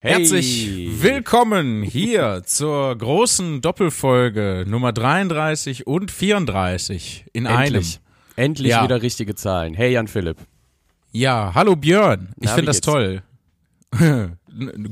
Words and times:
Herzlich 0.00 1.02
willkommen 1.02 1.82
hier 1.82 2.42
zur 2.44 2.96
großen 2.96 3.60
Doppelfolge 3.60 4.64
Nummer 4.68 4.92
33 4.92 5.88
und 5.88 6.12
34 6.12 7.24
in 7.32 7.46
Endlich. 7.46 8.00
einem. 8.36 8.44
Endlich 8.50 8.70
Ja. 8.70 8.84
wieder 8.84 9.02
richtige 9.02 9.34
Zahlen. 9.34 9.74
Hey 9.74 9.92
Jan 9.94 10.06
Philipp. 10.06 10.36
Ja, 11.10 11.50
hallo 11.52 11.74
Björn. 11.74 12.28
Ich 12.40 12.48
finde 12.50 12.66
das 12.66 12.76
geht's? 12.76 12.86
toll. 12.86 13.22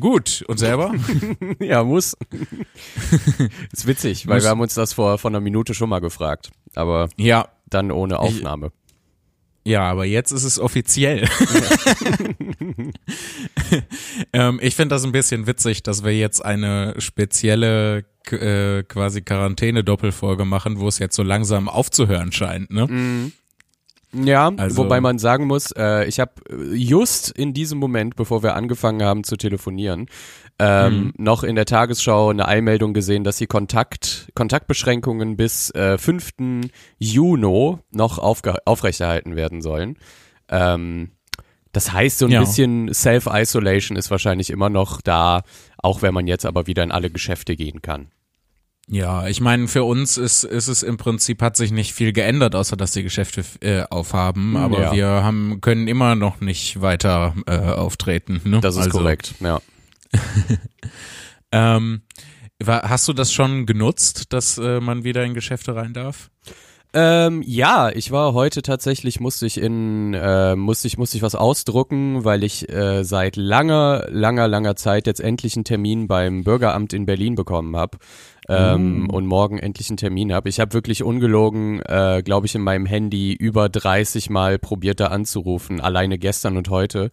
Gut. 0.01 0.45
Und 0.49 0.59
selber? 0.59 0.93
Ja, 1.61 1.85
muss. 1.85 2.17
ist 3.73 3.87
witzig, 3.87 4.27
weil 4.27 4.37
Muss. 4.39 4.45
wir 4.45 4.51
haben 4.51 4.61
uns 4.61 4.75
das 4.75 4.93
vor, 4.93 5.19
vor 5.19 5.31
einer 5.31 5.41
Minute 5.41 5.73
schon 5.75 5.89
mal 5.89 6.01
gefragt. 6.01 6.51
Aber 6.75 7.09
ja. 7.17 7.47
dann 7.67 7.93
ohne 7.93 8.19
Aufnahme. 8.19 8.73
Ja, 9.67 9.83
aber 9.83 10.05
jetzt 10.05 10.31
ist 10.31 10.45
es 10.45 10.61
offiziell. 10.61 11.27
ähm, 14.33 14.61
ich 14.63 14.77
finde 14.77 14.95
das 14.95 15.05
ein 15.05 15.11
bisschen 15.11 15.49
witzig, 15.49 15.83
dass 15.83 16.05
wir 16.05 16.17
jetzt 16.17 16.45
eine 16.45 16.95
spezielle 16.99 18.05
äh, 18.31 18.85
quasi 18.85 19.23
Quarantäne-Doppelfolge 19.23 20.45
machen, 20.45 20.79
wo 20.79 20.87
es 20.87 21.01
jetzt 21.01 21.17
so 21.17 21.25
langsam 21.25 21.69
aufzuhören 21.69 22.31
scheint. 22.31 22.71
Ne? 22.71 23.33
Ja, 24.13 24.53
Also- 24.57 24.77
wobei 24.77 25.01
man 25.01 25.19
sagen 25.19 25.49
muss, 25.49 25.73
äh, 25.73 26.05
ich 26.07 26.21
habe 26.21 26.33
just 26.73 27.31
in 27.33 27.53
diesem 27.53 27.79
Moment, 27.81 28.15
bevor 28.15 28.45
wir 28.45 28.55
angefangen 28.55 29.03
haben 29.03 29.25
zu 29.25 29.37
telefonieren, 29.37 30.07
ähm, 30.59 31.13
noch 31.19 31.43
in 31.45 31.55
der 31.55 31.67
Tagesschau 31.67 32.31
eine 32.31 32.49
Eilmeldung 32.49 32.95
gesehen, 32.95 33.25
dass 33.25 33.37
die 33.37 33.47
Kontakt, 33.47 34.31
Kontaktbeschränkungen 34.35 35.37
bis 35.37 35.71
äh, 35.75 35.99
5. 35.99 36.31
Juni 36.99 37.77
noch 37.91 38.19
aufrechterhalten 38.19 39.37
werden 39.37 39.61
sollen. 39.61 39.99
Ähm, 40.49 41.11
das 41.73 41.93
heißt, 41.93 42.19
so 42.19 42.25
ein 42.27 42.33
Ja. 42.33 42.41
bisschen 42.41 42.93
Self-Isolation 42.93 43.97
ist 43.99 44.11
wahrscheinlich 44.11 44.49
immer 44.51 44.71
noch 44.71 45.03
da, 45.03 45.43
auch 45.77 46.01
wenn 46.01 46.15
man 46.15 46.27
jetzt 46.27 46.47
aber 46.47 46.67
wieder 46.67 46.83
in 46.83 46.91
alle 46.93 47.11
Geschäfte 47.11 47.55
gehen 47.55 47.83
kann. 47.83 48.09
Ja, 48.89 49.27
ich 49.27 49.41
meine, 49.41 49.67
für 49.67 49.83
uns 49.83 50.17
ist, 50.17 50.45
ist 50.45 50.69
es 50.69 50.83
im 50.85 50.97
Prinzip, 50.97 51.43
hat 51.43 51.57
sich 51.57 51.73
nicht 51.73 51.93
viel 51.93 52.13
geändert, 52.13 52.55
außer 52.55 52.77
dass 52.77 52.93
die 52.93 53.03
Geschäfte 53.03 53.45
äh, 53.61 53.83
aufhaben, 53.91 54.57
aber 54.57 54.81
Ja. 54.81 54.93
wir 54.93 55.07
haben, 55.09 55.61
können 55.61 55.89
immer 55.89 56.15
noch 56.15 56.41
nicht 56.41 56.81
weiter 56.81 57.35
äh, 57.47 57.57
auftreten. 57.59 58.41
Ne? 58.45 58.61
Das 58.61 58.77
ist 58.77 58.85
also, 58.85 58.99
korrekt, 58.99 59.35
ja. 59.41 59.61
Ähm, 61.53 62.03
wa- 62.63 62.83
hast 62.89 63.07
du 63.09 63.13
das 63.13 63.33
schon 63.33 63.67
genutzt, 63.67 64.33
dass 64.33 64.59
äh, 64.59 64.81
man 64.81 65.05
wieder 65.05 65.25
in 65.25 65.33
Geschäfte 65.35 65.77
rein 65.77 65.95
darf? 65.95 66.31
Ähm, 66.93 67.43
ja, 67.45 67.91
ich 67.91 68.11
war 68.11 68.33
heute 68.33 68.63
tatsächlich, 68.63 69.21
musste 69.21 69.45
ich 69.47 69.61
in, 69.61 70.15
äh, 70.15 70.57
musste 70.57 70.89
ich, 70.89 70.97
musste 70.97 71.17
ich 71.19 71.23
was 71.23 71.35
ausdrucken, 71.35 72.25
weil 72.25 72.43
ich 72.43 72.69
äh, 72.71 73.05
seit 73.05 73.37
langer, 73.37 74.07
langer, 74.09 74.49
langer 74.49 74.77
Zeit 74.77 75.07
jetzt 75.07 75.21
endlich 75.21 75.57
einen 75.57 75.65
Termin 75.65 76.09
beim 76.09 76.43
Bürgeramt 76.43 76.93
in 76.95 77.05
Berlin 77.05 77.35
bekommen 77.35 77.77
habe. 77.77 77.99
Ähm, 78.49 79.11
Und 79.11 79.27
morgen 79.27 79.59
endlich 79.59 79.91
einen 79.91 79.97
Termin 79.99 80.33
habe. 80.33 80.49
Ich 80.49 80.59
habe 80.61 80.73
wirklich 80.73 81.03
ungelogen, 81.03 81.81
äh, 81.83 82.23
glaube 82.25 82.47
ich, 82.47 82.55
in 82.55 82.63
meinem 82.63 82.87
Handy 82.87 83.35
über 83.35 83.69
30 83.69 84.31
Mal 84.31 84.59
probiert, 84.59 85.01
da 85.01 85.07
anzurufen, 85.09 85.81
alleine 85.81 86.17
gestern 86.19 86.57
und 86.57 86.71
heute. 86.71 87.11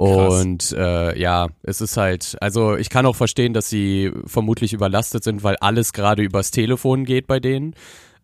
Und 0.00 0.72
äh, 0.72 1.18
ja, 1.18 1.48
es 1.62 1.82
ist 1.82 1.98
halt, 1.98 2.36
also 2.40 2.74
ich 2.76 2.88
kann 2.88 3.04
auch 3.04 3.16
verstehen, 3.16 3.52
dass 3.52 3.68
sie 3.68 4.10
vermutlich 4.24 4.72
überlastet 4.72 5.24
sind, 5.24 5.42
weil 5.42 5.56
alles 5.56 5.92
gerade 5.92 6.22
übers 6.22 6.50
Telefon 6.50 7.04
geht 7.04 7.26
bei 7.26 7.38
denen. 7.38 7.74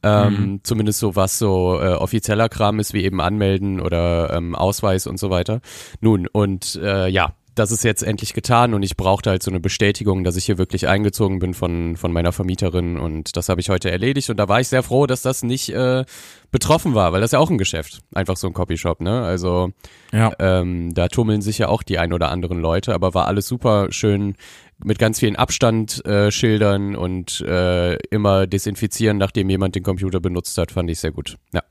Ähm, 0.03 0.61
Zumindest 0.63 1.01
so 1.01 1.17
was 1.17 1.39
so 1.39 1.79
äh, 1.79 1.95
offizieller 1.95 2.49
Kram 2.49 2.79
ist, 2.79 2.95
wie 2.95 3.05
eben 3.05 3.21
anmelden 3.21 3.81
oder 3.81 4.33
ähm, 4.33 4.55
Ausweis 4.55 5.07
und 5.07 5.19
so 5.19 5.29
weiter. 5.29 5.61
Nun, 6.01 6.27
und 6.27 6.81
äh, 6.83 7.09
ja, 7.09 7.35
das 7.57 7.73
ist 7.73 7.83
jetzt 7.85 8.03
endlich 8.03 8.35
getan 8.35 8.75
und 8.75 8.83
ich 8.83 8.97
brauchte 8.97 9.31
halt 9.31 9.43
so 9.43 9.51
eine 9.51 9.61
Bestätigung, 9.61 10.23
dass 10.25 10.37
ich 10.37 10.45
hier 10.45 10.59
wirklich 10.59 10.87
eingezogen 10.89 11.39
bin 11.39 11.55
von, 11.55 11.97
von 11.97 12.13
meiner 12.13 12.33
Vermieterin 12.33 12.99
und 12.99 13.37
das 13.37 13.49
habe 13.49 13.61
ich 13.61 13.69
heute 13.71 13.91
erledigt 13.91 14.31
und 14.31 14.37
da 14.37 14.49
war 14.49 14.61
ich 14.61 14.69
sehr 14.69 14.83
froh, 14.83 15.07
dass 15.07 15.23
das 15.23 15.43
nicht 15.43 15.71
äh, 15.71 16.05
betroffen 16.51 16.95
war, 16.95 17.13
weil 17.13 17.21
das 17.21 17.29
ist 17.29 17.33
ja 17.33 17.39
auch 17.39 17.51
ein 17.51 17.59
Geschäft, 17.59 18.01
einfach 18.15 18.37
so 18.37 18.47
ein 18.47 18.53
Copyshop, 18.53 19.01
ne? 19.01 19.23
Also 19.23 19.73
Ja. 20.13 20.33
ähm, 20.39 20.95
da 20.95 21.09
tummeln 21.09 21.43
sich 21.43 21.59
ja 21.59 21.69
auch 21.69 21.83
die 21.83 21.99
ein 21.99 22.13
oder 22.13 22.31
anderen 22.31 22.61
Leute, 22.61 22.95
aber 22.95 23.15
war 23.15 23.27
alles 23.27 23.49
super 23.49 23.89
schön 23.91 24.37
mit 24.85 24.99
ganz 24.99 25.19
vielen 25.21 25.37
Abstandschildern 25.37 26.27
äh, 26.29 26.31
Schildern 26.31 26.97
und 26.97 27.41
äh, 27.41 27.95
immer 28.11 28.47
desinfizieren, 28.47 29.17
nachdem 29.17 29.49
jemand 29.49 29.75
den 29.75 29.83
Computer 29.83 30.21
benutzt 30.21 30.59
hat, 30.59 30.71
fand 30.73 30.91
ich 30.91 31.01
sehr 31.01 31.13
gut. 31.13 31.37
Ja, 31.55 31.63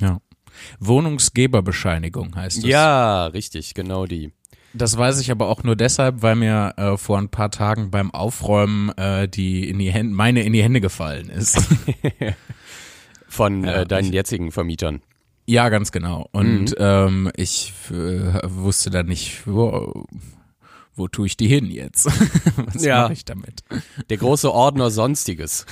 ja. 0.00 0.20
Wohnungsgeberbescheinigung 0.78 2.36
heißt 2.36 2.58
es. 2.58 2.64
ja 2.64 3.26
richtig, 3.26 3.74
genau 3.74 4.06
die. 4.06 4.32
Das 4.74 4.96
weiß 4.96 5.20
ich 5.20 5.30
aber 5.30 5.48
auch 5.48 5.62
nur 5.64 5.76
deshalb, 5.76 6.22
weil 6.22 6.34
mir 6.36 6.72
äh, 6.76 6.96
vor 6.96 7.18
ein 7.18 7.28
paar 7.28 7.50
Tagen 7.50 7.90
beim 7.90 8.10
Aufräumen 8.10 8.88
äh, 8.96 9.28
die 9.28 9.68
in 9.68 9.78
die 9.78 9.92
Hände, 9.92 10.14
meine 10.14 10.42
in 10.44 10.52
die 10.52 10.62
Hände 10.62 10.80
gefallen 10.80 11.28
ist. 11.28 11.58
Von 13.28 13.64
äh, 13.64 13.86
deinen 13.86 14.12
jetzigen 14.12 14.52
Vermietern. 14.52 15.00
ja, 15.46 15.68
ganz 15.68 15.92
genau. 15.92 16.28
Und 16.32 16.70
Mhm. 16.70 16.74
ähm, 16.78 17.30
ich 17.36 17.72
äh, 17.90 18.40
wusste 18.44 18.90
dann 18.90 19.06
nicht, 19.06 19.46
wo, 19.46 20.06
wo 20.94 21.08
tue 21.08 21.26
ich 21.26 21.36
die 21.36 21.48
hin 21.48 21.66
jetzt? 21.70 22.06
Was 22.56 22.84
Ja. 22.84 23.02
mache 23.02 23.14
ich 23.14 23.24
damit? 23.24 23.62
Der 24.10 24.16
große 24.18 24.52
Ordner 24.52 24.90
Sonstiges. 24.90 25.64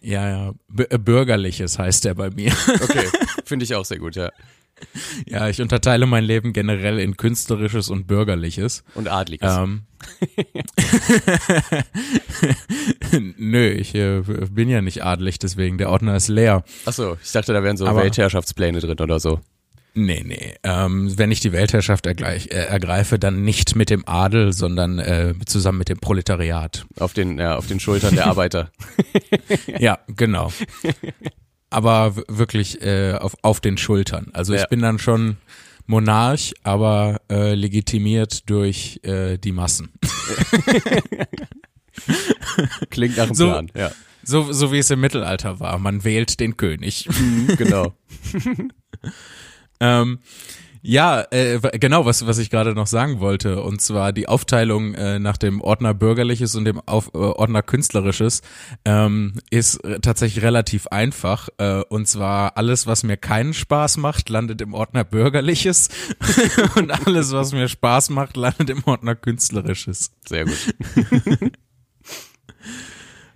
Ja, 0.00 0.28
ja. 0.28 0.52
B 0.68 0.84
äh, 0.84 0.98
Bürgerliches 0.98 1.78
heißt 1.78 2.04
der 2.06 2.14
bei 2.14 2.30
mir. 2.30 2.52
Okay, 2.82 3.06
finde 3.44 3.64
ich 3.64 3.74
auch 3.74 3.84
sehr 3.84 3.98
gut, 3.98 4.16
ja. 4.16 4.30
Ja, 5.26 5.48
ich 5.48 5.60
unterteile 5.60 6.06
mein 6.06 6.24
Leben 6.24 6.52
generell 6.52 6.98
in 6.98 7.16
künstlerisches 7.16 7.90
und 7.90 8.06
bürgerliches. 8.06 8.84
Und 8.94 9.08
Adliges. 9.08 9.56
Ähm, 9.56 9.82
Nö, 13.36 13.68
ich 13.70 13.94
äh, 13.94 14.20
bin 14.50 14.68
ja 14.68 14.80
nicht 14.82 15.04
adelig, 15.04 15.38
deswegen 15.38 15.78
der 15.78 15.90
Ordner 15.90 16.16
ist 16.16 16.28
leer. 16.28 16.64
Achso, 16.86 17.16
ich 17.22 17.32
dachte, 17.32 17.52
da 17.52 17.62
wären 17.62 17.76
so 17.76 17.86
aber- 17.86 18.02
Weltherrschaftspläne 18.02 18.80
drin 18.80 18.98
oder 19.00 19.20
so. 19.20 19.40
Nee, 19.92 20.22
nee. 20.24 20.54
Ähm, 20.62 21.18
wenn 21.18 21.32
ich 21.32 21.40
die 21.40 21.50
Weltherrschaft 21.50 22.06
ergleich, 22.06 22.46
äh, 22.52 22.66
ergreife, 22.66 23.18
dann 23.18 23.42
nicht 23.42 23.74
mit 23.74 23.90
dem 23.90 24.06
Adel, 24.06 24.52
sondern 24.52 25.00
äh, 25.00 25.34
zusammen 25.46 25.78
mit 25.78 25.88
dem 25.88 25.98
Proletariat. 25.98 26.86
Auf 27.00 27.12
den, 27.12 27.38
ja, 27.38 27.56
auf 27.56 27.66
den 27.66 27.80
Schultern 27.80 28.14
der 28.14 28.26
Arbeiter. 28.28 28.70
Ja, 29.80 29.98
genau. 30.06 30.52
Aber 31.70 32.16
wirklich 32.28 32.82
äh, 32.82 33.14
auf, 33.14 33.36
auf 33.42 33.60
den 33.60 33.78
Schultern. 33.78 34.30
Also 34.32 34.52
ich 34.54 34.60
Ja. 34.60 34.66
bin 34.66 34.80
dann 34.80 34.98
schon 34.98 35.36
Monarch, 35.86 36.52
aber 36.64 37.20
äh, 37.30 37.54
legitimiert 37.54 38.48
durch 38.50 38.98
äh, 39.04 39.38
die 39.38 39.52
Massen. 39.52 39.92
Klingt 42.90 43.16
nach 43.16 43.24
einem 43.24 43.34
So- 43.34 43.46
Plan, 43.48 43.70
ja. 43.76 43.90
So, 44.22 44.52
so 44.52 44.70
wie 44.70 44.78
es 44.78 44.90
im 44.90 45.00
Mittelalter 45.00 45.60
war. 45.60 45.78
Man 45.78 46.04
wählt 46.04 46.40
den 46.40 46.56
König. 46.56 47.08
Genau. 47.56 47.94
Ähm, 49.82 50.18
ja, 50.82 51.24
äh, 51.30 51.60
genau, 51.78 52.06
was, 52.06 52.26
was 52.26 52.38
ich 52.38 52.50
gerade 52.50 52.74
noch 52.74 52.86
sagen 52.86 53.20
wollte, 53.20 53.62
und 53.62 53.80
zwar 53.80 54.12
die 54.12 54.28
Aufteilung 54.28 54.94
äh, 54.94 55.18
nach 55.18 55.36
dem 55.36 55.60
Ordner 55.60 55.94
Bürgerliches 55.94 56.54
und 56.54 56.64
dem 56.64 56.80
Auf, 56.86 57.10
äh, 57.14 57.18
Ordner 57.18 57.62
Künstlerisches 57.62 58.42
ähm, 58.84 59.34
ist 59.50 59.84
äh, 59.84 60.00
tatsächlich 60.00 60.42
relativ 60.44 60.86
einfach. 60.88 61.48
Äh, 61.58 61.82
und 61.88 62.08
zwar 62.08 62.56
alles, 62.56 62.86
was 62.86 63.02
mir 63.02 63.16
keinen 63.16 63.54
Spaß 63.54 63.98
macht, 63.98 64.28
landet 64.28 64.60
im 64.60 64.74
Ordner 64.74 65.04
Bürgerliches 65.04 65.90
und 66.76 66.90
alles, 66.90 67.32
was 67.32 67.52
mir 67.52 67.68
Spaß 67.68 68.10
macht, 68.10 68.36
landet 68.36 68.70
im 68.70 68.82
Ordner 68.84 69.14
Künstlerisches. 69.14 70.12
Sehr 70.26 70.44
gut. 70.46 70.74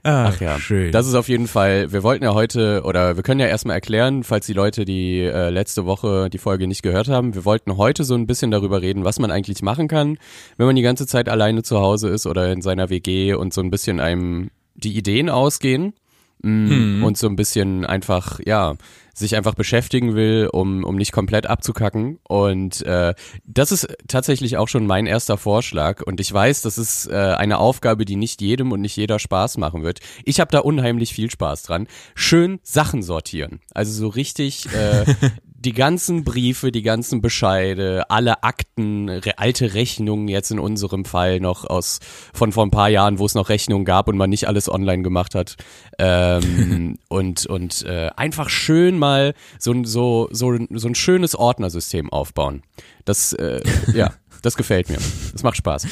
Ach, 0.07 0.35
Ach 0.35 0.41
ja, 0.41 0.61
schön. 0.61 0.93
das 0.93 1.07
ist 1.09 1.15
auf 1.15 1.29
jeden 1.31 1.49
Fall, 1.49 1.91
wir 1.91 2.03
wollten 2.03 2.25
ja 2.25 2.35
heute, 2.35 2.83
oder 2.85 3.17
wir 3.17 3.23
können 3.23 3.41
ja 3.41 3.47
erstmal 3.47 3.77
erklären, 3.77 4.23
falls 4.23 4.45
die 4.45 4.53
Leute 4.53 4.85
die 4.85 5.21
äh, 5.21 5.49
letzte 5.49 5.87
Woche 5.87 6.29
die 6.29 6.37
Folge 6.37 6.67
nicht 6.67 6.83
gehört 6.83 7.09
haben, 7.09 7.35
wir 7.35 7.47
wollten 7.47 7.79
heute 7.79 8.05
so 8.05 8.15
ein 8.15 8.27
bisschen 8.27 8.51
darüber 8.51 8.83
reden, 8.83 9.05
was 9.05 9.19
man 9.19 9.31
eigentlich 9.31 9.63
machen 9.63 9.89
kann, 9.89 10.19
wenn 10.59 10.67
man 10.67 10.77
die 10.77 10.83
ganze 10.83 11.07
Zeit 11.07 11.31
alleine 11.31 11.63
zu 11.63 11.81
Hause 11.81 12.11
ist 12.11 12.27
oder 12.27 12.53
in 12.53 12.61
seiner 12.61 12.91
WG 12.91 13.33
und 13.33 13.55
so 13.55 13.63
ein 13.63 13.71
bisschen 13.71 13.99
einem 13.99 14.51
die 14.75 14.95
Ideen 14.95 15.31
ausgehen. 15.31 15.95
Mm, 16.43 17.03
und 17.03 17.17
so 17.17 17.27
ein 17.27 17.37
bisschen 17.37 17.87
einfach, 17.87 18.39
ja, 18.45 18.75
sich 19.15 19.37
einfach 19.37 19.55
beschäftigen 19.55 20.15
will, 20.15 20.49
um, 20.53 20.85
um 20.85 20.97
nicht 20.97 21.13
komplett 21.13 21.47
abzukacken. 21.47 22.19
Und 22.25 22.83
äh, 22.83 23.15
das 23.45 23.73
ist 23.73 23.89
tatsächlich 24.09 24.57
auch 24.57 24.69
schon 24.69 24.87
mein 24.87 25.07
erster 25.07 25.39
Vorschlag. 25.39 26.03
Und 26.03 26.21
ich 26.21 26.33
weiß, 26.33 26.63
das 26.63 26.79
ist 26.79 27.07
äh, 27.07 27.15
eine 27.15 27.59
Aufgabe, 27.59 28.05
die 28.05 28.17
nicht 28.17 28.43
jedem 28.43 28.73
und 28.73 28.81
nicht 28.81 28.97
jeder 28.97 29.19
Spaß 29.19 29.57
machen 29.57 29.83
wird. 29.83 30.01
Ich 30.25 30.41
habe 30.41 30.51
da 30.51 30.59
unheimlich 30.59 31.15
viel 31.15 31.31
Spaß 31.31 31.63
dran. 31.63 31.87
Schön 32.15 32.59
Sachen 32.63 33.03
sortieren. 33.03 33.61
Also 33.73 33.93
so 33.93 34.09
richtig 34.09 34.67
äh, 34.75 35.05
die 35.65 35.73
ganzen 35.73 36.25
Briefe, 36.25 36.71
die 36.71 36.83
ganzen 36.83 37.21
Bescheide, 37.21 38.09
alle 38.11 38.43
Akten, 38.43 39.09
re 39.09 39.39
alte 39.39 39.75
Rechnungen 39.75 40.29
jetzt 40.29 40.51
in 40.51 40.59
unserem 40.59 41.05
Fall 41.05 41.41
noch 41.41 41.65
aus 41.65 42.01
von 42.33 42.53
vor 42.53 42.65
ein 42.67 42.71
paar 42.71 42.89
Jahren, 42.89 43.19
wo 43.19 43.27
es 43.27 43.35
noch 43.35 43.49
Rechnungen 43.49 43.85
gab 43.85 44.09
und 44.09 44.17
man 44.17 44.31
nicht 44.31 44.47
alles 44.47 44.69
online 44.69 45.03
gemacht 45.03 45.35
hat. 45.35 45.57
Ähm, 45.99 46.99
und 47.09 47.47
und 47.47 47.83
äh, 47.83 48.11
einfach 48.17 48.49
schön 48.49 48.99
mal 48.99 49.35
so, 49.59 49.73
ein- 49.73 49.85
so, 49.85 50.29
so, 50.31 50.57
so 50.71 50.89
ein 50.89 50.95
schönes 50.95 51.35
Ordnersystem 51.35 52.11
aufbauen. 52.13 52.63
Das, 53.05 53.33
äh, 53.33 53.61
ja, 53.95 54.13
Das 54.43 54.57
gefällt 54.57 54.91
mir. 54.91 54.99
Das 55.33 55.43
macht 55.43 55.57
Spaß. 55.57 55.87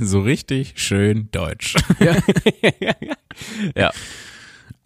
so 0.00 0.20
richtig 0.20 0.72
schön 0.74 1.28
deutsch. 1.30 1.76
Ja. 2.00 2.16
ja. 3.76 3.92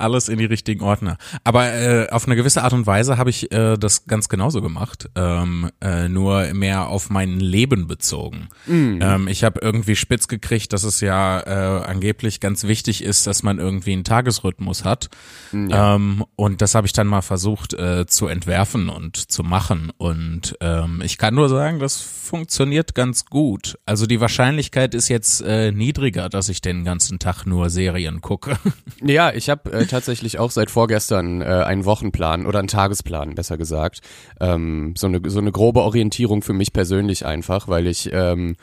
Alles 0.01 0.29
in 0.29 0.39
die 0.39 0.45
richtigen 0.45 0.83
Ordner. 0.83 1.17
Aber 1.45 1.73
äh, 1.73 2.09
auf 2.11 2.27
eine 2.27 2.37
gewisse 2.37 2.63
Art 2.63 2.73
und 2.73 2.87
Weise 2.87 3.19
habe 3.19 3.31
ich 3.31 3.53
äh, 3.53 3.77
das 3.77 4.07
ganz 4.07 4.29
genauso 4.29 4.63
gemacht, 4.63 5.09
ähm, 5.15 5.71
äh, 5.81 6.09
nur 6.09 6.53
mehr 6.55 6.89
auf 6.89 7.11
mein 7.11 7.41
Leben 7.41 7.87
bezogen. 7.87 8.49
Mhm. 8.67 8.99
Ähm, 9.03 9.29
ich 9.29 9.45
habe 9.45 9.61
irgendwie 9.63 9.97
spitz 9.97 10.29
gekriegt, 10.29 10.73
dass 10.73 10.83
es 10.85 11.01
ja 11.01 11.41
äh, 11.41 11.85
angeblich 11.85 12.41
ganz 12.41 12.65
wichtig 12.65 13.03
ist, 13.03 13.27
dass 13.27 13.43
man 13.43 13.59
irgendwie 13.59 13.93
einen 13.93 14.05
Tagesrhythmus 14.05 14.85
hat. 14.85 15.09
Mhm, 15.53 15.71
ja. 15.71 15.95
Ähm, 15.95 16.25
und 16.37 16.63
das 16.63 16.75
habe 16.75 16.87
ich 16.87 16.93
dann 16.93 17.07
mal 17.07 17.23
versucht 17.23 17.75
äh, 17.75 18.07
zu 18.07 18.27
entwerfen 18.27 18.89
und 18.89 19.17
zu 19.17 19.43
machen. 19.43 19.93
Und 19.97 20.57
ähm, 20.61 21.03
ich 21.05 21.19
kann 21.19 21.35
nur 21.35 21.49
sagen, 21.49 21.79
das 21.79 22.01
funktioniert 22.01 22.95
ganz 22.95 23.27
gut. 23.27 23.79
Also 23.87 24.07
die 24.07 24.21
Wahrscheinlichkeit 24.21 24.95
ist 24.95 25.09
jetzt 25.09 25.43
äh, 25.43 25.73
niedriger, 25.73 26.29
dass 26.29 26.49
ich 26.49 26.61
den 26.61 26.85
ganzen 26.85 27.19
Tag 27.19 27.45
nur 27.45 27.71
Serien 27.71 28.21
gucke. 28.21 28.57
Ja, 29.03 29.33
ich 29.33 29.49
habe 29.49 29.73
äh, 29.73 29.87
tatsächlich 29.91 30.39
auch 30.39 30.51
seit 30.51 30.71
vorgestern 30.71 31.43
äh, 31.43 31.45
einen 31.45 31.85
Wochenplan 31.85 32.47
oder 32.47 32.59
einen 32.59 32.69
Tagesplan, 32.69 33.35
besser 33.35 33.59
gesagt. 33.59 34.01
Ähm, 34.41 34.95
so, 34.97 35.07
eine, 35.07 35.21
so 35.27 35.39
eine 35.39 35.53
grobe 35.53 35.83
Orientierung 35.83 36.43
für 36.43 36.53
mich 36.53 36.73
persönlich 36.73 37.27
einfach, 37.27 37.69
weil 37.69 37.87
ich, 37.87 38.11
ähm, 38.13 38.57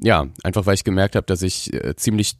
ja, 0.00 0.26
einfach 0.42 0.66
weil 0.66 0.74
ich 0.74 0.84
gemerkt 0.84 1.16
habe, 1.16 1.26
dass 1.26 1.42
ich 1.42 1.72
äh, 1.72 1.94
ziemlich 1.96 2.36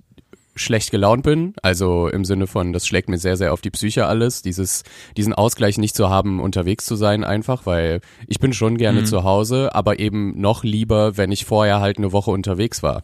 schlecht 0.56 0.90
gelaunt 0.90 1.22
bin, 1.22 1.54
also 1.62 2.08
im 2.08 2.24
Sinne 2.24 2.46
von, 2.46 2.72
das 2.72 2.86
schlägt 2.86 3.08
mir 3.08 3.18
sehr, 3.18 3.36
sehr 3.36 3.52
auf 3.52 3.60
die 3.60 3.70
Psyche 3.70 4.06
alles, 4.06 4.42
dieses, 4.42 4.82
diesen 5.16 5.32
Ausgleich 5.32 5.78
nicht 5.78 5.96
zu 5.96 6.10
haben, 6.10 6.40
unterwegs 6.40 6.84
zu 6.84 6.96
sein 6.96 7.24
einfach, 7.24 7.66
weil 7.66 8.00
ich 8.26 8.38
bin 8.38 8.52
schon 8.52 8.76
gerne 8.76 9.00
mhm. 9.00 9.06
zu 9.06 9.24
Hause, 9.24 9.74
aber 9.74 9.98
eben 9.98 10.40
noch 10.40 10.64
lieber, 10.64 11.16
wenn 11.16 11.32
ich 11.32 11.44
vorher 11.44 11.80
halt 11.80 11.98
eine 11.98 12.12
Woche 12.12 12.30
unterwegs 12.30 12.82
war. 12.82 13.02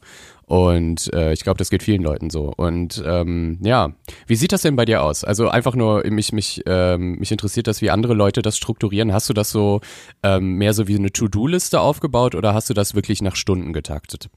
Und 0.50 1.12
äh, 1.14 1.32
ich 1.32 1.44
glaube, 1.44 1.58
das 1.58 1.70
geht 1.70 1.85
vielen 1.85 2.02
Leuten 2.02 2.29
so. 2.29 2.52
Und 2.56 3.00
ähm, 3.06 3.58
ja, 3.62 3.93
wie 4.26 4.35
sieht 4.35 4.50
das 4.50 4.62
denn 4.62 4.75
bei 4.75 4.85
dir 4.85 5.00
aus? 5.05 5.23
Also 5.23 5.49
einfach 5.49 5.76
nur, 5.76 6.05
mich, 6.11 6.32
mich, 6.32 6.62
ähm, 6.67 7.20
mich 7.20 7.31
interessiert 7.31 7.69
das, 7.69 7.82
wie 7.82 7.91
andere 7.91 8.14
Leute 8.14 8.43
das 8.43 8.56
strukturieren. 8.56 9.12
Hast 9.12 9.29
du 9.29 9.32
das 9.32 9.50
so 9.50 9.81
ähm, 10.25 10.55
mehr 10.55 10.75
so 10.75 10.88
wie 10.88 10.97
eine 10.97 11.12
To-Do-Liste 11.12 11.81
aufgebaut 11.81 12.35
oder 12.35 12.52
hast 12.52 12.69
du 12.69 12.75
das 12.75 12.97
wirklich 12.97 13.23
nach 13.23 13.37
Stunden 13.37 13.73
getaktet? 13.73 14.29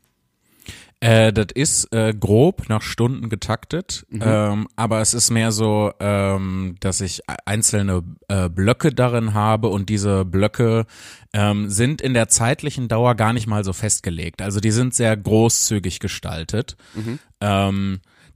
Äh, 1.04 1.34
das 1.34 1.48
ist 1.54 1.94
äh, 1.94 2.14
grob 2.18 2.70
nach 2.70 2.82
Stunden 2.82 3.28
getaktet, 3.28 4.06
mhm. 4.10 4.22
ähm, 4.24 4.68
aber 4.78 5.02
es 5.02 5.14
ist 5.14 5.32
mehr 5.32 5.52
so, 5.52 5.92
ähm, 6.00 6.78
dass 6.80 7.02
ich 7.02 7.22
einzelne 7.44 8.04
äh, 8.30 8.48
Blöcke 8.48 8.94
darin 8.94 9.34
habe 9.34 9.68
und 9.68 9.90
diese 9.90 10.24
Blöcke 10.24 10.86
ähm, 11.34 11.70
sind 11.70 12.00
in 12.00 12.14
der 12.14 12.30
zeitlichen 12.30 12.88
Dauer 12.88 13.16
gar 13.16 13.34
nicht 13.34 13.48
mal 13.48 13.66
so 13.66 13.74
festgelegt. 13.74 14.42
Also 14.42 14.62
die 14.62 14.72
sind 14.72 14.94
sehr 14.94 15.18
großzügig 15.18 16.00
gestaltet. 16.00 16.78
Mhm. 16.94 17.20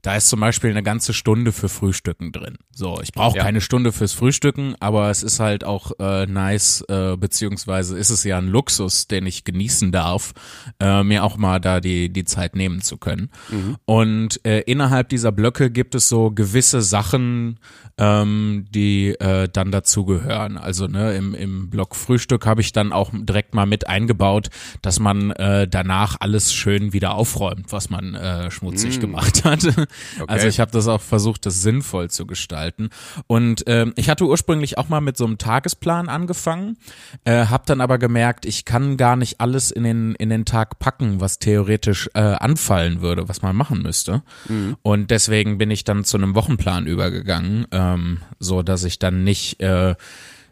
Da 0.02 0.16
ist 0.16 0.28
zum 0.28 0.40
Beispiel 0.40 0.70
eine 0.70 0.82
ganze 0.82 1.12
Stunde 1.12 1.52
für 1.52 1.68
Frühstücken 1.68 2.30
drin. 2.30 2.58
So, 2.70 3.00
ich 3.02 3.12
brauche 3.12 3.38
ja. 3.38 3.42
keine 3.42 3.60
Stunde 3.60 3.92
fürs 3.92 4.12
Frühstücken, 4.12 4.76
aber 4.78 5.10
es 5.10 5.22
ist 5.22 5.40
halt 5.40 5.64
auch 5.64 5.92
äh, 5.98 6.26
nice, 6.26 6.84
äh, 6.88 7.16
beziehungsweise 7.16 7.98
ist 7.98 8.10
es 8.10 8.22
ja 8.22 8.38
ein 8.38 8.46
Luxus, 8.46 9.08
den 9.08 9.26
ich 9.26 9.44
genießen 9.44 9.90
darf, 9.90 10.34
äh, 10.78 11.02
mir 11.02 11.24
auch 11.24 11.36
mal 11.36 11.60
da 11.60 11.80
die, 11.80 12.12
die 12.12 12.24
Zeit 12.24 12.54
nehmen 12.54 12.80
zu 12.80 12.96
können. 12.96 13.30
Mhm. 13.48 13.76
Und 13.86 14.44
äh, 14.46 14.60
innerhalb 14.60 15.08
dieser 15.08 15.32
Blöcke 15.32 15.70
gibt 15.70 15.94
es 15.94 16.08
so 16.08 16.30
gewisse 16.30 16.80
Sachen, 16.80 17.58
ähm, 17.98 18.66
die 18.70 19.08
äh, 19.20 19.48
dann 19.52 19.72
dazugehören. 19.72 20.56
Also 20.56 20.86
ne, 20.86 21.14
im, 21.16 21.34
im 21.34 21.68
Block 21.68 21.96
Frühstück 21.96 22.46
habe 22.46 22.60
ich 22.60 22.72
dann 22.72 22.92
auch 22.92 23.10
direkt 23.12 23.54
mal 23.54 23.66
mit 23.66 23.88
eingebaut, 23.88 24.48
dass 24.82 25.00
man 25.00 25.32
äh, 25.32 25.66
danach 25.68 26.16
alles 26.20 26.52
schön 26.52 26.92
wieder 26.92 27.14
aufräumt, 27.14 27.66
was 27.70 27.90
man 27.90 28.14
äh, 28.14 28.50
schmutzig 28.50 28.98
mm. 28.98 29.00
gemacht 29.00 29.44
hat. 29.44 29.64
Okay. 29.64 29.86
Also 30.26 30.46
ich 30.46 30.60
habe 30.60 30.70
das 30.70 30.86
auch 30.86 31.00
versucht, 31.00 31.44
das 31.46 31.62
sinnvoll 31.62 32.10
zu 32.10 32.26
gestalten. 32.26 32.90
Und 33.26 33.64
ähm, 33.66 33.92
ich 33.96 34.08
hatte 34.08 34.24
ursprünglich 34.24 34.78
auch 34.78 34.88
mal 34.88 35.00
mit 35.00 35.16
so 35.16 35.26
einem 35.26 35.38
Tagesplan 35.38 36.08
angefangen, 36.08 36.76
äh, 37.24 37.46
habe 37.46 37.64
dann 37.66 37.80
aber 37.80 37.98
gemerkt, 37.98 38.46
ich 38.46 38.64
kann 38.64 38.96
gar 38.96 39.16
nicht 39.16 39.40
alles 39.40 39.70
in 39.70 39.82
den 39.82 40.14
in 40.14 40.30
den 40.30 40.44
Tag 40.44 40.78
packen, 40.78 41.20
was 41.20 41.38
theoretisch 41.38 42.08
äh, 42.14 42.20
anfallen 42.20 43.00
würde, 43.00 43.28
was 43.28 43.42
man 43.42 43.56
machen 43.56 43.82
müsste. 43.82 44.22
Mm. 44.48 44.72
Und 44.82 45.10
deswegen 45.10 45.58
bin 45.58 45.70
ich 45.70 45.84
dann 45.84 46.04
zu 46.04 46.16
einem 46.16 46.34
Wochenplan 46.34 46.86
übergegangen. 46.86 47.66
Äh, 47.72 47.87
ähm, 47.94 48.22
so 48.38 48.62
dass 48.62 48.84
ich 48.84 48.98
dann 48.98 49.24
nicht 49.24 49.60
äh, 49.60 49.94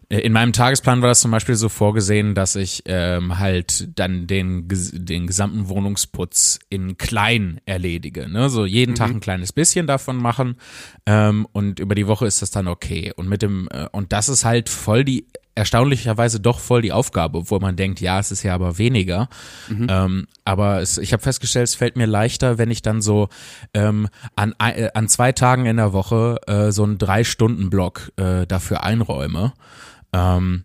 in 0.08 0.32
meinem 0.32 0.52
Tagesplan 0.52 1.02
war 1.02 1.08
das 1.08 1.20
zum 1.20 1.32
Beispiel 1.32 1.56
so 1.56 1.68
vorgesehen, 1.68 2.36
dass 2.36 2.54
ich 2.54 2.84
ähm, 2.86 3.38
halt 3.38 3.98
dann 3.98 4.28
den, 4.28 4.68
den 4.68 5.26
gesamten 5.26 5.68
Wohnungsputz 5.68 6.60
in 6.68 6.96
klein 6.96 7.60
erledige. 7.66 8.28
Ne? 8.28 8.48
So 8.48 8.66
jeden 8.66 8.92
mhm. 8.92 8.96
Tag 8.96 9.10
ein 9.10 9.20
kleines 9.20 9.52
bisschen 9.52 9.88
davon 9.88 10.16
machen 10.16 10.58
ähm, 11.06 11.48
und 11.50 11.80
über 11.80 11.96
die 11.96 12.06
Woche 12.06 12.26
ist 12.26 12.40
das 12.40 12.52
dann 12.52 12.68
okay. 12.68 13.12
Und 13.16 13.28
mit 13.28 13.42
dem 13.42 13.68
äh, 13.72 13.88
und 13.90 14.12
das 14.12 14.28
ist 14.28 14.44
halt 14.44 14.68
voll 14.68 15.04
die 15.04 15.26
erstaunlicherweise 15.56 16.38
doch 16.38 16.60
voll 16.60 16.82
die 16.82 16.92
Aufgabe, 16.92 17.38
obwohl 17.38 17.58
man 17.60 17.74
denkt, 17.76 18.00
ja, 18.00 18.20
es 18.20 18.30
ist 18.30 18.42
ja 18.42 18.54
aber 18.54 18.78
weniger. 18.78 19.28
Mhm. 19.68 19.86
Ähm, 19.90 20.26
aber 20.44 20.80
es, 20.80 20.98
ich 20.98 21.12
habe 21.12 21.22
festgestellt, 21.22 21.64
es 21.64 21.74
fällt 21.74 21.96
mir 21.96 22.06
leichter, 22.06 22.58
wenn 22.58 22.70
ich 22.70 22.82
dann 22.82 23.00
so 23.02 23.28
ähm, 23.74 24.08
an, 24.36 24.54
äh, 24.58 24.90
an 24.94 25.08
zwei 25.08 25.32
Tagen 25.32 25.66
in 25.66 25.78
der 25.78 25.92
Woche 25.92 26.36
äh, 26.46 26.70
so 26.70 26.84
einen 26.84 26.98
Drei-Stunden-Block 26.98 28.12
äh, 28.16 28.46
dafür 28.46 28.84
einräume. 28.84 29.54
Ähm, 30.12 30.64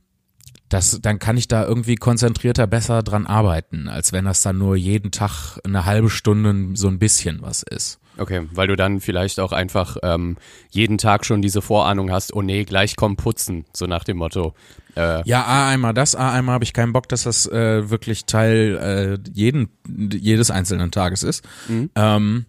das, 0.67 0.99
dann 1.01 1.19
kann 1.19 1.37
ich 1.37 1.47
da 1.47 1.65
irgendwie 1.65 1.95
konzentrierter 1.95 2.67
besser 2.67 3.01
dran 3.01 3.25
arbeiten, 3.25 3.87
als 3.87 4.11
wenn 4.11 4.25
das 4.25 4.41
dann 4.41 4.57
nur 4.57 4.75
jeden 4.75 5.11
Tag 5.11 5.57
eine 5.63 5.85
halbe 5.85 6.09
Stunde 6.09 6.75
so 6.77 6.87
ein 6.89 6.99
bisschen 6.99 7.41
was 7.41 7.63
ist. 7.63 8.00
Okay, 8.21 8.47
weil 8.53 8.67
du 8.67 8.75
dann 8.75 8.99
vielleicht 8.99 9.39
auch 9.39 9.51
einfach 9.51 9.97
ähm, 10.03 10.37
jeden 10.69 10.99
Tag 10.99 11.25
schon 11.25 11.41
diese 11.41 11.63
Vorahnung 11.63 12.11
hast, 12.11 12.35
oh 12.35 12.43
nee, 12.43 12.65
gleich 12.65 12.95
komm 12.95 13.15
putzen, 13.15 13.65
so 13.73 13.87
nach 13.87 14.03
dem 14.03 14.17
Motto. 14.17 14.53
Äh, 14.95 15.27
ja, 15.27 15.43
A 15.43 15.69
einmal 15.69 15.95
das, 15.95 16.15
A 16.15 16.31
einmal 16.31 16.53
habe 16.53 16.63
ich 16.63 16.73
keinen 16.73 16.93
Bock, 16.93 17.09
dass 17.09 17.23
das 17.23 17.47
äh, 17.47 17.89
wirklich 17.89 18.25
Teil 18.25 19.17
äh, 19.25 19.31
jeden, 19.33 19.69
jedes 19.87 20.51
einzelnen 20.51 20.91
Tages 20.91 21.23
ist. 21.23 21.43
Mhm. 21.67 21.89
Ähm, 21.95 22.45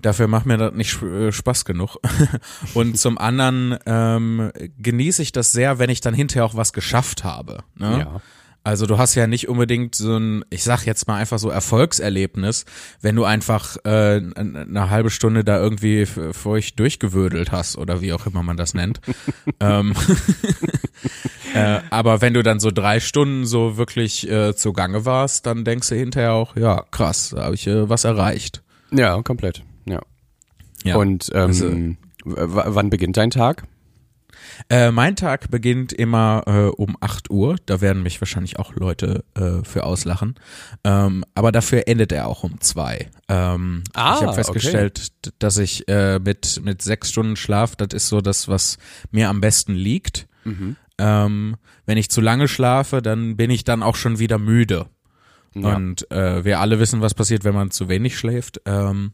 dafür 0.00 0.28
macht 0.28 0.46
mir 0.46 0.56
das 0.56 0.74
nicht 0.74 1.02
äh, 1.02 1.32
Spaß 1.32 1.64
genug. 1.64 1.96
Und 2.74 2.96
zum 2.96 3.18
anderen 3.18 3.76
ähm, 3.86 4.52
genieße 4.78 5.20
ich 5.22 5.32
das 5.32 5.50
sehr, 5.50 5.80
wenn 5.80 5.90
ich 5.90 6.00
dann 6.00 6.14
hinterher 6.14 6.44
auch 6.44 6.54
was 6.54 6.72
geschafft 6.72 7.24
habe. 7.24 7.64
Ne? 7.74 8.06
Ja. 8.06 8.20
Also 8.64 8.86
du 8.86 8.98
hast 8.98 9.14
ja 9.14 9.26
nicht 9.26 9.48
unbedingt 9.48 9.94
so 9.94 10.16
ein, 10.16 10.44
ich 10.50 10.62
sag 10.62 10.84
jetzt 10.84 11.06
mal 11.06 11.16
einfach 11.16 11.38
so 11.38 11.48
Erfolgserlebnis, 11.48 12.66
wenn 13.00 13.16
du 13.16 13.24
einfach 13.24 13.76
äh, 13.84 14.20
eine 14.36 14.90
halbe 14.90 15.10
Stunde 15.10 15.42
da 15.42 15.58
irgendwie 15.58 16.04
feucht 16.06 16.78
durchgewödelt 16.78 17.50
hast 17.50 17.78
oder 17.78 18.02
wie 18.02 18.12
auch 18.12 18.26
immer 18.26 18.42
man 18.42 18.56
das 18.56 18.74
nennt. 18.74 19.00
ähm, 19.60 19.94
äh, 21.54 21.80
aber 21.90 22.20
wenn 22.20 22.34
du 22.34 22.42
dann 22.42 22.60
so 22.60 22.70
drei 22.70 23.00
Stunden 23.00 23.46
so 23.46 23.76
wirklich 23.78 24.28
äh, 24.28 24.54
zugange 24.54 25.04
warst, 25.04 25.46
dann 25.46 25.64
denkst 25.64 25.88
du 25.88 25.94
hinterher 25.94 26.34
auch, 26.34 26.54
ja 26.56 26.84
krass, 26.90 27.30
da 27.34 27.44
habe 27.44 27.54
ich 27.54 27.66
äh, 27.66 27.88
was 27.88 28.04
erreicht. 28.04 28.62
Ja, 28.90 29.22
komplett. 29.22 29.62
Ja. 29.86 30.00
ja 30.84 30.96
Und 30.96 31.30
ähm, 31.32 31.46
also, 31.46 31.72
wann 32.24 32.90
beginnt 32.90 33.16
dein 33.16 33.30
Tag? 33.30 33.64
Äh, 34.68 34.90
mein 34.90 35.16
Tag 35.16 35.50
beginnt 35.50 35.92
immer 35.92 36.42
äh, 36.46 36.68
um 36.68 36.96
8 37.00 37.30
Uhr. 37.30 37.56
Da 37.66 37.80
werden 37.80 38.02
mich 38.02 38.20
wahrscheinlich 38.20 38.58
auch 38.58 38.74
Leute 38.74 39.24
äh, 39.34 39.64
für 39.64 39.84
auslachen. 39.84 40.34
Ähm, 40.84 41.24
aber 41.34 41.52
dafür 41.52 41.88
endet 41.88 42.12
er 42.12 42.26
auch 42.26 42.44
um 42.44 42.60
2. 42.60 43.10
Ähm, 43.28 43.84
ah, 43.94 44.14
ich 44.16 44.22
habe 44.22 44.34
festgestellt, 44.34 45.10
okay. 45.24 45.34
dass 45.38 45.58
ich 45.58 45.88
äh, 45.88 46.18
mit, 46.18 46.60
mit 46.64 46.82
sechs 46.82 47.10
Stunden 47.10 47.36
Schlaf, 47.36 47.76
das 47.76 47.88
ist 47.92 48.08
so 48.08 48.20
das, 48.20 48.48
was 48.48 48.78
mir 49.10 49.28
am 49.28 49.40
besten 49.40 49.74
liegt. 49.74 50.28
Mhm. 50.44 50.76
Ähm, 50.98 51.56
wenn 51.86 51.98
ich 51.98 52.10
zu 52.10 52.20
lange 52.20 52.48
schlafe, 52.48 53.02
dann 53.02 53.36
bin 53.36 53.50
ich 53.50 53.64
dann 53.64 53.82
auch 53.82 53.96
schon 53.96 54.18
wieder 54.18 54.38
müde. 54.38 54.86
Ja. 55.54 55.76
Und 55.76 56.10
äh, 56.10 56.44
wir 56.44 56.60
alle 56.60 56.78
wissen, 56.78 57.00
was 57.00 57.14
passiert, 57.14 57.44
wenn 57.44 57.54
man 57.54 57.70
zu 57.70 57.88
wenig 57.88 58.18
schläft. 58.18 58.60
Ähm, 58.66 59.12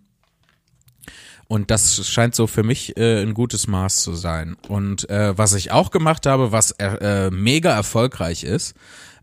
und 1.49 1.71
das 1.71 2.07
scheint 2.09 2.35
so 2.35 2.47
für 2.47 2.63
mich 2.63 2.97
äh, 2.97 3.23
ein 3.23 3.35
gutes 3.35 3.67
Maß 3.67 3.97
zu 3.97 4.15
sein. 4.15 4.57
Und 4.69 5.09
äh, 5.11 5.37
was 5.37 5.55
ich 5.55 5.73
auch 5.73 5.91
gemacht 5.91 6.27
habe, 6.27 6.53
was 6.53 6.73
äh, 6.73 7.31
mega 7.31 7.75
erfolgreich 7.75 8.45
ist, 8.45 8.75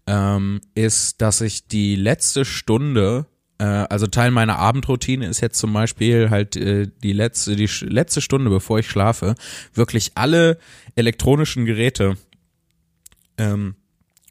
ähm, 0.08 0.62
ist, 0.76 1.22
dass 1.22 1.42
ich 1.42 1.68
die 1.68 1.96
letzte 1.96 2.46
Stunde 2.46 3.26
äh, 3.62 3.64
also 3.64 4.08
Teil 4.08 4.32
meiner 4.32 4.58
Abendroutine 4.58 5.28
ist 5.28 5.40
jetzt 5.42 5.60
zum 5.60 5.72
Beispiel 5.72 6.32
halt 6.32 6.56
äh, 6.56 6.88
die 7.04 7.14
letzte, 7.14 7.56
die 7.56 7.70
letzte 7.82 8.20
Stunde, 8.20 8.50
bevor 8.50 8.80
ich 8.80 8.90
schlafe, 8.90 9.36
wirklich 9.74 10.14
alle 10.16 10.58
elektronischen 10.96 11.66
Geräte 11.66 12.18
ähm, 13.38 13.76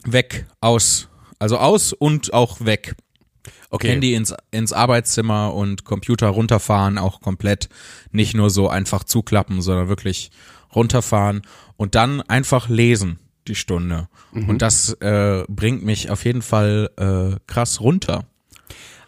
weg, 0.04 0.47
aus, 0.61 1.09
also 1.38 1.59
aus 1.59 1.92
und 1.92 2.35
auch 2.35 2.64
weg. 2.64 2.97
Okay. 3.70 3.88
Handy 3.88 4.14
ins, 4.14 4.34
ins 4.50 4.72
Arbeitszimmer 4.72 5.54
und 5.54 5.84
Computer 5.84 6.28
runterfahren, 6.28 6.98
auch 6.98 7.20
komplett. 7.20 7.68
Nicht 8.10 8.34
nur 8.34 8.50
so 8.50 8.68
einfach 8.68 9.04
zuklappen, 9.04 9.62
sondern 9.62 9.88
wirklich 9.88 10.30
runterfahren 10.74 11.42
und 11.76 11.94
dann 11.94 12.20
einfach 12.22 12.68
lesen 12.68 13.18
die 13.48 13.54
Stunde. 13.54 14.08
Mhm. 14.32 14.48
Und 14.48 14.62
das 14.62 14.92
äh, 14.94 15.44
bringt 15.48 15.84
mich 15.84 16.10
auf 16.10 16.24
jeden 16.24 16.42
Fall 16.42 16.90
äh, 16.96 17.36
krass 17.46 17.80
runter. 17.80 18.24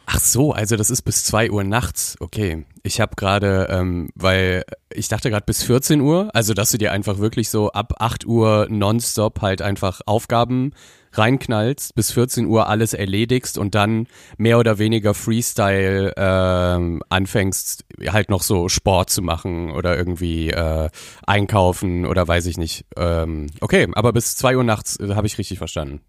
Ach 0.06 0.18
so, 0.20 0.52
also 0.52 0.76
das 0.76 0.90
ist 0.90 1.02
bis 1.02 1.24
2 1.24 1.50
Uhr 1.50 1.64
nachts. 1.64 2.16
Okay. 2.20 2.64
Ich 2.82 3.00
habe 3.00 3.14
gerade, 3.16 3.68
ähm, 3.70 4.10
weil 4.14 4.64
ich 4.92 5.08
dachte 5.08 5.30
gerade 5.30 5.46
bis 5.46 5.62
14 5.62 6.00
Uhr, 6.00 6.30
also 6.34 6.54
dass 6.54 6.70
du 6.70 6.78
dir 6.78 6.92
einfach 6.92 7.18
wirklich 7.18 7.48
so 7.50 7.70
ab 7.70 7.94
8 7.98 8.26
Uhr 8.26 8.66
nonstop 8.68 9.40
halt 9.40 9.62
einfach 9.62 10.00
Aufgaben 10.06 10.72
reinknallst, 11.12 11.94
bis 11.94 12.10
14 12.12 12.46
Uhr 12.46 12.68
alles 12.68 12.94
erledigst 12.94 13.58
und 13.58 13.74
dann 13.74 14.06
mehr 14.38 14.58
oder 14.58 14.78
weniger 14.78 15.14
Freestyle 15.14 16.12
ähm, 16.16 17.02
anfängst, 17.08 17.84
halt 18.08 18.30
noch 18.30 18.42
so 18.42 18.68
Sport 18.68 19.10
zu 19.10 19.22
machen 19.22 19.70
oder 19.70 19.96
irgendwie 19.96 20.50
äh, 20.50 20.88
einkaufen 21.26 22.06
oder 22.06 22.26
weiß 22.26 22.46
ich 22.46 22.58
nicht. 22.58 22.84
Ähm, 22.96 23.48
okay, 23.60 23.88
aber 23.92 24.12
bis 24.12 24.36
2 24.36 24.56
Uhr 24.56 24.64
nachts 24.64 24.98
äh, 25.00 25.14
habe 25.14 25.26
ich 25.26 25.38
richtig 25.38 25.58
verstanden. 25.58 26.00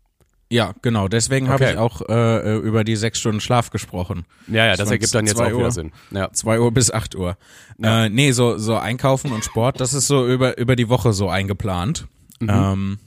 Ja, 0.49 0.73
genau. 0.83 1.07
Deswegen 1.07 1.49
habe 1.49 1.63
Okay. 1.63 1.73
ich 1.73 1.79
auch 1.79 2.01
äh, 2.07 2.57
über 2.57 2.83
die 2.83 2.95
sechs 2.95 3.19
Stunden 3.19 3.39
Schlaf 3.41 3.71
gesprochen. 3.71 4.25
Ja, 4.47 4.65
ja, 4.65 4.71
das 4.71 4.79
Das 4.79 4.91
ergibt 4.91 5.15
dann 5.15 5.25
jetzt 5.25 5.41
auch 5.41 5.47
wieder 5.47 5.57
Uhr. 5.57 5.71
Sinn. 5.71 5.91
Ja. 6.11 6.31
Zwei 6.31 6.59
Uhr 6.59 6.71
bis 6.71 6.91
acht 6.91 7.15
Uhr. 7.15 7.37
Äh, 7.81 8.09
nee, 8.09 8.31
so, 8.33 8.57
so 8.59 8.75
Einkaufen 8.77 9.31
und 9.31 9.43
Sport, 9.43 9.79
das 9.81 9.95
ist 9.95 10.05
so 10.05 10.27
über, 10.27 10.57
über 10.59 10.75
die 10.75 10.89
Woche 10.89 11.11
so 11.13 11.27
eingeplant. 11.27 12.05
Ähm, 12.41 12.99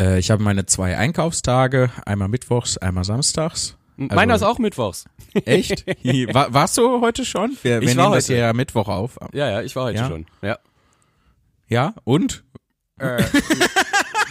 äh, 0.00 0.18
ich 0.18 0.30
habe 0.30 0.42
meine 0.42 0.66
zwei 0.66 0.96
Einkaufstage, 0.96 1.90
einmal 2.06 2.28
mittwochs, 2.28 2.78
einmal 2.78 3.04
samstags. 3.04 3.76
Also- 3.98 4.14
Meiner 4.14 4.34
ist 4.34 4.42
auch 4.42 4.58
mittwochs. 4.58 5.04
Echt? 5.44 5.86
War, 6.34 6.52
warst 6.52 6.76
du 6.78 7.00
heute 7.00 7.24
schon? 7.24 7.56
Wir, 7.62 7.80
wir 7.80 7.88
Ich 7.88 7.94
nehmen 7.94 7.98
war 8.08 8.14
das 8.14 8.28
heute. 8.28 8.38
ja 8.38 8.52
Mittwoch 8.52 8.88
auf. 8.88 9.18
Ja, 9.32 9.48
ja, 9.48 9.62
ich 9.62 9.76
war 9.76 9.84
heute 9.84 9.98
Ja? 9.98 10.08
schon. 10.08 10.26
Ja. 10.42 10.58
Ja, 11.68 11.94
und? 12.04 12.44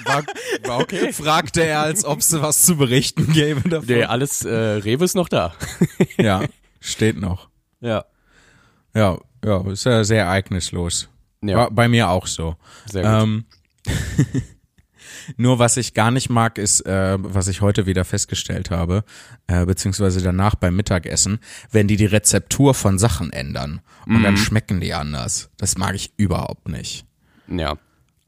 War, 0.06 0.24
war 0.66 0.80
okay. 0.80 1.14
Fragte 1.14 1.64
er, 1.64 1.82
als 1.82 2.04
ob 2.06 2.20
es 2.20 2.40
was 2.42 2.64
zu 2.64 2.76
berichten 2.76 3.32
gäbe 3.34 3.68
davon. 3.70 3.86
Nee, 3.88 4.04
alles, 4.04 4.44
äh, 4.44 4.50
Rewe 4.54 5.06
ist 5.06 5.16
noch 5.16 5.30
da. 5.30 5.54
Ja, 6.18 6.44
steht 6.80 7.20
noch. 7.20 7.50
Ja. 7.82 8.06
Ja, 8.96 9.18
ja, 9.46 9.62
ist 9.72 9.86
ja 9.86 10.04
sehr 10.04 10.24
ereignislos. 10.26 11.08
Ja, 11.42 11.58
War 11.58 11.72
bei 11.72 11.88
mir 11.88 12.10
auch 12.10 12.28
so. 12.28 12.56
sehr 12.86 13.04
gut. 13.04 13.24
Ähm, 13.24 13.46
nur 15.38 15.60
was 15.60 15.78
ich 15.78 15.94
gar 15.94 16.12
nicht 16.12 16.30
mag, 16.30 16.58
ist, 16.58 16.82
äh, 16.86 17.18
was 17.20 17.48
ich 17.48 17.62
heute 17.62 17.86
wieder 17.86 18.06
festgestellt 18.06 18.72
habe, 18.72 19.04
äh, 19.48 19.66
beziehungsweise 19.66 20.22
danach 20.22 20.56
beim 20.56 20.76
Mittagessen, 20.76 21.40
wenn 21.72 21.88
die 21.88 21.96
die 21.98 22.06
Rezeptur 22.06 22.74
von 22.74 22.98
Sachen 23.00 23.32
ändern 23.34 23.82
und 24.08 24.20
Mhm. 24.20 24.24
dann 24.24 24.38
schmecken 24.38 24.80
die 24.80 24.94
anders. 24.94 25.50
Das 25.58 25.78
mag 25.78 25.96
ich 25.96 26.14
überhaupt 26.18 26.68
nicht. 26.70 27.06
ja. 27.48 27.78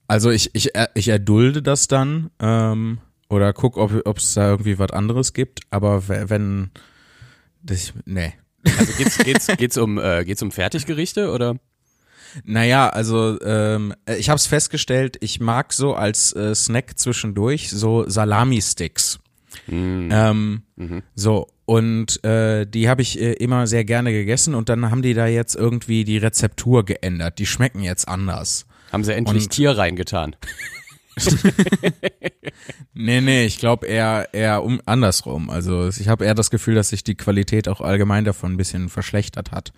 Also 0.06 0.30
ich, 0.32 0.54
ich, 0.54 0.76
äh, 0.76 0.88
ich 0.96 1.08
erdulde 1.08 1.62
das 1.64 1.88
dann 1.88 2.30
ähm, 2.40 3.00
oder 3.30 3.54
guck, 3.54 3.78
ob 3.78 4.18
es 4.18 4.34
da 4.34 4.50
irgendwie 4.50 4.78
was 4.78 4.92
anderes 4.92 5.32
gibt, 5.34 5.62
aber 5.72 6.08
we- 6.10 6.30
wenn 6.30 6.72
das, 7.64 7.94
nee. 8.06 8.34
Also 8.78 8.94
geht's, 8.98 9.18
geht's, 9.18 9.48
geht's 9.58 9.78
um, 9.78 9.98
äh, 9.98 10.24
geht's 10.26 10.42
um 10.44 10.52
Fertiggerichte 10.52 11.32
oder? 11.32 11.56
Naja, 12.46 12.90
also 12.90 13.40
ähm, 13.42 13.94
ich 14.18 14.30
habe 14.30 14.38
es 14.38 14.48
festgestellt, 14.48 15.18
ich 15.22 15.40
mag 15.40 15.74
so 15.74 15.94
als 15.96 16.34
äh, 16.36 16.54
Snack 16.56 16.98
zwischendurch 16.98 17.70
so 17.70 18.08
Salami-Sticks. 18.10 19.20
Ähm, 19.68 20.64
So, 21.16 21.48
und 21.66 22.24
äh, 22.26 22.66
die 22.66 22.90
habe 22.90 23.02
ich 23.04 23.22
äh, 23.22 23.34
immer 23.34 23.68
sehr 23.68 23.86
gerne 23.86 24.12
gegessen 24.12 24.56
und 24.56 24.68
dann 24.70 24.90
haben 24.90 25.02
die 25.02 25.14
da 25.14 25.28
jetzt 25.28 25.56
irgendwie 25.56 26.04
die 26.04 26.18
Rezeptur 26.18 26.84
geändert. 26.84 27.40
Die 27.40 27.46
schmecken 27.46 27.82
jetzt 27.82 28.08
anders. 28.08 28.66
Haben 28.92 29.04
sie 29.04 29.14
endlich 29.14 29.44
Und- 29.44 29.50
Tier 29.52 29.78
reingetan? 29.78 30.36
Nee, 32.94 33.22
nee, 33.22 33.46
ich 33.46 33.58
glaube 33.58 33.88
eher 33.88 34.30
eher 34.34 34.64
um 34.64 34.80
andersrum. 34.86 35.50
Also 35.50 35.88
ich 35.88 36.08
habe 36.08 36.26
eher 36.26 36.36
das 36.36 36.50
Gefühl, 36.52 36.76
dass 36.76 36.90
sich 36.90 37.04
die 37.04 37.16
Qualität 37.16 37.68
auch 37.68 37.82
allgemein 37.82 38.24
davon 38.24 38.54
ein 38.54 38.58
bisschen 38.58 38.88
verschlechtert 38.90 39.52
hat. 39.52 39.74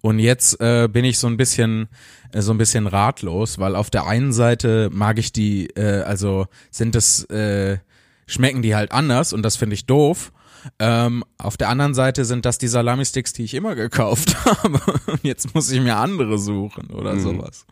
Und 0.00 0.18
jetzt 0.18 0.60
äh, 0.60 0.88
bin 0.88 1.04
ich 1.04 1.18
so 1.18 1.28
ein 1.28 1.36
bisschen 1.36 1.88
äh, 2.32 2.42
so 2.42 2.52
ein 2.52 2.58
bisschen 2.58 2.86
ratlos, 2.86 3.58
weil 3.58 3.76
auf 3.76 3.88
der 3.90 4.06
einen 4.06 4.32
Seite 4.32 4.90
mag 4.92 5.18
ich 5.18 5.32
die, 5.32 5.68
äh, 5.76 6.02
also 6.02 6.46
sind 6.70 6.94
das 6.94 7.24
äh, 7.30 7.78
schmecken 8.26 8.62
die 8.62 8.74
halt 8.74 8.90
anders 8.92 9.32
und 9.32 9.42
das 9.42 9.56
finde 9.56 9.74
ich 9.74 9.86
doof. 9.86 10.32
Ähm, 10.80 11.22
auf 11.38 11.56
der 11.56 11.68
anderen 11.68 11.94
Seite 11.94 12.24
sind 12.24 12.44
das 12.44 12.58
die 12.58 12.66
Salami-Sticks, 12.68 13.32
die 13.32 13.44
ich 13.44 13.54
immer 13.54 13.76
gekauft 13.76 14.44
habe. 14.44 14.80
Und 15.06 15.22
jetzt 15.22 15.54
muss 15.54 15.70
ich 15.70 15.80
mir 15.80 15.96
andere 15.96 16.38
suchen 16.38 16.90
oder 16.90 17.18
sowas. 17.20 17.64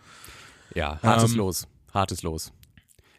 Ja, 0.74 1.00
hartes 1.02 1.32
Ähm, 1.32 1.38
Los. 1.38 1.66
Hartes 1.92 2.22
Los. 2.22 2.52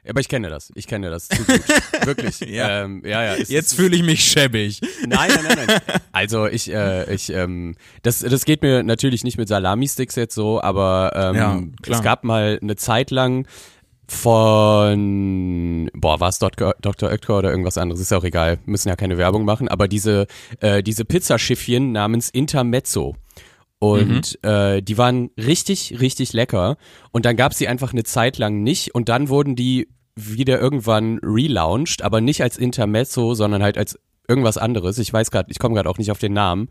Aber 0.08 0.20
ich 0.20 0.28
kenne 0.28 0.50
das. 0.50 0.72
Ich 0.76 0.88
kenne 0.88 1.10
das. 1.10 1.30
Wirklich. 2.06 2.40
Ja. 2.42 2.84
Ähm, 2.84 3.02
ja, 3.06 3.24
ja. 3.24 3.36
es 3.36 3.50
Jetzt 3.50 3.74
fühle 3.76 3.96
ich 3.96 4.04
mich 4.04 4.24
schäbig. 4.24 4.82
Nein, 5.08 5.32
nein, 5.36 5.46
nein, 5.48 5.68
nein. 5.68 6.00
Also 6.12 6.48
ich, 6.48 6.72
äh, 6.72 7.14
ich, 7.14 7.30
ähm, 7.32 7.76
das, 8.04 8.20
das 8.20 8.46
geht 8.46 8.62
mir 8.62 8.84
natürlich 8.84 9.24
nicht 9.24 9.38
mit 9.38 9.48
Salami-Sticks 9.48 10.16
jetzt 10.16 10.36
so, 10.36 10.62
aber 10.62 11.12
ähm, 11.16 11.36
Ja, 11.36 11.62
klar. 11.82 11.98
es 11.98 12.04
gab 12.04 12.24
mal 12.24 12.60
eine 12.62 12.76
Zeit 12.76 13.12
lang 13.12 13.48
von, 14.08 15.90
boah, 15.94 16.20
war 16.20 16.30
es 16.30 16.40
Dr. 16.40 16.76
Oetker 17.10 17.38
oder 17.40 17.50
irgendwas 17.50 17.78
anderes, 17.78 18.00
ist 18.00 18.14
auch 18.14 18.24
egal, 18.24 18.60
müssen 18.66 18.90
ja 18.90 18.96
keine 18.96 19.18
Werbung 19.18 19.46
machen, 19.46 19.68
aber 19.68 19.88
diese, 19.88 20.28
äh, 20.60 20.84
diese 20.84 21.06
Pizzaschiffchen 21.06 21.92
namens 21.92 22.30
Intermezzo. 22.30 23.16
Und 23.80 24.44
äh, 24.44 24.82
die 24.82 24.98
waren 24.98 25.30
richtig, 25.38 26.00
richtig 26.00 26.34
lecker. 26.34 26.78
Und 27.12 27.26
dann 27.26 27.36
gab 27.36 27.52
es 27.52 27.58
die 27.58 27.68
einfach 27.68 27.92
eine 27.92 28.04
Zeit 28.04 28.38
lang 28.38 28.64
nicht. 28.64 28.96
Und 28.96 29.10
dann 29.10 29.30
wurden 29.30 29.56
die 29.56 29.90
wieder 30.16 30.60
irgendwann 30.60 31.20
relaunched, 31.22 32.02
aber 32.02 32.22
nicht 32.22 32.42
als 32.42 32.58
Intermezzo, 32.58 33.34
sondern 33.34 33.62
halt 33.62 33.78
als 33.78 34.00
irgendwas 34.28 34.58
anderes. 34.58 34.98
Ich 34.98 35.12
weiß 35.12 35.30
gerade, 35.32 35.52
ich 35.52 35.60
komme 35.60 35.76
gerade 35.76 35.90
auch 35.90 35.98
nicht 35.98 36.12
auf 36.12 36.20
den 36.20 36.34
Namen. 36.34 36.70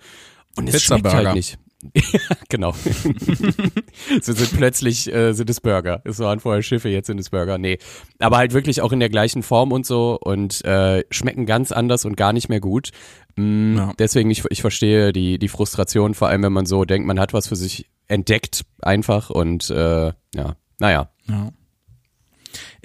Und 0.56 0.68
es 0.68 0.82
schmeckt 0.82 1.12
halt 1.12 1.34
nicht. 1.34 1.58
ja, 1.94 2.20
genau. 2.48 2.72
so 4.22 4.32
sind 4.32 4.56
plötzlich 4.56 5.12
äh, 5.12 5.32
sind 5.32 5.50
es 5.50 5.60
Burger. 5.60 6.00
Es 6.04 6.18
waren 6.20 6.40
vorher 6.40 6.62
Schiffe, 6.62 6.88
jetzt 6.88 7.08
sind 7.08 7.18
es 7.20 7.30
Burger. 7.30 7.58
Nee, 7.58 7.78
aber 8.18 8.38
halt 8.38 8.52
wirklich 8.54 8.80
auch 8.80 8.92
in 8.92 9.00
der 9.00 9.10
gleichen 9.10 9.42
Form 9.42 9.72
und 9.72 9.84
so 9.84 10.18
und 10.20 10.64
äh, 10.64 11.04
schmecken 11.10 11.44
ganz 11.44 11.72
anders 11.72 12.04
und 12.04 12.16
gar 12.16 12.32
nicht 12.32 12.48
mehr 12.48 12.60
gut. 12.60 12.90
Mm, 13.36 13.76
Ja. 13.76 13.92
Deswegen 13.98 14.30
ich, 14.30 14.44
ich 14.48 14.60
verstehe 14.62 15.12
die 15.12 15.38
die 15.38 15.48
Frustration, 15.48 16.14
vor 16.14 16.28
allem 16.28 16.42
wenn 16.42 16.52
man 16.52 16.66
so 16.66 16.84
denkt, 16.84 17.06
man 17.06 17.20
hat 17.20 17.34
was 17.34 17.48
für 17.48 17.56
sich 17.56 17.90
entdeckt 18.06 18.64
einfach 18.80 19.28
und 19.30 19.68
äh, 19.70 20.12
ja, 20.34 20.56
naja. 20.78 21.10
Ja. 21.28 21.50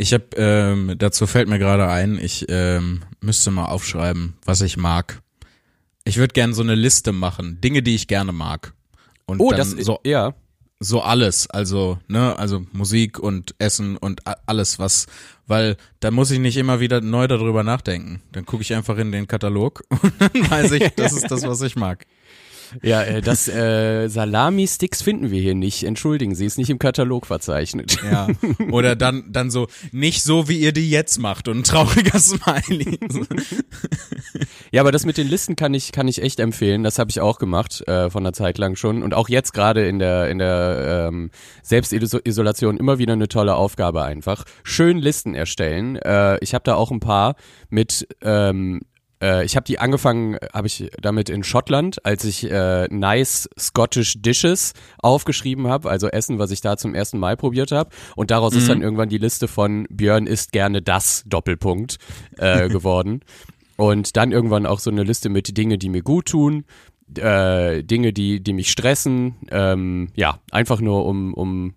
Ich 0.01 0.13
habe, 0.13 0.27
ähm, 0.37 0.95
dazu 0.97 1.27
fällt 1.27 1.49
mir 1.49 1.59
gerade 1.59 1.85
ein, 1.89 2.17
ich 2.23 2.45
ähm, 2.47 3.01
müsste 3.19 3.51
mal 3.51 3.65
aufschreiben, 3.65 4.35
was 4.45 4.61
ich 4.61 4.77
mag. 4.77 5.21
Ich 6.05 6.15
würde 6.15 6.31
gerne 6.31 6.53
so 6.53 6.61
eine 6.61 6.75
Liste 6.75 7.11
machen, 7.11 7.59
Dinge, 7.59 7.83
die 7.83 7.95
ich 7.95 8.07
gerne 8.07 8.31
mag. 8.31 8.73
Und 9.25 9.41
Oh, 9.41 9.49
dann 9.49 9.59
das 9.59 9.71
so, 9.71 9.99
ja. 10.05 10.35
so 10.79 11.01
alles, 11.01 11.49
also, 11.49 11.99
ne, 12.07 12.33
also 12.39 12.65
Musik 12.71 13.19
und 13.19 13.55
Essen 13.59 13.97
und 13.97 14.21
alles, 14.47 14.79
was, 14.79 15.07
weil 15.47 15.75
da 15.99 16.11
muss 16.11 16.31
ich 16.31 16.39
nicht 16.39 16.55
immer 16.55 16.79
wieder 16.79 17.01
neu 17.01 17.27
darüber 17.27 17.63
nachdenken. 17.63 18.21
Dann 18.31 18.45
gucke 18.45 18.61
ich 18.61 18.73
einfach 18.73 18.97
in 18.99 19.11
den 19.11 19.27
Katalog 19.27 19.83
und 19.89 20.13
dann 20.17 20.49
weiß 20.49 20.71
ich, 20.71 20.95
das 20.95 21.11
ist 21.11 21.29
das, 21.29 21.43
was 21.43 21.61
ich 21.61 21.75
mag. 21.75 22.05
Ja, 22.81 23.03
äh, 23.03 23.21
das 23.21 23.47
äh, 23.47 24.07
Salami-Sticks 24.07 25.01
finden 25.01 25.31
wir 25.31 25.41
hier 25.41 25.55
nicht. 25.55 25.83
Entschuldigen 25.83 26.35
Sie, 26.35 26.45
ist 26.45 26.57
nicht 26.57 26.69
im 26.69 26.79
Katalog 26.79 27.25
verzeichnet. 27.25 27.97
Ja. 28.03 28.27
Oder 28.71 28.95
dann, 28.95 29.25
dann 29.31 29.51
so, 29.51 29.67
nicht 29.91 30.23
so, 30.23 30.47
wie 30.47 30.59
ihr 30.59 30.71
die 30.71 30.89
jetzt 30.89 31.19
macht 31.19 31.47
und 31.47 31.59
ein 31.59 31.63
trauriger 31.63 32.19
Smiley. 32.19 32.99
Ja, 34.71 34.81
aber 34.81 34.91
das 34.91 35.05
mit 35.05 35.17
den 35.17 35.27
Listen 35.27 35.55
kann 35.55 35.73
ich 35.73 35.91
kann 35.91 36.07
ich 36.07 36.21
echt 36.21 36.39
empfehlen. 36.39 36.83
Das 36.83 36.99
habe 36.99 37.09
ich 37.09 37.21
auch 37.21 37.39
gemacht 37.39 37.87
äh, 37.87 38.09
von 38.09 38.23
einer 38.23 38.33
Zeit 38.33 38.57
lang 38.57 38.75
schon 38.75 39.01
und 39.01 39.13
auch 39.13 39.29
jetzt 39.29 39.53
gerade 39.53 39.87
in 39.87 39.99
der 39.99 40.29
in 40.29 40.37
der 40.37 41.07
ähm, 41.09 41.31
Selbstisolation 41.63 42.77
immer 42.77 42.99
wieder 42.99 43.13
eine 43.13 43.27
tolle 43.27 43.55
Aufgabe 43.55 44.03
einfach. 44.03 44.45
Schön 44.63 44.99
Listen 44.99 45.33
erstellen. 45.33 45.95
Äh, 45.95 46.37
ich 46.41 46.53
habe 46.53 46.63
da 46.63 46.75
auch 46.75 46.91
ein 46.91 46.99
paar 46.99 47.35
mit 47.69 48.07
ähm, 48.21 48.81
äh, 49.21 49.45
ich 49.45 49.55
habe 49.55 49.65
die 49.65 49.79
angefangen, 49.79 50.37
habe 50.53 50.67
ich 50.67 50.89
damit 51.01 51.29
in 51.29 51.43
Schottland, 51.43 52.05
als 52.05 52.23
ich 52.23 52.49
äh, 52.49 52.87
nice 52.89 53.49
Scottish 53.57 54.21
Dishes 54.21 54.73
aufgeschrieben 54.99 55.67
habe, 55.67 55.89
also 55.89 56.07
Essen, 56.07 56.39
was 56.39 56.51
ich 56.51 56.61
da 56.61 56.77
zum 56.77 56.95
ersten 56.95 57.19
Mal 57.19 57.37
probiert 57.37 57.71
habe. 57.71 57.89
Und 58.15 58.31
daraus 58.31 58.55
ist 58.55 58.69
dann 58.69 58.81
irgendwann 58.81 59.09
die 59.09 59.17
Liste 59.17 59.47
von 59.47 59.87
Björn 59.89 60.27
isst 60.27 60.51
gerne 60.51 60.81
das 60.81 61.23
Doppelpunkt 61.25 61.97
äh, 62.37 62.69
geworden. 62.69 63.21
Und 63.77 64.17
dann 64.17 64.31
irgendwann 64.31 64.65
auch 64.65 64.79
so 64.79 64.89
eine 64.89 65.03
Liste 65.03 65.29
mit 65.29 65.57
Dinge, 65.57 65.77
die 65.77 65.89
mir 65.89 66.01
gut 66.01 66.27
tun, 66.27 66.65
äh, 67.17 67.83
Dinge, 67.83 68.13
die, 68.13 68.41
die 68.41 68.53
mich 68.53 68.71
stressen. 68.71 69.35
Ähm, 69.51 70.09
ja, 70.15 70.39
einfach 70.51 70.81
nur 70.81 71.05
um, 71.05 71.33
um 71.33 71.75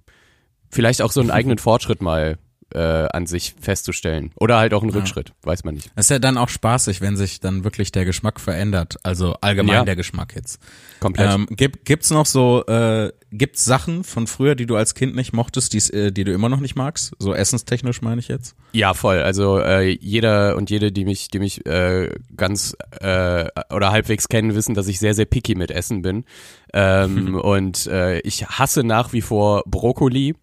vielleicht 0.68 1.02
auch 1.02 1.12
so 1.12 1.20
einen 1.20 1.30
eigenen 1.30 1.58
Fortschritt 1.58 2.02
mal 2.02 2.38
äh, 2.75 3.09
an 3.12 3.26
sich 3.26 3.55
festzustellen. 3.61 4.31
Oder 4.37 4.59
halt 4.59 4.75
auch 4.75 4.83
ein 4.83 4.91
Rückschritt, 4.91 5.33
weiß 5.43 5.64
man 5.64 5.75
nicht. 5.75 5.91
Es 5.95 6.07
ist 6.07 6.11
ja 6.11 6.19
dann 6.19 6.38
auch 6.38 6.49
spaßig, 6.49 7.00
wenn 7.00 7.17
sich 7.17 7.41
dann 7.41 7.64
wirklich 7.64 7.93
der 7.93 8.05
Geschmack 8.05 8.41
verändert. 8.41 8.97
Also 9.02 9.35
allgemein 9.41 9.75
Ja. 9.76 9.85
der 9.85 9.97
Geschmack 9.97 10.35
jetzt. 10.35 10.61
Komplett. 11.00 11.33
Ähm, 11.35 11.47
gibt, 11.50 11.85
gibt's 11.85 12.11
noch 12.11 12.26
so, 12.26 12.64
äh, 12.67 13.12
gibt's 13.31 13.64
Sachen 13.64 14.05
von 14.05 14.26
früher, 14.26 14.55
die 14.55 14.67
du 14.67 14.76
als 14.76 14.95
Kind 14.95 15.14
nicht 15.14 15.33
mochtest, 15.33 15.73
die's, 15.73 15.91
äh, 15.91 16.12
die 16.12 16.25
du 16.25 16.33
immer 16.33 16.49
noch 16.49 16.61
nicht 16.61 16.76
magst? 16.76 17.12
So 17.19 17.35
essenstechnisch 17.35 18.02
meine 18.02 18.21
ich 18.21 18.29
jetzt. 18.29 18.55
Ja, 18.73 18.95
voll. 18.95 19.19
Also 19.23 19.59
äh, 19.59 19.88
jeder 20.00 20.57
und 20.57 20.71
jede, 20.71 20.93
die 20.93 21.05
mich, 21.05 21.29
die 21.29 21.38
mich 21.38 21.64
äh, 21.67 22.11
ganz 22.37 22.76
äh, 23.00 23.47
oder 23.71 23.91
halbwegs 23.91 24.29
kennen, 24.29 24.55
wissen, 24.55 24.75
dass 24.75 24.88
ich 24.88 24.99
sehr, 24.99 25.14
sehr 25.14 25.25
picky 25.26 25.55
mit 25.55 25.71
Essen 25.71 26.02
bin. 26.02 26.25
Ähm, 26.73 27.35
und 27.41 27.87
äh, 27.87 28.21
ich 28.21 28.47
hasse 28.47 28.85
nach 28.85 29.12
wie 29.12 29.23
vor 29.23 29.62
Brokkoli. 29.67 30.35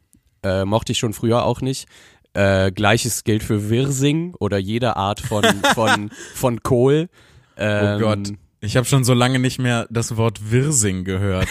Äh, 0.41 0.63
mochte 0.63 0.93
ich 0.93 0.97
schon 0.99 1.11
früher 1.13 1.43
auch 1.43 1.59
nicht. 1.59 1.87
Äh, 2.33 2.71
Gleiches 2.71 3.23
gilt 3.23 3.43
für 3.43 3.69
Wirsing 3.69 4.35
oder 4.39 4.57
jede 4.57 4.95
Art 4.95 5.19
von 5.19 5.43
von 5.73 6.09
von 6.35 6.63
Kohl. 6.63 7.09
Ähm, 7.57 7.95
Oh 7.97 7.99
Gott. 7.99 8.33
Ich 8.61 8.75
habe 8.75 8.85
schon 8.85 9.05
so 9.05 9.13
lange 9.13 9.39
nicht 9.39 9.57
mehr 9.57 9.87
das 9.89 10.17
Wort 10.17 10.51
Wirsing 10.51 11.05
gehört. 11.05 11.47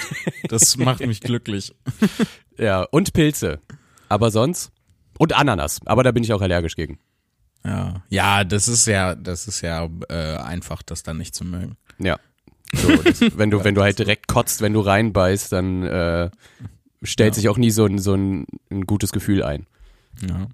Das 0.49 0.77
macht 0.79 1.01
mich 1.07 1.21
glücklich. 1.21 1.75
Ja, 2.59 2.83
und 2.83 3.15
Pilze. 3.15 3.61
Aber 4.11 4.31
sonst 4.31 4.73
und 5.19 5.33
Ananas. 5.35 5.81
Aber 5.87 6.03
da 6.03 6.13
bin 6.13 6.23
ich 6.23 6.33
auch 6.33 6.43
allergisch 6.43 6.77
gegen. 6.77 6.99
Ja, 7.65 8.03
ja, 8.09 8.45
das 8.45 8.69
ist 8.69 8.87
ja, 8.87 9.15
das 9.15 9.49
ist 9.49 9.63
ja 9.63 9.89
äh, 10.09 10.37
einfach, 10.37 10.83
das 10.83 11.03
dann 11.03 11.19
nicht 11.19 11.35
zu 11.35 11.45
mögen. 11.45 11.77
Ja. 11.99 12.19
So, 12.75 12.95
das, 12.97 13.21
wenn 13.37 13.51
du, 13.51 13.65
wenn 13.65 13.75
du 13.75 13.83
halt 13.83 13.99
direkt 13.99 14.29
kotzt, 14.29 14.61
wenn 14.61 14.75
du 14.75 14.81
reinbeißt, 14.81 15.51
dann 15.51 15.83
äh, 15.83 16.31
stellt 17.03 17.35
sich 17.35 17.49
auch 17.49 17.57
nie 17.57 17.71
so 17.71 17.87
ein, 17.87 17.99
so 17.99 18.15
ein, 18.15 18.47
ein 18.71 18.83
gutes 18.83 19.13
Gefühl 19.13 19.43
ein. 19.43 19.67
Ja. 20.29 20.47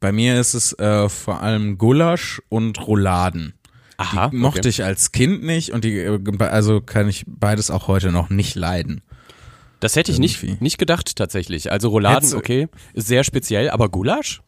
Bei 0.00 0.12
mir 0.12 0.40
ist 0.40 0.54
es 0.54 0.72
äh, 0.78 1.08
vor 1.08 1.42
allem 1.42 1.76
Gulasch 1.78 2.40
und 2.48 2.86
Rouladen. 2.86 3.54
Aha. 3.98 4.28
Die 4.30 4.36
mochte 4.36 4.68
ich 4.70 4.82
als 4.82 5.12
Kind 5.12 5.42
nicht 5.44 5.70
und 5.72 5.84
die, 5.84 5.98
äh, 5.98 6.18
also 6.38 6.80
kann 6.80 7.06
ich 7.08 7.24
beides 7.26 7.70
auch 7.70 7.86
heute 7.86 8.10
noch 8.10 8.30
nicht 8.30 8.54
leiden. 8.54 9.02
Das 9.80 9.96
hätte 9.96 10.10
ich 10.10 10.18
nicht, 10.18 10.42
irgendwie. 10.42 10.62
nicht 10.64 10.78
gedacht 10.78 11.16
tatsächlich. 11.16 11.70
Also 11.70 11.88
Rouladen, 11.90 12.16
Hättest 12.16 12.32
du- 12.32 12.38
okay, 12.38 12.68
ist 12.94 13.08
sehr 13.08 13.24
speziell, 13.24 13.68
aber 13.70 13.88
Gulasch? 13.90 14.40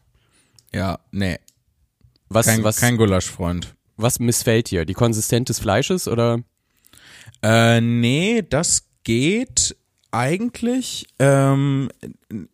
Ja, 0.73 0.99
nee, 1.11 1.37
Was, 2.29 2.47
kein, 2.47 2.63
was, 2.63 2.77
kein 2.77 2.97
Gulaschfreund. 2.97 3.75
was 3.95 4.17
missfällt 4.19 4.71
dir? 4.71 4.85
Die 4.85 4.95
Konsistenz 4.95 5.47
des 5.47 5.59
Fleisches 5.59 6.07
oder? 6.07 6.39
Äh, 7.43 7.79
nee, 7.79 8.41
das 8.47 8.87
geht 9.03 9.75
eigentlich 10.13 11.05
ähm, 11.19 11.89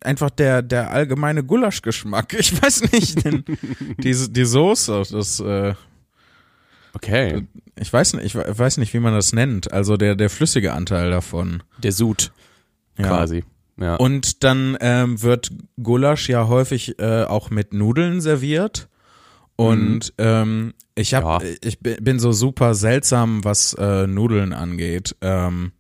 einfach 0.02 0.30
der 0.30 0.62
der 0.62 0.92
allgemeine 0.92 1.44
Gulaschgeschmack. 1.44 2.34
Ich 2.40 2.62
weiß 2.62 2.92
nicht, 2.92 3.24
denn 3.26 3.44
diese 3.98 4.30
die 4.30 4.46
Soße, 4.46 5.04
das 5.12 5.40
äh, 5.40 5.74
Okay, 6.94 7.46
ich 7.80 7.94
weiß 7.94 8.14
nicht, 8.14 8.26
ich 8.26 8.36
we- 8.36 8.46
weiß 8.48 8.78
nicht, 8.78 8.94
wie 8.94 9.00
man 9.00 9.14
das 9.14 9.32
nennt. 9.34 9.72
Also 9.72 9.96
der 9.98 10.16
der 10.16 10.30
flüssige 10.30 10.74
Anteil 10.74 11.12
davon. 11.12 11.62
der 11.84 11.92
Sud 11.92 12.32
Ja. 12.98 13.08
quasi. 13.08 13.44
Ja. 13.78 13.96
Und 13.96 14.44
dann 14.44 14.78
ähm, 14.82 15.22
wird 15.22 15.52
Gulasch 15.82 16.28
ja 16.28 16.48
häufig 16.48 17.00
äh, 17.00 17.24
auch 17.24 17.50
mit 17.50 17.74
Nudeln 17.74 18.20
serviert. 18.22 18.90
Und 19.56 20.14
ähm, 20.18 20.74
ich 20.96 21.14
hab, 21.14 21.44
Ja. 21.44 21.50
ich 21.62 21.80
bi- 21.80 21.98
bin 22.02 22.20
so 22.20 22.32
super 22.32 22.74
seltsam, 22.74 23.44
was 23.44 23.74
äh, 23.76 24.08
Nudeln 24.08 24.52
angeht, 24.54 25.16
ähm, 25.22 25.72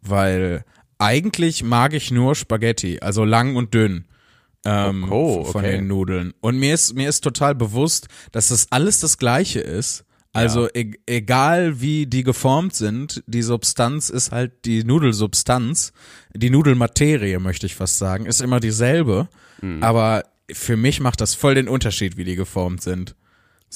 weil 0.00 0.64
eigentlich 1.04 1.62
mag 1.62 1.92
ich 1.94 2.10
nur 2.10 2.34
Spaghetti, 2.34 2.98
also 3.00 3.24
lang 3.24 3.56
und 3.56 3.74
dünn. 3.74 4.04
Ähm, 4.66 5.06
Oh, 5.10 5.42
f- 5.42 5.52
von 5.52 5.64
okay. 5.64 5.76
den 5.76 5.86
Nudeln. 5.88 6.32
Und 6.40 6.58
mir 6.58 6.72
ist 6.74 6.94
mir 6.94 7.08
ist 7.08 7.22
total 7.22 7.54
bewusst, 7.54 8.08
dass 8.32 8.48
das 8.48 8.68
alles 8.70 9.00
das 9.00 9.18
Gleiche 9.18 9.60
ist. 9.60 10.04
Also 10.32 10.68
e 10.74 10.92
egal 11.06 11.80
wie 11.80 12.06
die 12.06 12.24
geformt 12.24 12.74
sind, 12.74 13.22
die 13.28 13.42
Substanz 13.42 14.10
ist 14.10 14.32
halt 14.32 14.64
die 14.64 14.82
Nudelsubstanz, 14.82 15.92
die 16.34 16.50
Nudelmaterie 16.50 17.38
möchte 17.38 17.66
ich 17.66 17.76
fast 17.76 17.98
sagen, 17.98 18.26
ist 18.26 18.40
immer 18.40 18.58
dieselbe. 18.58 19.28
Hm. 19.60 19.80
Aber 19.82 20.24
für 20.50 20.76
mich 20.76 20.98
macht 21.00 21.20
das 21.20 21.34
voll 21.34 21.54
den 21.54 21.68
Unterschied, 21.68 22.16
wie 22.16 22.24
die 22.24 22.34
geformt 22.34 22.82
sind. 22.82 23.14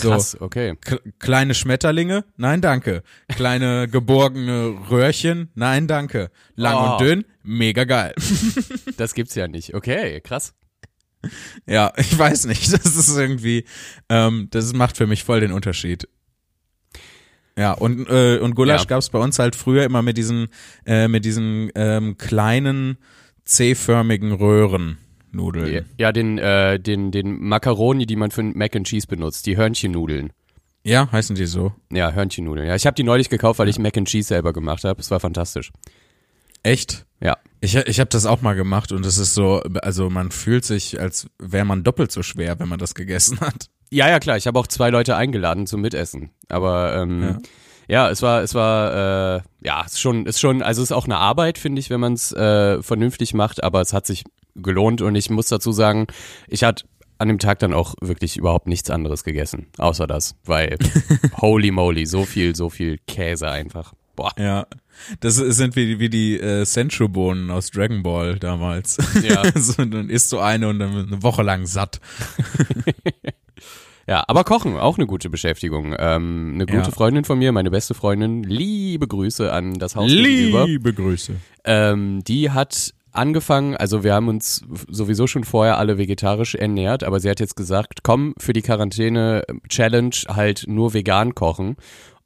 So 0.00 0.10
Krass, 0.10 0.40
okay. 0.40 0.76
kleine 1.18 1.54
Schmetterlinge, 1.54 2.24
nein 2.36 2.60
danke. 2.60 3.02
Kleine 3.28 3.88
geborgene 3.92 4.76
Röhrchen, 4.90 5.50
nein 5.54 5.88
danke. 5.88 6.30
Lang 6.54 6.76
Oh. 6.76 6.92
und 6.92 7.00
dünn, 7.00 7.24
mega 7.42 7.84
geil. 7.84 8.14
Das 8.96 9.14
gibt's 9.14 9.34
ja 9.34 9.48
nicht. 9.48 9.74
Okay, 9.74 10.20
krass. 10.20 10.54
Ja, 11.66 11.92
ich 11.96 12.16
weiß 12.16 12.46
nicht. 12.46 12.72
Das 12.72 12.84
ist 12.96 13.16
irgendwie, 13.16 13.64
ähm, 14.08 14.46
das 14.50 14.72
macht 14.72 14.96
für 14.96 15.06
mich 15.08 15.24
voll 15.24 15.40
den 15.40 15.52
Unterschied. 15.52 16.08
Ja, 17.56 17.72
und, 17.72 18.08
äh, 18.08 18.38
und 18.38 18.54
Gulasch 18.54 18.82
Ja. 18.82 18.86
gab's 18.86 19.10
bei 19.10 19.18
uns 19.18 19.38
halt 19.40 19.56
früher 19.56 19.82
immer 19.84 20.02
mit 20.02 20.16
diesen, 20.16 20.46
äh, 20.86 21.08
mit 21.08 21.24
diesen 21.24 21.70
ähm, 21.74 22.16
kleinen 22.18 22.98
C-förmigen 23.44 24.30
Röhrennudeln. 24.32 24.98
Ja, 25.66 25.82
Ja, 25.98 26.12
den, 26.12 26.38
äh, 26.38 26.78
den, 26.80 27.10
den 27.10 27.40
Macaroni, 27.42 28.06
die 28.06 28.16
man 28.16 28.30
für 28.30 28.42
Mac 28.42 28.74
and 28.76 28.86
Cheese 28.86 29.06
benutzt, 29.06 29.46
die 29.46 29.56
Hörnchennudeln. 29.56 30.32
Ja, 30.84 31.10
heißen 31.10 31.36
die 31.36 31.46
so. 31.46 31.72
Ja, 31.92 32.12
Hörnchennudeln. 32.12 32.66
Ja, 32.66 32.74
ich 32.74 32.86
habe 32.86 32.94
die 32.94 33.02
neulich 33.02 33.28
gekauft, 33.28 33.58
weil 33.58 33.68
ich 33.68 33.78
Mac 33.78 33.96
and 33.96 34.08
Cheese 34.08 34.28
selber 34.28 34.52
gemacht 34.52 34.84
habe. 34.84 35.00
Es 35.00 35.10
war 35.10 35.20
fantastisch. 35.20 35.70
Echt? 36.62 37.06
Ja. 37.20 37.36
Ich, 37.60 37.74
ich 37.74 38.00
habe 38.00 38.10
das 38.10 38.26
auch 38.26 38.40
mal 38.40 38.54
gemacht 38.54 38.92
und 38.92 39.04
es 39.04 39.18
ist 39.18 39.34
so, 39.34 39.60
also 39.82 40.10
man 40.10 40.30
fühlt 40.30 40.64
sich, 40.64 41.00
als 41.00 41.28
wäre 41.38 41.64
man 41.64 41.82
doppelt 41.82 42.12
so 42.12 42.22
schwer, 42.22 42.58
wenn 42.60 42.68
man 42.68 42.78
das 42.78 42.94
gegessen 42.94 43.40
hat. 43.40 43.68
Ja, 43.90 44.08
ja, 44.08 44.20
klar. 44.20 44.36
Ich 44.36 44.46
habe 44.46 44.58
auch 44.58 44.66
zwei 44.66 44.90
Leute 44.90 45.16
eingeladen 45.16 45.66
zum 45.66 45.80
Mitessen. 45.80 46.30
Aber 46.48 46.96
ähm, 46.96 47.22
ja. 47.22 47.38
Es 47.88 48.22
war, 48.22 48.42
es 48.42 48.54
war, 48.54 49.36
äh, 49.36 49.40
ja, 49.62 49.82
ist 49.82 49.98
schon, 49.98 50.26
ist 50.26 50.40
schon, 50.40 50.62
also 50.62 50.82
es 50.82 50.90
ist 50.90 50.96
auch 50.96 51.06
eine 51.06 51.16
Arbeit, 51.16 51.58
finde 51.58 51.80
ich, 51.80 51.88
wenn 51.88 52.00
man 52.00 52.12
es 52.12 52.32
äh, 52.32 52.82
vernünftig 52.82 53.34
macht. 53.34 53.64
Aber 53.64 53.80
es 53.80 53.92
hat 53.92 54.06
sich 54.06 54.24
gelohnt 54.54 55.00
und 55.00 55.14
ich 55.14 55.30
muss 55.30 55.48
dazu 55.48 55.72
sagen, 55.72 56.06
ich 56.48 56.64
hatte 56.64 56.84
an 57.16 57.28
dem 57.28 57.38
Tag 57.38 57.58
dann 57.58 57.72
auch 57.72 57.94
wirklich 58.00 58.36
überhaupt 58.36 58.68
nichts 58.68 58.90
anderes 58.90 59.24
gegessen, 59.24 59.66
außer 59.78 60.06
das, 60.06 60.36
weil 60.44 60.78
holy 61.40 61.70
moly, 61.70 62.06
so 62.06 62.24
viel, 62.24 62.54
so 62.54 62.70
viel 62.70 62.98
Käse 63.06 63.48
einfach. 63.50 63.94
Boah. 64.14 64.32
Ja. 64.38 64.66
Das 65.20 65.36
sind 65.36 65.76
wie, 65.76 66.00
wie 66.00 66.10
die 66.10 66.40
äh, 66.40 66.64
Senchu-Bohnen 66.64 67.52
aus 67.52 67.70
Dragon 67.70 68.02
Ball 68.02 68.38
damals. 68.38 68.98
Ja. 69.22 69.44
so, 69.54 69.84
dann 69.84 70.10
isst 70.10 70.32
du 70.32 70.40
eine 70.40 70.68
und 70.68 70.80
dann 70.80 71.06
eine 71.06 71.22
Woche 71.22 71.42
lang 71.42 71.66
satt. 71.66 72.00
Ja, 74.08 74.24
aber 74.26 74.42
Kochen, 74.44 74.78
auch 74.78 74.96
eine 74.96 75.06
gute 75.06 75.28
Beschäftigung. 75.28 75.94
Ähm, 75.98 76.52
eine 76.54 76.64
gute 76.64 76.78
Ja. 76.78 76.90
Freundin 76.90 77.24
von 77.24 77.38
mir, 77.38 77.52
meine 77.52 77.70
beste 77.70 77.92
Freundin, 77.92 78.42
liebe 78.42 79.06
Grüße 79.06 79.52
an 79.52 79.74
das 79.74 79.96
Haus 79.96 80.10
gegenüber. 80.10 80.64
Liebe 80.64 80.94
Grüße. 80.94 81.34
Ähm, 81.64 82.24
die 82.24 82.50
hat 82.50 82.94
angefangen, 83.12 83.76
also 83.76 84.04
wir 84.04 84.14
haben 84.14 84.28
uns 84.28 84.64
sowieso 84.88 85.26
schon 85.26 85.44
vorher 85.44 85.76
alle 85.76 85.98
vegetarisch 85.98 86.54
ernährt, 86.54 87.04
aber 87.04 87.20
sie 87.20 87.28
hat 87.28 87.38
jetzt 87.38 87.54
gesagt, 87.54 88.02
komm, 88.02 88.34
für 88.38 88.54
die 88.54 88.62
Quarantäne-Challenge 88.62 90.16
halt 90.28 90.64
nur 90.66 90.94
vegan 90.94 91.34
kochen. 91.34 91.76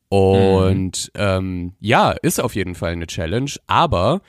Und 0.08 1.10
ähm, 1.16 1.72
ja, 1.80 2.12
ist 2.12 2.40
auf 2.40 2.54
jeden 2.54 2.76
Fall 2.76 2.92
eine 2.92 3.08
Challenge, 3.08 3.50
aber 3.66 4.20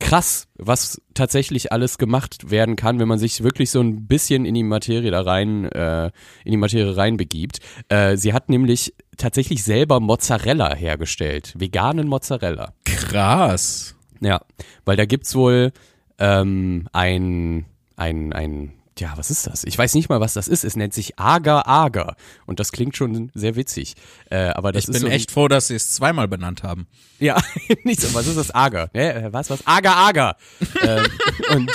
krass, 0.00 0.46
was 0.56 1.00
tatsächlich 1.14 1.72
alles 1.72 1.98
gemacht 1.98 2.50
werden 2.50 2.76
kann, 2.76 2.98
wenn 2.98 3.08
man 3.08 3.18
sich 3.18 3.42
wirklich 3.42 3.70
so 3.70 3.80
ein 3.80 4.06
bisschen 4.06 4.44
in 4.44 4.54
die 4.54 4.62
Materie 4.62 5.10
da 5.10 5.20
rein, 5.22 5.64
äh, 5.66 6.06
in 6.44 6.52
die 6.52 6.56
Materie 6.56 6.96
reinbegibt. 6.96 7.58
Äh, 7.88 8.16
sie 8.16 8.32
hat 8.32 8.48
nämlich 8.48 8.94
tatsächlich 9.16 9.64
selber 9.64 10.00
Mozzarella 10.00 10.74
hergestellt, 10.74 11.54
veganen 11.56 12.08
Mozzarella. 12.08 12.74
Krass. 12.84 13.96
Ja, 14.20 14.40
weil 14.84 14.96
da 14.96 15.04
gibt's 15.04 15.34
wohl 15.34 15.72
ähm, 16.18 16.88
ein, 16.92 17.66
ein, 17.96 18.32
ein, 18.32 18.72
ja, 19.00 19.12
was 19.16 19.30
ist 19.30 19.46
das? 19.46 19.64
Ich 19.64 19.76
weiß 19.76 19.94
nicht 19.94 20.08
mal, 20.08 20.20
was 20.20 20.34
das 20.34 20.48
ist. 20.48 20.64
Es 20.64 20.76
nennt 20.76 20.94
sich 20.94 21.18
Agar 21.18 21.66
Agar. 21.66 22.16
Und 22.46 22.60
das 22.60 22.72
klingt 22.72 22.96
schon 22.96 23.30
sehr 23.34 23.56
witzig. 23.56 23.94
Äh, 24.30 24.48
aber 24.48 24.72
das 24.72 24.84
Ich 24.84 24.92
bin 24.92 25.00
so 25.02 25.06
echt 25.08 25.30
froh, 25.30 25.48
dass 25.48 25.68
sie 25.68 25.74
es 25.74 25.92
zweimal 25.92 26.28
benannt 26.28 26.62
haben. 26.62 26.86
Ja, 27.18 27.40
nicht 27.84 28.00
so, 28.00 28.12
was 28.14 28.26
ist 28.26 28.36
das 28.36 28.50
Agar? 28.50 28.90
Ne? 28.94 29.14
äh, 29.14 29.32
Was, 29.32 29.50
was? 29.50 29.66
Agar 29.66 29.96
Agar. 29.96 30.36
ähm, 30.82 31.06
und 31.54 31.72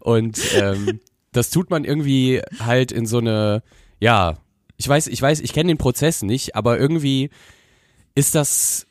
und 0.00 0.38
ähm, 0.54 1.00
das 1.32 1.50
tut 1.50 1.70
man 1.70 1.84
irgendwie 1.84 2.40
halt 2.60 2.92
in 2.92 3.06
so 3.06 3.18
eine, 3.18 3.62
ja, 4.00 4.38
ich 4.76 4.88
weiß, 4.88 5.06
ich 5.06 5.20
weiß, 5.20 5.40
ich 5.40 5.52
kenne 5.52 5.68
den 5.68 5.78
Prozess 5.78 6.22
nicht, 6.22 6.54
aber 6.54 6.78
irgendwie 6.78 7.30
ist 8.14 8.34
das 8.34 8.85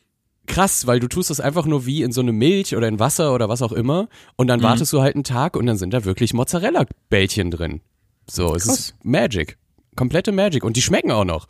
krass, 0.46 0.88
weil 0.88 1.00
du 1.00 1.08
tust 1.08 1.30
das 1.30 1.40
einfach 1.40 1.66
nur 1.66 1.86
wie 1.86 2.04
in 2.04 2.12
so 2.12 2.22
eine 2.22 2.32
Milch 2.32 2.76
oder 2.76 2.88
in 2.88 3.00
Wasser 3.00 3.34
oder 3.34 3.50
was 3.50 3.62
auch 3.62 3.72
immer 3.72 4.08
und 4.36 4.48
dann 4.48 4.62
wartest 4.62 4.94
du 4.94 5.02
halt 5.02 5.16
einen 5.16 5.24
Tag 5.24 5.56
und 5.56 5.66
dann 5.66 5.78
sind 5.78 5.94
da 5.94 6.06
wirklich 6.06 6.34
Mozzarella-Bällchen 6.34 7.52
drin. 7.52 7.82
So, 8.30 8.56
es 8.56 8.66
Krass. 8.66 8.80
ist 8.80 8.96
Magic. 9.04 9.58
Komplette 9.96 10.32
Magic. 10.32 10.64
Und 10.64 10.76
die 10.76 10.82
schmecken 10.82 11.12
auch 11.12 11.26
noch. 11.26 11.48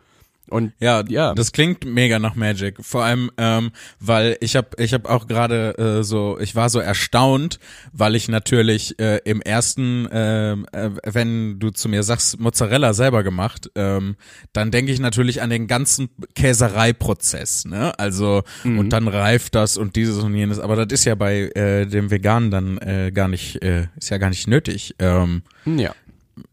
Und 0.49 0.73
Ja, 0.79 1.03
Ja. 1.07 1.33
das 1.33 1.51
klingt 1.51 1.85
mega 1.85 2.19
nach 2.19 2.35
Magic. 2.35 2.75
Vor 2.83 3.03
allem, 3.03 3.31
ähm, 3.37 3.71
weil 3.99 4.37
ich 4.41 4.55
habe 4.55 4.69
ich 4.77 4.93
hab 4.93 5.09
auch 5.09 5.27
gerade 5.27 5.77
äh, 5.77 6.03
so, 6.03 6.37
ich 6.39 6.55
war 6.55 6.69
so 6.69 6.79
erstaunt, 6.79 7.59
weil 7.93 8.15
ich 8.15 8.27
natürlich 8.27 8.99
äh, 8.99 9.19
im 9.25 9.41
ersten, 9.41 10.07
ähm, 10.11 10.65
äh, 10.71 10.89
wenn 11.05 11.59
du 11.59 11.71
zu 11.71 11.89
mir 11.89 12.03
sagst, 12.03 12.39
Mozzarella 12.39 12.93
selber 12.93 13.23
gemacht, 13.23 13.71
ähm, 13.75 14.15
dann 14.53 14.71
denke 14.71 14.91
ich 14.91 14.99
natürlich 14.99 15.41
an 15.41 15.49
den 15.49 15.67
ganzen 15.67 16.09
Käsereiprozess, 16.35 17.65
ne? 17.65 17.97
Also 17.97 18.43
und 18.63 18.89
dann 18.89 19.07
reift 19.07 19.55
das 19.55 19.77
und 19.77 19.95
dieses 19.95 20.17
und 20.23 20.35
jenes. 20.35 20.59
Aber 20.59 20.75
das 20.75 20.87
ist 20.99 21.05
ja 21.05 21.15
bei 21.15 21.49
äh, 21.55 21.85
dem 21.85 22.11
Veganen 22.11 22.51
dann 22.51 22.77
äh, 22.79 23.11
gar 23.13 23.27
nicht, 23.27 23.61
äh, 23.63 23.87
ist 23.97 24.09
ja 24.09 24.17
gar 24.17 24.29
nicht 24.29 24.47
nötig. 24.47 24.95
Ähm, 24.99 25.43
ja. 25.65 25.93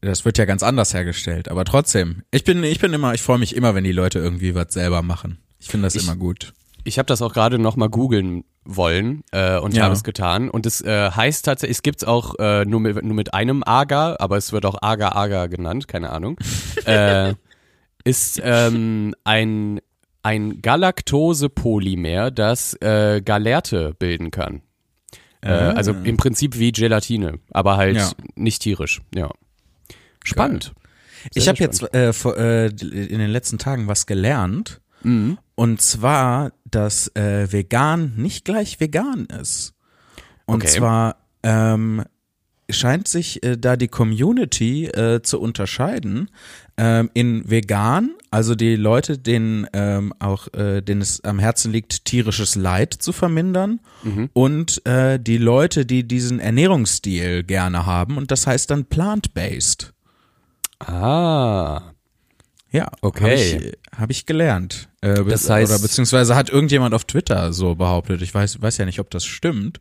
Das 0.00 0.24
wird 0.24 0.38
ja 0.38 0.44
ganz 0.44 0.62
anders 0.62 0.94
hergestellt, 0.94 1.48
aber 1.48 1.64
trotzdem. 1.64 2.22
Ich 2.30 2.44
bin, 2.44 2.62
ich 2.64 2.78
bin 2.78 2.92
immer, 2.92 3.14
ich 3.14 3.22
freue 3.22 3.38
mich 3.38 3.56
immer, 3.56 3.74
wenn 3.74 3.84
die 3.84 3.92
Leute 3.92 4.18
irgendwie 4.18 4.54
was 4.54 4.72
selber 4.72 5.02
machen. 5.02 5.38
Ich 5.58 5.68
finde 5.68 5.86
das 5.86 5.94
Ich- 5.94 6.04
immer 6.04 6.16
gut. 6.16 6.52
Ich 6.84 6.98
habe 6.98 7.06
das 7.06 7.22
auch 7.22 7.32
gerade 7.32 7.60
noch 7.60 7.76
mal 7.76 7.88
googeln 7.88 8.42
wollen 8.64 9.22
äh, 9.30 9.56
und 9.58 9.72
Ja. 9.74 9.84
habe 9.84 9.94
es 9.94 10.02
getan. 10.02 10.50
Und 10.50 10.66
es 10.66 10.80
äh, 10.80 11.10
heißt 11.12 11.44
tatsächlich, 11.44 11.76
es 11.78 11.82
gibt's 11.82 12.02
auch 12.02 12.34
äh, 12.40 12.64
nur, 12.64 12.80
mit, 12.80 13.04
nur 13.04 13.14
mit 13.14 13.34
einem 13.34 13.62
Agar, 13.64 14.20
aber 14.20 14.36
es 14.36 14.52
wird 14.52 14.66
auch 14.66 14.82
Agar-Agar 14.82 15.48
genannt, 15.48 15.86
keine 15.86 16.10
Ahnung. 16.10 16.36
äh, 16.84 17.34
ist 18.02 18.40
ähm, 18.42 19.14
ein, 19.22 19.80
ein 20.24 20.60
Galaktosepolymer, 20.60 22.30
das 22.32 22.74
äh, 22.80 23.20
Galerte 23.24 23.94
bilden 23.98 24.30
kann. 24.32 24.62
Äh, 25.40 25.50
also 25.50 25.92
im 25.92 26.16
Prinzip 26.16 26.58
wie 26.58 26.72
Gelatine, 26.72 27.38
aber 27.52 27.76
halt 27.76 27.96
Ja. 27.96 28.10
nicht 28.34 28.62
tierisch. 28.62 29.02
Ja. 29.14 29.30
Spannend. 30.24 30.72
ich 31.34 31.44
Sehr 31.44 31.52
habe 31.52 31.62
jetzt 31.62 31.94
äh, 31.94 32.12
vor, 32.12 32.36
äh, 32.36 32.66
in 32.66 33.18
den 33.18 33.30
letzten 33.30 33.58
Tagen 33.58 33.86
was 33.88 34.06
gelernt. 34.06 34.80
Und 35.04 35.80
zwar, 35.80 36.52
dass 36.64 37.08
äh, 37.16 37.50
vegan 37.50 38.12
nicht 38.16 38.44
gleich 38.44 38.78
vegan 38.78 39.26
ist. 39.26 39.74
Und 40.46 40.62
Okay. 40.62 40.68
zwar 40.78 41.16
ähm, 41.42 42.04
scheint 42.70 43.08
sich 43.08 43.42
äh, 43.42 43.56
da 43.58 43.74
die 43.76 43.88
Community 43.88 44.86
äh, 44.86 45.20
zu 45.20 45.40
unterscheiden 45.40 46.30
ähm, 46.76 47.10
in 47.14 47.50
vegan, 47.50 48.10
also 48.30 48.54
die 48.54 48.76
Leute, 48.76 49.18
denen 49.18 49.66
ähm, 49.72 50.14
auch, 50.20 50.46
äh, 50.54 50.82
denen 50.82 51.00
es 51.02 51.22
am 51.24 51.40
Herzen 51.40 51.72
liegt, 51.72 52.04
tierisches 52.04 52.54
Leid 52.54 52.94
zu 52.94 53.12
vermindern 53.12 53.80
und 54.34 54.86
äh, 54.86 55.18
die 55.18 55.36
Leute, 55.38 55.84
die 55.84 56.06
diesen 56.06 56.38
Ernährungsstil 56.38 57.42
gerne 57.42 57.86
haben 57.86 58.16
und 58.18 58.30
das 58.30 58.46
heißt 58.46 58.70
dann 58.70 58.84
plant-based. 58.84 59.92
Ah. 60.86 61.92
Ja, 62.70 62.88
Okay. 63.02 63.22
Habe 63.54 63.64
ich, 63.66 63.78
hab 64.00 64.10
ich 64.10 64.26
gelernt. 64.26 64.88
Äh, 65.02 65.22
Das 65.24 65.48
heißt- 65.50 65.66
oder 65.66 65.78
beziehungsweise 65.78 66.34
hat 66.34 66.48
irgendjemand 66.48 66.94
auf 66.94 67.04
Twitter 67.04 67.52
so 67.52 67.74
behauptet. 67.74 68.22
Ich 68.22 68.34
weiß, 68.34 68.62
weiß 68.62 68.78
ja 68.78 68.86
nicht, 68.86 68.98
ob 69.00 69.10
das 69.10 69.24
stimmt. 69.24 69.78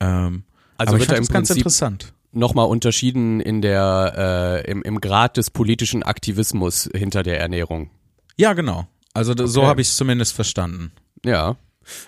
Ähm, 0.00 0.44
Also 0.78 0.92
wird 0.94 1.02
ich 1.02 1.08
da 1.08 1.14
im 1.16 1.18
ganz 1.26 1.28
Prinzip 1.48 1.56
interessant. 1.58 2.14
nochmal 2.32 2.66
unterschieden 2.66 3.40
in 3.40 3.60
der, 3.60 4.62
äh, 4.64 4.70
im, 4.70 4.82
im 4.82 5.00
Grad 5.02 5.36
des 5.36 5.50
politischen 5.50 6.02
Aktivismus 6.02 6.88
hinter 6.94 7.22
der 7.22 7.40
Ernährung. 7.40 7.90
Ja, 8.38 8.54
genau. 8.54 8.86
Also 9.12 9.34
d- 9.34 9.46
so 9.46 9.60
Okay. 9.60 9.68
habe 9.68 9.80
ich 9.82 9.88
es 9.88 9.96
zumindest 9.96 10.32
verstanden. 10.32 10.92
Ja, 11.24 11.56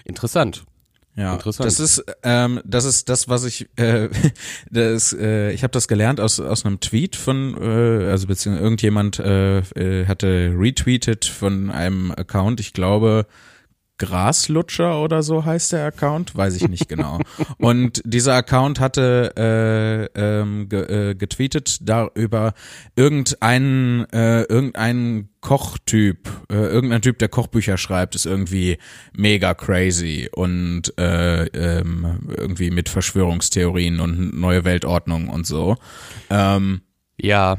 interessant. 0.04 0.64
Ja, 1.14 1.34
Interessant. 1.34 1.66
das 1.66 1.78
ist 1.78 2.02
ähm, 2.22 2.60
das 2.64 2.86
ist 2.86 3.08
das, 3.10 3.28
was 3.28 3.44
ich 3.44 3.68
äh, 3.76 4.08
das 4.70 5.12
äh, 5.12 5.50
ich 5.52 5.62
habe 5.62 5.72
das 5.72 5.86
gelernt 5.86 6.20
aus 6.20 6.40
aus 6.40 6.64
einem 6.64 6.80
Tweet 6.80 7.16
von 7.16 7.54
äh, 7.60 8.10
also 8.10 8.26
beziehungsweise 8.26 8.64
irgendjemand 8.64 9.18
äh, 9.18 9.58
äh, 9.58 10.06
hatte 10.06 10.54
retweetet 10.56 11.26
von 11.26 11.70
einem 11.70 12.12
Account, 12.12 12.60
ich 12.60 12.72
glaube 12.72 13.26
Graslutscher 13.98 15.00
oder 15.00 15.22
so 15.22 15.44
heißt 15.44 15.72
der 15.72 15.84
Account, 15.86 16.34
weiß 16.34 16.56
ich 16.56 16.68
nicht 16.68 16.88
genau. 16.88 17.20
Und 17.58 18.02
dieser 18.04 18.34
Account 18.34 18.80
hatte 18.80 19.32
äh, 20.16 20.20
ähm, 20.20 20.68
ge, 20.68 21.10
äh, 21.10 21.14
getweetet 21.14 21.78
darüber 21.88 22.54
irgendeinen 22.96 24.04
äh, 24.12 24.42
irgendeinen 24.42 25.28
Kochtyp, 25.40 26.28
äh, 26.50 26.54
irgendein 26.56 27.02
Typ, 27.02 27.18
der 27.18 27.28
Kochbücher 27.28 27.76
schreibt, 27.76 28.14
ist 28.14 28.26
irgendwie 28.26 28.78
mega 29.12 29.54
crazy 29.54 30.28
und 30.32 30.96
äh, 30.98 31.44
ähm, 31.46 32.28
irgendwie 32.36 32.70
mit 32.70 32.88
Verschwörungstheorien 32.88 34.00
und 34.00 34.38
neue 34.38 34.64
Weltordnung 34.64 35.28
und 35.28 35.46
so. 35.46 35.76
Ähm, 36.30 36.82
Ja, 37.18 37.56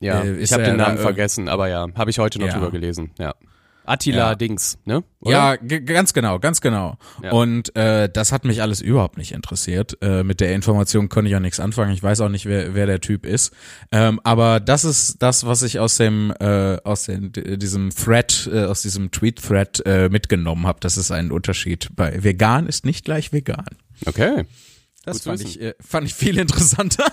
ja. 0.00 0.22
Äh, 0.22 0.36
ich 0.38 0.52
habe 0.52 0.62
den 0.64 0.76
Namen 0.76 0.98
irg- 0.98 1.02
vergessen, 1.02 1.48
aber 1.48 1.68
ja, 1.68 1.86
habe 1.94 2.10
ich 2.10 2.18
heute 2.18 2.38
noch 2.38 2.48
Ja. 2.48 2.54
drüber 2.54 2.70
gelesen. 2.70 3.10
Ja. 3.18 3.34
Attila 3.86 4.16
Ja. 4.30 4.34
Dings, 4.34 4.78
ne? 4.84 5.02
Oder? 5.20 5.32
Ja, 5.32 5.56
ganz 5.56 6.12
genau, 6.12 6.38
ganz 6.38 6.60
genau. 6.60 6.98
Ja. 7.22 7.32
Und 7.32 7.74
äh, 7.76 8.08
das 8.08 8.32
hat 8.32 8.44
mich 8.44 8.62
alles 8.62 8.80
überhaupt 8.80 9.16
nicht 9.18 9.32
interessiert. 9.32 9.96
Äh, 10.02 10.22
mit 10.22 10.40
der 10.40 10.54
Information 10.54 11.08
konnte 11.08 11.28
ich 11.30 11.36
auch 11.36 11.40
nichts 11.40 11.60
anfangen. 11.60 11.92
Ich 11.92 12.02
weiß 12.02 12.20
auch 12.20 12.28
nicht, 12.28 12.46
wer, 12.46 12.74
wer 12.74 12.86
der 12.86 13.00
Typ 13.00 13.24
ist. 13.26 13.52
Ähm, 13.92 14.20
aber 14.24 14.60
das 14.60 14.84
ist 14.84 15.22
das, 15.22 15.46
was 15.46 15.62
ich 15.62 15.78
aus 15.78 15.96
dem 15.96 16.32
äh, 16.40 16.76
aus 16.84 17.04
dem, 17.04 17.32
d- 17.32 17.56
diesem 17.56 17.90
Thread, 17.90 18.48
äh, 18.52 18.64
aus 18.64 18.82
diesem 18.82 19.10
Tweet-Thread 19.10 19.82
äh, 19.86 20.08
mitgenommen 20.08 20.66
habe. 20.66 20.78
Das 20.80 20.96
ist 20.96 21.10
ein 21.10 21.30
Unterschied. 21.32 21.88
Bei 21.96 22.22
vegan 22.22 22.66
ist 22.66 22.84
nicht 22.84 23.04
gleich 23.04 23.32
vegan. 23.32 23.66
Okay. 24.04 24.44
Das 25.04 25.18
Gut 25.18 25.22
fand 25.38 25.40
ich, 25.42 25.60
äh, 25.60 25.74
fand 25.80 26.06
ich 26.08 26.14
viel 26.14 26.36
interessanter, 26.36 27.06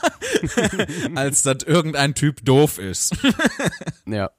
als 1.16 1.44
dass 1.44 1.58
irgendein 1.64 2.16
Typ 2.16 2.44
doof 2.44 2.80
ist. 2.80 3.16
Ja. 4.08 4.32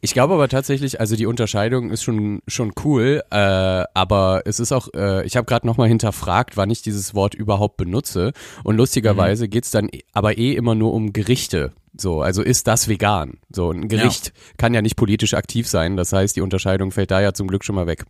Ich 0.00 0.12
glaube 0.12 0.34
aber 0.34 0.48
tatsächlich, 0.48 1.00
also 1.00 1.16
die 1.16 1.26
Unterscheidung 1.26 1.90
ist 1.90 2.02
schon 2.02 2.40
schon 2.46 2.72
cool, 2.84 3.22
äh, 3.30 3.36
aber 3.36 4.42
es 4.44 4.60
ist 4.60 4.72
auch, 4.72 4.88
äh, 4.94 5.24
ich 5.26 5.36
habe 5.36 5.46
gerade 5.46 5.66
nochmal 5.66 5.88
hinterfragt, 5.88 6.56
wann 6.56 6.70
ich 6.70 6.82
dieses 6.82 7.14
Wort 7.14 7.34
überhaupt 7.34 7.76
benutze 7.76 8.32
und 8.64 8.76
lustigerweise 8.76 9.48
geht's 9.48 9.70
dann 9.70 9.88
eh- 9.88 10.02
aber 10.12 10.38
eh 10.38 10.52
immer 10.54 10.74
nur 10.74 10.92
um 10.92 11.12
Gerichte. 11.12 11.72
So, 11.96 12.20
also 12.20 12.42
ist 12.42 12.66
das 12.66 12.88
vegan? 12.88 13.38
So, 13.50 13.70
ein 13.70 13.88
Gericht 13.88 14.32
kann 14.58 14.74
ja 14.74 14.82
nicht 14.82 14.96
politisch 14.96 15.34
aktiv 15.34 15.66
sein, 15.66 15.96
das 15.96 16.12
heißt, 16.12 16.36
die 16.36 16.42
Unterscheidung 16.42 16.90
fällt 16.92 17.10
da 17.10 17.20
ja 17.20 17.32
zum 17.32 17.48
Glück 17.48 17.64
schon 17.64 17.74
mal 17.74 17.86
weg. 17.86 18.04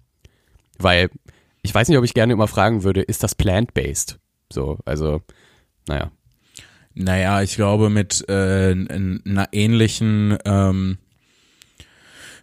Weil 0.78 1.08
ich 1.62 1.74
weiß 1.74 1.88
nicht, 1.88 1.98
ob 1.98 2.04
ich 2.04 2.14
gerne 2.14 2.32
immer 2.32 2.48
fragen 2.48 2.82
würde, 2.82 3.02
ist 3.02 3.22
das 3.22 3.34
plant-based? 3.34 4.18
So, 4.52 4.78
also, 4.84 5.20
naja. 5.88 6.10
Naja, 6.94 7.42
ich 7.42 7.56
glaube, 7.56 7.90
mit 7.90 8.26
äh, 8.28 8.70
einer 8.72 9.48
ähnlichen, 9.52 10.38
ähm, 10.44 10.98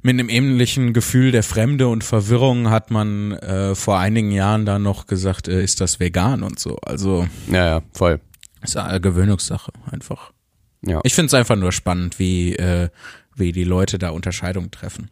mit 0.03 0.11
einem 0.13 0.29
ähnlichen 0.29 0.93
Gefühl 0.93 1.31
der 1.31 1.43
Fremde 1.43 1.87
und 1.87 2.03
Verwirrung 2.03 2.69
hat 2.69 2.91
man 2.91 3.31
äh, 3.33 3.73
vor 3.73 3.97
einigen 3.97 4.31
Jahren 4.31 4.65
da 4.65 4.77
noch 4.79 5.07
gesagt, 5.07 5.47
äh, 5.47 5.63
ist 5.63 5.81
das 5.81 5.99
vegan 5.99 6.43
und 6.43 6.59
so. 6.59 6.75
Also 6.85 7.27
Ja, 7.51 7.65
ja, 7.65 7.81
voll. 7.93 8.19
ist 8.61 8.77
eine 8.77 9.01
Gewöhnungssache 9.01 9.71
einfach. 9.91 10.31
Ja. 10.85 10.99
Ich 11.03 11.13
finde 11.15 11.27
es 11.27 11.33
einfach 11.33 11.55
nur 11.55 11.71
spannend, 11.71 12.19
wie, 12.19 12.55
äh, 12.55 12.89
wie 13.35 13.51
die 13.53 13.63
Leute 13.63 13.97
da 13.97 14.09
Unterscheidungen 14.09 14.69
treffen. 14.71 15.09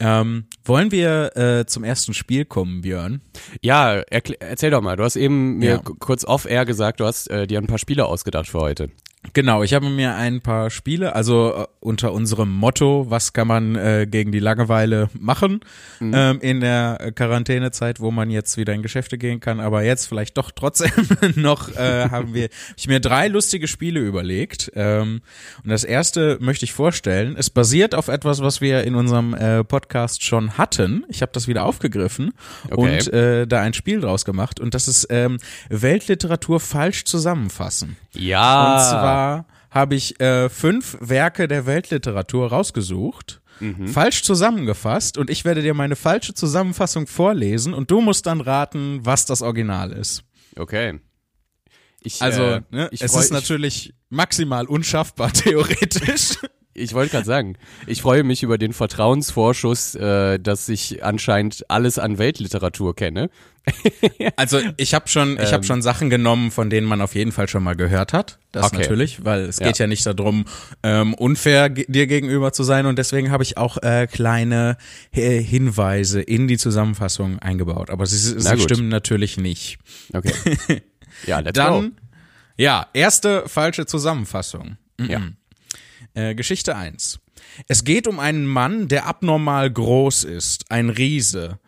Ähm, 0.00 0.46
wollen 0.64 0.90
wir 0.90 1.36
äh, 1.36 1.66
zum 1.66 1.84
ersten 1.84 2.14
Spiel 2.14 2.44
kommen, 2.44 2.82
Björn? 2.82 3.20
Ja, 3.62 4.02
erzähl 4.10 4.70
doch 4.70 4.82
mal. 4.82 4.96
Du 4.96 5.04
hast 5.04 5.14
eben 5.16 5.58
mir 5.58 5.70
Ja. 5.70 5.78
kurz 5.78 6.24
off-air 6.24 6.64
gesagt, 6.66 6.98
du 7.00 7.06
hast 7.06 7.30
äh, 7.30 7.46
dir 7.46 7.58
ein 7.58 7.66
paar 7.68 7.78
Spiele 7.78 8.04
ausgedacht 8.04 8.48
für 8.48 8.58
heute. 8.58 8.90
Genau, 9.32 9.62
ich 9.62 9.72
habe 9.74 9.88
mir 9.88 10.14
ein 10.14 10.42
paar 10.42 10.70
Spiele, 10.70 11.14
also 11.14 11.54
äh, 11.54 11.66
unter 11.80 12.12
unserem 12.12 12.50
Motto, 12.50 13.06
was 13.08 13.32
kann 13.32 13.48
man 13.48 13.74
äh, 13.74 14.06
gegen 14.08 14.32
die 14.32 14.38
Langeweile 14.38 15.08
machen 15.18 15.60
ähm, 16.00 16.38
in 16.40 16.60
der 16.60 17.12
Quarantänezeit, 17.14 18.00
wo 18.00 18.10
man 18.10 18.30
jetzt 18.30 18.56
wieder 18.56 18.74
in 18.74 18.82
Geschäfte 18.82 19.18
gehen 19.18 19.40
kann, 19.40 19.60
aber 19.60 19.82
jetzt 19.82 20.06
vielleicht 20.06 20.36
doch 20.36 20.50
trotzdem 20.50 20.90
noch 21.36 21.74
äh, 21.74 22.10
haben 22.10 22.34
wir 22.34 22.48
ich 22.76 22.86
mir 22.86 23.00
drei 23.00 23.28
lustige 23.28 23.66
Spiele 23.66 24.00
überlegt. 24.00 24.70
Ähm, 24.74 25.22
und 25.62 25.70
das 25.70 25.84
erste 25.84 26.38
möchte 26.40 26.64
ich 26.64 26.72
vorstellen. 26.72 27.34
Es 27.38 27.50
basiert 27.50 27.94
auf 27.94 28.08
etwas, 28.08 28.40
was 28.40 28.60
wir 28.60 28.84
in 28.84 28.94
unserem 28.94 29.34
äh, 29.34 29.64
Podcast 29.64 30.22
schon 30.22 30.58
hatten. 30.58 31.04
Ich 31.08 31.22
habe 31.22 31.32
das 31.32 31.48
wieder 31.48 31.64
aufgegriffen 31.64 32.32
Okay. 32.70 32.74
und 32.74 33.12
äh, 33.12 33.46
da 33.46 33.60
ein 33.60 33.74
Spiel 33.74 34.00
draus 34.00 34.24
gemacht. 34.24 34.60
Und 34.60 34.74
das 34.74 34.86
ist 34.88 35.06
ähm, 35.10 35.38
Weltliteratur 35.70 36.60
falsch 36.60 37.04
zusammenfassen. 37.04 37.96
Ja. 38.12 38.74
Und 38.74 38.80
zwar 38.80 39.13
habe 39.70 39.94
ich 39.94 40.20
äh, 40.20 40.48
fünf 40.48 40.96
Werke 41.00 41.48
der 41.48 41.66
Weltliteratur 41.66 42.48
rausgesucht, 42.50 43.40
Mhm. 43.60 43.86
falsch 43.86 44.22
zusammengefasst 44.24 45.16
und 45.16 45.30
ich 45.30 45.44
werde 45.44 45.62
dir 45.62 45.74
meine 45.74 45.94
falsche 45.94 46.34
Zusammenfassung 46.34 47.06
vorlesen 47.06 47.72
und 47.72 47.88
du 47.90 48.00
musst 48.00 48.26
dann 48.26 48.40
raten, 48.40 48.98
was 49.04 49.26
das 49.26 49.42
Original 49.42 49.92
ist. 49.92 50.24
Okay. 50.56 50.98
Ich, 52.00 52.20
Also, 52.20 52.42
äh, 52.42 52.62
ne, 52.72 52.88
ich 52.90 53.00
es 53.00 53.12
freu- 53.12 53.20
ist 53.20 53.32
natürlich 53.32 53.94
maximal 54.10 54.66
unschaffbar 54.66 55.32
theoretisch. 55.32 56.36
Ich 56.74 56.92
wollte 56.92 57.12
gerade 57.12 57.24
sagen, 57.26 57.56
ich 57.86 58.02
freue 58.02 58.24
mich 58.24 58.42
über 58.42 58.58
den 58.58 58.72
Vertrauensvorschuss, 58.72 59.94
äh, 59.94 60.38
dass 60.38 60.68
ich 60.68 61.04
anscheinend 61.04 61.64
alles 61.70 61.98
an 61.98 62.18
Weltliteratur 62.18 62.94
kenne. 62.96 63.30
Also 64.36 64.60
ich 64.76 64.92
habe 64.92 65.08
schon, 65.08 65.38
ich 65.40 65.52
habe 65.54 65.64
schon 65.64 65.80
Sachen 65.80 66.10
genommen, 66.10 66.50
von 66.50 66.68
denen 66.68 66.86
man 66.86 67.00
auf 67.00 67.14
jeden 67.14 67.32
Fall 67.32 67.48
schon 67.48 67.62
mal 67.62 67.74
gehört 67.76 68.12
hat. 68.12 68.38
Das 68.52 68.66
Okay. 68.66 68.78
natürlich, 68.82 69.24
weil 69.24 69.42
es 69.42 69.58
Ja. 69.58 69.66
geht 69.68 69.78
ja 69.78 69.86
nicht 69.86 70.04
darum, 70.04 70.44
ähm, 70.82 71.14
unfair 71.14 71.70
dir 71.70 72.06
gegenüber 72.06 72.52
zu 72.52 72.62
sein 72.62 72.84
und 72.86 72.98
deswegen 72.98 73.30
habe 73.30 73.42
ich 73.42 73.56
auch 73.56 73.78
äh, 73.82 74.06
kleine 74.06 74.76
äh, 75.12 75.40
Hinweise 75.40 76.20
in 76.20 76.46
die 76.46 76.58
Zusammenfassung 76.58 77.38
eingebaut. 77.38 77.88
Aber 77.88 78.04
sie, 78.04 78.18
sie 78.18 78.60
stimmen 78.60 78.88
natürlich 78.88 79.36
nicht. 79.38 79.78
Okay. 80.12 80.32
Ja, 81.26 81.38
let's 81.38 81.56
Dann, 81.56 81.80
go. 81.82 81.96
ja, 82.58 82.88
erste 82.92 83.44
falsche 83.48 83.86
Zusammenfassung. 83.86 84.76
Mhm. 84.98 85.10
Ja. 85.10 85.20
Äh, 86.14 86.34
Geschichte 86.34 86.76
1. 86.76 87.18
Es 87.66 87.84
geht 87.84 88.06
um 88.06 88.20
einen 88.20 88.46
Mann, 88.46 88.88
der 88.88 89.06
abnormal 89.06 89.70
groß 89.70 90.24
ist, 90.24 90.70
ein 90.70 90.88
Riese. 90.88 91.58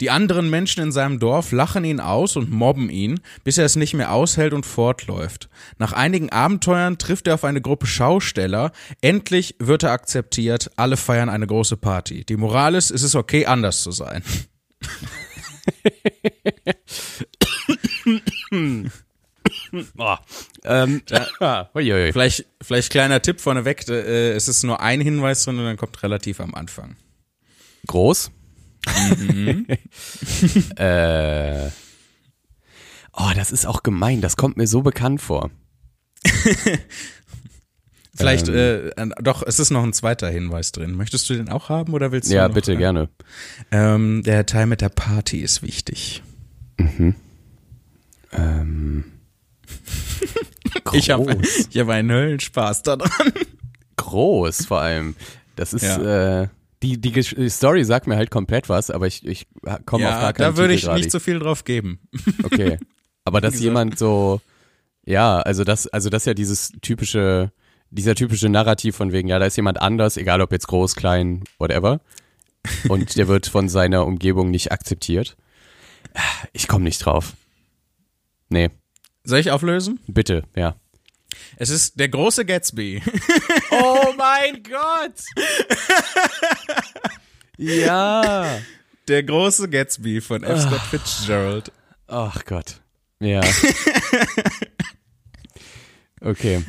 Die 0.00 0.10
anderen 0.10 0.48
Menschen 0.50 0.82
in 0.82 0.92
seinem 0.92 1.18
Dorf 1.18 1.52
lachen 1.52 1.84
ihn 1.84 2.00
aus 2.00 2.36
und 2.36 2.50
mobben 2.50 2.90
ihn, 2.90 3.20
bis 3.44 3.58
er 3.58 3.64
es 3.64 3.76
nicht 3.76 3.94
mehr 3.94 4.12
aushält 4.12 4.52
und 4.52 4.66
fortläuft. 4.66 5.48
Nach 5.78 5.92
einigen 5.92 6.30
Abenteuern 6.30 6.98
trifft 6.98 7.26
er 7.26 7.34
auf 7.34 7.44
eine 7.44 7.62
Gruppe 7.62 7.86
Schausteller. 7.86 8.72
Endlich 9.00 9.56
wird 9.58 9.82
er 9.82 9.92
akzeptiert. 9.92 10.70
Alle 10.76 10.96
feiern 10.96 11.28
eine 11.30 11.46
große 11.46 11.76
Party. 11.76 12.24
Die 12.24 12.36
Moral 12.36 12.74
ist, 12.74 12.90
es 12.90 13.02
ist 13.02 13.14
okay, 13.16 13.46
anders 13.46 13.82
zu 13.82 13.90
sein. 13.90 14.22
Oh. 19.98 20.16
Ähm, 20.64 21.00
uiuiui. 21.74 22.10
Vielleicht, 22.12 22.44
vielleicht 22.60 22.90
kleiner 22.90 23.22
Tipp 23.22 23.40
vorneweg. 23.40 23.88
Äh, 23.88 24.32
es 24.32 24.48
ist 24.48 24.64
nur 24.64 24.80
ein 24.80 25.00
Hinweis 25.00 25.44
drin 25.44 25.58
und 25.60 25.64
dann 25.64 25.76
kommt 25.76 26.02
relativ 26.02 26.40
am 26.40 26.54
Anfang. 26.56 26.96
Groß. 27.86 28.32
äh, 30.76 31.66
oh, 33.12 33.30
das 33.36 33.52
ist 33.52 33.64
auch 33.66 33.84
gemein. 33.84 34.20
Das 34.20 34.36
kommt 34.36 34.56
mir 34.56 34.66
so 34.66 34.82
bekannt 34.82 35.20
vor. 35.22 35.50
Vielleicht, 38.16 38.48
Ähm. 38.48 38.92
äh, 38.96 39.08
doch, 39.22 39.42
es 39.46 39.58
ist 39.58 39.70
noch 39.70 39.82
ein 39.84 39.92
zweiter 39.92 40.28
Hinweis 40.30 40.72
drin. 40.72 40.94
Möchtest 40.94 41.28
du 41.28 41.34
den 41.34 41.48
auch 41.50 41.68
haben 41.68 41.92
oder 41.92 42.12
willst 42.12 42.30
du 42.30 42.34
Ja, 42.34 42.48
noch, 42.48 42.54
bitte, 42.54 42.72
äh, 42.72 42.76
gerne. 42.76 43.08
Ähm, 43.70 44.22
der 44.24 44.46
Teil 44.46 44.66
mit 44.66 44.80
der 44.80 44.88
Party 44.88 45.40
ist 45.40 45.62
wichtig. 45.62 46.22
Ähm, 48.32 49.04
Ich 50.92 51.10
habe 51.10 51.38
ich 51.70 51.78
hab 51.78 51.88
einen 51.88 52.10
Höllenspaß 52.10 52.82
daran. 52.84 53.10
groß 53.96 54.66
vor 54.66 54.80
allem. 54.80 55.16
Das 55.56 55.72
ist, 55.72 55.82
Ja. 55.82 56.42
äh, 56.42 56.48
die, 56.82 57.00
die, 57.00 57.10
die 57.10 57.48
Story 57.50 57.84
sagt 57.84 58.06
mir 58.06 58.16
halt 58.16 58.30
komplett 58.30 58.68
was, 58.68 58.90
aber 58.90 59.06
ich, 59.06 59.26
ich 59.26 59.46
komme 59.84 60.06
auf 60.06 60.12
Ja, 60.12 60.20
gar 60.20 60.32
keinen 60.32 60.52
da 60.54 60.56
würde 60.56 60.74
ich 60.74 60.82
gerade. 60.82 60.98
nicht 61.00 61.10
so 61.10 61.18
viel 61.18 61.38
drauf 61.38 61.64
geben. 61.64 61.98
Okay. 62.44 62.78
Aber 63.24 63.40
dass 63.42 63.58
jemand 63.58 63.98
so, 63.98 64.40
ja, 65.04 65.38
also 65.40 65.64
das, 65.64 65.86
also 65.88 66.08
das 66.10 66.22
ist 66.22 66.26
ja 66.26 66.34
dieses 66.34 66.72
typische, 66.82 67.50
dieser 67.90 68.14
typische 68.14 68.48
Narrativ 68.48 68.94
von 68.96 69.12
wegen, 69.12 69.28
ja, 69.28 69.38
da 69.38 69.46
ist 69.46 69.56
jemand 69.56 69.80
anders, 69.80 70.16
egal 70.16 70.40
ob 70.40 70.52
jetzt 70.52 70.68
groß, 70.68 70.94
klein, 70.94 71.42
whatever. 71.58 72.00
Und 72.88 73.16
der 73.16 73.26
wird 73.28 73.46
von 73.46 73.68
seiner 73.68 74.06
Umgebung 74.06 74.50
nicht 74.50 74.70
akzeptiert. 74.72 75.36
Ich 76.52 76.68
komme 76.68 76.84
nicht 76.84 76.98
drauf. 77.04 77.34
Nee, 78.48 78.70
Soll 79.26 79.40
ich 79.40 79.50
auflösen? 79.50 79.98
bitte, 80.06 80.44
ja. 80.54 80.76
Es 81.58 81.68
ist 81.70 81.98
der 81.98 82.08
große 82.08 82.44
Gatsby. 82.44 83.02
Oh 83.70 84.14
mein 84.16 84.62
Gott! 84.62 85.20
ja. 87.58 88.58
Der 89.08 89.22
große 89.22 89.68
Gatsby 89.68 90.20
von 90.20 90.42
F. 90.44 90.62
Scott 90.62 90.80
Fitzgerald. 90.80 91.72
Ach 92.06 92.44
Gott. 92.44 92.80
Ja. 93.20 93.40
Okay. 96.20 96.64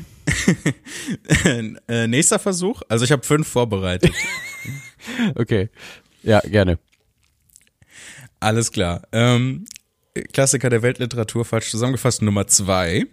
äh, 1.87 2.05
nächster 2.07 2.37
Versuch. 2.37 2.81
Also 2.89 3.05
ich 3.05 3.11
habe 3.11 3.23
fünf 3.23 3.47
vorbereitet. 3.47 4.11
Okay. 5.35 5.69
Ja, 6.21 6.41
gerne. 6.41 6.79
Alles 8.41 8.71
klar. 8.73 9.03
Ähm, 9.13 9.65
Klassiker 10.23 10.69
der 10.69 10.81
Weltliteratur 10.81 11.45
falsch 11.45 11.71
zusammengefasst 11.71 12.21
Nummer 12.21 12.47
zwei. 12.47 13.05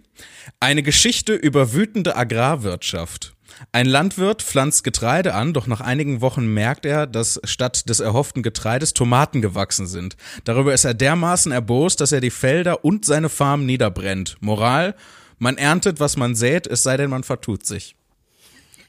Eine 0.59 0.83
Geschichte 0.83 1.33
über 1.33 1.73
wütende 1.73 2.15
Agrarwirtschaft. 2.15 3.35
Ein 3.71 3.85
Landwirt 3.85 4.41
pflanzt 4.41 4.83
Getreide 4.83 5.33
an, 5.33 5.53
doch 5.53 5.67
nach 5.67 5.81
einigen 5.81 6.21
Wochen 6.21 6.45
merkt 6.47 6.85
er, 6.85 7.07
dass 7.07 7.39
statt 7.45 7.87
des 7.89 7.99
erhofften 7.99 8.43
Getreides 8.43 8.93
Tomaten 8.93 9.41
gewachsen 9.41 9.87
sind. 9.87 10.17
Darüber 10.43 10.73
ist 10.73 10.83
er 10.85 10.93
dermaßen 10.93 11.51
erbost, 11.51 12.01
dass 12.01 12.11
er 12.11 12.21
die 12.21 12.31
Felder 12.31 12.83
und 12.83 13.05
seine 13.05 13.29
Farm 13.29 13.65
niederbrennt. 13.65 14.37
Moral, 14.41 14.95
man 15.37 15.57
erntet, 15.57 15.99
was 15.99 16.17
man 16.17 16.35
sät, 16.35 16.67
es 16.67 16.83
sei 16.83 16.97
denn, 16.97 17.09
man 17.09 17.23
vertut 17.23 17.65
sich. 17.65 17.95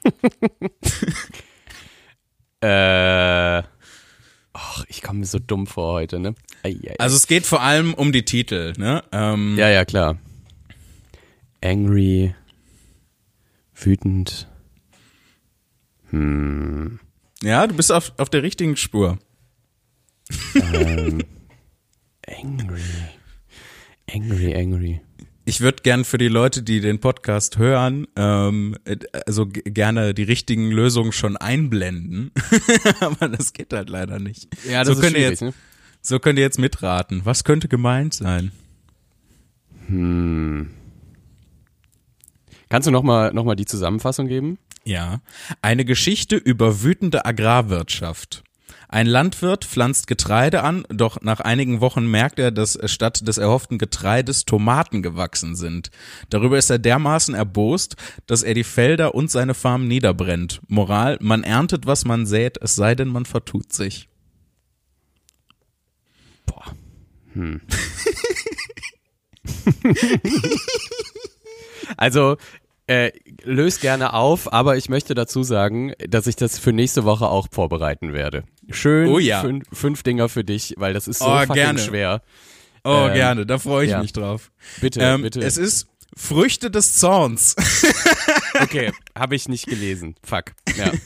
Äh. 2.59 3.61
Ach, 4.59 4.83
ich 4.87 5.03
komme 5.03 5.19
mir 5.19 5.27
so 5.27 5.37
dumm 5.37 5.67
vor 5.67 5.93
heute, 5.93 6.19
ne? 6.19 6.33
Ei, 6.63 6.69
ei, 6.69 6.89
ei. 6.89 6.95
Also 6.97 7.15
es 7.15 7.27
geht 7.27 7.45
vor 7.45 7.61
allem 7.61 7.93
um 7.93 8.11
die 8.11 8.25
Titel, 8.25 8.73
ne? 8.75 9.03
Ähm, 9.11 9.55
ja, 9.55 9.69
ja, 9.69 9.85
klar. 9.85 10.17
Angry. 11.63 12.33
Wütend. 13.75 14.47
Hm. 16.09 16.99
ja, 17.43 17.67
du 17.67 17.75
bist 17.75 17.91
auf, 17.91 18.13
auf 18.17 18.29
der 18.29 18.41
richtigen 18.41 18.77
Spur. 18.77 19.19
Ähm, 20.55 21.23
angry. 22.27 22.81
Angry, 24.11 24.55
angry. 24.55 25.01
Ich 25.49 25.61
würde 25.61 25.81
gern 25.81 26.03
für 26.03 26.17
die 26.17 26.27
Leute, 26.27 26.61
die 26.61 26.81
den 26.81 26.99
Podcast 26.99 27.57
hören, 27.57 28.05
ähm, 28.17 28.75
äh, 28.83 28.97
also 29.25 29.47
gerne 29.47 30.13
die 30.13 30.23
richtigen 30.23 30.71
Lösungen 30.71 31.13
schon 31.13 31.37
einblenden. 31.37 32.31
Aber 32.99 33.29
das 33.29 33.53
geht 33.53 33.71
halt 33.71 33.89
leider 33.89 34.19
nicht. 34.19 34.49
Ja, 34.69 34.83
so 34.83 34.93
könnt 34.93 35.15
ihr 35.15 35.19
schwierig, 35.19 35.29
jetzt, 35.29 35.41
ne? 35.43 35.53
so 36.01 36.19
könnt 36.19 36.37
ihr 36.37 36.43
jetzt 36.43 36.59
mitraten. 36.59 37.21
Was 37.23 37.45
könnte 37.45 37.69
gemeint 37.69 38.13
sein? 38.13 38.51
Hm. 39.87 40.69
Kannst 42.67 42.85
du 42.85 42.91
nochmal 42.91 43.33
noch 43.33 43.45
mal 43.45 43.55
die 43.55 43.65
Zusammenfassung 43.65 44.27
geben? 44.27 44.57
Ja. 44.83 45.21
Eine 45.61 45.85
Geschichte 45.85 46.35
über 46.35 46.83
wütende 46.83 47.25
Agrarwirtschaft. 47.25 48.43
Ein 48.89 49.05
Landwirt 49.05 49.65
pflanzt 49.65 50.07
Getreide 50.07 50.63
an, 50.63 50.85
doch 50.89 51.19
nach 51.21 51.41
einigen 51.41 51.81
Wochen 51.81 52.07
merkt 52.07 52.39
er, 52.39 52.51
dass 52.51 52.79
statt 52.85 53.27
des 53.27 53.37
erhofften 53.37 53.77
Getreides 53.77 54.45
Tomaten 54.45 55.01
gewachsen 55.01 55.57
sind. 55.57 55.91
Darüber 56.29 56.57
ist 56.57 56.69
er 56.69 56.79
dermaßen 56.79 57.35
erbost, 57.35 57.97
dass 58.27 58.43
er 58.43 58.53
die 58.53 58.63
Felder 58.63 59.13
und 59.13 59.29
seine 59.29 59.53
Farm 59.53 59.87
niederbrennt. 59.87 60.61
Moral, 60.67 61.17
man 61.19 61.43
erntet, 61.43 61.85
was 61.85 62.05
man 62.05 62.25
sät, 62.25 62.57
es 62.61 62.75
sei 62.75 62.95
denn, 62.95 63.09
man 63.09 63.25
vertut 63.25 63.73
sich. 63.73 64.07
Boah. 66.45 66.73
Hm. 67.33 67.59
also, 71.97 72.37
äh, 72.87 73.11
löst 73.43 73.81
gerne 73.81 74.13
auf, 74.13 74.53
aber 74.53 74.77
ich 74.77 74.87
möchte 74.87 75.13
dazu 75.13 75.43
sagen, 75.43 75.91
dass 76.07 76.25
ich 76.25 76.37
das 76.37 76.57
für 76.57 76.71
nächste 76.71 77.03
Woche 77.03 77.27
auch 77.27 77.47
vorbereiten 77.51 78.13
werde. 78.13 78.45
Schön 78.69 79.07
Oh 79.09 79.19
ja. 79.19 79.41
fünf, 79.41 79.63
fünf 79.71 80.03
Dinger 80.03 80.29
für 80.29 80.43
dich, 80.43 80.73
weil 80.77 80.93
das 80.93 81.07
ist 81.07 81.19
so 81.19 81.25
Oh, 81.25 81.37
fucking 81.39 81.53
gerne. 81.55 81.79
schwer. 81.79 82.21
Oh, 82.83 83.05
Ähm, 83.07 83.13
gerne, 83.13 83.45
da 83.45 83.57
freue 83.59 83.85
ich 83.85 83.91
ja. 83.91 84.01
mich 84.01 84.13
drauf. 84.13 84.51
Bitte, 84.81 85.01
Ähm, 85.01 85.21
bitte. 85.23 85.41
Es 85.41 85.57
ist 85.57 85.87
Früchte 86.15 86.71
des 86.71 86.95
Zorns. 86.95 87.55
okay, 88.61 88.91
habe 89.17 89.35
ich 89.35 89.47
nicht 89.49 89.67
gelesen. 89.67 90.15
Fuck. 90.23 90.53
Ja. 90.75 90.91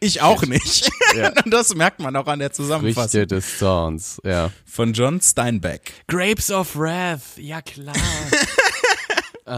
Ich 0.00 0.20
auch 0.20 0.42
nicht. 0.42 0.90
Ja. 1.16 1.30
Das 1.46 1.74
merkt 1.74 1.98
man 2.00 2.14
auch 2.16 2.26
an 2.26 2.38
der 2.38 2.52
Zusammenfassung 2.52 3.08
Früchte 3.10 3.26
des 3.26 3.58
Zorns, 3.58 4.20
ja. 4.22 4.50
von 4.66 4.92
John 4.92 5.18
Steinbeck. 5.22 5.94
Grapes 6.08 6.50
of 6.50 6.76
Wrath, 6.76 7.22
ja 7.38 7.62
klar. 7.62 7.94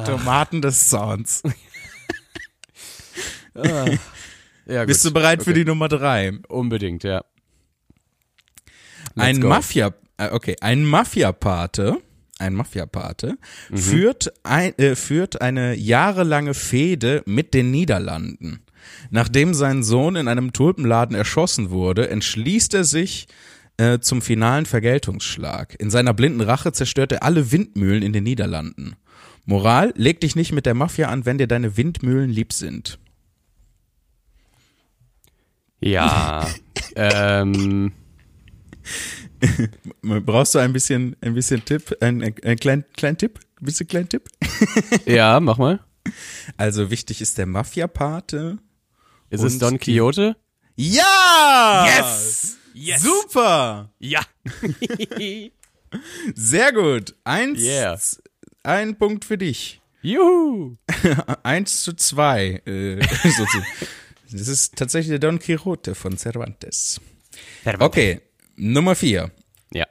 Tomaten 0.04 0.62
des 0.62 0.88
Zorns. 0.88 1.42
Ja, 4.66 4.84
Bist 4.84 5.04
du 5.04 5.12
bereit 5.12 5.42
für 5.42 5.50
Okay. 5.50 5.60
die 5.60 5.64
Nummer 5.64 5.88
drei? 5.88 6.38
Unbedingt, 6.48 7.02
ja. 7.02 7.24
Let's 9.16 9.28
Ein 9.28 9.40
go. 9.40 9.48
Mafia, 9.48 9.94
äh, 10.18 10.28
okay, 10.30 10.56
ein 10.60 10.84
Mafiapate, 10.84 11.98
ein 12.38 12.52
Mafiapate 12.54 13.38
Mhm. 13.70 13.76
führt 13.76 14.32
ein, 14.44 14.78
äh, 14.78 14.94
führt 14.94 15.40
eine 15.40 15.74
jahrelange 15.74 16.54
Fehde 16.54 17.22
mit 17.26 17.54
den 17.54 17.70
Niederlanden. 17.70 18.60
Nachdem 19.10 19.54
sein 19.54 19.82
Sohn 19.82 20.16
in 20.16 20.28
einem 20.28 20.52
Tulpenladen 20.52 21.16
erschossen 21.16 21.70
wurde, 21.70 22.08
entschließt 22.10 22.74
er 22.74 22.84
sich 22.84 23.26
äh, 23.78 23.98
zum 23.98 24.22
finalen 24.22 24.64
Vergeltungsschlag. 24.64 25.74
In 25.78 25.90
seiner 25.90 26.14
blinden 26.14 26.40
Rache 26.40 26.72
zerstört 26.72 27.12
er 27.12 27.22
alle 27.22 27.52
Windmühlen 27.52 28.02
in 28.02 28.12
den 28.12 28.24
Niederlanden. 28.24 28.96
Moral, 29.44 29.92
leg 29.96 30.20
dich 30.20 30.34
nicht 30.36 30.52
mit 30.52 30.66
der 30.66 30.74
Mafia 30.74 31.08
an, 31.08 31.24
wenn 31.26 31.38
dir 31.38 31.46
deine 31.46 31.76
Windmühlen 31.76 32.30
lieb 32.30 32.52
sind. 32.52 32.98
Ja. 35.80 36.46
ähm, 36.96 37.92
Brauchst 40.02 40.54
du 40.54 40.58
ein 40.58 40.72
bisschen, 40.72 41.16
ein 41.20 41.34
bisschen 41.34 41.64
Tipp, 41.64 41.96
ein, 42.00 42.22
ein, 42.22 42.34
ein 42.44 42.56
kleinen, 42.56 42.84
kleinen 42.96 43.18
Tipp? 43.18 43.40
Ein 43.60 43.64
bisschen 43.64 43.86
kleinen 43.86 44.08
Tipp? 44.08 44.28
ja, 45.06 45.38
mach 45.40 45.58
mal. 45.58 45.80
Also 46.56 46.90
wichtig 46.90 47.20
ist 47.20 47.38
der 47.38 47.46
Mafia-Pate. 47.46 48.58
Ist 49.30 49.42
es 49.42 49.58
Don 49.58 49.78
Quixote? 49.78 50.36
Ja! 50.76 51.86
Yes! 51.98 52.56
Yes! 52.74 53.02
Super! 53.02 53.92
Ja. 53.98 54.20
Sehr 56.34 56.72
gut. 56.72 57.14
Eins, 57.24 57.60
Yeah. 57.60 57.98
ein 58.62 58.96
Punkt 58.98 59.24
für 59.24 59.38
dich. 59.38 59.80
Juhu. 60.02 60.76
Eins 61.42 61.82
zu 61.82 61.94
zwei. 61.94 62.62
Äh, 62.66 63.00
das 64.30 64.48
ist 64.48 64.76
tatsächlich 64.76 65.10
der 65.10 65.18
Don 65.18 65.38
Quixote 65.38 65.94
von 65.94 66.16
Cervantes. 66.16 67.00
Okay, 67.78 68.20
Nummer 68.56 68.94
vier. 68.94 69.30
Ja. 69.72 69.86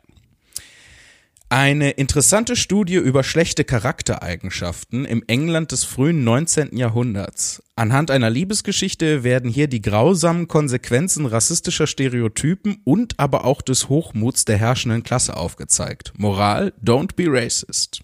Eine 1.49 1.91
interessante 1.91 2.55
Studie 2.55 2.95
über 2.95 3.23
schlechte 3.23 3.63
Charaktereigenschaften 3.63 5.05
im 5.05 5.23
England 5.27 5.71
des 5.71 5.83
frühen 5.83 6.23
19. 6.23 6.75
Jahrhunderts. 6.75 7.61
Anhand 7.75 8.09
einer 8.09 8.31
Liebesgeschichte 8.31 9.23
werden 9.23 9.51
hier 9.51 9.67
die 9.67 9.81
grausamen 9.81 10.47
Konsequenzen 10.47 11.27
rassistischer 11.27 11.85
Stereotypen 11.85 12.81
und 12.83 13.19
aber 13.19 13.45
auch 13.45 13.61
des 13.61 13.89
Hochmuts 13.89 14.45
der 14.45 14.57
herrschenden 14.57 15.03
Klasse 15.03 15.37
aufgezeigt. 15.37 16.13
Moral, 16.17 16.73
don't 16.83 17.15
be 17.15 17.25
racist. 17.27 18.01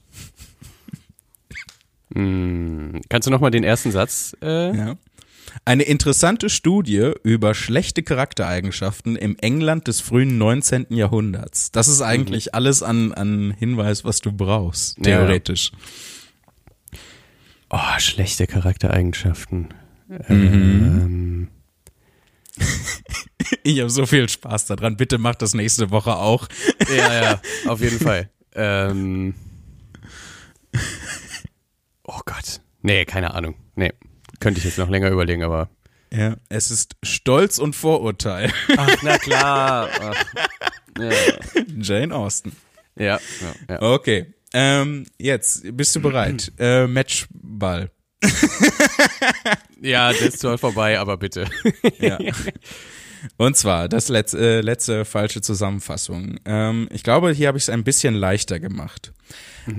Kannst 2.13 3.25
du 3.25 3.31
noch 3.31 3.39
mal 3.39 3.51
den 3.51 3.63
ersten 3.63 3.91
Satz? 3.91 4.35
Äh? 4.41 4.75
Ja. 4.75 4.97
Eine 5.65 5.83
interessante 5.83 6.49
Studie 6.49 7.11
über 7.23 7.53
schlechte 7.53 8.03
Charaktereigenschaften 8.03 9.15
im 9.15 9.35
England 9.39 9.87
des 9.87 9.99
frühen 10.01 10.37
19. 10.37 10.87
Jahrhunderts. 10.89 11.71
Das 11.71 11.87
ist 11.87 12.01
eigentlich 12.01 12.53
alles 12.55 12.81
an, 12.83 13.13
an 13.13 13.51
Hinweis, 13.57 14.03
was 14.05 14.21
du 14.21 14.31
brauchst, 14.31 14.97
Ja, 15.05 15.11
ja. 15.11 15.17
theoretisch. 15.17 15.71
Oh, 17.69 17.79
schlechte 17.99 18.47
Charaktereigenschaften. 18.47 19.69
Ähm, 20.27 21.49
Ich 23.63 23.79
habe 23.79 23.89
so 23.89 24.05
viel 24.05 24.27
Spaß 24.29 24.65
daran. 24.65 24.97
Bitte 24.97 25.17
mach 25.17 25.35
das 25.35 25.53
nächste 25.53 25.89
Woche 25.91 26.15
auch. 26.15 26.47
ja, 26.95 27.13
ja, 27.23 27.41
auf 27.67 27.81
jeden 27.81 27.99
Fall. 27.99 28.29
Ähm, 28.55 29.35
oh 32.03 32.19
Gott. 32.25 32.61
Nee, 32.81 33.05
keine 33.05 33.33
Ahnung. 33.33 33.55
Nee, 33.75 33.93
könnte 34.41 34.59
ich 34.59 34.65
jetzt 34.65 34.77
noch 34.77 34.89
länger 34.89 35.09
überlegen, 35.09 35.43
aber. 35.43 35.69
Ja, 36.13 36.35
es 36.49 36.69
ist 36.69 36.97
Stolz 37.03 37.57
und 37.57 37.73
Vorurteil. 37.73 38.51
Ach, 38.75 38.97
na 39.01 39.17
klar. 39.17 39.89
Ach, 40.01 40.25
ja, 40.99 41.11
Jane 41.77 42.13
Austen. 42.13 42.51
ja, 42.97 43.17
ja, 43.39 43.55
ja. 43.69 43.81
Okay. 43.81 44.33
Ähm, 44.53 45.05
jetzt, 45.17 45.63
bist 45.77 45.95
du 45.95 46.01
bereit? 46.01 46.51
äh, 46.59 46.85
Matchball. 46.85 47.89
Ja, 49.81 50.13
der 50.13 50.27
ist 50.27 50.39
zwar 50.39 50.57
vorbei, 50.57 50.99
aber 50.99 51.17
bitte. 51.17 51.45
Ja. 51.99 52.19
Und 53.37 53.55
zwar, 53.57 53.87
das 53.89 54.09
letzte, 54.09 54.37
äh, 54.37 54.61
letzte 54.61 55.05
falsche 55.05 55.41
Zusammenfassung. 55.41 56.39
Ähm, 56.45 56.87
ich 56.91 57.03
glaube, 57.03 57.31
hier 57.31 57.47
habe 57.47 57.57
ich 57.57 57.65
es 57.65 57.69
ein 57.69 57.83
bisschen 57.83 58.15
leichter 58.15 58.59
gemacht. 58.59 59.13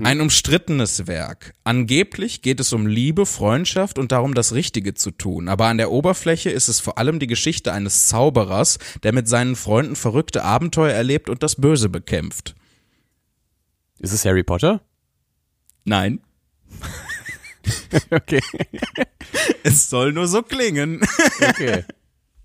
Ein 0.01 0.21
umstrittenes 0.21 1.07
Werk. 1.07 1.53
Angeblich 1.63 2.41
geht 2.41 2.59
es 2.59 2.73
um 2.73 2.87
Liebe, 2.87 3.25
Freundschaft 3.25 3.99
und 3.99 4.11
darum, 4.11 4.33
das 4.33 4.53
Richtige 4.53 4.93
zu 4.93 5.11
tun. 5.11 5.47
Aber 5.47 5.67
an 5.67 5.77
der 5.77 5.91
Oberfläche 5.91 6.49
ist 6.49 6.69
es 6.69 6.79
vor 6.79 6.97
allem 6.97 7.19
die 7.19 7.27
Geschichte 7.27 7.73
eines 7.73 8.07
Zauberers, 8.07 8.79
der 9.03 9.13
mit 9.13 9.27
seinen 9.27 9.55
Freunden 9.55 9.95
verrückte 9.95 10.43
Abenteuer 10.43 10.93
erlebt 10.93 11.29
und 11.29 11.43
das 11.43 11.57
Böse 11.57 11.89
bekämpft. 11.89 12.55
Ist 13.99 14.13
es 14.13 14.25
Harry 14.25 14.43
Potter? 14.43 14.81
Nein, 15.83 16.21
Okay. 18.09 18.41
es 19.63 19.89
soll 19.89 20.13
nur 20.13 20.27
so 20.27 20.41
klingen. 20.41 21.01
Okay. 21.41 21.85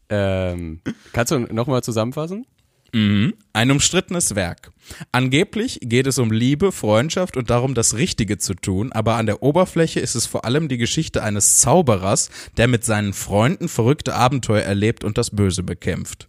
ähm, 0.08 0.80
kannst 1.12 1.32
du 1.32 1.38
nochmal 1.40 1.82
zusammenfassen? 1.82 2.46
Mhm. 2.92 3.34
Ein 3.52 3.70
umstrittenes 3.70 4.34
Werk. 4.34 4.72
Angeblich 5.12 5.78
geht 5.82 6.06
es 6.06 6.18
um 6.18 6.32
Liebe, 6.32 6.72
Freundschaft 6.72 7.36
und 7.36 7.50
darum, 7.50 7.74
das 7.74 7.96
Richtige 7.96 8.38
zu 8.38 8.54
tun, 8.54 8.92
aber 8.92 9.16
an 9.16 9.26
der 9.26 9.42
Oberfläche 9.42 10.00
ist 10.00 10.14
es 10.14 10.26
vor 10.26 10.46
allem 10.46 10.68
die 10.68 10.78
Geschichte 10.78 11.22
eines 11.22 11.58
Zauberers, 11.60 12.30
der 12.56 12.66
mit 12.68 12.84
seinen 12.84 13.12
Freunden 13.12 13.68
verrückte 13.68 14.14
Abenteuer 14.14 14.62
erlebt 14.62 15.04
und 15.04 15.18
das 15.18 15.30
Böse 15.30 15.62
bekämpft. 15.62 16.28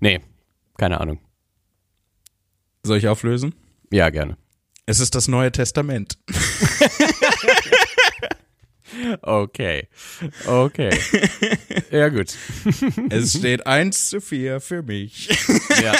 Nee, 0.00 0.20
keine 0.78 1.00
Ahnung. 1.00 1.18
Soll 2.82 2.98
ich 2.98 3.08
auflösen? 3.08 3.54
Ja, 3.90 4.10
gerne. 4.10 4.36
Es 4.86 5.00
ist 5.00 5.14
das 5.14 5.28
Neue 5.28 5.52
Testament. 5.52 6.18
Okay. 9.22 9.88
Okay. 10.46 10.90
Ja, 11.90 12.08
gut. 12.10 12.36
Es 13.10 13.36
steht 13.36 13.66
1 13.66 14.10
zu 14.10 14.20
4 14.20 14.60
für 14.60 14.82
mich. 14.82 15.30
Ja. 15.82 15.94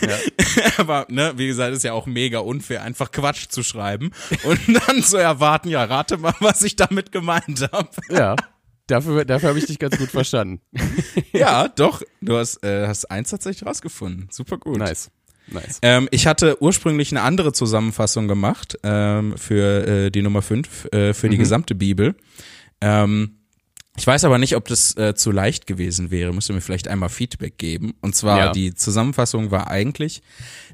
ja. 0.00 0.18
Aber, 0.78 1.06
ne, 1.10 1.34
wie 1.36 1.46
gesagt, 1.48 1.74
ist 1.74 1.84
ja 1.84 1.92
auch 1.92 2.06
mega 2.06 2.38
unfair, 2.38 2.82
einfach 2.82 3.10
Quatsch 3.10 3.48
zu 3.48 3.62
schreiben 3.62 4.12
und 4.44 4.60
dann 4.66 5.02
zu 5.02 5.18
erwarten, 5.18 5.68
ja, 5.68 5.84
rate 5.84 6.16
mal, 6.16 6.34
was 6.40 6.62
ich 6.62 6.76
damit 6.76 7.12
gemeint 7.12 7.68
habe. 7.70 7.90
ja. 8.08 8.36
Dafür, 8.86 9.24
dafür 9.24 9.50
habe 9.50 9.58
ich 9.58 9.66
dich 9.66 9.78
ganz 9.78 9.96
gut 9.96 10.10
verstanden. 10.10 10.60
Ja, 11.32 11.68
doch, 11.68 12.02
du 12.20 12.36
hast, 12.36 12.64
äh, 12.64 12.86
hast 12.86 13.10
eins 13.10 13.30
tatsächlich 13.30 13.66
rausgefunden. 13.66 14.28
Super 14.30 14.58
gut. 14.58 14.78
Nice. 14.78 15.10
Nice. 15.52 15.78
Ähm, 15.82 16.08
ich 16.10 16.26
hatte 16.26 16.60
ursprünglich 16.62 17.12
eine 17.12 17.22
andere 17.22 17.52
Zusammenfassung 17.52 18.28
gemacht 18.28 18.78
ähm, 18.82 19.34
für 19.36 19.86
äh, 20.06 20.10
die 20.10 20.22
Nummer 20.22 20.42
5, 20.42 20.92
äh, 20.92 21.14
für 21.14 21.28
die 21.28 21.38
gesamte 21.38 21.74
Bibel. 21.74 22.14
Ähm, 22.80 23.41
ich 23.96 24.06
weiß 24.06 24.24
aber 24.24 24.38
nicht, 24.38 24.56
ob 24.56 24.68
das 24.68 24.96
äh, 24.96 25.14
zu 25.14 25.30
leicht 25.30 25.66
gewesen 25.66 26.10
wäre. 26.10 26.32
Müsste 26.32 26.54
mir 26.54 26.62
vielleicht 26.62 26.88
einmal 26.88 27.10
Feedback 27.10 27.58
geben. 27.58 27.92
Und 28.00 28.16
zwar, 28.16 28.38
Ja. 28.38 28.52
die 28.52 28.74
Zusammenfassung 28.74 29.50
war 29.50 29.68
eigentlich, 29.68 30.22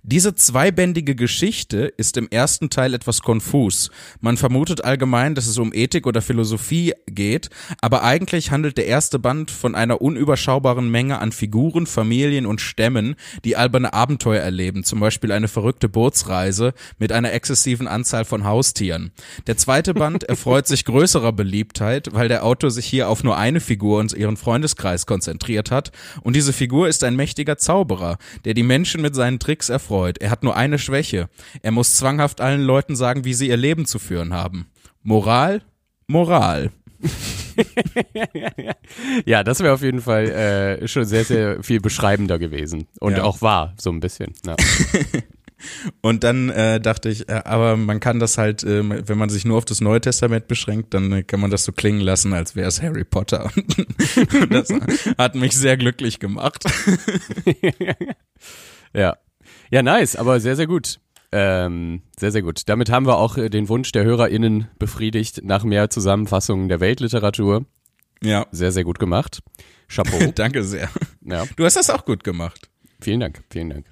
diese 0.04 0.36
zweibändige 0.36 1.16
Geschichte 1.16 1.92
ist 1.96 2.16
im 2.16 2.28
ersten 2.30 2.70
Teil 2.70 2.94
etwas 2.94 3.20
konfus. 3.22 3.90
Man 4.20 4.36
vermutet 4.36 4.84
allgemein, 4.84 5.34
dass 5.34 5.48
es 5.48 5.58
um 5.58 5.74
Ethik 5.74 6.06
oder 6.06 6.22
Philosophie 6.22 6.94
geht, 7.06 7.50
aber 7.80 8.04
eigentlich 8.04 8.52
handelt 8.52 8.78
der 8.78 8.86
erste 8.86 9.18
Band 9.18 9.50
von 9.50 9.74
einer 9.74 10.00
unüberschaubaren 10.00 10.88
Menge 10.88 11.18
an 11.18 11.32
Figuren, 11.32 11.86
Familien 11.86 12.46
und 12.46 12.60
Stämmen, 12.60 13.16
die 13.44 13.56
alberne 13.56 13.92
Abenteuer 13.92 14.40
erleben, 14.40 14.84
zum 14.84 15.00
Beispiel 15.00 15.32
eine 15.32 15.48
verrückte 15.48 15.88
Bootsreise 15.88 16.72
mit 16.98 17.10
einer 17.10 17.32
exzessiven 17.32 17.88
Anzahl 17.88 18.24
von 18.24 18.44
Haustieren. 18.44 19.10
Der 19.48 19.56
zweite 19.56 19.92
Band 19.92 20.22
erfreut 20.22 20.68
sich 20.68 20.84
größerer 20.84 21.32
Beliebtheit, 21.32 22.10
weil 22.12 22.28
der 22.28 22.44
Autor 22.44 22.70
sich 22.70 22.86
hier 22.86 23.07
auf 23.08 23.24
nur 23.24 23.36
eine 23.36 23.60
Figur 23.60 23.98
und 24.00 24.12
ihren 24.12 24.36
Freundeskreis 24.36 25.06
konzentriert 25.06 25.70
hat, 25.70 25.92
und 26.22 26.36
diese 26.36 26.52
Figur 26.52 26.88
ist 26.88 27.02
ein 27.04 27.16
mächtiger 27.16 27.58
Zauberer, 27.58 28.18
der 28.44 28.54
die 28.54 28.62
Menschen 28.62 29.02
mit 29.02 29.14
seinen 29.14 29.38
Tricks 29.38 29.68
erfreut. 29.68 30.18
Er 30.18 30.30
hat 30.30 30.42
nur 30.42 30.56
eine 30.56 30.78
Schwäche. 30.78 31.28
Er 31.62 31.70
muss 31.72 31.96
zwanghaft 31.96 32.40
allen 32.40 32.62
Leuten 32.62 32.96
sagen, 32.96 33.24
wie 33.24 33.34
sie 33.34 33.48
ihr 33.48 33.56
Leben 33.56 33.86
zu 33.86 33.98
führen 33.98 34.32
haben. 34.34 34.66
Moral? 35.02 35.62
Moral. 36.06 36.70
Ja, 39.24 39.42
das 39.44 39.60
wäre 39.60 39.74
auf 39.74 39.82
jeden 39.82 40.00
Fall 40.00 40.28
äh, 40.30 40.88
schon 40.88 41.04
sehr, 41.04 41.24
sehr 41.24 41.62
viel 41.62 41.80
beschreibender 41.80 42.38
gewesen. 42.38 42.86
Und 43.00 43.16
Ja. 43.16 43.24
auch 43.24 43.42
wahr, 43.42 43.74
so 43.78 43.90
ein 43.90 44.00
bisschen. 44.00 44.32
Ja. 44.46 44.54
Und 46.02 46.24
dann 46.24 46.50
äh, 46.50 46.80
dachte 46.80 47.08
ich, 47.08 47.28
äh, 47.28 47.42
aber 47.44 47.76
man 47.76 48.00
kann 48.00 48.18
das 48.20 48.38
halt, 48.38 48.62
äh, 48.62 49.08
wenn 49.08 49.18
man 49.18 49.28
sich 49.28 49.44
nur 49.44 49.58
auf 49.58 49.64
das 49.64 49.80
Neue 49.80 50.00
Testament 50.00 50.46
beschränkt, 50.48 50.94
dann 50.94 51.10
äh, 51.12 51.22
kann 51.22 51.40
man 51.40 51.50
das 51.50 51.64
so 51.64 51.72
klingen 51.72 52.00
lassen, 52.00 52.32
als 52.32 52.54
wäre 52.56 52.68
es 52.68 52.80
Harry 52.82 53.04
Potter. 53.04 53.50
Und 54.40 54.52
das 54.52 54.68
hat 55.18 55.34
mich 55.34 55.52
sehr 55.56 55.76
glücklich 55.76 56.18
gemacht. 56.20 56.64
Ja. 58.94 59.18
Ja, 59.70 59.82
nice, 59.82 60.16
aber 60.16 60.40
sehr, 60.40 60.56
sehr 60.56 60.66
gut. 60.66 60.98
Ähm, 61.30 62.02
sehr, 62.18 62.32
sehr 62.32 62.40
gut. 62.40 62.62
Damit 62.70 62.88
haben 62.90 63.06
wir 63.06 63.18
auch 63.18 63.36
äh, 63.36 63.50
den 63.50 63.68
Wunsch 63.68 63.92
der 63.92 64.04
HörerInnen 64.04 64.68
befriedigt 64.78 65.42
nach 65.44 65.62
mehr 65.62 65.90
Zusammenfassungen 65.90 66.68
der 66.70 66.80
Weltliteratur. 66.80 67.66
Ja, 68.22 68.46
Sehr, 68.50 68.72
sehr 68.72 68.84
gut 68.84 68.98
gemacht. 68.98 69.40
Chapeau. 69.88 70.32
danke 70.34 70.64
sehr. 70.64 70.88
ja, 71.22 71.44
Du 71.56 71.64
hast 71.64 71.76
das 71.76 71.90
auch 71.90 72.04
gut 72.04 72.24
gemacht. 72.24 72.70
vielen 73.00 73.20
Dank, 73.20 73.42
vielen 73.50 73.68
Dank. 73.70 73.86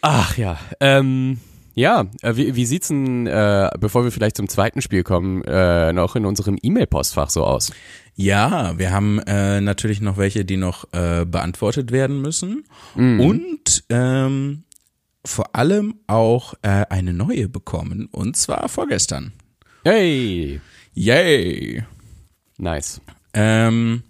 Ach 0.00 0.36
ja, 0.36 0.58
ähm, 0.80 1.38
ja, 1.74 2.06
äh, 2.22 2.34
wie, 2.36 2.56
wie 2.56 2.66
sieht's 2.66 2.88
denn, 2.88 3.26
äh, 3.26 3.70
bevor 3.78 4.02
wir 4.04 4.10
vielleicht 4.10 4.36
zum 4.36 4.48
zweiten 4.48 4.82
Spiel 4.82 5.04
kommen, 5.04 5.44
äh, 5.44 5.92
noch 5.92 6.16
in 6.16 6.26
unserem 6.26 6.58
E-Mail-Postfach 6.60 7.30
so 7.30 7.44
aus? 7.44 7.72
Ja, 8.16 8.76
wir 8.78 8.90
haben 8.90 9.20
äh, 9.20 9.60
natürlich 9.60 10.00
noch 10.00 10.16
welche, 10.16 10.44
die 10.44 10.56
noch 10.56 10.92
äh, 10.92 11.24
beantwortet 11.24 11.92
werden 11.92 12.20
müssen. 12.20 12.64
Und 12.96 13.84
ähm, 13.90 14.64
vor 15.24 15.54
allem 15.54 15.94
auch 16.08 16.54
äh, 16.62 16.86
eine 16.90 17.12
neue 17.12 17.48
bekommen 17.48 18.08
und 18.10 18.36
zwar 18.36 18.68
vorgestern. 18.68 19.32
Hey! 19.84 20.60
Yay! 20.94 21.84
Nice. 22.56 23.00
Ähm, 23.34 24.02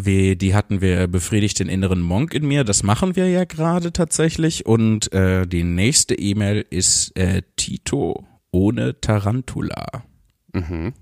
wir, 0.00 0.36
die 0.36 0.54
hatten 0.54 0.80
wir 0.80 1.08
befriedigt 1.08 1.58
den 1.58 1.68
inneren 1.68 2.00
Monk 2.00 2.32
in 2.32 2.46
mir. 2.46 2.64
Das 2.64 2.82
machen 2.82 3.16
wir 3.16 3.28
ja 3.28 3.44
gerade 3.44 3.92
tatsächlich. 3.92 4.64
Und 4.64 5.12
äh, 5.12 5.46
die 5.46 5.64
nächste 5.64 6.14
E-Mail 6.14 6.64
ist 6.70 7.16
äh, 7.18 7.42
Tito 7.56 8.24
ohne 8.52 9.00
Tarantula. 9.00 10.04
Mhm. 10.52 10.94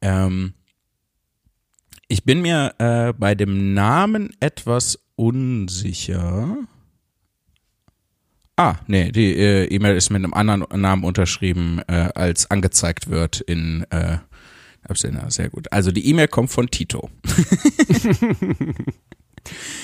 Ähm, 0.00 0.54
ich 2.08 2.24
bin 2.24 2.42
mir 2.42 2.74
äh, 2.78 3.12
bei 3.12 3.34
dem 3.34 3.72
Namen 3.74 4.30
etwas 4.40 4.98
unsicher. 5.14 6.56
Ah, 8.56 8.74
nee, 8.88 9.12
die 9.12 9.36
äh, 9.36 9.66
E-Mail 9.66 9.96
ist 9.96 10.10
mit 10.10 10.24
einem 10.24 10.34
anderen 10.34 10.66
Namen 10.80 11.04
unterschrieben, 11.04 11.80
äh, 11.86 12.08
als 12.14 12.50
angezeigt 12.50 13.08
wird 13.08 13.40
in 13.40 13.86
äh, 13.90 14.18
Absender. 14.88 15.30
Sehr 15.30 15.50
gut. 15.50 15.70
Also 15.72 15.92
die 15.92 16.06
E-Mail 16.08 16.28
kommt 16.28 16.50
von 16.50 16.68
Tito. 16.68 17.10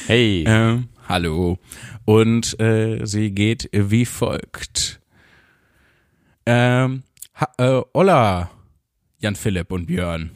Hey. 0.07 0.45
Ähm, 0.47 0.89
hallo. 1.09 1.59
Und 2.05 2.59
äh, 2.61 3.05
sie 3.05 3.31
geht 3.31 3.69
wie 3.73 4.05
folgt. 4.05 5.01
Ähm, 6.47 7.03
ha, 7.35 7.49
äh, 7.59 7.83
hola, 7.95 8.51
Jan 9.19 9.37
Philipp 9.37 9.73
und 9.73 9.87
Björn. 9.87 10.33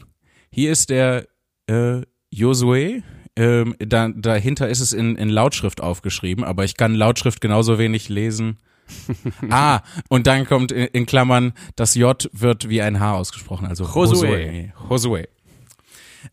Hier 0.51 0.73
ist 0.73 0.91
der 0.91 1.29
äh, 1.67 2.03
Josue. 2.31 3.03
Ähm, 3.37 3.77
da, 3.79 4.09
dahinter 4.09 4.69
ist 4.69 4.81
es 4.81 4.93
in, 4.93 5.17
in 5.17 5.29
Lautschrift 5.29 5.81
aufgeschrieben, 5.81 6.43
aber 6.45 6.65
ich 6.65 6.77
kann 6.77 6.95
Lautschrift 6.95 7.41
genauso 7.41 7.79
wenig 7.79 8.09
lesen. 8.09 8.59
ah, 9.51 9.81
und 10.09 10.27
dann 10.27 10.47
kommt 10.47 10.73
in, 10.73 10.87
in 10.87 11.07
Klammern, 11.07 11.53
das 11.77 11.95
J 11.95 12.29
wird 12.33 12.69
wie 12.69 12.83
ein 12.83 13.01
H 13.01 13.15
ausgesprochen, 13.15 13.67
also 13.67 13.85
Josue. 13.85 14.73
Josue. 14.89 15.29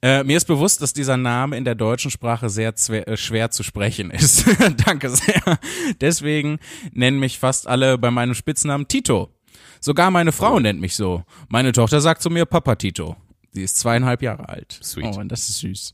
Äh, 0.02 0.24
mir 0.24 0.38
ist 0.38 0.46
bewusst, 0.46 0.82
dass 0.82 0.94
dieser 0.94 1.18
Name 1.18 1.58
in 1.58 1.64
der 1.64 1.76
deutschen 1.76 2.12
Sprache 2.12 2.50
sehr 2.50 2.74
äh, 2.90 3.18
schwer 3.18 3.52
zu 3.52 3.64
sprechen 3.64 4.12
ist. 4.12 4.46
Danke 4.86 5.10
sehr. 5.10 5.60
Deswegen 6.02 6.60
nennen 6.92 7.20
mich 7.20 7.40
fast 7.40 7.68
alle 7.68 7.98
bei 7.98 8.12
meinem 8.12 8.34
Spitznamen 8.34 8.88
Tito. 8.88 9.30
Sogar 9.80 10.10
meine 10.12 10.32
Frau 10.32 10.60
nennt 10.60 10.82
mich 10.82 10.96
so. 10.96 11.24
Meine 11.48 11.72
Tochter 11.72 12.02
sagt 12.02 12.22
zu 12.22 12.30
mir 12.30 12.46
Papa 12.46 12.76
Tito. 12.76 13.16
Sie 13.56 13.64
ist 13.64 13.78
zweieinhalb 13.80 14.22
Jahre 14.22 14.50
alt. 14.50 14.78
Sweet. 14.84 15.16
Oh, 15.16 15.20
und 15.20 15.32
das 15.32 15.48
ist 15.48 15.60
süß. 15.60 15.94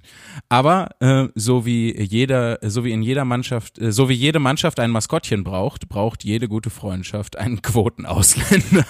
Aber 0.49 0.89
äh, 0.99 1.27
so 1.35 1.63
wie 1.65 1.95
jeder, 2.01 2.57
so 2.63 2.83
wie 2.83 2.91
in 2.91 3.03
jeder 3.03 3.23
Mannschaft, 3.23 3.77
äh, 3.79 3.91
so 3.91 4.09
wie 4.09 4.13
jede 4.13 4.39
Mannschaft 4.39 4.79
ein 4.79 4.89
Maskottchen 4.89 5.43
braucht, 5.43 5.87
braucht 5.87 6.23
jede 6.23 6.47
gute 6.47 6.71
Freundschaft 6.71 7.37
einen 7.37 7.61
Quotenausländer. 7.61 8.85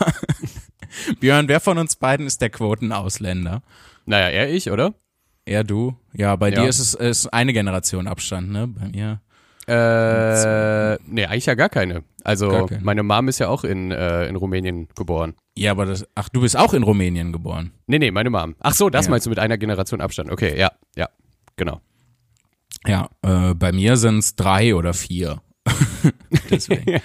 Björn, 1.20 1.50
wer 1.50 1.60
von 1.60 1.78
uns 1.78 1.98
beiden 1.98 2.26
ist 2.28 2.42
der 2.42 2.50
Quotenausländer? 2.50 3.62
Naja, 4.06 4.30
er 4.30 4.50
ich, 4.54 4.72
oder? 4.72 4.94
Er, 5.44 5.64
du? 5.66 5.98
Ja, 6.14 6.36
bei 6.38 6.50
Ja. 6.50 6.62
dir 6.64 6.70
ist 6.70 6.80
es 6.80 6.94
ist 6.94 7.28
eine 7.28 7.52
Generation 7.52 8.08
Abstand, 8.08 8.52
ne? 8.52 8.68
Bei 8.68 8.88
mir. 8.88 9.20
Äh, 9.68 10.98
nee, 11.06 11.26
eigentlich 11.26 11.46
ja 11.46 11.56
gar 11.56 11.70
keine. 11.70 12.04
Also, 12.24 12.66
keine. 12.68 12.82
meine 12.84 13.04
Mom 13.04 13.28
ist 13.28 13.40
ja 13.40 13.48
auch 13.50 13.64
in, 13.64 13.92
äh, 13.92 14.28
in 14.28 14.36
Rumänien 14.36 14.88
geboren. 14.96 15.34
Ja, 15.58 15.72
aber 15.72 15.86
das. 15.86 16.06
Ach, 16.16 16.30
du 16.30 16.42
bist 16.42 16.58
auch 16.58 16.74
in 16.74 16.84
Rumänien 16.84 17.32
geboren. 17.32 17.72
Nee, 17.88 18.00
nee, 18.00 18.12
meine 18.12 18.30
Mom. 18.30 18.56
Ach 18.60 18.74
so, 18.74 18.90
das 18.90 19.06
Ja. 19.06 19.12
meinst 19.12 19.26
du 19.26 19.30
mit 19.30 19.40
einer 19.40 19.58
Generation 19.58 20.02
Abstand. 20.02 20.32
Okay, 20.32 20.58
ja, 20.58 20.72
ja, 20.96 21.10
genau. 21.56 21.82
Ja, 22.88 23.10
äh, 23.22 23.54
bei 23.54 23.72
mir 23.72 23.98
sind 23.98 24.20
es 24.20 24.36
drei 24.36 24.74
oder 24.76 24.94
vier. 24.94 25.42
Deswegen. 26.50 27.00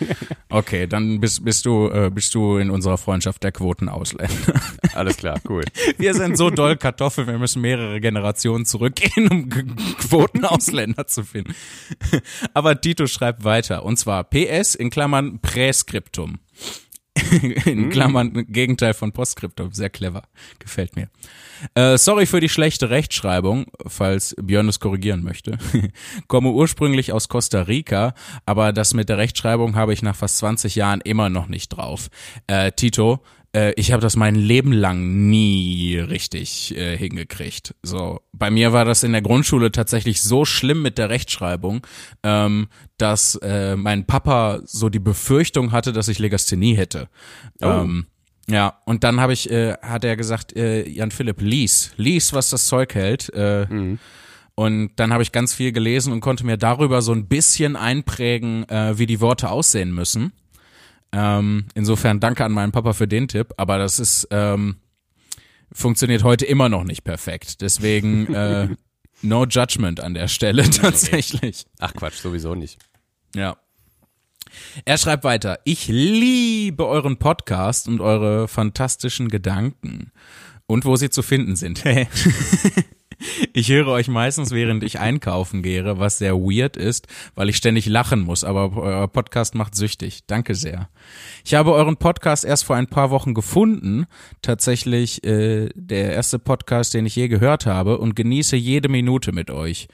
Okay, 0.48 0.86
dann 0.86 1.20
bist, 1.20 1.44
bist 1.44 1.66
du 1.66 1.88
äh, 1.90 2.10
bist 2.10 2.34
du 2.34 2.56
in 2.56 2.70
unserer 2.70 2.96
Freundschaft 2.96 3.42
der 3.42 3.52
Quotenausländer. 3.52 4.60
Alles 4.94 5.16
klar, 5.16 5.40
cool. 5.48 5.64
Wir 5.98 6.14
sind 6.14 6.38
so 6.38 6.48
doll 6.50 6.76
Kartoffeln, 6.76 7.26
wir 7.26 7.38
müssen 7.38 7.60
mehrere 7.60 8.00
Generationen 8.00 8.64
zurückgehen, 8.64 9.28
um 9.28 9.48
Quotenausländer 9.48 11.06
zu 11.06 11.24
finden. 11.24 11.54
Aber 12.54 12.80
Tito 12.80 13.06
schreibt 13.06 13.44
weiter, 13.44 13.84
und 13.84 13.98
zwar 13.98 14.24
PS 14.24 14.74
in 14.74 14.90
Klammern 14.90 15.40
Präskriptum. 15.40 16.38
In 17.64 17.90
Klammern 17.90 18.46
Gegenteil 18.48 18.94
von 18.94 19.12
Postskriptum. 19.12 19.72
Sehr 19.72 19.90
clever. 19.90 20.22
Gefällt 20.58 20.96
mir. 20.96 21.08
Äh, 21.74 21.96
sorry 21.96 22.26
für 22.26 22.40
die 22.40 22.48
schlechte 22.48 22.90
Rechtschreibung, 22.90 23.66
falls 23.86 24.34
Björn 24.40 24.68
es 24.68 24.80
korrigieren 24.80 25.22
möchte. 25.22 25.58
Komme 26.28 26.50
ursprünglich 26.50 27.12
aus 27.12 27.28
Costa 27.28 27.62
Rica, 27.62 28.14
aber 28.44 28.72
das 28.72 28.94
mit 28.94 29.08
der 29.08 29.18
Rechtschreibung 29.18 29.76
habe 29.76 29.92
ich 29.92 30.02
nach 30.02 30.16
fast 30.16 30.38
20 30.38 30.74
Jahren 30.74 31.00
immer 31.00 31.30
noch 31.30 31.48
nicht 31.48 31.70
drauf. 31.70 32.08
Äh, 32.46 32.72
Tito, 32.72 33.20
äh, 33.56 33.72
ich 33.76 33.92
habe 33.92 34.02
das 34.02 34.16
mein 34.16 34.34
Leben 34.34 34.72
lang 34.72 35.28
nie 35.30 35.96
richtig 35.96 36.76
äh, 36.76 36.96
hingekriegt. 36.96 37.74
So, 37.82 38.20
bei 38.32 38.50
mir 38.50 38.72
war 38.72 38.84
das 38.84 39.02
in 39.02 39.12
der 39.12 39.22
Grundschule 39.22 39.72
tatsächlich 39.72 40.20
so 40.22 40.44
schlimm 40.44 40.82
mit 40.82 40.98
der 40.98 41.08
Rechtschreibung, 41.08 41.86
ähm, 42.22 42.68
dass 42.98 43.36
äh, 43.36 43.74
mein 43.76 44.06
Papa 44.06 44.60
so 44.64 44.88
die 44.90 44.98
Befürchtung 44.98 45.72
hatte, 45.72 45.92
dass 45.92 46.08
ich 46.08 46.18
Legasthenie 46.18 46.76
hätte. 46.76 47.08
Ähm, 47.60 48.06
ja, 48.48 48.80
und 48.84 49.02
dann 49.04 49.20
habe 49.20 49.32
ich, 49.32 49.50
äh, 49.50 49.74
hat 49.82 50.04
er 50.04 50.16
gesagt, 50.16 50.54
äh, 50.54 50.86
Jan 50.88 51.10
Philipp, 51.10 51.40
lies, 51.40 51.92
lies, 51.96 52.32
was 52.32 52.50
das 52.50 52.66
Zeug 52.66 52.94
hält. 52.94 53.32
Äh, 53.34 53.66
Und 54.58 54.92
dann 54.96 55.12
habe 55.12 55.22
ich 55.22 55.32
ganz 55.32 55.52
viel 55.52 55.70
gelesen 55.70 56.14
und 56.14 56.20
konnte 56.20 56.46
mir 56.46 56.56
darüber 56.56 57.02
so 57.02 57.12
ein 57.12 57.26
bisschen 57.28 57.76
einprägen, 57.76 58.66
äh, 58.70 58.98
wie 58.98 59.04
die 59.06 59.20
Worte 59.20 59.50
aussehen 59.50 59.92
müssen. 59.92 60.32
Ähm, 61.18 61.64
insofern 61.74 62.20
danke 62.20 62.44
an 62.44 62.52
meinen 62.52 62.72
Papa 62.72 62.92
für 62.92 63.08
den 63.08 63.26
Tipp, 63.26 63.54
aber 63.56 63.78
das 63.78 63.98
ist 63.98 64.28
ähm, 64.30 64.76
funktioniert 65.72 66.24
heute 66.24 66.44
immer 66.44 66.68
noch 66.68 66.84
nicht 66.84 67.04
perfekt. 67.04 67.62
Deswegen 67.62 68.32
äh, 68.34 68.68
no 69.22 69.46
judgment 69.46 70.00
an 70.00 70.12
der 70.12 70.28
Stelle 70.28 70.68
tatsächlich. 70.70 71.64
Ach 71.78 71.94
Quatsch, 71.94 72.16
sowieso 72.18 72.54
nicht. 72.54 72.78
Ja. 73.34 73.56
Er 74.84 74.98
schreibt 74.98 75.24
weiter, 75.24 75.58
ich 75.64 75.88
liebe 75.88 76.86
euren 76.86 77.16
Podcast 77.16 77.88
und 77.88 78.00
eure 78.02 78.46
fantastischen 78.46 79.28
Gedanken 79.28 80.12
und 80.66 80.84
wo 80.84 80.96
sie 80.96 81.08
zu 81.08 81.22
finden 81.22 81.56
sind. 81.56 81.82
Ich 83.52 83.68
höre 83.70 83.88
euch 83.88 84.08
meistens, 84.08 84.50
während 84.50 84.82
ich 84.84 84.98
einkaufen 85.00 85.62
gehe, 85.62 85.98
was 85.98 86.18
sehr 86.18 86.34
weird 86.34 86.76
ist, 86.76 87.06
weil 87.34 87.48
ich 87.48 87.56
ständig 87.56 87.86
lachen 87.86 88.20
muss, 88.20 88.44
aber 88.44 88.76
euer 88.76 89.08
Podcast 89.08 89.54
macht 89.54 89.74
süchtig. 89.74 90.26
Danke 90.26 90.54
sehr. 90.54 90.88
Ich 91.44 91.54
habe 91.54 91.72
euren 91.72 91.96
Podcast 91.96 92.44
erst 92.44 92.64
vor 92.64 92.76
ein 92.76 92.88
paar 92.88 93.10
Wochen 93.10 93.32
gefunden, 93.32 94.06
tatsächlich 94.42 95.24
äh, 95.24 95.70
der 95.74 96.12
erste 96.12 96.38
Podcast, 96.38 96.92
den 96.94 97.06
ich 97.06 97.16
je 97.16 97.28
gehört 97.28 97.66
habe 97.66 97.98
und 97.98 98.14
genieße 98.16 98.56
jede 98.56 98.88
Minute 98.88 99.32
mit 99.32 99.50
euch. 99.50 99.88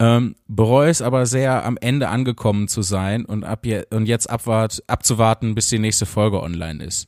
Ähm, 0.00 0.34
bereue 0.48 0.90
es 0.90 1.00
aber 1.00 1.24
sehr, 1.26 1.64
am 1.64 1.78
Ende 1.80 2.08
angekommen 2.08 2.66
zu 2.68 2.82
sein 2.82 3.24
und, 3.24 3.44
ab 3.44 3.64
je 3.64 3.84
und 3.90 4.06
jetzt 4.06 4.28
abwart 4.28 4.82
abzuwarten, 4.88 5.54
bis 5.54 5.68
die 5.68 5.78
nächste 5.78 6.04
Folge 6.04 6.42
online 6.42 6.82
ist. 6.84 7.06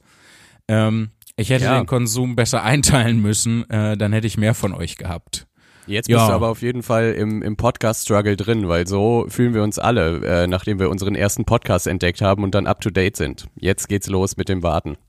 Ähm, 0.69 1.11
ich 1.37 1.51
hätte 1.51 1.65
Ja. 1.65 1.79
den 1.79 1.87
Konsum 1.87 2.35
besser 2.37 2.63
einteilen 2.63 3.21
müssen, 3.21 3.69
äh, 3.71 3.97
dann 3.97 4.13
hätte 4.13 4.27
ich 4.27 4.39
mehr 4.39 4.55
von 4.55 4.73
euch 4.73 4.97
gehabt. 4.97 5.47
Jetzt 5.89 6.09
Ja. 6.09 6.19
bist 6.19 6.29
du 6.29 6.33
aber 6.35 6.49
auf 6.49 6.63
jeden 6.63 6.83
Fall 6.83 7.13
im, 7.13 7.43
im 7.43 7.57
Podcast-Struggle 7.57 8.37
drin, 8.37 8.69
weil 8.69 8.87
so 8.87 9.27
fühlen 9.29 9.55
wir 9.55 9.63
uns 9.63 9.79
alle, 9.79 10.21
äh, 10.25 10.47
nachdem 10.47 10.79
wir 10.79 10.91
unseren 10.91 11.15
ersten 11.15 11.45
Podcast 11.45 11.87
entdeckt 11.87 12.21
haben 12.21 12.45
und 12.45 12.55
dann 12.55 12.67
up 12.67 12.81
to 12.81 12.91
date 12.91 13.17
sind. 13.17 13.47
Jetzt 13.57 13.89
geht's 13.89 14.07
los 14.09 14.37
mit 14.37 14.49
dem 14.49 14.63
Warten. 14.63 14.97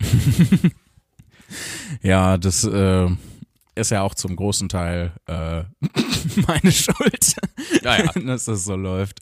Ja, 2.02 2.38
das 2.38 2.62
äh, 2.64 3.08
ist 3.74 3.90
ja 3.90 4.02
auch 4.02 4.14
zum 4.14 4.36
großen 4.36 4.68
Teil 4.68 5.12
äh, 5.26 5.64
meine 6.46 6.72
Schuld, 6.72 7.34
Ja, 7.82 7.98
ja. 8.04 8.12
dass 8.24 8.44
das 8.44 8.64
so 8.64 8.76
läuft. 8.76 9.18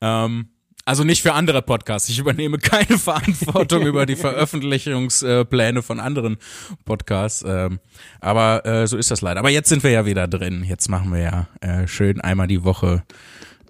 Ähm, 0.00 0.48
also 0.84 1.04
nicht 1.04 1.22
für 1.22 1.32
andere 1.34 1.62
Podcasts. 1.62 2.08
Ich 2.08 2.18
übernehme 2.18 2.58
keine 2.58 2.98
Verantwortung 2.98 3.86
über 3.86 4.06
die 4.06 4.16
Veröffentlichungspläne 4.16 5.82
von 5.82 6.00
anderen 6.00 6.38
Podcasts. 6.84 7.44
Ähm, 7.46 7.78
aber 8.20 8.66
äh, 8.66 8.86
so 8.86 8.96
ist 8.96 9.10
das 9.10 9.20
leider. 9.20 9.40
Aber 9.40 9.50
jetzt 9.50 9.68
sind 9.68 9.82
wir 9.84 9.90
ja 9.90 10.06
wieder 10.06 10.26
drin. 10.28 10.64
Jetzt 10.64 10.88
machen 10.88 11.12
wir 11.12 11.20
ja 11.20 11.48
äh, 11.60 11.86
schön 11.86 12.20
einmal 12.20 12.46
die 12.48 12.64
Woche 12.64 13.04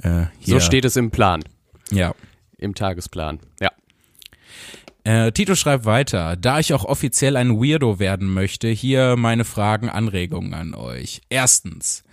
äh, 0.03 0.27
hier. 0.39 0.55
So 0.55 0.61
steht 0.61 0.85
es 0.85 0.97
im 0.97 1.11
Plan, 1.11 1.45
Ja. 1.91 2.15
im 2.59 2.75
Tagesplan. 2.75 3.41
Ja. 3.61 3.71
Äh, 5.05 5.33
Tito 5.33 5.57
schreibt 5.57 5.85
weiter, 5.85 6.37
da 6.37 6.61
ich 6.61 6.73
auch 6.75 6.85
offiziell 6.85 7.37
ein 7.37 7.57
Weirdo 7.61 7.99
werden 7.99 8.33
möchte, 8.33 8.69
hier 8.69 9.17
meine 9.17 9.45
Fragen, 9.45 9.89
Anregungen 9.89 10.55
an 10.55 10.75
euch. 10.75 11.23
Erstens, 11.29 12.05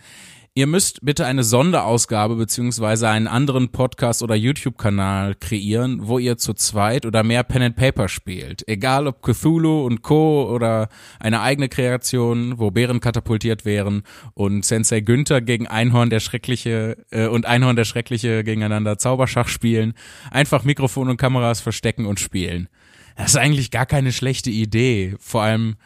Ihr 0.60 0.68
müsst 0.68 0.99
bitte 1.05 1.26
eine 1.26 1.45
Sonderausgabe 1.45 2.36
beziehungsweise 2.36 3.07
einen 3.07 3.28
anderen 3.28 3.70
Podcast 3.70 4.22
oder 4.22 4.36
YouTube-Kanal 4.36 5.36
kreieren, 5.36 6.05
wo 6.10 6.20
ihr 6.20 6.38
zu 6.38 6.53
zweit 6.53 7.05
oder 7.05 7.24
mehr 7.24 7.43
Pen 7.43 7.62
and 7.62 7.76
Paper 7.78 8.10
spielt. 8.10 8.68
Egal 8.68 9.07
ob 9.07 9.22
Cthulhu 9.22 9.86
und 9.86 10.01
Co. 10.01 10.51
oder 10.53 10.89
eine 11.18 11.39
eigene 11.39 11.70
Kreation, 11.70 12.60
wo 12.60 12.72
Bären 12.72 12.99
katapultiert 12.99 13.64
wären 13.64 14.03
und 14.34 14.66
Sensei 14.66 14.99
Günther 14.99 15.39
gegen 15.39 15.66
Einhorn 15.66 16.10
der 16.10 16.20
Schreckliche 16.20 17.05
äh, 17.10 17.28
und 17.28 17.45
Einhorn 17.45 17.78
der 17.78 17.86
Schreckliche 17.86 18.43
gegeneinander 18.43 18.97
Zauberschach 18.97 19.47
spielen. 19.47 19.93
Einfach 20.30 20.66
Mikrofon 20.66 21.07
und 21.07 21.16
Kameras 21.16 21.62
verstecken 21.62 22.05
und 22.05 22.20
spielen. 22.20 22.68
Das 23.16 23.28
ist 23.28 23.38
eigentlich 23.38 23.72
gar 23.72 23.86
keine 23.86 24.12
schlechte 24.12 24.49
Idee. 24.49 25.16
Vor 25.22 25.41
allem 25.41 25.78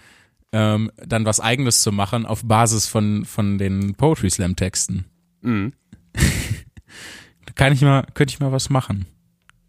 ähm, 0.53 0.91
dann 0.95 1.25
was 1.25 1.39
eigenes 1.39 1.81
zu 1.81 1.91
machen 1.91 2.25
auf 2.25 2.43
Basis 2.45 2.87
von, 2.87 3.25
von 3.25 3.57
den 3.57 3.95
Poetry 3.95 4.29
Slam 4.29 4.55
Texten. 4.55 5.05
Mhm. 5.41 5.73
da 6.13 7.51
kann 7.55 7.73
ich 7.73 7.81
mal, 7.81 8.05
könnte 8.13 8.33
ich 8.33 8.39
mal 8.39 8.51
was 8.51 8.69
machen. 8.69 9.07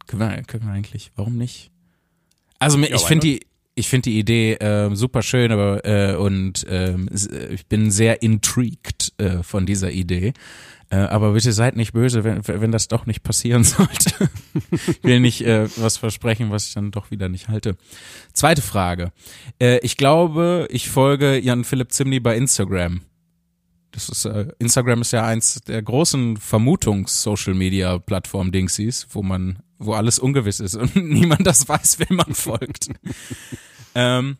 Können 0.06 0.20
wir, 0.20 0.42
können 0.44 0.66
wir 0.66 0.72
eigentlich, 0.72 1.10
warum 1.16 1.36
nicht? 1.36 1.70
Also 2.58 2.78
ich 2.78 3.02
finde 3.02 3.26
die, 3.26 3.40
ich 3.74 3.88
finde 3.88 4.10
die 4.10 4.18
Idee 4.18 4.54
äh, 4.54 4.94
super 4.94 5.22
schön, 5.22 5.50
aber 5.50 5.84
äh, 5.84 6.16
und 6.16 6.64
ähm, 6.68 7.08
äh, 7.08 7.54
ich 7.54 7.66
bin 7.66 7.90
sehr 7.90 8.22
intrigued 8.22 9.12
äh, 9.18 9.42
von 9.42 9.66
dieser 9.66 9.90
Idee. 9.90 10.32
Äh, 10.90 10.96
aber 10.96 11.32
bitte 11.32 11.52
seid 11.52 11.76
nicht 11.76 11.92
böse, 11.92 12.24
wenn, 12.24 12.46
wenn 12.46 12.72
das 12.72 12.88
doch 12.88 13.06
nicht 13.06 13.22
passieren 13.22 13.64
sollte. 13.64 14.30
ich 14.70 15.02
will 15.02 15.20
nicht 15.20 15.42
äh, 15.42 15.68
was 15.76 15.96
versprechen, 15.96 16.50
was 16.50 16.68
ich 16.68 16.74
dann 16.74 16.90
doch 16.90 17.10
wieder 17.10 17.28
nicht 17.28 17.48
halte. 17.48 17.76
Zweite 18.32 18.62
Frage. 18.62 19.12
Äh, 19.60 19.78
ich 19.78 19.96
glaube, 19.96 20.66
ich 20.70 20.90
folge 20.90 21.38
Jan 21.38 21.64
Philipp 21.64 21.92
Zimny 21.92 22.20
bei 22.20 22.36
Instagram. 22.36 23.00
Das 23.94 24.08
ist, 24.08 24.24
äh, 24.24 24.48
Instagram 24.58 25.02
ist 25.02 25.12
ja 25.12 25.24
eins 25.24 25.60
der 25.66 25.80
großen 25.80 26.36
Vermutungs-Social-Media-Plattform-Dingsies, 26.36 29.06
wo 29.10 29.22
man, 29.22 29.60
wo 29.78 29.92
alles 29.94 30.18
ungewiss 30.18 30.58
ist 30.58 30.74
und 30.74 30.96
niemand 30.96 31.46
das 31.46 31.68
weiß, 31.68 32.00
wem 32.00 32.16
man 32.16 32.34
folgt. 32.34 32.88
ähm, 33.94 34.36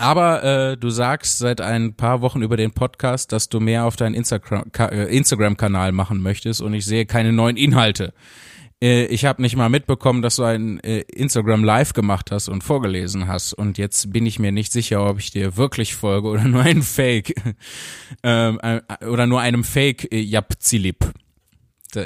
aber 0.00 0.42
äh, 0.42 0.76
du 0.76 0.90
sagst 0.90 1.38
seit 1.38 1.60
ein 1.60 1.94
paar 1.94 2.22
Wochen 2.22 2.42
über 2.42 2.56
den 2.56 2.72
Podcast, 2.72 3.32
dass 3.32 3.48
du 3.48 3.60
mehr 3.60 3.84
auf 3.84 3.96
deinen 3.96 4.14
Instagram- 4.14 4.70
äh, 4.78 5.14
Instagram-Kanal 5.14 5.92
machen 5.92 6.22
möchtest 6.22 6.60
und 6.60 6.74
ich 6.74 6.86
sehe 6.86 7.06
keine 7.06 7.32
neuen 7.32 7.56
Inhalte. 7.56 8.12
Äh, 8.82 9.04
ich 9.06 9.24
habe 9.24 9.42
nicht 9.42 9.56
mal 9.56 9.68
mitbekommen, 9.68 10.22
dass 10.22 10.36
du 10.36 10.44
ein 10.44 10.80
äh, 10.80 11.00
Instagram 11.00 11.64
Live 11.64 11.92
gemacht 11.92 12.30
hast 12.30 12.48
und 12.48 12.64
vorgelesen 12.64 13.28
hast 13.28 13.52
und 13.52 13.78
jetzt 13.78 14.12
bin 14.12 14.26
ich 14.26 14.38
mir 14.38 14.52
nicht 14.52 14.72
sicher, 14.72 15.06
ob 15.06 15.18
ich 15.18 15.30
dir 15.30 15.56
wirklich 15.56 15.94
folge 15.94 16.28
oder 16.28 16.44
nur 16.44 16.62
einen 16.62 16.82
Fake 16.82 17.34
ähm, 18.22 18.58
äh, 18.62 18.80
oder 19.06 19.26
nur 19.26 19.40
einem 19.40 19.64
Fake 19.64 20.08
Japzilip. 20.12 21.12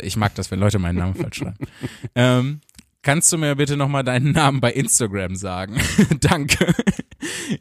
Ich 0.02 0.16
mag 0.16 0.34
das, 0.34 0.50
wenn 0.50 0.60
Leute 0.60 0.78
meinen 0.78 0.98
Namen 0.98 1.14
falsch 1.14 1.38
schreiben. 1.38 1.58
ähm, 2.14 2.60
kannst 3.04 3.32
du 3.32 3.38
mir 3.38 3.54
bitte 3.54 3.76
nochmal 3.76 4.02
deinen 4.02 4.32
Namen 4.32 4.60
bei 4.60 4.72
Instagram 4.72 5.36
sagen? 5.36 5.80
Danke. 6.20 6.74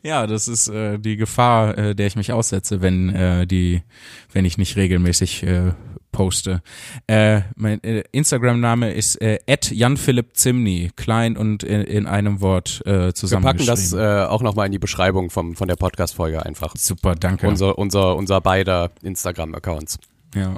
ja, 0.01 0.25
das 0.25 0.47
ist 0.47 0.69
äh, 0.69 0.97
die 0.97 1.17
Gefahr, 1.17 1.77
äh, 1.77 1.95
der 1.95 2.07
ich 2.07 2.15
mich 2.15 2.31
aussetze, 2.31 2.81
wenn 2.81 3.09
äh, 3.09 3.45
die, 3.45 3.83
wenn 4.31 4.45
ich 4.45 4.57
nicht 4.57 4.75
regelmäßig 4.75 5.43
äh, 5.43 5.73
poste. 6.11 6.61
Äh, 7.07 7.41
mein 7.55 7.83
äh, 7.83 8.03
Instagram-Name 8.11 8.93
ist 8.93 9.21
äh, 9.21 9.39
@janphilippzimny, 9.47 10.91
klein 10.95 11.35
und 11.35 11.63
in, 11.63 11.81
in 11.81 12.07
einem 12.07 12.39
Wort 12.39 12.81
äh, 12.85 12.89
Wir 12.89 12.99
packen 12.99 13.15
zusammengeschrieben. 13.15 13.67
das 13.67 13.93
äh, 13.93 14.25
auch 14.25 14.41
nochmal 14.41 14.67
in 14.67 14.71
die 14.71 14.79
Beschreibung 14.79 15.29
vom, 15.29 15.55
von 15.55 15.67
der 15.67 15.75
Podcast-Folge 15.75 16.45
einfach. 16.45 16.75
Super, 16.77 17.15
danke. 17.15 17.47
Unser, 17.47 17.77
unser, 17.77 18.15
unser 18.15 18.39
beider 18.41 18.91
Instagram-Accounts. 19.01 19.99
Ja. 20.35 20.55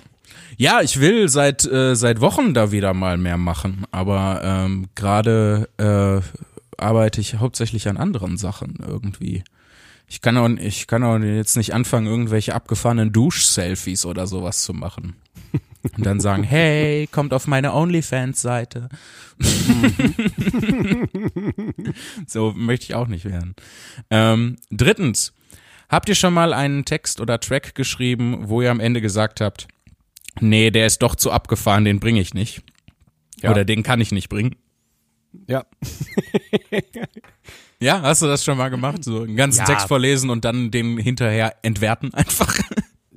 Ja, 0.58 0.82
ich 0.82 1.00
will 1.00 1.30
seit 1.30 1.66
äh, 1.66 1.96
seit 1.96 2.22
Wochen 2.22 2.54
da 2.54 2.72
wieder 2.72 2.94
mal 2.94 3.18
mehr 3.18 3.38
machen, 3.38 3.86
aber 3.92 4.42
ähm, 4.44 4.88
gerade 4.96 5.70
äh, 5.78 6.82
arbeite 6.82 7.22
ich 7.22 7.36
hauptsächlich 7.36 7.88
an 7.88 7.98
anderen 7.98 8.38
Sachen 8.38 8.78
irgendwie. 8.86 9.44
Ich 10.08 10.22
kann 10.22 10.38
auch, 10.38 10.50
ich 10.50 10.88
kann 10.88 11.04
auch 11.04 11.18
jetzt 11.18 11.58
nicht 11.58 11.74
anfangen, 11.74 12.08
irgendwelche 12.08 12.54
abgefahrenen 12.54 13.12
Dusch-Selfies 13.12 14.06
oder 14.06 14.28
sowas 14.28 14.64
zu 14.64 14.74
machen. 14.74 15.16
Und 15.98 16.06
dann 16.06 16.20
sagen, 16.20 16.44
hey, 16.44 17.08
kommt 17.08 17.34
auf 17.34 17.48
meine 17.48 17.74
OnlyFans-Seite. 17.74 18.90
so 22.28 22.54
möchte 22.56 22.86
ich 22.86 22.96
auch 22.96 23.08
nicht 23.08 23.26
werden. 23.26 23.56
Ähm, 24.10 24.58
drittens, 24.70 25.34
habt 25.90 26.10
ihr 26.10 26.16
schon 26.16 26.34
mal 26.34 26.54
einen 26.54 26.86
Text 26.86 27.20
oder 27.20 27.40
Track 27.40 27.76
geschrieben, 27.76 28.48
wo 28.48 28.62
ihr 28.62 28.72
am 28.72 28.80
Ende 28.80 29.02
gesagt 29.02 29.42
habt, 29.42 29.68
nee, 30.40 30.72
der 30.72 30.86
ist 30.86 31.00
doch 31.00 31.16
zu 31.16 31.32
abgefahren, 31.32 31.86
den 31.86 32.00
bringe 32.00 32.22
ich 32.22 32.34
nicht. 32.34 32.64
Ja. 33.42 33.52
Oder 33.52 33.66
den 33.66 33.84
kann 33.84 34.02
ich 34.02 34.12
nicht 34.12 34.30
bringen. 34.30 34.56
Ja. 35.48 35.66
Ja, 37.82 38.02
hast 38.02 38.22
du 38.22 38.28
das 38.28 38.44
schon 38.44 38.58
mal 38.58 38.70
gemacht? 38.70 39.04
So 39.04 39.24
einen 39.24 39.36
ganzen 39.36 39.60
Ja. 39.60 39.66
Text 39.66 39.88
vorlesen 39.90 40.30
und 40.30 40.46
dann 40.46 40.72
den 40.72 40.98
hinterher 40.98 41.56
entwerten 41.62 42.14
einfach. 42.14 42.58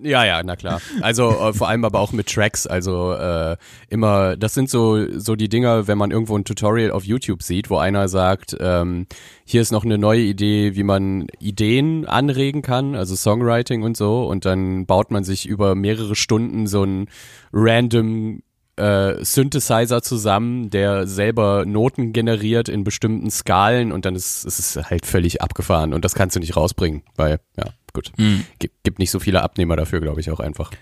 Ja, 0.03 0.25
ja, 0.25 0.43
na 0.45 0.57
klar. 0.57 0.81
Also 1.01 1.31
äh, 1.31 1.53
vor 1.53 1.69
allem 1.69 1.85
aber 1.85 2.01
auch 2.01 2.13
mit 2.13 2.29
Tracks. 2.29 2.67
Also 2.67 3.13
äh, 3.13 3.57
immer, 3.89 4.37
das 4.37 4.55
sind 4.55 4.71
so 4.71 5.19
so 5.19 5.35
die 5.35 5.49
Dinger, 5.49 5.89
wenn 5.89 5.99
man 5.99 6.11
irgendwo 6.11 6.37
ein 6.37 6.45
Tutorial 6.45 6.91
auf 6.91 7.05
YouTube 7.05 7.43
sieht, 7.43 7.71
wo 7.71 7.79
einer 7.79 8.09
sagt, 8.09 8.57
ähm, 8.61 9.07
hier 9.45 9.61
ist 9.61 9.73
noch 9.73 9.85
eine 9.85 9.99
neue 9.99 10.21
Idee, 10.21 10.77
wie 10.77 10.83
man 10.83 11.27
Ideen 11.41 12.07
anregen 12.07 12.63
kann, 12.63 12.95
also 12.95 13.17
Songwriting 13.17 13.83
und 13.83 13.97
so, 13.97 14.27
und 14.27 14.45
dann 14.45 14.87
baut 14.87 15.11
man 15.11 15.25
sich 15.25 15.47
über 15.47 15.75
mehrere 15.75 16.15
Stunden 16.15 16.67
so 16.67 16.85
ein 16.85 17.09
random 17.53 18.43
äh, 18.77 19.25
Synthesizer 19.25 20.03
zusammen, 20.03 20.71
der 20.71 21.07
selber 21.07 21.65
Noten 21.67 22.13
generiert 22.13 22.69
in 22.69 22.85
bestimmten 22.85 23.31
Skalen 23.31 23.91
und 23.91 24.05
dann 24.05 24.15
ist 24.15 24.45
ist 24.45 24.59
es 24.59 24.91
halt 24.91 25.07
völlig 25.07 25.43
abgefahren 25.43 25.93
und 25.95 26.05
das 26.05 26.15
kannst 26.15 26.37
du 26.37 26.41
nicht 26.41 26.57
rausbringen, 26.57 27.03
weil 27.17 27.41
ja 27.57 27.65
gut 27.93 28.13
gibt, 28.59 28.83
gibt 28.85 28.99
nicht 28.99 29.11
so 29.11 29.21
viele 29.21 29.43
Abnehmer 29.43 29.77
dafür, 29.77 30.01
glaube 30.01 30.21
ich 30.21 30.31
auch 30.31 30.41
einfach. 30.41 30.71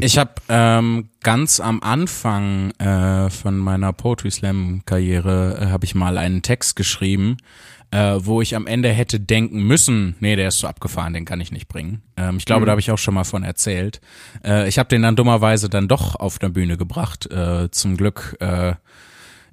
Ich 0.00 0.18
habe 0.18 0.32
ähm, 0.48 1.08
ganz 1.22 1.60
am 1.60 1.80
Anfang 1.80 2.72
äh, 2.72 3.30
von 3.30 3.56
meiner 3.56 3.92
Poetry 3.92 4.30
Slam 4.30 4.82
Karriere 4.84 5.58
äh, 5.60 5.66
habe 5.66 5.84
ich 5.84 5.94
mal 5.94 6.18
einen 6.18 6.42
Text 6.42 6.74
geschrieben, 6.74 7.36
äh, 7.92 8.16
wo 8.18 8.42
ich 8.42 8.56
am 8.56 8.66
Ende 8.66 8.88
hätte 8.88 9.20
denken 9.20 9.62
müssen, 9.62 10.16
nee, 10.18 10.34
der 10.34 10.48
ist 10.48 10.58
zu 10.58 10.66
abgefahren, 10.66 11.12
den 11.12 11.24
kann 11.24 11.40
ich 11.40 11.52
nicht 11.52 11.68
bringen. 11.68 12.02
Ähm, 12.16 12.38
ich 12.38 12.44
glaube, 12.44 12.66
da 12.66 12.72
habe 12.72 12.80
ich 12.80 12.90
auch 12.90 12.98
schon 12.98 13.14
mal 13.14 13.24
von 13.24 13.44
erzählt. 13.44 14.00
Äh, 14.44 14.68
ich 14.68 14.78
habe 14.78 14.88
den 14.88 15.02
dann 15.02 15.14
dummerweise 15.14 15.68
dann 15.68 15.86
doch 15.86 16.16
auf 16.16 16.40
der 16.40 16.48
Bühne 16.48 16.76
gebracht. 16.76 17.30
Äh, 17.30 17.70
zum 17.70 17.96
Glück 17.96 18.36
äh, 18.40 18.74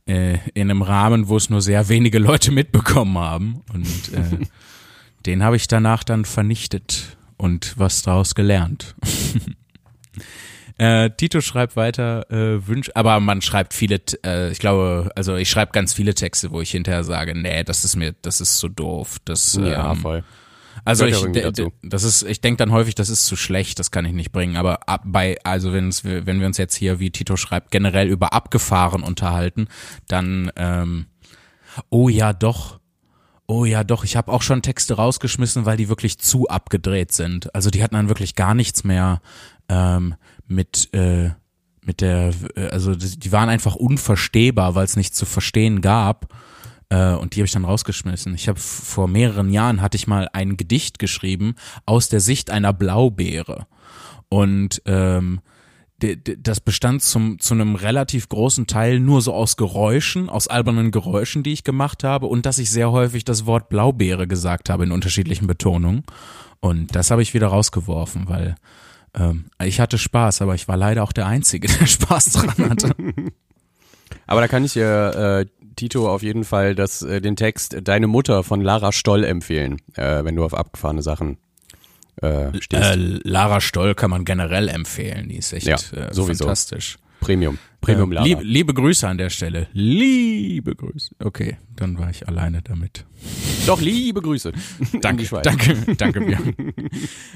äh, 0.07 0.39
in 0.53 0.71
einem 0.71 0.81
Rahmen, 0.81 1.27
wo 1.27 1.37
es 1.37 1.49
nur 1.49 1.61
sehr 1.61 1.87
wenige 1.89 2.19
Leute 2.19 2.51
mitbekommen 2.51 3.17
haben. 3.17 3.61
Und 3.71 4.13
äh, 4.13 4.45
den 5.25 5.43
habe 5.43 5.55
ich 5.55 5.67
danach 5.67 6.03
dann 6.03 6.25
vernichtet 6.25 7.17
und 7.37 7.73
was 7.77 8.01
daraus 8.01 8.35
gelernt. 8.35 8.95
Äh, 10.77 11.11
Tito 11.11 11.41
schreibt 11.41 11.75
weiter, 11.75 12.25
äh, 12.31 12.65
Wünsch, 12.67 12.89
aber 12.95 13.19
man 13.19 13.43
schreibt 13.43 13.75
viele, 13.75 14.01
äh, 14.25 14.51
ich 14.51 14.57
glaube, 14.57 15.11
also 15.15 15.35
ich 15.35 15.47
schreibe 15.47 15.73
ganz 15.73 15.93
viele 15.93 16.15
Texte, 16.15 16.49
wo 16.51 16.59
ich 16.59 16.71
hinterher 16.71 17.03
sage, 17.03 17.37
nee, 17.39 17.63
das 17.63 17.85
ist 17.85 17.95
mir, 17.95 18.15
das 18.23 18.41
ist 18.41 18.57
zu 18.57 18.67
doof. 18.67 19.17
Das, 19.25 19.53
Ja, 19.61 19.91
ähm, 19.91 19.97
voll. 19.99 20.23
also 20.83 21.05
ich, 21.05 21.21
ja 21.21 21.27
de- 21.27 21.43
dazu. 21.43 21.63
de- 21.65 21.71
das 21.83 22.01
ist, 22.01 22.23
ich 22.23 22.41
denke 22.41 22.57
dann 22.57 22.71
häufig, 22.71 22.95
das 22.95 23.09
ist 23.09 23.27
zu 23.27 23.35
schlecht, 23.35 23.77
das 23.77 23.91
kann 23.91 24.05
ich 24.05 24.13
nicht 24.13 24.31
bringen. 24.31 24.57
Aber 24.57 24.89
ab 24.89 25.03
bei, 25.05 25.37
also 25.43 25.71
wenn 25.71 25.89
es, 25.89 26.03
wenn 26.03 26.39
wir 26.39 26.47
uns 26.47 26.57
jetzt 26.57 26.73
hier, 26.75 26.99
wie 26.99 27.11
Tito 27.11 27.37
schreibt, 27.37 27.69
generell 27.69 28.07
über 28.07 28.33
abgefahren 28.33 29.03
unterhalten, 29.03 29.67
dann, 30.07 30.51
ähm, 30.55 31.05
oh 31.89 32.09
ja, 32.09 32.33
doch. 32.33 32.79
Oh 33.51 33.65
ja, 33.65 33.83
doch, 33.83 34.05
ich 34.05 34.15
habe 34.15 34.31
auch 34.31 34.43
schon 34.43 34.61
Texte 34.61 34.93
rausgeschmissen, 34.93 35.65
weil 35.65 35.75
die 35.75 35.89
wirklich 35.89 36.17
zu 36.17 36.47
abgedreht 36.47 37.11
sind. 37.11 37.53
Also 37.53 37.69
die 37.69 37.83
hatten 37.83 37.95
dann 37.95 38.07
wirklich 38.07 38.35
gar 38.35 38.53
nichts 38.53 38.85
mehr 38.85 39.21
ähm, 39.67 40.15
mit 40.47 40.87
äh, 40.93 41.31
mit 41.83 41.99
der, 41.99 42.31
äh, 42.55 42.67
also 42.67 42.95
die 42.95 43.31
waren 43.33 43.49
einfach 43.49 43.75
unverstehbar, 43.75 44.75
weil 44.75 44.85
es 44.85 44.95
nichts 44.95 45.17
zu 45.17 45.25
verstehen 45.25 45.81
gab. 45.81 46.33
Äh, 46.87 47.11
und 47.15 47.35
die 47.35 47.41
habe 47.41 47.45
ich 47.45 47.51
dann 47.51 47.65
rausgeschmissen. 47.65 48.35
Ich 48.35 48.47
habe 48.47 48.57
vor 48.57 49.09
mehreren 49.09 49.49
Jahren 49.49 49.81
hatte 49.81 49.97
ich 49.97 50.07
mal 50.07 50.29
ein 50.31 50.55
Gedicht 50.55 50.97
geschrieben 50.97 51.55
aus 51.85 52.07
der 52.07 52.21
Sicht 52.21 52.51
einer 52.51 52.71
Blaubeere. 52.71 53.67
Und 54.29 54.81
ähm, 54.85 55.41
das 56.01 56.59
bestand 56.59 57.03
zum, 57.03 57.39
zu 57.39 57.53
einem 57.53 57.75
relativ 57.75 58.29
großen 58.29 58.67
Teil 58.67 58.99
nur 58.99 59.21
so 59.21 59.33
aus 59.33 59.55
Geräuschen, 59.55 60.29
aus 60.29 60.47
albernen 60.47 60.91
Geräuschen, 60.91 61.43
die 61.43 61.53
ich 61.53 61.63
gemacht 61.63 62.03
habe 62.03 62.27
und 62.27 62.45
dass 62.45 62.57
ich 62.57 62.71
sehr 62.71 62.91
häufig 62.91 63.23
das 63.23 63.45
Wort 63.45 63.69
Blaubeere 63.69 64.27
gesagt 64.27 64.69
habe 64.69 64.83
in 64.83 64.91
unterschiedlichen 64.91 65.47
Betonungen. 65.47 66.03
Und 66.59 66.95
das 66.95 67.11
habe 67.11 67.21
ich 67.21 67.33
wieder 67.33 67.47
rausgeworfen, 67.47 68.27
weil 68.27 68.55
ähm, 69.15 69.45
ich 69.63 69.79
hatte 69.79 69.97
Spaß, 69.97 70.41
aber 70.41 70.55
ich 70.55 70.67
war 70.67 70.77
leider 70.77 71.03
auch 71.03 71.13
der 71.13 71.27
Einzige, 71.27 71.67
der 71.79 71.85
Spaß 71.85 72.31
dran 72.33 72.69
hatte. 72.69 72.95
Aber 74.27 74.41
da 74.41 74.47
kann 74.47 74.65
ich 74.65 74.73
dir, 74.73 75.45
äh, 75.45 75.45
Tito, 75.75 76.09
auf 76.09 76.21
jeden 76.21 76.43
Fall 76.43 76.75
das, 76.75 77.01
äh, 77.01 77.21
den 77.21 77.35
Text 77.35 77.77
Deine 77.83 78.07
Mutter 78.07 78.43
von 78.43 78.61
Lara 78.61 78.91
Stoll 78.91 79.23
empfehlen, 79.23 79.77
äh, 79.95 80.23
wenn 80.23 80.35
du 80.35 80.43
auf 80.43 80.53
abgefahrene 80.53 81.01
Sachen 81.01 81.37
äh, 82.21 82.49
stehst. 82.61 82.83
Äh, 82.83 82.95
Lara 83.23 83.61
Stoll 83.61 83.95
kann 83.95 84.09
man 84.09 84.25
generell 84.25 84.67
empfehlen, 84.69 85.29
die 85.29 85.37
ist 85.37 85.53
echt 85.53 85.67
Ja, 85.67 85.75
äh, 85.75 86.13
sowieso. 86.13 86.45
fantastisch. 86.45 86.97
Premium. 87.19 87.59
Premium 87.81 88.11
Äh, 88.11 88.15
Lara. 88.15 88.25
lieb, 88.25 88.39
liebe 88.41 88.73
Grüße 88.73 89.07
an 89.07 89.17
der 89.19 89.29
Stelle. 89.29 89.67
Liebe 89.73 90.75
Grüße. 90.75 91.15
Okay, 91.23 91.57
dann 91.75 91.97
war 91.99 92.09
ich 92.09 92.27
alleine 92.27 92.61
damit. 92.63 93.05
Doch, 93.67 93.79
liebe 93.79 94.21
Grüße. 94.23 94.51
Danke, 95.01 95.25
danke, 95.43 95.95
danke 95.97 96.21
Björn. 96.21 96.55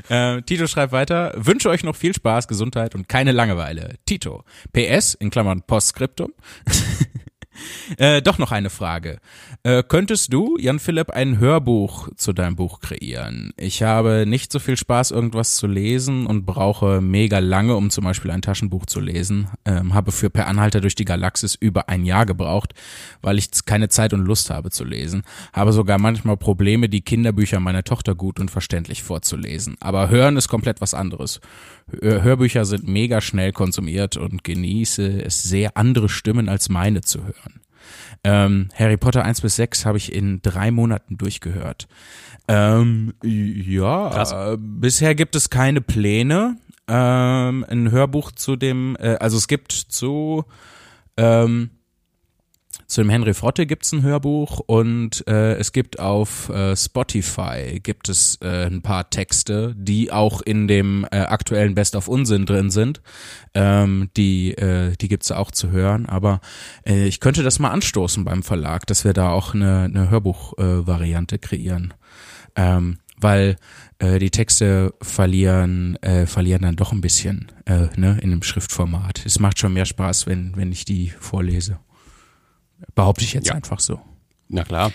äh, 0.09 0.41
Tito 0.41 0.65
schreibt 0.65 0.91
weiter, 0.91 1.33
wünsche 1.37 1.69
euch 1.69 1.83
noch 1.83 1.95
viel 1.95 2.15
Spaß, 2.15 2.47
Gesundheit 2.47 2.95
und 2.95 3.07
keine 3.07 3.31
Langeweile. 3.31 3.93
Tito. 4.07 4.43
PS, 4.73 5.13
in 5.13 5.29
Klammern 5.29 5.61
Postskriptum. 5.61 6.31
Äh, 7.97 8.21
doch 8.21 8.37
noch 8.37 8.51
eine 8.51 8.69
Frage. 8.69 9.19
Äh, 9.63 9.83
könntest 9.87 10.31
du, 10.33 10.57
Jan 10.59 10.79
Philipp, 10.79 11.11
ein 11.11 11.39
Hörbuch 11.39 12.09
zu 12.15 12.33
deinem 12.33 12.55
Buch 12.55 12.79
kreieren? 12.79 13.51
Ich 13.57 13.83
habe 13.83 14.25
nicht 14.27 14.51
so 14.51 14.59
viel 14.59 14.77
Spaß, 14.77 15.11
irgendwas 15.11 15.55
zu 15.55 15.67
lesen 15.67 16.25
und 16.27 16.45
brauche 16.45 17.01
mega 17.01 17.39
lange, 17.39 17.75
um 17.75 17.89
zum 17.89 18.03
Beispiel 18.03 18.31
ein 18.31 18.41
Taschenbuch 18.41 18.85
zu 18.85 18.99
lesen. 18.99 19.47
Ähm, 19.65 19.93
habe 19.93 20.11
für 20.11 20.29
Per 20.29 20.47
Anhalter 20.47 20.81
durch 20.81 20.95
die 20.95 21.05
Galaxis 21.05 21.55
über 21.55 21.89
ein 21.89 22.05
Jahr 22.05 22.25
gebraucht, 22.25 22.73
weil 23.21 23.37
ich 23.37 23.49
keine 23.65 23.89
Zeit 23.89 24.13
und 24.13 24.25
Lust 24.25 24.49
habe 24.49 24.71
zu 24.71 24.83
lesen. 24.83 25.23
Habe 25.53 25.71
sogar 25.71 25.97
manchmal 25.97 26.37
Probleme, 26.37 26.89
die 26.89 27.01
Kinderbücher 27.01 27.59
meiner 27.59 27.83
Tochter 27.83 28.15
gut 28.15 28.39
und 28.39 28.51
verständlich 28.51 29.03
vorzulesen. 29.03 29.75
Aber 29.79 30.09
hören 30.09 30.37
ist 30.37 30.47
komplett 30.47 30.81
was 30.81 30.93
anderes. 30.93 31.39
Hör- 32.01 32.23
Hörbücher 32.23 32.65
sind 32.65 32.87
mega 32.87 33.21
schnell 33.21 33.51
konsumiert 33.51 34.17
und 34.17 34.43
genieße 34.43 35.23
es 35.23 35.43
sehr, 35.43 35.77
andere 35.77 36.09
Stimmen 36.09 36.49
als 36.49 36.69
meine 36.69 37.01
zu 37.01 37.23
hören. 37.23 37.44
Ähm, 38.27 38.69
Harry 38.73 38.97
Potter 38.97 39.23
1 39.23 39.41
bis 39.41 39.55
6 39.55 39.85
habe 39.85 39.99
ich 39.99 40.11
in 40.11 40.41
drei 40.41 40.71
Monaten 40.71 41.15
durchgehört. 41.15 41.87
Ähm, 42.47 43.13
ja, 43.23 44.53
äh, 44.53 44.57
bisher 44.59 45.13
gibt 45.13 45.35
es 45.35 45.51
keine 45.51 45.79
Pläne. 45.79 46.57
Ähm, 46.87 47.63
ein 47.69 47.91
Hörbuch 47.91 48.31
zu 48.31 48.55
dem, 48.55 48.97
äh, 48.99 49.17
also 49.17 49.37
es 49.37 49.47
gibt 49.47 49.71
zu, 49.71 50.43
ähm, 51.17 51.69
zu 52.87 53.01
dem 53.01 53.09
Henry 53.09 53.33
Frotte 53.33 53.65
gibt's 53.65 53.91
ein 53.91 54.03
Hörbuch 54.03 54.59
und 54.59 55.27
äh, 55.27 55.55
es 55.55 55.71
gibt 55.71 55.99
auf 55.99 56.49
äh, 56.49 56.75
Spotify 56.75 57.79
gibt 57.81 58.09
es 58.09 58.37
äh, 58.41 58.67
ein 58.67 58.81
paar 58.81 59.09
Texte, 59.09 59.73
die 59.77 60.11
auch 60.11 60.41
in 60.41 60.67
dem 60.67 61.05
äh, 61.11 61.17
aktuellen 61.17 61.75
Best 61.75 61.95
of 61.95 62.07
Unsinn 62.07 62.45
drin 62.45 62.69
sind. 62.69 63.01
Ähm, 63.53 64.09
die 64.15 64.51
äh, 64.53 64.95
die 64.97 65.07
gibt's 65.07 65.31
auch 65.31 65.51
zu 65.51 65.71
hören, 65.71 66.05
aber 66.05 66.41
äh, 66.85 67.07
ich 67.07 67.19
könnte 67.19 67.43
das 67.43 67.59
mal 67.59 67.71
anstoßen 67.71 68.23
beim 68.23 68.43
Verlag, 68.43 68.85
dass 68.87 69.03
wir 69.03 69.13
da 69.13 69.29
auch 69.29 69.53
eine, 69.53 69.83
eine 69.83 70.09
Hörbuch-Variante 70.09 71.35
äh, 71.35 71.39
kreieren. 71.39 71.93
Ähm, 72.55 72.99
weil 73.17 73.55
äh, 73.99 74.19
die 74.19 74.29
Texte 74.29 74.93
verlieren, 75.01 75.95
äh, 76.01 76.25
verlieren 76.25 76.63
dann 76.63 76.75
doch 76.75 76.91
ein 76.91 77.01
bisschen 77.01 77.51
äh, 77.65 77.87
ne, 77.95 78.19
in 78.21 78.31
dem 78.31 78.43
Schriftformat. 78.43 79.25
Es 79.25 79.39
macht 79.39 79.59
schon 79.59 79.73
mehr 79.73 79.85
Spaß, 79.85 80.27
wenn, 80.27 80.55
wenn 80.55 80.71
ich 80.71 80.85
die 80.85 81.09
vorlese. 81.19 81.79
Behaupte 82.93 83.23
ich 83.23 83.33
jetzt 83.33 83.47
Ja. 83.47 83.53
einfach 83.55 83.79
so. 83.79 83.99
Na 84.47 84.63
klar. 84.63 84.91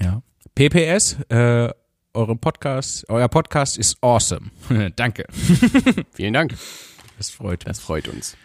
Ja. 0.00 0.22
PPS, 0.54 1.16
äh, 1.30 1.70
eure 2.12 2.36
Podcast, 2.36 3.08
euer 3.08 3.28
Podcast 3.28 3.76
ist 3.76 3.96
awesome. 4.02 4.50
Danke. 4.96 5.26
Vielen 6.12 6.32
Dank. 6.32 6.54
Das 7.18 7.30
freut 7.30 7.66
Das 7.66 7.80
freut 7.80 8.08
uns. 8.08 8.36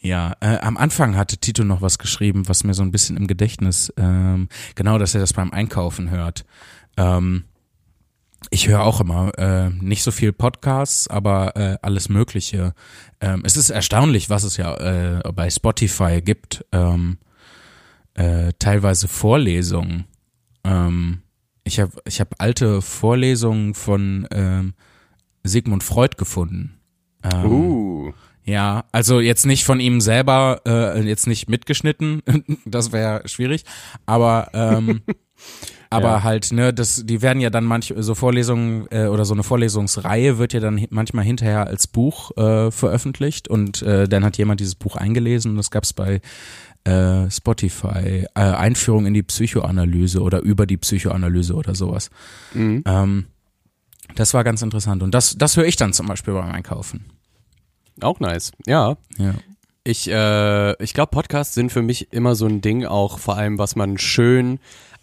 Ja, 0.00 0.34
äh, 0.40 0.58
am 0.58 0.76
Anfang 0.76 1.16
hatte 1.16 1.38
Tito 1.38 1.64
noch 1.64 1.82
was 1.82 1.98
geschrieben, 1.98 2.48
was 2.48 2.62
mir 2.62 2.72
so 2.74 2.82
ein 2.82 2.92
bisschen 2.92 3.16
im 3.16 3.26
Gedächtnis, 3.26 3.92
ähm, 3.96 4.48
genau, 4.76 4.96
dass 4.96 5.14
er 5.14 5.20
das 5.20 5.32
beim 5.32 5.50
Einkaufen 5.50 6.10
hört. 6.10 6.44
Ähm, 6.96 7.44
ich 8.50 8.68
höre 8.68 8.82
auch 8.84 9.00
immer 9.00 9.36
äh, 9.36 9.70
nicht 9.70 10.04
so 10.04 10.12
viel 10.12 10.32
Podcasts, 10.32 11.08
aber 11.08 11.56
äh, 11.56 11.78
alles 11.82 12.08
Mögliche. 12.08 12.74
Ähm, 13.20 13.42
es 13.44 13.56
ist 13.56 13.70
erstaunlich, 13.70 14.30
was 14.30 14.44
es 14.44 14.56
ja 14.56 14.76
äh, 15.18 15.32
bei 15.32 15.50
Spotify 15.50 16.22
gibt. 16.22 16.64
Ähm, 16.70 17.18
äh, 18.18 18.52
teilweise 18.58 19.08
Vorlesungen. 19.08 20.04
Ähm, 20.64 21.22
ich 21.64 21.80
habe 21.80 21.92
ich 22.06 22.20
hab 22.20 22.34
alte 22.38 22.82
Vorlesungen 22.82 23.74
von 23.74 24.26
ähm, 24.30 24.74
Sigmund 25.44 25.82
Freud 25.84 26.16
gefunden. 26.16 26.78
Ähm, 27.22 27.44
Uh. 27.50 28.12
ja, 28.44 28.84
also 28.92 29.20
jetzt 29.20 29.46
nicht 29.46 29.64
von 29.64 29.80
ihm 29.80 30.00
selber, 30.00 30.60
äh, 30.66 31.00
jetzt 31.02 31.26
nicht 31.26 31.48
mitgeschnitten, 31.48 32.22
das 32.64 32.92
wäre 32.92 33.26
schwierig, 33.28 33.64
aber 34.06 34.48
ähm, 34.54 35.02
aber 35.90 36.08
Ja. 36.08 36.22
halt, 36.22 36.52
ne, 36.52 36.72
das, 36.74 37.04
die 37.06 37.22
werden 37.22 37.40
ja 37.40 37.50
dann 37.50 37.64
manch 37.64 37.92
so 37.98 38.14
Vorlesungen 38.14 38.86
äh, 38.90 39.06
oder 39.06 39.24
so 39.24 39.34
eine 39.34 39.42
Vorlesungsreihe 39.42 40.38
wird 40.38 40.52
ja 40.52 40.60
dann 40.60 40.84
manchmal 40.90 41.24
hinterher 41.24 41.66
als 41.66 41.86
Buch 41.86 42.36
äh, 42.36 42.70
veröffentlicht 42.70 43.48
und 43.48 43.82
äh, 43.82 44.08
dann 44.08 44.24
hat 44.24 44.38
jemand 44.38 44.60
dieses 44.60 44.74
Buch 44.74 44.96
eingelesen 44.96 45.52
und 45.52 45.56
das 45.56 45.70
gab's 45.70 45.92
bei 45.92 46.20
äh, 46.88 47.30
Spotify, 47.30 48.26
äh, 48.34 48.40
Einführung 48.40 49.06
in 49.06 49.14
die 49.14 49.22
Psychoanalyse 49.22 50.20
oder 50.20 50.40
über 50.40 50.66
die 50.66 50.76
Psychoanalyse 50.76 51.54
oder 51.54 51.74
sowas. 51.74 52.10
Mhm. 52.54 52.82
Ähm, 52.86 53.26
das 54.14 54.32
war 54.32 54.42
ganz 54.42 54.62
interessant 54.62 55.02
und 55.02 55.12
das, 55.14 55.36
das 55.36 55.56
höre 55.56 55.66
ich 55.66 55.76
dann 55.76 55.92
zum 55.92 56.06
Beispiel 56.06 56.34
beim 56.34 56.50
Einkaufen. 56.50 57.04
Auch 58.00 58.20
nice. 58.20 58.52
Ja. 58.66 58.96
Ja. 59.18 59.34
Ich, 59.84 60.08
äh, 60.10 60.82
ich 60.82 60.94
glaube, 60.94 61.10
Podcasts 61.10 61.54
sind 61.54 61.70
für 61.70 61.82
mich 61.82 62.12
immer 62.12 62.34
so 62.34 62.46
ein 62.46 62.60
Ding, 62.60 62.84
auch 62.84 63.18
vor 63.18 63.36
allem, 63.36 63.58
was 63.58 63.76
man 63.76 63.98
schön 63.98 64.58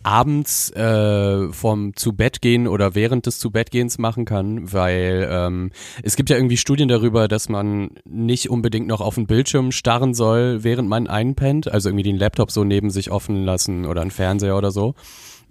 abends 0.06 0.70
äh, 0.72 1.52
vom 1.52 1.96
zu 1.96 2.14
Bett 2.14 2.42
gehen 2.42 2.68
oder 2.68 2.94
während 2.94 3.26
des 3.26 3.40
zu 3.40 3.50
Bett 3.50 3.72
gehens 3.72 3.98
machen 3.98 4.26
kann, 4.26 4.72
weil 4.72 5.28
ähm, 5.32 5.72
es 6.04 6.16
gibt 6.16 6.30
ja 6.30 6.36
irgendwie 6.36 6.58
Studien 6.58 6.88
darüber, 6.88 7.28
dass 7.28 7.50
man 7.50 7.90
nicht 8.08 8.50
unbedingt 8.50 8.88
noch 8.88 9.02
auf 9.02 9.16
den 9.16 9.26
Bildschirm 9.26 9.72
starren 9.72 10.14
soll, 10.14 10.64
während 10.64 10.88
man 10.88 11.08
einpennt, 11.08 11.72
also 11.72 11.90
irgendwie 11.90 12.04
den 12.04 12.18
Laptop 12.18 12.52
so 12.52 12.64
neben 12.64 12.92
sich 12.92 13.10
offen 13.10 13.44
lassen 13.44 13.86
oder 13.86 14.02
einen 14.02 14.12
Fernseher 14.12 14.56
oder 14.56 14.70
so. 14.70 14.94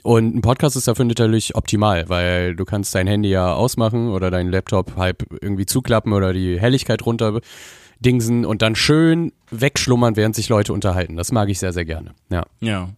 Und 0.05 0.37
ein 0.37 0.41
Podcast 0.43 0.77
ist 0.77 0.87
dafür 0.87 1.07
natürlich 1.07 1.57
optimal, 1.57 2.09
weil 2.09 2.55
du 2.55 2.65
kannst 2.65 2.95
dein 2.95 3.07
Handy 3.07 3.31
ja 3.31 3.55
ausmachen 3.55 4.11
oder 4.11 4.31
deinen 4.31 4.51
Laptop 4.51 4.97
halb 4.97 5.25
irgendwie 5.41 5.67
zuklappen 5.67 6.13
oder 6.13 6.33
die 6.33 6.61
Helligkeit 6.61 7.05
runter 7.05 7.41
dingsen 7.99 8.45
und 8.45 8.63
dann 8.63 8.77
schön 8.77 9.33
wegschlummern, 9.51 10.15
während 10.15 10.37
sich 10.37 10.49
Leute 10.49 10.73
unterhalten. 10.73 11.17
Das 11.17 11.33
mag 11.33 11.49
ich 11.49 11.59
sehr, 11.59 11.73
sehr 11.73 11.87
gerne. 11.87 12.15
Ja. 12.31 12.45
Ja. 12.61 12.91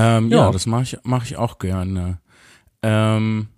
Ähm, 0.00 0.30
ja. 0.30 0.38
Ja. 0.46 0.50
das 0.50 0.66
mache 0.66 0.82
ich, 0.82 0.98
mach 1.02 1.24
ich 1.24 1.36
auch 1.36 1.58
gerne. 1.58 2.18
Ähm, 2.82 3.48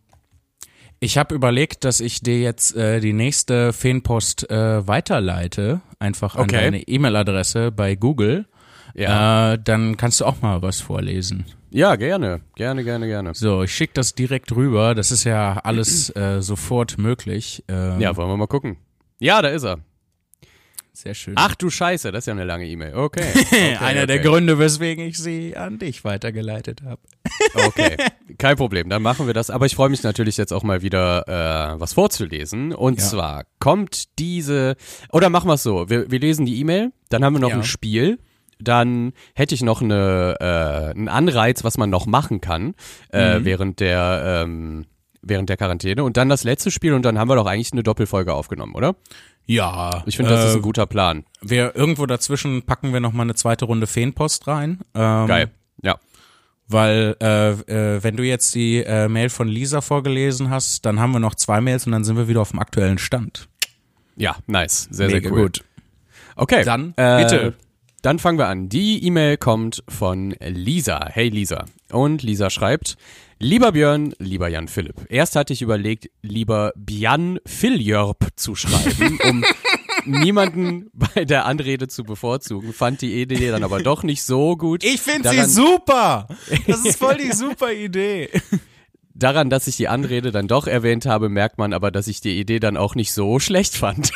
ich 1.00 1.18
habe 1.18 1.34
überlegt, 1.34 1.84
dass 1.84 2.00
ich 2.00 2.20
dir 2.20 2.40
jetzt 2.40 2.76
äh, 2.76 3.00
die 3.00 3.12
nächste 3.12 3.72
Feenpost 3.72 4.50
äh, 4.50 4.86
weiterleite, 4.86 5.80
einfach 5.98 6.36
an 6.36 6.42
Okay. 6.42 6.56
deine 6.56 6.82
E-Mail-Adresse 6.82 7.72
bei 7.72 7.94
Google. 7.96 8.46
Ja. 8.94 9.54
Äh, 9.54 9.58
dann 9.62 9.96
kannst 9.96 10.20
du 10.20 10.24
auch 10.26 10.42
mal 10.42 10.62
was 10.62 10.80
vorlesen. 10.80 11.46
ja, 11.70 11.96
gerne. 11.96 12.40
Gerne, 12.56 12.84
gerne, 12.84 13.06
gerne. 13.06 13.34
So, 13.34 13.62
ich 13.62 13.74
schicke 13.74 13.94
das 13.94 14.14
direkt 14.14 14.52
rüber. 14.54 14.94
Das 14.94 15.10
ist 15.10 15.24
ja 15.24 15.54
alles 15.64 16.14
äh, 16.14 16.40
sofort 16.42 16.98
möglich. 16.98 17.64
Ähm, 17.68 18.00
Ja, 18.00 18.14
wollen 18.16 18.28
wir 18.28 18.36
mal 18.36 18.46
gucken. 18.46 18.76
Ja, 19.18 19.40
da 19.42 19.48
ist 19.48 19.64
er. 19.64 19.78
Sehr 20.92 21.14
schön. 21.14 21.34
Ach 21.36 21.54
du 21.54 21.70
Scheiße, 21.70 22.12
das 22.12 22.20
ist 22.22 22.26
ja 22.26 22.32
eine 22.34 22.44
lange 22.44 22.66
E-Mail. 22.66 22.94
Okay. 22.94 23.24
okay 23.34 23.76
Einer 23.76 24.06
der 24.06 24.20
okay. 24.20 24.28
Gründe, 24.28 24.58
weswegen 24.58 25.04
ich 25.06 25.18
sie 25.18 25.56
an 25.56 25.78
dich 25.78 26.04
weitergeleitet 26.04 26.82
habe. 26.82 27.00
Okay, 27.66 27.96
kein 28.38 28.56
Problem, 28.56 28.88
dann 28.88 29.02
machen 29.02 29.26
wir 29.26 29.34
das. 29.34 29.50
Aber 29.50 29.66
ich 29.66 29.74
freue 29.74 29.88
mich 29.90 30.02
natürlich 30.02 30.36
jetzt 30.36 30.52
auch 30.52 30.62
mal 30.62 30.80
wieder, 30.82 31.74
äh, 31.74 31.80
was 31.80 31.92
vorzulesen. 31.92 32.72
Und 32.72 32.98
Ja. 33.00 33.06
zwar 33.06 33.44
kommt 33.58 34.18
diese, 34.18 34.76
oder 35.10 35.28
machen 35.28 35.48
wir 35.48 35.54
es 35.54 35.62
so, 35.62 35.90
wir, 35.90 36.10
wir 36.10 36.18
lesen 36.20 36.46
die 36.46 36.58
E-Mail, 36.60 36.92
dann 37.10 37.24
haben 37.24 37.34
wir 37.34 37.40
noch 37.40 37.50
Ja. 37.50 37.56
ein 37.56 37.64
Spiel. 37.64 38.18
Dann 38.58 39.12
hätte 39.34 39.54
ich 39.56 39.62
noch 39.62 39.82
eine, 39.82 40.36
äh, 40.40 40.90
einen 40.96 41.08
Anreiz, 41.08 41.64
was 41.64 41.78
man 41.78 41.90
noch 41.90 42.06
machen 42.06 42.40
kann 42.40 42.74
äh, 43.12 43.40
Mhm. 43.40 43.44
während 43.44 43.80
der 43.80 44.44
ähm, 44.44 44.84
während 45.22 45.48
der 45.48 45.56
Quarantäne. 45.56 46.04
Und 46.04 46.16
dann 46.16 46.28
das 46.28 46.44
letzte 46.44 46.70
Spiel 46.70 46.92
und 46.94 47.02
dann 47.02 47.18
haben 47.18 47.28
wir 47.28 47.36
doch 47.36 47.46
eigentlich 47.46 47.72
eine 47.72 47.82
Doppelfolge 47.82 48.34
aufgenommen, 48.34 48.74
oder? 48.74 48.94
Ja. 49.46 50.02
Ich 50.06 50.16
finde, 50.16 50.32
das 50.32 50.44
ist 50.46 50.54
äh, 50.54 50.58
ein 50.58 50.62
guter 50.62 50.86
Plan. 50.86 51.24
Wir 51.40 51.74
irgendwo 51.74 52.06
dazwischen 52.06 52.62
packen 52.62 52.92
wir 52.92 53.00
noch 53.00 53.12
mal 53.12 53.22
eine 53.22 53.34
zweite 53.34 53.64
Runde 53.64 53.86
Feenpost 53.86 54.46
rein. 54.46 54.80
Ähm, 54.94 55.26
Geil. 55.26 55.50
Ja. 55.82 55.98
Weil 56.68 57.16
äh, 57.20 57.50
äh, 57.50 58.02
wenn 58.02 58.16
du 58.16 58.22
jetzt 58.24 58.54
die 58.54 58.78
äh, 58.78 59.08
Mail 59.08 59.28
von 59.28 59.48
Lisa 59.48 59.80
vorgelesen 59.80 60.50
hast, 60.50 60.86
dann 60.86 61.00
haben 61.00 61.12
wir 61.12 61.20
noch 61.20 61.34
zwei 61.34 61.60
Mails 61.60 61.86
und 61.86 61.92
dann 61.92 62.04
sind 62.04 62.16
wir 62.16 62.28
wieder 62.28 62.40
auf 62.40 62.50
dem 62.50 62.60
aktuellen 62.60 62.98
Stand. 62.98 63.48
Ja, 64.16 64.36
nice. 64.46 64.88
Sehr, 64.90 65.08
Mega 65.08 65.28
sehr 65.28 65.32
cool. 65.32 65.42
gut. 65.42 65.64
Okay. 66.36 66.64
Dann, 66.64 66.94
äh, 66.96 67.22
bitte. 67.22 67.54
Dann 68.02 68.18
fangen 68.18 68.38
wir 68.38 68.48
an. 68.48 68.68
Die 68.68 69.04
E-Mail 69.06 69.36
kommt 69.36 69.84
von 69.88 70.34
Lisa. 70.40 71.06
Hey 71.08 71.28
Lisa. 71.28 71.66
Und 71.90 72.22
Lisa 72.22 72.50
schreibt, 72.50 72.96
lieber 73.42 73.72
Björn, 73.72 74.14
lieber 74.18 74.48
Jan 74.48 74.68
Philipp. 74.68 74.94
Erst 75.08 75.36
hatte 75.36 75.52
ich 75.52 75.62
überlegt, 75.62 76.08
lieber 76.22 76.72
Bjan 76.76 77.40
Philjörp 77.44 78.28
zu 78.36 78.54
schreiben, 78.54 79.18
um 79.28 79.44
niemanden 80.04 80.90
bei 80.94 81.24
der 81.24 81.44
Anrede 81.44 81.88
zu 81.88 82.04
bevorzugen. 82.04 82.72
Fand 82.72 83.02
die 83.02 83.20
Idee 83.20 83.50
dann 83.50 83.64
aber 83.64 83.82
doch 83.82 84.04
nicht 84.04 84.22
so 84.22 84.56
gut. 84.56 84.84
Ich 84.84 85.00
finde 85.00 85.28
sie 85.28 85.44
super. 85.44 86.28
Das 86.66 86.84
ist 86.84 86.98
voll 86.98 87.16
die 87.16 87.32
super 87.32 87.72
Idee. 87.72 88.30
Daran, 89.22 89.50
dass 89.50 89.68
ich 89.68 89.76
die 89.76 89.86
Anrede 89.86 90.32
dann 90.32 90.48
doch 90.48 90.66
erwähnt 90.66 91.06
habe, 91.06 91.28
merkt 91.28 91.56
man 91.56 91.72
aber, 91.72 91.92
dass 91.92 92.08
ich 92.08 92.20
die 92.20 92.40
Idee 92.40 92.58
dann 92.58 92.76
auch 92.76 92.96
nicht 92.96 93.12
so 93.12 93.38
schlecht 93.38 93.76
fand. 93.76 94.10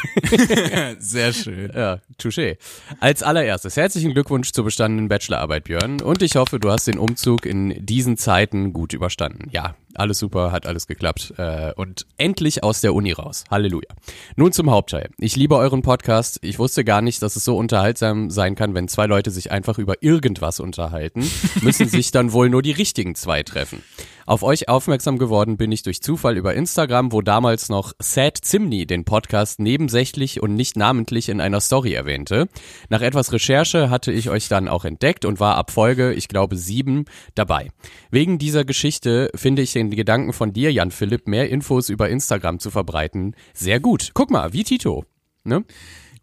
Sehr 0.99 1.33
schön. 1.33 1.71
Ja, 1.73 2.01
touché. 2.21 2.57
Als 2.99 3.23
allererstes 3.23 3.77
herzlichen 3.77 4.15
Glückwunsch 4.15 4.51
zur 4.51 4.65
bestandenen 4.65 5.09
Bachelorarbeit, 5.09 5.65
Björn. 5.65 6.01
Und 6.01 6.23
ich 6.23 6.35
hoffe, 6.35 6.59
du 6.59 6.73
hast 6.73 6.89
den 6.89 6.99
Umzug 6.99 7.47
in 7.47 7.87
diesen 7.87 8.17
Zeiten 8.17 8.73
gut 8.73 8.95
überstanden. 8.95 9.49
Ja, 9.53 9.77
alles 9.99 10.19
super, 10.19 10.53
hat 10.53 10.67
alles 10.67 10.87
geklappt. 10.87 11.35
Äh, 11.37 11.73
und 11.75 12.07
endlich 12.17 12.63
aus 12.63 12.81
der 12.81 12.95
Uni 12.95 13.13
raus. 13.13 13.45
Halleluja. 13.51 13.89
Nun 14.37 14.53
zum 14.53 14.71
Hauptteil. 14.71 15.11
Ich 15.19 15.37
liebe 15.37 15.57
euren 15.57 15.83
Podcast. 15.83 16.39
Ich 16.43 16.59
wusste 16.59 16.85
gar 16.85 17.03
nicht, 17.03 17.23
dass 17.23 17.37
es 17.37 17.45
so 17.45 17.57
unterhaltsam 17.57 18.31
sein 18.31 18.55
kann, 18.55 18.75
wenn 18.75 18.89
zwei 18.89 19.07
Leute 19.07 19.31
sich 19.31 19.51
einfach 19.51 19.79
über 19.79 20.03
irgendwas 20.03 20.61
unterhalten. 20.61 21.29
Müssen 21.63 21.89
sich 21.89 22.11
dann 22.11 22.33
wohl 22.33 22.51
nur 22.51 22.63
die 22.63 22.73
richtigen 22.73 23.15
zwei 23.15 23.43
treffen. 23.43 23.83
Auf 24.27 24.43
euch 24.43 24.69
aufmerksam 24.69 25.19
geworden 25.19 25.57
bin 25.57 25.71
ich 25.71 25.85
durch 25.85 26.03
Zufall 26.03 26.37
über 26.37 26.53
Instagram, 26.53 27.13
wo 27.13 27.23
damals 27.23 27.69
noch 27.69 27.93
Sad 28.01 28.37
Zimni 28.39 28.85
den 28.85 29.05
Podcast 29.05 29.61
nebensächlich 29.61 30.43
und 30.43 30.57
nicht 30.57 30.77
namentlich 30.77 31.29
in 31.29 31.41
einer 31.41 31.61
Story 31.61 31.93
erwähnte. 31.95 32.49
Nach 32.89 33.03
etwas 33.03 33.33
Recherche 33.33 33.89
hatte 33.89 34.11
ich 34.11 34.29
euch 34.29 34.49
dann 34.49 34.67
auch 34.67 34.85
entdeckt 34.85 35.25
und 35.25 35.39
war 35.39 35.55
ab 35.55 35.71
Folge, 35.71 36.13
ich 36.13 36.27
glaube 36.27 36.57
sieben, 36.57 37.05
dabei. 37.37 37.71
Wegen 38.11 38.39
dieser 38.39 38.65
Geschichte 38.65 39.31
finde 39.37 39.63
ich 39.63 39.73
den 39.73 39.86
Gedanken 39.91 40.33
von 40.33 40.53
dir, 40.53 40.73
Jan 40.73 40.91
Philipp, 40.91 41.29
mehr 41.29 41.49
Infos 41.51 41.89
über 41.89 42.09
Instagram 42.09 42.59
zu 42.59 42.71
verbreiten, 42.71 43.37
sehr 43.55 43.81
gut. 43.81 44.11
Guck 44.15 44.31
mal, 44.31 44.53
wie 44.53 44.65
Tito. 44.65 45.05
Ne? 45.45 45.65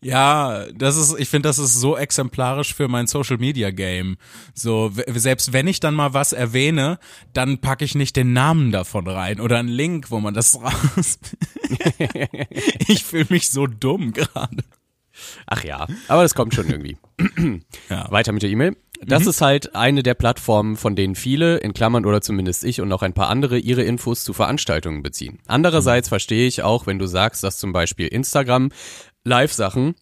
Ja, 0.03 0.65
das 0.75 0.97
ist, 0.97 1.17
ich 1.17 1.29
finde, 1.29 1.47
das 1.47 1.57
ist 1.59 1.75
so 1.75 1.95
exemplarisch 1.95 2.73
für 2.73 2.89
mein 2.89 3.07
Social 3.07 3.37
Media 3.37 3.71
Game. 3.71 4.17
So, 4.53 4.91
selbst 5.07 5.53
wenn 5.53 5.65
ich 5.67 5.79
dann 5.79 5.95
mal 5.95 6.13
was 6.13 6.33
erwähne, 6.33 6.99
dann 7.31 7.59
packe 7.59 7.85
ich 7.85 7.95
nicht 7.95 8.17
den 8.17 8.33
Namen 8.33 8.73
davon 8.73 9.07
rein 9.07 9.39
oder 9.39 9.59
einen 9.59 9.69
Link, 9.69 10.11
wo 10.11 10.19
man 10.19 10.33
das 10.33 10.55
raus. 10.61 11.19
ich 12.87 13.05
fühle 13.05 13.27
mich 13.29 13.49
so 13.49 13.65
dumm 13.65 14.11
gerade. 14.11 14.63
Ach 15.45 15.63
ja, 15.63 15.87
aber 16.07 16.23
das 16.23 16.35
kommt 16.35 16.53
schon 16.53 16.69
irgendwie. 16.69 16.97
ja. 17.89 18.11
Weiter 18.11 18.33
mit 18.33 18.43
der 18.43 18.49
E-Mail. 18.49 18.75
Das 19.05 19.23
mhm. 19.23 19.29
ist 19.29 19.41
halt 19.41 19.75
eine 19.75 20.03
der 20.03 20.13
Plattformen, 20.13 20.75
von 20.75 20.95
denen 20.95 21.15
viele, 21.15 21.57
in 21.57 21.73
Klammern 21.73 22.05
oder 22.05 22.21
zumindest 22.21 22.63
ich 22.63 22.81
und 22.81 22.89
noch 22.89 23.01
ein 23.01 23.13
paar 23.13 23.29
andere, 23.29 23.57
ihre 23.57 23.83
Infos 23.83 24.23
zu 24.23 24.33
Veranstaltungen 24.33 25.03
beziehen. 25.03 25.39
Andererseits 25.47 26.07
mhm. 26.07 26.09
verstehe 26.09 26.47
ich 26.47 26.63
auch, 26.63 26.87
wenn 26.87 26.99
du 26.99 27.07
sagst, 27.07 27.43
dass 27.43 27.57
zum 27.57 27.73
Beispiel 27.73 28.07
Instagram 28.07 28.69
Live-Sachen, 29.23 29.95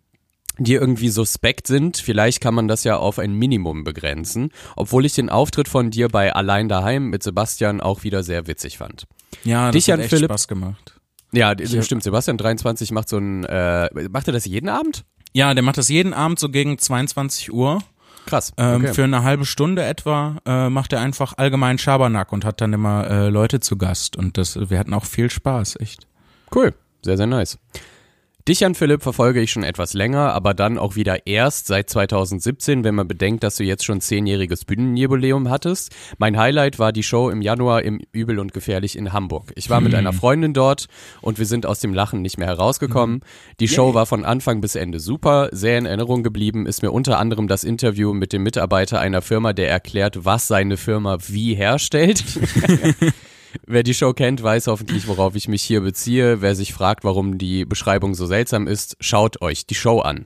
die 0.58 0.74
irgendwie 0.74 1.10
suspekt 1.10 1.68
sind. 1.68 1.98
Vielleicht 1.98 2.42
kann 2.42 2.54
man 2.54 2.68
das 2.68 2.84
ja 2.84 2.98
auf 2.98 3.20
ein 3.20 3.34
Minimum 3.34 3.84
begrenzen, 3.84 4.52
obwohl 4.76 5.06
ich 5.06 5.14
den 5.14 5.30
Auftritt 5.30 5.68
von 5.68 5.92
dir 5.92 6.08
bei 6.10 6.34
Allein 6.34 6.70
daheim 6.70 7.10
mit 7.10 7.24
Sebastian 7.24 7.82
auch 7.82 8.04
wieder 8.04 8.24
sehr 8.24 8.48
witzig 8.48 8.78
fand. 8.78 9.08
Ja, 9.44 9.68
das 9.68 9.74
Dich 9.74 9.92
hat 9.92 10.00
echt 10.00 10.10
Philipp, 10.10 10.30
Spaß 10.30 10.48
gemacht. 10.48 11.00
Ja, 11.32 11.54
ich 11.58 11.84
stimmt. 11.84 12.04
Sebastian 12.04 12.38
23 12.38 12.92
macht 12.92 13.10
so 13.10 13.18
ein, 13.18 13.46
äh, 13.46 13.90
macht 14.10 14.28
er 14.28 14.34
das 14.34 14.46
jeden 14.46 14.70
Abend? 14.70 15.06
Ja, 15.34 15.54
der 15.54 15.64
macht 15.64 15.78
das 15.78 15.88
jeden 15.88 16.14
Abend 16.14 16.40
so 16.40 16.50
gegen 16.50 16.78
22 16.78 17.54
Uhr. 17.54 17.82
Krass. 18.26 18.54
Ähm, 18.58 18.82
okay. 18.82 18.94
Für 18.94 19.04
eine 19.04 19.24
halbe 19.24 19.46
Stunde 19.46 19.84
etwa 19.84 20.38
äh, 20.46 20.70
macht 20.70 20.94
er 20.94 21.02
einfach 21.02 21.34
allgemein 21.38 21.78
Schabernack 21.78 22.32
und 22.32 22.46
hat 22.46 22.62
dann 22.62 22.74
immer 22.74 23.10
äh, 23.10 23.30
Leute 23.30 23.60
zu 23.60 23.78
Gast. 23.78 24.16
Und 24.16 24.38
das, 24.38 24.70
wir 24.70 24.80
hatten 24.80 24.94
auch 24.94 25.06
viel 25.06 25.30
Spaß, 25.30 25.78
echt. 25.80 26.08
Cool. 26.54 26.74
Sehr, 27.04 27.18
sehr 27.18 27.28
nice. 27.28 27.58
Dich, 28.52 28.60
Jan 28.60 28.76
Philipp, 28.76 29.02
verfolge 29.02 29.40
ich 29.40 29.50
schon 29.50 29.64
etwas 29.64 29.94
länger, 29.94 30.34
aber 30.34 30.54
dann 30.54 30.78
auch 30.78 30.98
wieder 30.98 31.26
erst 31.26 31.68
seit 31.68 31.90
2017, 31.90 32.84
wenn 32.84 32.96
man 32.96 33.08
bedenkt, 33.08 33.46
dass 33.46 33.56
du 33.56 33.64
jetzt 33.64 33.86
schon 33.86 34.02
zehnjähriges 34.02 34.66
Bühnenjubiläum 34.66 35.50
hattest. 35.50 35.96
Mein 36.18 36.38
Highlight 36.38 36.78
war 36.78 36.92
die 36.92 37.02
Show 37.02 37.30
im 37.30 37.42
Januar 37.42 37.84
im 37.84 38.02
Übel 38.12 38.40
und 38.40 38.54
Gefährlich 38.54 38.98
in 38.98 39.14
Hamburg. 39.14 39.54
Ich 39.56 39.70
war 39.70 39.78
hm. 39.78 39.86
mit 39.86 39.96
einer 39.96 40.12
Freundin 40.12 40.54
dort 40.54 40.88
und 41.22 41.40
wir 41.40 41.46
sind 41.46 41.66
aus 41.66 41.80
dem 41.80 41.94
Lachen 41.94 42.22
nicht 42.22 42.38
mehr 42.38 42.48
herausgekommen. 42.48 43.22
Hm. 43.22 43.56
Die 43.62 43.70
Show 43.70 43.94
war 43.94 44.06
von 44.06 44.26
Anfang 44.26 44.60
bis 44.60 44.76
Ende 44.76 45.00
super. 45.00 45.48
Sehr 45.54 45.78
in 45.78 45.86
Erinnerung 45.86 46.22
geblieben 46.22 46.66
ist 46.66 46.82
mir 46.82 46.92
unter 46.92 47.20
anderem 47.20 47.48
das 47.48 47.64
Interview 47.64 48.12
mit 48.12 48.34
dem 48.34 48.44
Mitarbeiter 48.44 49.00
einer 49.00 49.22
Firma, 49.22 49.54
der 49.54 49.70
erklärt, 49.70 50.26
was 50.26 50.50
seine 50.50 50.76
Firma 50.76 51.20
wie 51.26 51.56
herstellt. 51.56 52.22
Wer 53.66 53.84
die 53.84 53.94
Show 53.94 54.14
kennt, 54.14 54.42
weiß 54.42 54.68
hoffentlich, 54.68 55.08
worauf 55.08 55.36
ich 55.36 55.48
mich 55.48 55.64
hier 55.64 55.82
beziehe. 55.82 56.42
Wer 56.42 56.56
sich 56.56 56.74
fragt, 56.74 57.04
warum 57.04 57.38
die 57.38 57.66
Beschreibung 57.66 58.14
so 58.14 58.26
seltsam 58.26 58.68
ist, 58.68 58.98
schaut 59.00 59.42
euch 59.42 59.66
die 59.66 59.76
Show 59.76 60.00
an. 60.00 60.26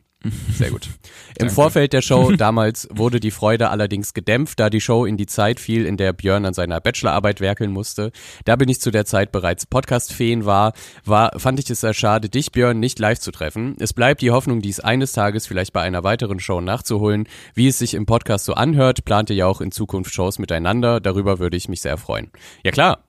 Sehr 0.54 0.72
gut. 0.72 0.90
Im 1.38 1.50
Vorfeld 1.50 1.94
der 1.94 2.02
Show 2.02 2.32
damals 2.32 2.88
wurde 2.92 3.20
die 3.20 3.32
Freude 3.32 3.70
allerdings 3.70 4.14
gedämpft, 4.14 4.60
da 4.60 4.70
die 4.70 4.82
Show 4.82 5.06
in 5.06 5.18
die 5.18 5.26
Zeit 5.26 5.60
fiel, 5.60 5.86
in 5.86 5.98
der 5.98 6.14
Björn 6.14 6.46
an 6.46 6.54
seiner 6.54 6.80
Bachelorarbeit 6.80 7.42
werkeln 7.42 7.72
musste. 7.72 8.12
Da 8.46 8.56
bin 8.56 8.70
ich 8.70 8.82
zu 8.82 8.92
der 8.92 9.06
Zeit 9.06 9.32
bereits 9.32 9.66
Podcast-Feen 9.66 10.46
war, 10.46 10.74
war, 11.04 11.38
fand 11.40 11.60
ich 11.60 11.70
es 11.70 11.82
sehr 11.82 11.94
schade, 11.94 12.30
dich 12.30 12.52
Björn 12.52 12.80
nicht 12.80 13.00
live 13.00 13.20
zu 13.20 13.32
treffen. 13.32 13.76
Es 13.80 13.94
bleibt 13.94 14.22
die 14.22 14.32
Hoffnung, 14.32 14.62
dies 14.62 14.80
eines 14.80 15.12
Tages 15.12 15.46
vielleicht 15.46 15.74
bei 15.74 15.82
einer 15.82 16.04
weiteren 16.04 16.40
Show 16.40 16.62
nachzuholen. 16.62 17.28
Wie 17.54 17.68
es 17.68 17.78
sich 17.78 17.94
im 17.94 18.06
Podcast 18.06 18.46
so 18.46 18.54
anhört, 18.54 19.06
plant 19.06 19.30
ihr 19.30 19.36
ja 19.36 19.48
auch 19.48 19.62
in 19.62 19.72
Zukunft 19.72 20.14
Shows 20.14 20.40
miteinander. 20.40 21.00
Darüber 21.00 21.40
würde 21.40 21.58
ich 21.58 21.70
mich 21.70 21.82
sehr 21.82 21.98
freuen. 21.98 22.32
Ja 22.64 22.72
klar, 22.72 23.04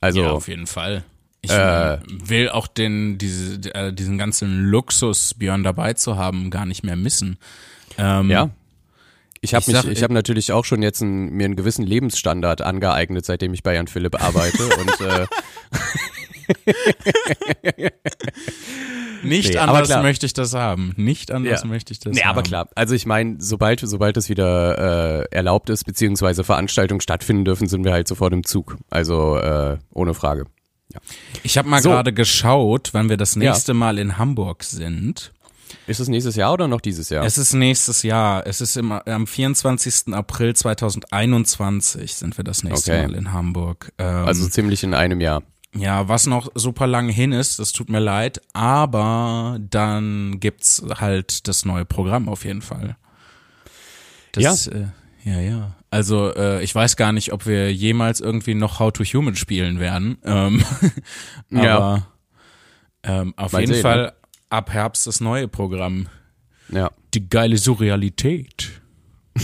also 0.00 0.22
ja, 0.22 0.30
auf 0.30 0.48
jeden 0.48 0.66
Fall. 0.66 1.04
Ich 1.40 1.50
äh, 1.52 1.98
will 2.08 2.48
auch 2.48 2.66
den 2.66 3.16
diese, 3.16 3.72
äh, 3.74 3.92
diesen 3.92 4.18
ganzen 4.18 4.64
Luxus 4.64 5.34
Björn 5.34 5.62
dabei 5.62 5.92
zu 5.92 6.16
haben 6.16 6.50
gar 6.50 6.66
nicht 6.66 6.82
mehr 6.82 6.96
missen. 6.96 7.38
Ähm, 7.96 8.30
ja. 8.30 8.50
Ich 9.40 9.54
habe 9.54 9.70
mich, 9.70 9.84
ich 9.84 10.02
habe 10.02 10.14
natürlich 10.14 10.50
auch 10.50 10.64
schon 10.64 10.82
jetzt 10.82 11.00
einen, 11.00 11.30
mir 11.30 11.44
einen 11.44 11.54
gewissen 11.54 11.86
Lebensstandard 11.86 12.60
angeeignet, 12.60 13.24
seitdem 13.24 13.54
ich 13.54 13.62
bei 13.62 13.74
Jan 13.74 13.86
Philipp 13.86 14.20
arbeite 14.20 14.64
und 14.64 15.00
äh, 15.00 15.26
Nicht 19.22 19.50
nee, 19.50 19.58
anders 19.58 19.88
möchte 20.02 20.26
ich 20.26 20.32
das 20.32 20.54
haben. 20.54 20.92
Nicht 20.96 21.32
anders 21.32 21.62
ja. 21.62 21.68
möchte 21.68 21.92
ich 21.92 21.98
das 21.98 22.14
nee, 22.14 22.22
haben. 22.22 22.30
aber 22.30 22.42
klar. 22.42 22.68
Also 22.74 22.94
ich 22.94 23.06
meine, 23.06 23.36
sobald, 23.38 23.80
sobald 23.80 24.16
es 24.16 24.28
wieder 24.28 25.22
äh, 25.22 25.24
erlaubt 25.30 25.70
ist, 25.70 25.84
beziehungsweise 25.84 26.44
Veranstaltungen 26.44 27.00
stattfinden 27.00 27.44
dürfen, 27.44 27.68
sind 27.68 27.84
wir 27.84 27.92
halt 27.92 28.08
sofort 28.08 28.32
im 28.32 28.44
Zug. 28.44 28.76
Also 28.90 29.36
äh, 29.36 29.78
ohne 29.92 30.14
Frage. 30.14 30.46
Ja. 30.92 31.00
Ich 31.42 31.58
habe 31.58 31.68
mal 31.68 31.82
so. 31.82 31.90
gerade 31.90 32.12
geschaut, 32.12 32.90
wann 32.92 33.08
wir 33.08 33.16
das 33.16 33.36
nächste 33.36 33.72
ja. 33.72 33.76
Mal 33.76 33.98
in 33.98 34.18
Hamburg 34.18 34.64
sind. 34.64 35.32
Ist 35.86 36.00
es 36.00 36.08
nächstes 36.08 36.36
Jahr 36.36 36.52
oder 36.52 36.68
noch 36.68 36.80
dieses 36.80 37.10
Jahr? 37.10 37.24
Es 37.24 37.38
ist 37.38 37.52
nächstes 37.52 38.02
Jahr. 38.02 38.46
Es 38.46 38.60
ist 38.60 38.76
im, 38.76 38.92
am 38.92 39.26
24. 39.26 40.14
April 40.14 40.54
2021 40.54 42.14
sind 42.14 42.36
wir 42.38 42.44
das 42.44 42.62
nächste 42.62 42.92
okay. 42.92 43.06
Mal 43.06 43.14
in 43.14 43.32
Hamburg. 43.32 43.92
Ähm, 43.98 44.26
also 44.26 44.48
ziemlich 44.48 44.82
in 44.82 44.94
einem 44.94 45.20
Jahr. 45.20 45.42
Ja, 45.74 46.08
was 46.08 46.26
noch 46.26 46.50
super 46.54 46.86
lang 46.86 47.08
hin 47.08 47.32
ist, 47.32 47.58
das 47.58 47.72
tut 47.72 47.90
mir 47.90 48.00
leid, 48.00 48.40
aber 48.52 49.58
dann 49.60 50.40
gibt's 50.40 50.82
halt 50.98 51.46
das 51.46 51.64
neue 51.64 51.84
Programm 51.84 52.28
auf 52.28 52.44
jeden 52.44 52.62
Fall. 52.62 52.96
Das, 54.32 54.66
ja. 54.66 54.72
Äh, 54.72 54.86
ja, 55.24 55.40
ja. 55.40 55.76
Also 55.90 56.34
äh, 56.34 56.62
ich 56.62 56.74
weiß 56.74 56.96
gar 56.96 57.12
nicht, 57.12 57.32
ob 57.32 57.46
wir 57.46 57.72
jemals 57.72 58.20
irgendwie 58.20 58.54
noch 58.54 58.78
How 58.78 58.92
to 58.92 59.04
Human 59.04 59.36
spielen 59.36 59.78
werden. 59.78 60.18
Ähm, 60.24 60.62
aber 61.52 61.62
ja. 61.64 62.06
ähm, 63.02 63.34
auf 63.36 63.52
Mal 63.52 63.60
jeden 63.60 63.74
sehen, 63.74 63.82
Fall 63.82 64.02
ne? 64.02 64.12
ab 64.50 64.70
Herbst 64.72 65.06
das 65.06 65.20
neue 65.20 65.48
Programm. 65.48 66.08
Ja. 66.70 66.90
Die 67.14 67.28
geile 67.28 67.56
Surrealität. 67.56 68.80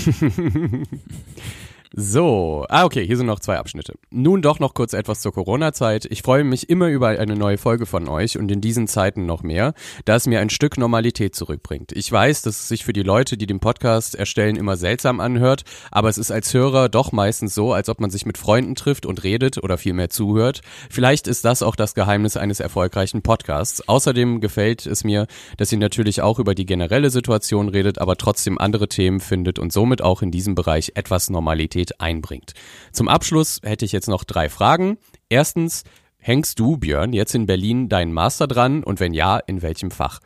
So, 1.97 2.67
ah 2.71 2.85
okay, 2.85 3.07
hier 3.07 3.17
sind 3.17 3.27
noch 3.27 3.39
zwei 3.39 3.57
Abschnitte. 3.57 3.95
Nun 4.11 4.43
doch 4.43 4.59
noch 4.59 4.75
kurz 4.75 4.95
etwas 4.95 5.21
zur 5.21 5.33
Corona-Zeit. 5.33 6.07
Ich 6.07 6.23
freue 6.23 6.43
mich 6.43 6.69
immer 6.69 6.89
über 6.89 7.11
eine 7.11 7.37
neue 7.37 7.57
Folge 7.57 7.87
von 7.87 8.09
euch 8.09 8.37
und 8.37 8.51
in 8.51 8.61
diesen 8.61 8.89
Zeiten 8.89 9.27
noch 9.27 9.45
mehr, 9.45 9.75
da 10.05 10.17
es 10.17 10.27
mir 10.27 10.41
ein 10.41 10.51
Stück 10.51 10.77
Normalität 10.77 11.37
zurückbringt. 11.37 11.93
Ich 11.93 12.11
weiß, 12.11 12.43
dass 12.43 12.63
es 12.63 12.69
sich 12.69 12.85
für 12.85 12.93
die 12.93 13.05
Leute, 13.05 13.37
die 13.37 13.47
den 13.47 13.61
Podcast 13.61 14.17
erstellen, 14.17 14.57
immer 14.57 14.77
seltsam 14.77 15.21
anhört, 15.21 15.63
aber 15.93 16.09
es 16.09 16.19
ist 16.19 16.33
als 16.33 16.53
Hörer 16.53 16.89
doch 16.89 17.13
meistens 17.13 17.55
so, 17.55 17.73
als 17.73 17.89
ob 17.89 18.01
man 18.01 18.11
sich 18.11 18.27
mit 18.27 18.39
Freunden 18.39 18.75
trifft 18.75 19.07
und 19.07 19.23
redet 19.23 19.63
oder 19.63 19.79
vielmehr 19.79 20.11
zuhört. 20.11 20.63
Vielleicht 20.91 21.29
ist 21.29 21.45
das 21.45 21.63
auch 21.63 21.77
das 21.77 21.95
Geheimnis 21.95 22.37
eines 22.37 22.59
erfolgreichen 22.59 23.23
Podcasts. 23.23 23.87
Außerdem 23.89 24.41
gefällt 24.41 24.85
es 24.85 25.05
mir, 25.05 25.29
dass 25.59 25.71
ihr 25.71 25.79
natürlich 25.79 26.23
auch 26.23 26.41
über 26.41 26.57
die 26.57 26.67
generelle 26.67 27.11
Situation 27.11 27.69
redet, 27.69 28.01
aber 28.01 28.17
trotzdem 28.17 28.59
andere 28.59 28.89
Themen 28.89 29.21
findet 29.21 29.61
und 29.61 29.73
somit 29.73 30.03
auch 30.03 30.23
in 30.23 30.33
diesem 30.33 30.57
Bereich 30.57 30.91
etwas 30.97 31.31
Normalität 31.31 31.84
Qualität 31.85 32.01
einbringt. 32.01 32.53
Zum 32.93 33.09
Abschluss 33.09 33.61
hätte 33.63 33.85
ich 33.85 33.93
jetzt 33.93 34.09
noch 34.09 34.25
drei 34.25 34.49
Fragen. 34.49 34.99
Erstens, 35.29 35.85
hängst 36.19 36.59
du, 36.59 36.77
Björn, 36.77 37.13
jetzt 37.13 37.35
in 37.35 37.47
Berlin 37.47 37.89
deinen 37.89 38.13
Master 38.13 38.47
dran 38.47 38.83
und 38.83 39.01
wenn 39.01 39.13
ja, 39.13 39.39
in 39.39 39.63
welchem 39.63 39.91
Fach? 39.91 40.21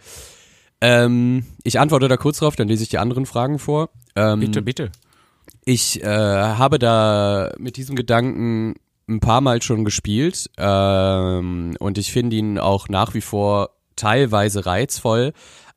Ähm, 0.81 1.45
ich 1.65 1.81
antworte 1.81 2.09
da 2.09 2.17
kurz 2.17 2.39
drauf, 2.39 2.55
dann 2.55 2.69
lese 2.69 2.85
ich 2.85 2.89
die 2.89 2.99
anderen 2.99 3.27
Fragen 3.27 3.59
vor. 3.59 3.91
Ähm, 4.15 4.41
bitte, 4.41 4.63
bitte. 4.63 4.93
Ich 5.65 6.03
äh, 6.03 6.07
habe 6.07 6.79
da 6.79 7.53
mit 7.59 7.77
diesem 7.77 7.97
Gedanken 7.97 8.75
ein 9.09 9.21
paar 9.21 9.41
Mal 9.41 9.63
schon 9.63 9.85
gespielt 9.85 10.51
ähm, 10.59 11.75
und 11.79 11.99
ich 11.99 12.13
finde 12.13 12.37
ihn 12.37 12.59
auch 12.59 12.89
nach 12.89 13.15
wie 13.15 13.23
vor 13.23 13.71
teilweise 13.97 14.67
reizvoll, 14.67 15.33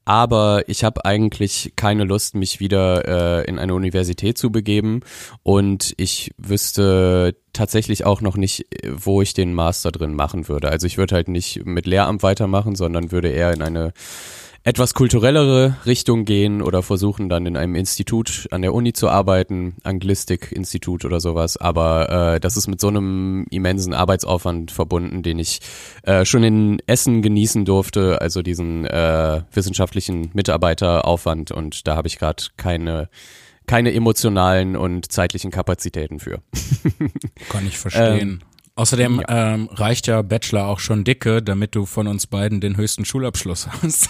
aber 0.05 0.63
ich 0.67 0.83
habe 0.83 1.05
eigentlich 1.05 1.73
keine 1.75 2.03
Lust, 2.03 2.35
mich 2.35 2.59
wieder 2.59 3.41
äh, 3.41 3.49
in 3.49 3.59
eine 3.59 3.73
Universität 3.73 4.37
zu 4.37 4.51
begeben. 4.51 5.01
Und 5.43 5.93
ich 5.97 6.31
wüsste 6.37 7.35
tatsächlich 7.53 8.05
auch 8.05 8.21
noch 8.21 8.37
nicht, 8.37 8.65
wo 8.89 9.21
ich 9.21 9.33
den 9.33 9.53
Master 9.53 9.91
drin 9.91 10.13
machen 10.13 10.47
würde. 10.47 10.69
Also 10.69 10.87
ich 10.87 10.97
würde 10.97 11.15
halt 11.15 11.27
nicht 11.27 11.65
mit 11.65 11.85
Lehramt 11.85 12.23
weitermachen, 12.23 12.75
sondern 12.75 13.11
würde 13.11 13.29
eher 13.29 13.53
in 13.53 13.61
eine 13.61 13.93
etwas 14.63 14.93
kulturellere 14.93 15.77
Richtung 15.87 16.23
gehen 16.23 16.61
oder 16.61 16.83
versuchen 16.83 17.29
dann 17.29 17.47
in 17.47 17.57
einem 17.57 17.73
Institut 17.73 18.47
an 18.51 18.61
der 18.61 18.75
Uni 18.75 18.93
zu 18.93 19.09
arbeiten, 19.09 19.75
Anglistik-Institut 19.83 21.03
oder 21.03 21.19
sowas. 21.19 21.57
Aber 21.57 22.35
äh, 22.35 22.39
das 22.39 22.57
ist 22.57 22.67
mit 22.67 22.79
so 22.79 22.89
einem 22.89 23.47
immensen 23.49 23.95
Arbeitsaufwand 23.95 24.69
verbunden, 24.69 25.23
den 25.23 25.39
ich 25.39 25.61
äh, 26.03 26.25
schon 26.25 26.43
in 26.43 26.77
Essen 26.85 27.23
genießen 27.23 27.65
durfte, 27.65 28.21
also 28.21 28.43
diesen 28.43 28.85
äh, 28.85 29.41
wissenschaftlichen 29.51 30.29
Mitarbeiteraufwand. 30.33 31.51
Und 31.51 31.87
da 31.87 31.95
habe 31.95 32.07
ich 32.07 32.19
gerade 32.19 32.43
keine 32.55 33.09
keine 33.67 33.93
emotionalen 33.93 34.75
und 34.75 35.11
zeitlichen 35.11 35.51
Kapazitäten 35.51 36.19
für. 36.19 36.41
Kann 37.49 37.65
ich 37.65 37.77
verstehen. 37.77 38.19
Ähm, 38.19 38.39
Außerdem 38.75 39.21
ja. 39.27 39.53
ähm, 39.53 39.69
reicht 39.71 40.07
ja 40.07 40.21
Bachelor 40.21 40.67
auch 40.67 40.79
schon 40.79 41.03
dicke, 41.03 41.43
damit 41.43 41.75
du 41.75 41.85
von 41.85 42.07
uns 42.07 42.25
beiden 42.25 42.61
den 42.61 42.77
höchsten 42.77 43.03
Schulabschluss 43.03 43.67
hast. 43.67 44.09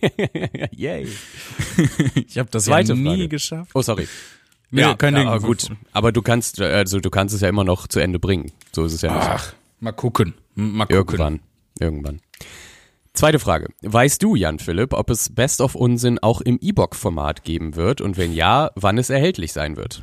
Yay. 0.70 1.08
ich 2.14 2.38
habe 2.38 2.48
das 2.50 2.64
Zweite 2.64 2.92
ja 2.92 2.98
nie 2.98 3.08
Frage. 3.08 3.28
geschafft. 3.28 3.70
Oh, 3.74 3.82
sorry. 3.82 4.06
Nee, 4.70 4.82
ja, 4.82 4.94
kein 4.94 5.14
ja, 5.14 5.36
Ding. 5.36 5.46
gut. 5.46 5.68
Aber 5.92 6.12
du 6.12 6.22
kannst, 6.22 6.60
also 6.60 7.00
du 7.00 7.10
kannst 7.10 7.34
es 7.34 7.40
ja 7.40 7.48
immer 7.48 7.64
noch 7.64 7.88
zu 7.88 8.00
Ende 8.00 8.18
bringen. 8.18 8.52
So 8.72 8.84
ist 8.84 8.94
es 8.94 9.02
ja. 9.02 9.10
Ach, 9.14 9.52
mal 9.80 9.92
gucken. 9.92 10.34
Mal 10.54 10.86
gucken. 10.86 10.96
Irgendwann. 10.96 11.40
Irgendwann. 11.78 12.20
Zweite 13.14 13.38
Frage. 13.38 13.68
Weißt 13.82 14.22
du, 14.22 14.36
Jan 14.36 14.58
Philipp, 14.58 14.94
ob 14.94 15.10
es 15.10 15.34
Best 15.34 15.60
of 15.60 15.74
Unsinn 15.74 16.18
auch 16.18 16.40
im 16.40 16.58
E-Book-Format 16.60 17.44
geben 17.44 17.76
wird 17.76 18.00
und 18.00 18.16
wenn 18.16 18.32
ja, 18.32 18.70
wann 18.74 18.96
es 18.96 19.10
erhältlich 19.10 19.52
sein 19.52 19.76
wird? 19.76 20.02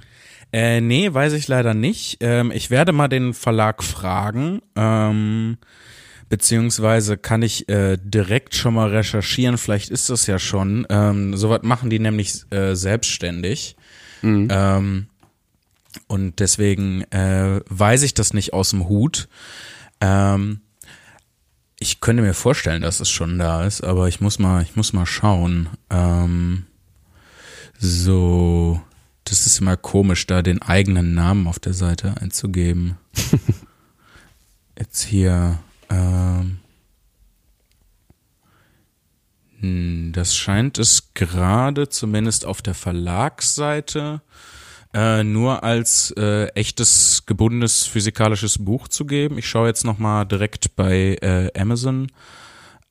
Äh, 0.51 0.81
nee, 0.81 1.11
weiß 1.11 1.33
ich 1.33 1.47
leider 1.47 1.73
nicht. 1.73 2.17
Ähm, 2.21 2.51
ich 2.51 2.69
werde 2.69 2.91
mal 2.91 3.07
den 3.07 3.33
Verlag 3.33 3.83
fragen. 3.83 4.61
Ähm, 4.75 5.57
beziehungsweise 6.27 7.17
kann 7.17 7.41
ich 7.41 7.67
äh, 7.69 7.97
direkt 8.01 8.55
schon 8.55 8.75
mal 8.75 8.89
recherchieren. 8.89 9.57
Vielleicht 9.57 9.89
ist 9.89 10.09
das 10.09 10.27
ja 10.27 10.39
schon. 10.39 10.85
Ähm, 10.89 11.35
Soweit 11.35 11.63
machen 11.63 11.89
die 11.89 11.99
nämlich 11.99 12.45
äh, 12.51 12.75
selbstständig. 12.75 13.75
Mhm. 14.21 14.47
Ähm, 14.51 15.07
und 16.07 16.39
deswegen 16.39 17.01
äh, 17.11 17.61
weiß 17.67 18.03
ich 18.03 18.13
das 18.13 18.33
nicht 18.33 18.53
aus 18.53 18.69
dem 18.69 18.87
Hut. 18.87 19.27
Ähm, 20.01 20.61
ich 21.79 22.01
könnte 22.01 22.21
mir 22.21 22.33
vorstellen, 22.33 22.81
dass 22.81 22.99
es 22.99 23.09
schon 23.09 23.39
da 23.39 23.63
ist, 23.63 23.81
aber 23.81 24.07
ich 24.07 24.19
muss 24.19 24.37
mal, 24.37 24.61
ich 24.61 24.75
muss 24.75 24.93
mal 24.93 25.05
schauen. 25.05 25.69
Ähm, 25.89 26.65
so. 27.77 28.81
Das 29.23 29.45
ist 29.45 29.59
immer 29.59 29.77
komisch, 29.77 30.25
da 30.25 30.41
den 30.41 30.61
eigenen 30.61 31.13
Namen 31.13 31.47
auf 31.47 31.59
der 31.59 31.73
Seite 31.73 32.15
einzugeben. 32.19 32.97
Jetzt 34.77 35.03
hier. 35.03 35.59
Ähm, 35.89 36.59
hm, 39.59 40.11
das 40.13 40.35
scheint 40.35 40.79
es 40.79 41.13
gerade, 41.13 41.89
zumindest 41.89 42.45
auf 42.45 42.61
der 42.61 42.73
Verlagsseite, 42.73 44.21
äh, 44.93 45.23
nur 45.23 45.63
als 45.63 46.11
äh, 46.17 46.47
echtes 46.55 47.23
gebundenes 47.25 47.85
physikalisches 47.85 48.57
Buch 48.57 48.87
zu 48.87 49.05
geben. 49.05 49.37
Ich 49.37 49.47
schaue 49.47 49.67
jetzt 49.67 49.85
nochmal 49.85 50.25
direkt 50.25 50.75
bei 50.75 51.17
äh, 51.21 51.51
Amazon 51.59 52.07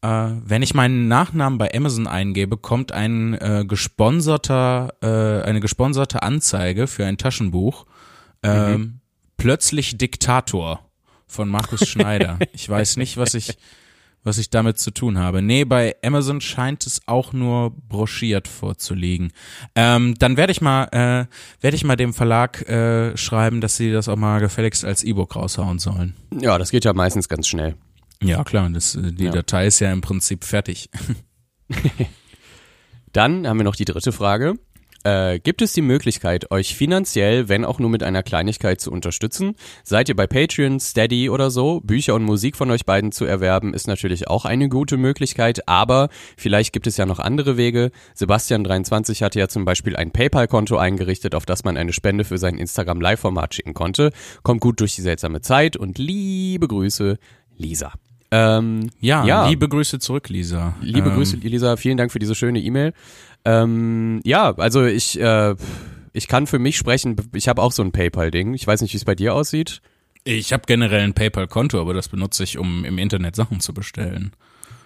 äh, 0.00 0.30
wenn 0.44 0.62
ich 0.62 0.74
meinen 0.74 1.08
Nachnamen 1.08 1.58
bei 1.58 1.74
Amazon 1.74 2.06
eingebe, 2.06 2.56
kommt 2.56 2.92
ein 2.92 3.34
äh, 3.34 3.64
gesponserter, 3.66 4.94
äh, 5.02 5.46
eine 5.46 5.60
gesponserte 5.60 6.22
Anzeige 6.22 6.86
für 6.86 7.04
ein 7.04 7.18
Taschenbuch. 7.18 7.86
Ähm, 8.42 8.70
mhm. 8.70 9.00
Plötzlich 9.36 9.98
Diktator 9.98 10.80
von 11.26 11.48
Markus 11.48 11.88
Schneider. 11.88 12.38
ich 12.52 12.68
weiß 12.68 12.96
nicht, 12.96 13.16
was 13.16 13.34
ich, 13.34 13.58
was 14.24 14.38
ich 14.38 14.50
damit 14.50 14.78
zu 14.78 14.90
tun 14.90 15.18
habe. 15.18 15.42
Nee, 15.42 15.64
bei 15.64 15.96
Amazon 16.04 16.40
scheint 16.40 16.86
es 16.86 17.00
auch 17.06 17.32
nur 17.32 17.72
broschiert 17.88 18.48
vorzuliegen. 18.48 19.32
Ähm, 19.74 20.14
dann 20.18 20.36
werde 20.36 20.52
ich 20.52 20.60
mal, 20.60 20.84
äh, 20.92 21.26
werde 21.62 21.76
ich 21.76 21.84
mal 21.84 21.96
dem 21.96 22.12
Verlag 22.12 22.68
äh, 22.68 23.16
schreiben, 23.16 23.60
dass 23.60 23.76
sie 23.76 23.92
das 23.92 24.08
auch 24.08 24.16
mal 24.16 24.40
gefälligst 24.40 24.84
als 24.84 25.02
E-Book 25.04 25.36
raushauen 25.36 25.78
sollen. 25.78 26.14
Ja, 26.40 26.58
das 26.58 26.70
geht 26.70 26.84
ja 26.84 26.92
meistens 26.92 27.28
ganz 27.28 27.48
schnell. 27.48 27.76
Ja, 28.22 28.42
klar, 28.44 28.68
das, 28.70 28.96
äh, 28.96 29.12
die 29.12 29.24
ja. 29.24 29.32
Datei 29.32 29.66
ist 29.66 29.80
ja 29.80 29.92
im 29.92 30.00
Prinzip 30.00 30.44
fertig. 30.44 30.90
Dann 33.12 33.46
haben 33.46 33.58
wir 33.58 33.64
noch 33.64 33.76
die 33.76 33.84
dritte 33.84 34.12
Frage. 34.12 34.54
Äh, 35.04 35.38
gibt 35.38 35.62
es 35.62 35.72
die 35.72 35.82
Möglichkeit, 35.82 36.50
euch 36.50 36.74
finanziell, 36.74 37.48
wenn 37.48 37.64
auch 37.64 37.78
nur 37.78 37.90
mit 37.90 38.02
einer 38.02 38.22
Kleinigkeit 38.22 38.80
zu 38.80 38.90
unterstützen? 38.90 39.54
Seid 39.84 40.08
ihr 40.08 40.16
bei 40.16 40.26
Patreon, 40.26 40.80
Steady 40.80 41.30
oder 41.30 41.50
so? 41.50 41.80
Bücher 41.80 42.14
und 42.14 42.24
Musik 42.24 42.56
von 42.56 42.70
euch 42.70 42.84
beiden 42.84 43.12
zu 43.12 43.24
erwerben 43.24 43.74
ist 43.74 43.86
natürlich 43.86 44.28
auch 44.28 44.44
eine 44.44 44.68
gute 44.68 44.96
Möglichkeit, 44.96 45.68
aber 45.68 46.08
vielleicht 46.36 46.72
gibt 46.72 46.86
es 46.86 46.96
ja 46.96 47.06
noch 47.06 47.20
andere 47.20 47.56
Wege. 47.56 47.90
Sebastian23 48.16 49.22
hatte 49.22 49.38
ja 49.38 49.48
zum 49.48 49.64
Beispiel 49.64 49.96
ein 49.96 50.10
PayPal-Konto 50.10 50.76
eingerichtet, 50.76 51.34
auf 51.34 51.46
das 51.46 51.64
man 51.64 51.76
eine 51.76 51.92
Spende 51.92 52.24
für 52.24 52.38
sein 52.38 52.58
Instagram 52.58 53.00
Live-Format 53.00 53.54
schicken 53.54 53.74
konnte. 53.74 54.10
Kommt 54.42 54.60
gut 54.60 54.80
durch 54.80 54.96
die 54.96 55.02
seltsame 55.02 55.40
Zeit 55.40 55.76
und 55.76 55.98
liebe 55.98 56.66
Grüße, 56.66 57.18
Lisa. 57.56 57.92
Ähm, 58.30 58.90
ja, 59.00 59.24
ja, 59.24 59.48
liebe 59.48 59.68
Grüße 59.68 59.98
zurück, 59.98 60.28
Lisa. 60.28 60.74
Liebe 60.80 61.08
ähm, 61.08 61.14
Grüße, 61.14 61.36
Lisa. 61.36 61.76
Vielen 61.76 61.96
Dank 61.96 62.12
für 62.12 62.18
diese 62.18 62.34
schöne 62.34 62.60
E-Mail. 62.60 62.92
Ähm, 63.44 64.20
ja, 64.24 64.54
also 64.56 64.84
ich, 64.84 65.18
äh, 65.18 65.54
ich 66.12 66.28
kann 66.28 66.46
für 66.46 66.58
mich 66.58 66.76
sprechen. 66.76 67.16
Ich 67.34 67.48
habe 67.48 67.62
auch 67.62 67.72
so 67.72 67.82
ein 67.82 67.92
PayPal-Ding. 67.92 68.54
Ich 68.54 68.66
weiß 68.66 68.82
nicht, 68.82 68.92
wie 68.92 68.98
es 68.98 69.04
bei 69.04 69.14
dir 69.14 69.34
aussieht. 69.34 69.80
Ich 70.24 70.52
habe 70.52 70.64
generell 70.66 71.00
ein 71.00 71.14
PayPal-Konto, 71.14 71.80
aber 71.80 71.94
das 71.94 72.08
benutze 72.08 72.44
ich, 72.44 72.58
um 72.58 72.84
im 72.84 72.98
Internet 72.98 73.34
Sachen 73.34 73.60
zu 73.60 73.72
bestellen. 73.72 74.32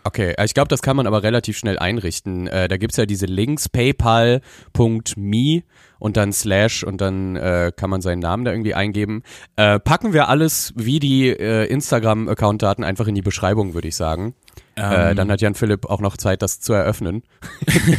Okay, 0.04 0.34
äh, 0.36 0.44
ich 0.44 0.54
glaube, 0.54 0.68
das 0.68 0.82
kann 0.82 0.96
man 0.96 1.06
aber 1.06 1.22
relativ 1.22 1.56
schnell 1.56 1.78
einrichten. 1.78 2.46
Äh, 2.46 2.68
da 2.68 2.76
gibt's 2.76 2.96
ja 2.96 3.06
diese 3.06 3.26
Links, 3.26 3.68
paypal.me 3.68 5.62
und 5.98 6.16
dann 6.16 6.32
slash 6.32 6.82
und 6.82 7.00
dann 7.00 7.36
äh, 7.36 7.70
kann 7.74 7.88
man 7.88 8.02
seinen 8.02 8.18
Namen 8.18 8.44
da 8.44 8.50
irgendwie 8.50 8.74
eingeben. 8.74 9.22
Äh, 9.56 9.78
packen 9.78 10.12
wir 10.12 10.28
alles 10.28 10.72
wie 10.76 10.98
die 10.98 11.28
äh, 11.28 11.66
Instagram-Account-Daten 11.66 12.82
einfach 12.82 13.06
in 13.06 13.14
die 13.14 13.22
Beschreibung, 13.22 13.74
würde 13.74 13.88
ich 13.88 13.96
sagen. 13.96 14.34
Äh, 14.74 15.10
ähm. 15.10 15.16
dann 15.16 15.30
hat 15.30 15.40
Jan 15.40 15.54
Philipp 15.54 15.86
auch 15.86 16.00
noch 16.00 16.16
Zeit, 16.16 16.42
das 16.42 16.58
zu 16.60 16.72
eröffnen. 16.72 17.22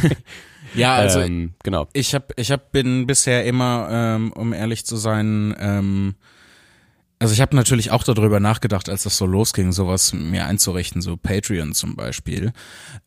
ja, 0.74 0.94
also 0.96 1.20
ähm, 1.20 1.54
genau. 1.62 1.86
Ich 1.92 2.14
habe, 2.14 2.26
ich 2.36 2.50
hab, 2.50 2.72
bin 2.72 3.06
bisher 3.06 3.44
immer, 3.46 3.88
ähm, 3.90 4.32
um 4.32 4.52
ehrlich 4.52 4.84
zu 4.84 4.96
sein, 4.96 5.54
ähm, 5.58 6.14
also 7.18 7.32
ich 7.32 7.40
habe 7.40 7.56
natürlich 7.56 7.90
auch 7.90 8.04
darüber 8.04 8.40
nachgedacht, 8.40 8.88
als 8.88 9.04
das 9.04 9.16
so 9.16 9.26
losging, 9.26 9.72
sowas 9.72 10.12
mir 10.12 10.46
einzurichten, 10.46 11.00
so 11.02 11.16
Patreon 11.16 11.72
zum 11.72 11.96
Beispiel. 11.96 12.52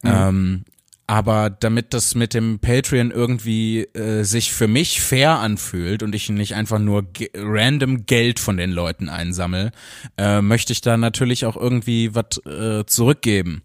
Mhm. 0.02 0.10
Ähm, 0.12 0.66
aber 1.08 1.50
damit 1.50 1.94
das 1.94 2.16
mit 2.16 2.34
dem 2.34 2.60
Patreon 2.60 3.12
irgendwie 3.12 3.84
äh, 3.94 4.24
sich 4.24 4.52
für 4.52 4.68
mich 4.68 5.00
fair 5.00 5.40
anfühlt 5.40 6.04
und 6.04 6.14
ich 6.14 6.30
nicht 6.30 6.54
einfach 6.54 6.80
nur 6.80 7.04
ge 7.04 7.30
random 7.34 8.06
Geld 8.06 8.40
von 8.40 8.58
den 8.58 8.72
Leuten 8.72 9.08
einsammel, 9.08 9.72
äh, 10.18 10.42
möchte 10.42 10.74
ich 10.74 10.82
da 10.82 10.98
natürlich 10.98 11.46
auch 11.46 11.56
irgendwie 11.56 12.14
was 12.14 12.46
äh, 12.46 12.86
zurückgeben. 12.86 13.64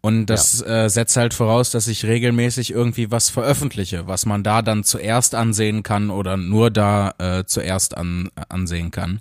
Und 0.00 0.26
das 0.26 0.60
ja. 0.60 0.84
äh, 0.84 0.90
setzt 0.90 1.16
halt 1.16 1.34
voraus, 1.34 1.70
dass 1.70 1.88
ich 1.88 2.04
regelmäßig 2.04 2.70
irgendwie 2.70 3.10
was 3.10 3.30
veröffentliche, 3.30 4.06
was 4.06 4.26
man 4.26 4.42
da 4.42 4.62
dann 4.62 4.84
zuerst 4.84 5.34
ansehen 5.34 5.82
kann 5.82 6.10
oder 6.10 6.36
nur 6.36 6.70
da 6.70 7.14
äh, 7.18 7.44
zuerst 7.44 7.96
an, 7.96 8.30
ansehen 8.48 8.90
kann. 8.90 9.20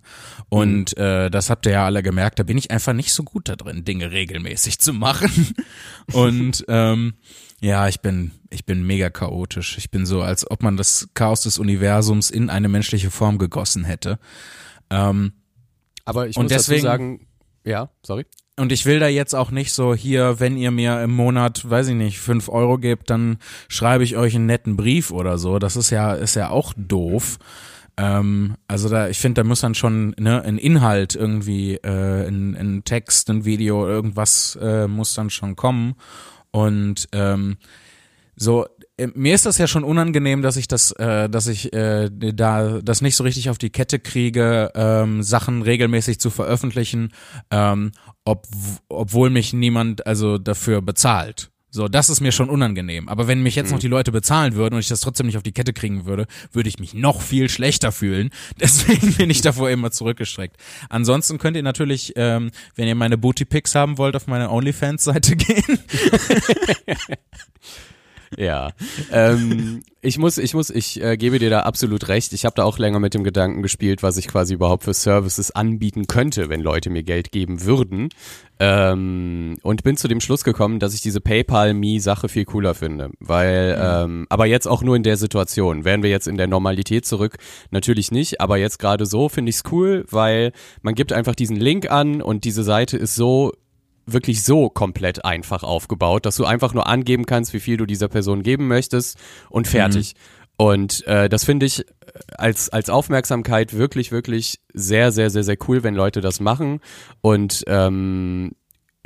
Und 0.50 0.98
mhm. 0.98 1.04
äh, 1.04 1.30
das 1.30 1.50
habt 1.50 1.66
ihr 1.66 1.74
ja 1.74 1.86
alle 1.86 2.04
gemerkt, 2.04 2.40
da 2.40 2.44
bin 2.44 2.58
ich 2.58 2.72
einfach 2.72 2.94
nicht 2.94 3.14
so 3.14 3.24
gut 3.24 3.50
da 3.50 3.56
drin, 3.56 3.86
Dinge 3.86 4.12
regelmäßig 4.12 4.80
zu 4.80 4.94
machen. 4.94 5.56
Und 6.14 6.66
ähm, 6.68 7.16
ja, 7.60 7.88
ich 7.88 8.02
bin, 8.02 8.32
ich 8.50 8.66
bin 8.66 8.86
mega 8.86 9.10
chaotisch. 9.10 9.78
Ich 9.78 9.90
bin 9.90 10.06
so, 10.06 10.22
als 10.22 10.50
ob 10.50 10.62
man 10.62 10.78
das 10.78 11.10
Chaos 11.16 11.42
des 11.42 11.58
Universums 11.58 12.30
in 12.30 12.50
eine 12.50 12.68
menschliche 12.68 13.10
Form 13.10 13.40
gegossen 13.40 13.84
hätte. 13.84 14.20
Ähm, 14.90 15.34
Aber 16.06 16.28
ich 16.28 16.38
muss 16.38 16.48
deswegen, 16.48 16.84
dazu 16.84 16.92
sagen, 16.92 17.28
ja, 17.64 17.90
sorry. 18.04 18.26
Und 18.60 18.72
ich 18.72 18.86
will 18.88 18.99
da 18.99 19.08
jetzt 19.08 19.36
auch 19.36 19.51
nicht 19.51 19.72
so 19.72 19.93
hier, 19.93 20.39
wenn 20.39 20.58
ihr 20.58 20.72
mir 20.72 21.01
im 21.03 21.12
Monat, 21.12 21.70
weiß 21.70 21.89
ich 21.89 21.95
nicht, 21.95 22.20
fünf 22.20 22.49
Euro 22.49 22.80
gebt, 22.80 23.10
dann 23.12 23.38
schreibe 23.68 24.03
ich 24.03 24.18
euch 24.18 24.36
einen 24.36 24.47
netten 24.47 24.76
Brief 24.76 25.12
oder 25.12 25.38
so. 25.38 25.60
Das 25.60 25.76
ist 25.76 25.91
ja, 25.91 26.14
ist 26.14 26.36
ja 26.36 26.49
auch 26.49 26.74
doof. 26.76 27.38
Ähm, 27.97 28.55
also 28.68 28.89
da, 28.89 29.10
ich 29.10 29.20
finde, 29.20 29.41
da 29.41 29.47
muss 29.47 29.62
dann 29.62 29.76
schon 29.76 30.16
ne, 30.18 30.41
ein 30.43 30.58
Inhalt 30.58 31.16
irgendwie, 31.16 31.76
äh, 31.76 32.28
ein, 32.28 32.82
Text, 32.84 33.30
ein 33.30 33.45
Video, 33.45 33.88
irgendwas 33.88 34.58
äh, 34.60 34.88
muss 34.88 35.14
dann 35.14 35.30
schon 35.30 35.55
kommen. 35.55 35.95
Und 36.49 37.10
ähm, 37.12 37.58
so, 38.36 38.66
äh, 38.97 39.08
mir 39.14 39.36
ist 39.36 39.45
das 39.45 39.58
ja 39.58 39.68
schon 39.68 39.84
unangenehm, 39.84 40.41
dass 40.41 40.58
ich 40.58 40.68
das, 40.68 40.91
äh, 40.91 41.28
dass 41.28 41.47
ich 41.47 41.74
äh, 41.74 42.10
da 42.10 42.82
das 42.82 43.01
nicht 43.01 43.16
so 43.16 43.24
richtig 43.24 43.49
auf 43.49 43.58
die 43.58 43.72
Kette 43.72 43.99
kriege, 43.99 44.72
ähm, 44.76 45.24
Sachen 45.24 45.64
regelmäßig 45.64 46.20
zu 46.20 46.30
veröffentlichen, 46.30 47.12
ähm, 47.49 47.91
ob, 48.28 48.48
obwohl 48.90 49.30
mich 49.30 49.54
niemand 49.54 50.06
also 50.06 50.38
dafür 50.38 50.82
bezahlt. 50.82 51.50
So, 51.70 51.88
das 51.88 52.10
ist 52.10 52.22
mir 52.22 52.32
schon 52.32 52.50
unangenehm. 52.50 53.08
Aber 53.10 53.28
wenn 53.28 53.44
mich 53.44 53.56
jetzt 53.56 53.72
noch 53.72 53.80
die 53.80 53.90
Leute 53.90 54.12
bezahlen 54.12 54.56
würden 54.56 54.76
und 54.76 54.80
ich 54.80 54.88
das 54.88 55.02
trotzdem 55.02 55.28
nicht 55.28 55.38
auf 55.38 55.44
die 55.44 55.52
Kette 55.52 55.74
kriegen 55.74 56.06
würde, 56.06 56.26
würde 56.52 56.70
ich 56.70 56.80
mich 56.80 56.94
noch 56.94 57.22
viel 57.22 57.50
schlechter 57.50 57.92
fühlen. 57.92 58.30
Deswegen 58.60 59.14
bin 59.14 59.30
ich 59.30 59.42
davor 59.42 59.70
immer 59.70 59.92
zurückgestreckt. 59.92 60.58
Ansonsten 60.90 61.38
könnt 61.38 61.58
ihr 61.58 61.64
natürlich, 61.64 62.14
ähm, 62.16 62.52
wenn 62.76 62.88
ihr 62.88 62.96
meine 62.96 63.18
Booty 63.18 63.46
Pics 63.46 63.76
haben 63.76 63.98
wollt, 63.98 64.16
auf 64.16 64.28
meine 64.28 64.50
OnlyFans-Seite 64.50 65.36
gehen. 65.36 65.80
Ja, 68.36 68.72
ähm, 69.12 69.82
ich 70.02 70.18
muss, 70.18 70.38
ich 70.38 70.54
muss, 70.54 70.70
ich 70.70 71.02
äh, 71.02 71.18
gebe 71.18 71.40
dir 71.40 71.50
da 71.50 71.62
absolut 71.62 72.08
recht. 72.08 72.34
Ich 72.34 72.46
habe 72.46 72.56
da 72.56 72.64
auch 72.64 72.78
länger 72.78 73.00
mit 73.00 73.14
dem 73.14 73.24
Gedanken 73.24 73.62
gespielt, 73.62 74.04
was 74.04 74.18
ich 74.18 74.28
quasi 74.28 74.54
überhaupt 74.54 74.84
für 74.84 74.94
Services 74.94 75.52
anbieten 75.52 76.08
könnte, 76.08 76.50
wenn 76.50 76.62
Leute 76.62 76.90
mir 76.90 77.04
Geld 77.04 77.32
geben 77.32 77.64
würden. 77.64 78.10
Ähm, 78.60 79.58
und 79.62 79.84
bin 79.84 79.98
zu 79.98 80.08
dem 80.08 80.20
Schluss 80.20 80.44
gekommen, 80.44 80.80
dass 80.80 80.94
ich 80.94 81.02
diese 81.02 81.22
PayPal-Me-Sache 81.22 82.28
viel 82.28 82.46
cooler 82.46 82.74
finde. 82.74 83.12
Weil, 83.20 83.78
ähm, 83.80 84.26
aber 84.30 84.46
jetzt 84.46 84.68
auch 84.68 84.82
nur 84.82 84.96
in 84.96 85.04
der 85.04 85.18
Situation. 85.18 85.86
Wären 85.86 86.04
wir 86.04 86.10
jetzt 86.10 86.28
in 86.28 86.38
der 86.38 86.48
Normalität 86.48 87.06
zurück, 87.06 87.38
natürlich 87.72 88.12
nicht. 88.12 88.42
Aber 88.42 88.58
jetzt 88.58 88.80
gerade 88.80 89.06
so 89.06 89.30
finde 89.30 89.52
ich's 89.52 89.64
cool, 89.72 90.06
weil 90.10 90.52
man 90.82 90.96
gibt 90.96 91.14
einfach 91.14 91.36
diesen 91.36 91.58
Link 91.58 91.90
an 91.90 92.22
und 92.22 92.44
diese 92.46 92.64
Seite 92.64 92.98
ist 92.98 93.16
so 93.16 93.54
wirklich 94.08 94.43
so 94.43 94.70
komplett 94.70 95.24
einfach 95.26 95.64
aufgebaut, 95.64 96.26
dass 96.26 96.38
du 96.38 96.45
einfach 96.45 96.74
nur 96.74 96.88
angeben 96.88 97.26
kannst, 97.26 97.53
wie 97.53 97.60
viel 97.60 97.78
du 97.78 97.86
dieser 97.86 98.08
Person 98.08 98.41
geben 98.41 98.68
möchtest 98.68 99.18
und 99.49 99.68
fertig. 99.68 100.16
Und 100.58 101.05
äh, 101.05 101.30
das 101.30 101.43
finde 101.43 101.68
ich 101.68 101.86
als, 102.38 102.70
als 102.70 102.89
Aufmerksamkeit 102.89 103.74
wirklich, 103.74 104.12
wirklich 104.12 104.60
sehr, 104.74 105.12
sehr, 105.12 105.30
sehr, 105.30 105.43
sehr 105.43 105.58
cool, 105.68 105.84
wenn 105.84 105.93
Leute 105.93 106.22
das 106.22 106.39
machen. 106.39 106.80
Und 107.22 107.64
ähm, 107.68 108.53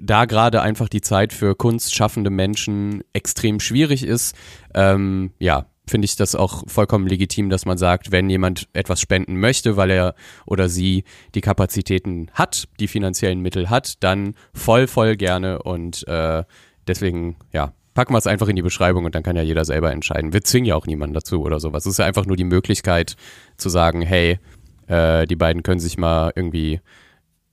da 0.02 0.26
gerade 0.26 0.62
einfach 0.62 0.88
die 0.88 1.02
Zeit 1.02 1.34
für 1.34 1.56
kunstschaffende 1.56 2.30
Menschen 2.30 3.04
extrem 3.14 3.60
schwierig 3.60 4.04
ist, 4.04 4.36
ähm, 4.74 5.32
ja, 5.40 5.66
finde 5.92 6.06
ich 6.06 6.16
das 6.16 6.34
auch 6.34 6.64
vollkommen 6.68 7.06
legitim, 7.06 7.50
dass 7.50 7.66
man 7.66 7.78
sagt, 7.78 8.12
wenn 8.12 8.30
jemand 8.30 8.68
etwas 8.74 9.00
spenden 9.02 9.40
möchte, 9.40 9.78
weil 9.78 9.92
er 9.92 10.16
oder 10.46 10.70
sie 10.70 11.04
die 11.36 11.42
Kapazitäten 11.42 12.32
hat, 12.34 12.68
die 12.80 12.88
finanziellen 12.88 13.42
Mittel 13.42 13.70
hat, 13.70 14.02
dann 14.04 14.34
voll, 14.54 14.88
voll 14.88 15.18
gerne 15.18 15.62
und 15.62 16.08
äh, 16.08 16.44
deswegen, 16.88 17.36
ja, 17.52 17.74
packen 17.94 18.14
wir 18.14 18.18
es 18.18 18.28
einfach 18.28 18.48
in 18.48 18.56
die 18.56 18.62
Beschreibung 18.62 19.06
und 19.06 19.14
dann 19.14 19.24
kann 19.24 19.36
ja 19.36 19.42
jeder 19.42 19.66
selber 19.66 19.92
entscheiden. 19.92 20.34
Wir 20.34 20.44
zwingen 20.44 20.66
ja 20.66 20.76
auch 20.76 20.88
niemanden 20.88 21.14
dazu 21.14 21.44
oder 21.44 21.60
sowas. 21.60 21.86
Es 21.86 21.92
ist 21.92 22.00
ja 22.00 22.06
einfach 22.06 22.26
nur 22.26 22.38
die 22.38 22.46
Möglichkeit 22.46 23.16
zu 23.58 23.70
sagen, 23.70 24.02
hey, 24.02 24.40
äh, 24.88 25.28
die 25.28 25.36
beiden 25.36 25.62
können 25.62 25.82
sich 25.82 25.98
mal 25.98 26.32
irgendwie 26.36 26.80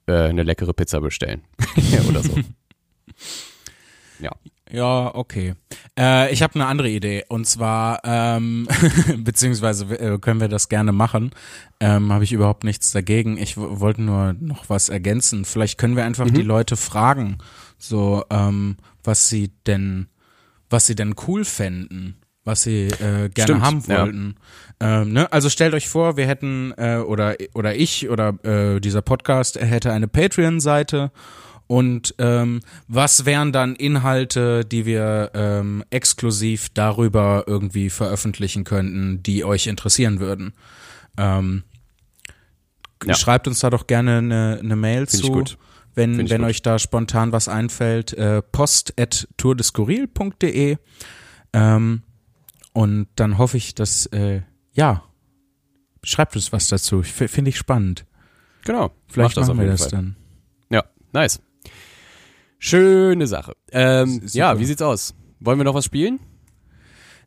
äh, 0.07 0.13
eine 0.13 0.45
leckere 0.45 0.73
Pizza 0.75 1.01
bestellen 1.01 1.43
oder 2.09 2.23
so. 2.23 2.35
Ja. 4.71 4.79
Ja, 4.79 5.15
okay. 5.15 5.55
Äh, 5.99 6.33
ich 6.33 6.43
habe 6.43 6.55
eine 6.55 6.67
andere 6.67 6.89
Idee 6.91 7.25
und 7.29 7.47
zwar, 7.47 8.01
ähm, 8.05 8.69
beziehungsweise 9.19 9.85
äh, 9.99 10.19
können 10.19 10.41
wir 10.41 10.49
das 10.49 10.69
gerne 10.69 10.93
machen. 10.93 11.31
Ähm, 11.81 12.13
habe 12.13 12.25
ich 12.25 12.33
überhaupt 12.33 12.65
nichts 12.65 12.93
dagegen. 12.93 13.37
Ich 13.39 13.57
wollte 13.57 14.03
nur 14.03 14.35
noch 14.41 14.69
was 14.69 14.89
ergänzen. 14.89 15.45
Vielleicht 15.45 15.79
können 15.79 15.97
wir 15.97 16.05
einfach 16.05 16.27
Mhm. 16.27 16.35
die 16.35 16.43
Leute 16.43 16.77
fragen, 16.77 17.39
so 17.79 18.25
ähm, 18.31 18.77
was 19.05 19.29
sie 19.29 19.53
denn, 19.67 20.09
was 20.71 20.87
sie 20.87 20.95
denn 20.95 21.15
cool 21.27 21.45
fänden, 21.45 22.17
was 22.45 22.63
sie 22.63 22.87
äh, 22.87 23.29
gerne 23.29 23.31
Stimmt, 23.43 23.63
haben 23.63 23.83
ja. 23.89 24.03
wollten. 24.03 24.35
Ähm, 24.81 25.13
ne? 25.13 25.33
Also 25.33 25.49
stellt 25.51 25.75
euch 25.75 25.89
vor, 25.89 26.17
wir 26.17 26.27
hätten 26.27 26.73
äh, 26.77 26.97
oder 26.99 27.37
oder 27.55 27.75
ich 27.75 28.09
oder 28.09 28.35
äh, 28.45 28.81
dieser 28.81 29.03
Podcast 29.03 29.57
hätte 29.61 29.93
eine 29.93 30.09
Patreon-Seite 30.09 31.11
und 31.69 32.15
ähm, 32.19 32.61
was 32.89 33.25
wären 33.27 33.53
dann 33.53 33.77
Inhalte, 33.77 34.65
die 34.65 34.85
wir 34.87 35.31
ähm, 35.35 35.85
exklusiv 35.91 36.71
darüber 36.71 37.45
irgendwie 37.47 37.91
veröffentlichen 37.91 38.65
könnten, 38.65 39.23
die 39.23 39.45
euch 39.45 39.69
interessieren 39.69 40.19
würden? 40.19 40.55
Ähm, 41.17 41.63
Ja. 43.05 43.15
Schreibt 43.15 43.47
uns 43.47 43.61
da 43.61 43.71
doch 43.71 43.87
gerne 43.87 44.19
eine, 44.19 44.59
eine 44.61 44.75
Mail 44.75 45.07
Find 45.07 45.23
zu, 45.25 45.31
gut. 45.31 45.59
wenn, 45.95 46.19
wenn 46.31 46.41
gut. 46.41 46.51
euch 46.51 46.63
da 46.63 46.79
spontan 46.81 47.31
was 47.31 47.47
einfällt. 47.49 48.13
Äh, 48.15 48.43
post 48.43 48.99
at 48.99 49.29
tourdeskurril.de 49.37 50.79
ähm, 51.53 52.03
und 52.73 53.09
dann 53.17 53.39
hoffe 53.39 53.57
ich, 53.57 53.75
dass, 53.75 54.07
äh, 54.07 54.43
ja, 54.73 55.05
schreibt 56.03 56.35
uns 56.35 56.51
was 56.53 56.69
dazu. 56.69 57.03
Finde 57.03 57.51
ich 57.51 57.59
spannend. 57.59 58.05
Genau. 58.65 58.91
Vielleicht 59.07 59.37
machen 59.37 59.59
wir 59.59 59.67
das 59.67 59.83
Fall. 59.83 59.91
dann. 59.91 60.17
Ja, 60.71 60.85
nice. 61.13 61.41
Schöne 62.59 63.27
Sache. 63.27 63.55
Ähm, 63.73 64.21
ja, 64.33 64.59
wie 64.59 64.65
sieht's 64.65 64.83
aus? 64.83 65.15
Wollen 65.41 65.59
wir 65.59 65.65
noch 65.65 65.75
was 65.75 65.85
spielen? 65.85 66.19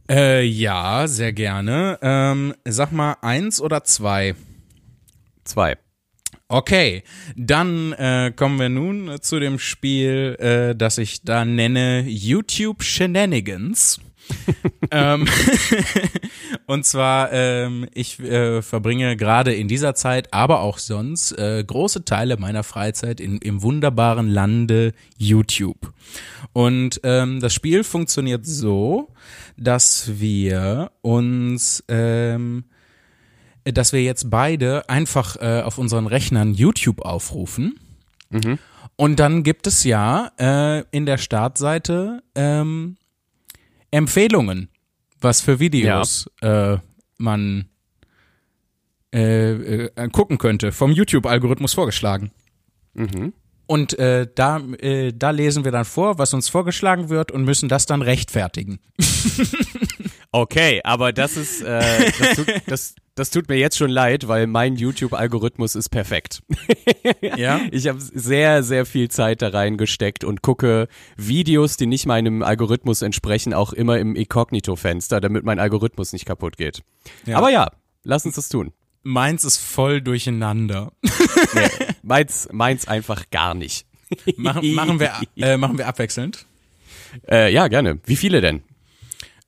Äh, 0.10 0.44
ja, 0.44 1.08
sehr 1.08 1.32
gerne. 1.32 1.98
Ähm, 2.02 2.54
sag 2.66 2.92
mal 2.92 3.16
eins 3.22 3.62
oder 3.62 3.84
zwei. 3.84 4.36
Zwei. 5.46 5.78
Okay, 6.50 7.04
dann 7.38 7.94
äh, 7.94 8.34
kommen 8.36 8.60
wir 8.60 8.68
nun 8.68 9.22
zu 9.22 9.40
dem 9.40 9.58
Spiel, 9.58 10.36
äh, 10.40 10.76
das 10.76 10.98
ich 10.98 11.24
da 11.24 11.46
nenne 11.46 12.04
YouTube 12.06 12.84
Shenanigans. 12.84 14.02
ähm, 14.92 15.28
und 16.66 16.86
zwar, 16.86 17.32
ähm, 17.32 17.88
ich 17.94 18.20
äh, 18.20 18.62
verbringe 18.62 19.18
gerade 19.18 19.54
in 19.54 19.68
dieser 19.68 19.96
Zeit, 19.96 20.34
aber 20.34 20.62
auch 20.62 20.78
sonst, 20.78 21.32
äh, 21.34 21.64
große 21.66 22.06
Teile 22.06 22.38
meiner 22.38 22.64
Freizeit 22.64 23.20
in, 23.20 23.38
im 23.40 23.62
wunderbaren 23.62 24.28
Lande 24.28 24.94
YouTube. 25.18 25.94
Und 26.54 27.02
ähm, 27.04 27.40
das 27.40 27.54
Spiel 27.54 27.84
funktioniert 27.84 28.46
so, 28.46 29.10
dass 29.58 30.20
wir 30.20 30.92
uns 31.02 31.84
ähm, 31.88 32.66
dass 33.64 33.94
wir 33.94 34.02
jetzt 34.02 34.30
beide 34.30 34.90
einfach 34.90 35.36
äh, 35.40 35.62
auf 35.62 35.78
unseren 35.78 36.08
Rechnern 36.08 36.54
YouTube 36.54 37.02
aufrufen. 37.02 37.80
Und 38.96 39.20
dann 39.20 39.44
gibt 39.44 39.68
es 39.68 39.84
ja 39.84 40.32
äh, 40.40 40.84
in 40.92 41.06
der 41.06 41.18
Startseite 41.18 42.24
ähm, 42.36 42.98
Empfehlungen, 43.92 44.70
was 45.20 45.42
für 45.42 45.60
Videos 45.60 46.30
äh, 46.42 46.78
man 47.18 47.70
äh, 49.14 49.52
äh, 49.86 50.10
gucken 50.10 50.38
könnte, 50.38 50.72
vom 50.72 50.92
YouTube-Algorithmus 50.92 51.74
vorgeschlagen. 51.74 52.32
Mhm. 52.94 53.34
Und 53.68 53.98
äh, 54.00 54.28
da, 54.34 54.58
äh, 54.80 55.14
da 55.14 55.30
lesen 55.30 55.64
wir 55.64 55.72
dann 55.72 55.86
vor, 55.86 56.18
was 56.18 56.34
uns 56.34 56.50
vorgeschlagen 56.50 57.10
wird 57.10 57.32
und 57.32 57.46
müssen 57.46 57.70
das 57.70 57.86
dann 57.86 58.02
rechtfertigen. 58.02 58.80
Okay, 60.34 60.80
aber 60.86 61.12
das 61.12 61.36
ist, 61.36 61.62
äh, 61.62 62.12
das, 62.18 62.36
tut, 62.36 62.48
das, 62.66 62.96
das 63.22 63.30
tut 63.30 63.50
mir 63.50 63.58
jetzt 63.58 63.78
schon 63.78 63.92
leid, 63.92 64.28
weil 64.28 64.48
mein 64.48 64.78
YouTube-Algorithmus 64.78 65.76
ist 65.76 65.90
perfekt. 65.90 66.42
Ja? 67.22 67.62
Ich 67.72 67.88
habe 67.88 68.00
sehr, 68.02 68.64
sehr 68.64 68.88
viel 68.88 69.12
Zeit 69.12 69.44
da 69.44 69.50
reingesteckt 69.50 70.24
und 70.24 70.42
gucke 70.42 70.88
Videos, 71.18 71.78
die 71.78 71.86
nicht 71.86 72.08
meinem 72.08 72.42
Algorithmus 72.42 73.04
entsprechen, 73.04 73.54
auch 73.54 73.74
immer 73.74 74.00
im 74.00 74.16
Inkognito-Fenster, 74.16 75.22
damit 75.22 75.46
mein 75.46 75.60
Algorithmus 75.60 76.14
nicht 76.14 76.26
kaputt 76.26 76.58
geht. 76.58 76.82
Ja. 77.28 77.38
Aber 77.38 77.52
ja, 77.52 77.70
lass 78.04 78.26
uns 78.26 78.38
das 78.38 78.50
tun. 78.50 78.74
Meins 79.04 79.46
ist 79.46 79.58
voll 79.58 80.02
durcheinander. 80.02 80.92
Nee, 81.54 81.68
meins, 82.02 82.48
meins 82.52 82.88
einfach 82.88 83.30
gar 83.30 83.54
nicht. 83.54 83.86
machen, 84.38 84.74
machen, 84.74 85.00
wir, 85.00 85.12
äh, 85.36 85.58
machen 85.58 85.78
wir 85.78 85.86
abwechselnd. 85.86 86.46
Äh, 87.30 87.54
ja, 87.54 87.68
gerne. 87.68 88.00
Wie 88.06 88.16
viele 88.16 88.40
denn? 88.40 88.64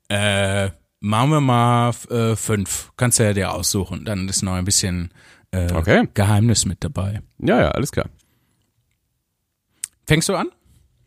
Äh, 0.10 0.72
machen 1.04 1.32
wir 1.32 1.42
mal 1.42 1.92
äh, 2.10 2.36
fünf. 2.36 2.92
Kannst 2.96 3.20
du 3.20 3.24
ja 3.24 3.34
dir 3.34 3.54
aussuchen. 3.54 4.06
Dann 4.06 4.28
ist 4.30 4.42
noch 4.42 4.54
ein 4.54 4.66
bisschen 4.66 5.14
äh, 5.52 5.72
Okay. 5.72 6.08
Geheimnis 6.14 6.66
mit 6.66 6.84
dabei. 6.84 7.22
Ja, 7.40 7.60
ja, 7.60 7.72
alles 7.72 7.92
klar. 7.92 8.08
Fängst 10.08 10.30
du 10.30 10.36
an? 10.36 10.48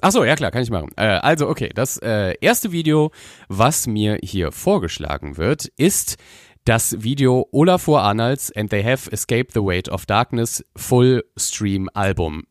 Ach 0.02 0.12
so, 0.12 0.24
ja 0.24 0.36
klar, 0.36 0.50
kann 0.50 0.62
ich 0.62 0.70
machen. 0.70 0.90
Äh, 0.96 1.06
also, 1.06 1.48
okay, 1.48 1.70
das 1.74 1.96
äh, 1.96 2.34
erste 2.40 2.70
Video, 2.72 3.10
was 3.48 3.86
mir 3.86 4.18
hier 4.22 4.52
vorgeschlagen 4.52 5.38
wird, 5.38 5.66
ist 5.78 6.16
das 6.66 7.02
Video 7.02 7.48
Olafur 7.50 8.02
Arnalds 8.02 8.54
and 8.54 8.68
They 8.68 8.84
Have 8.84 9.10
Escaped 9.10 9.54
the 9.54 9.60
Weight 9.60 9.88
of 9.88 10.04
Darkness 10.04 10.62
Full 10.76 11.24
Stream 11.38 11.88
Album. 11.94 12.44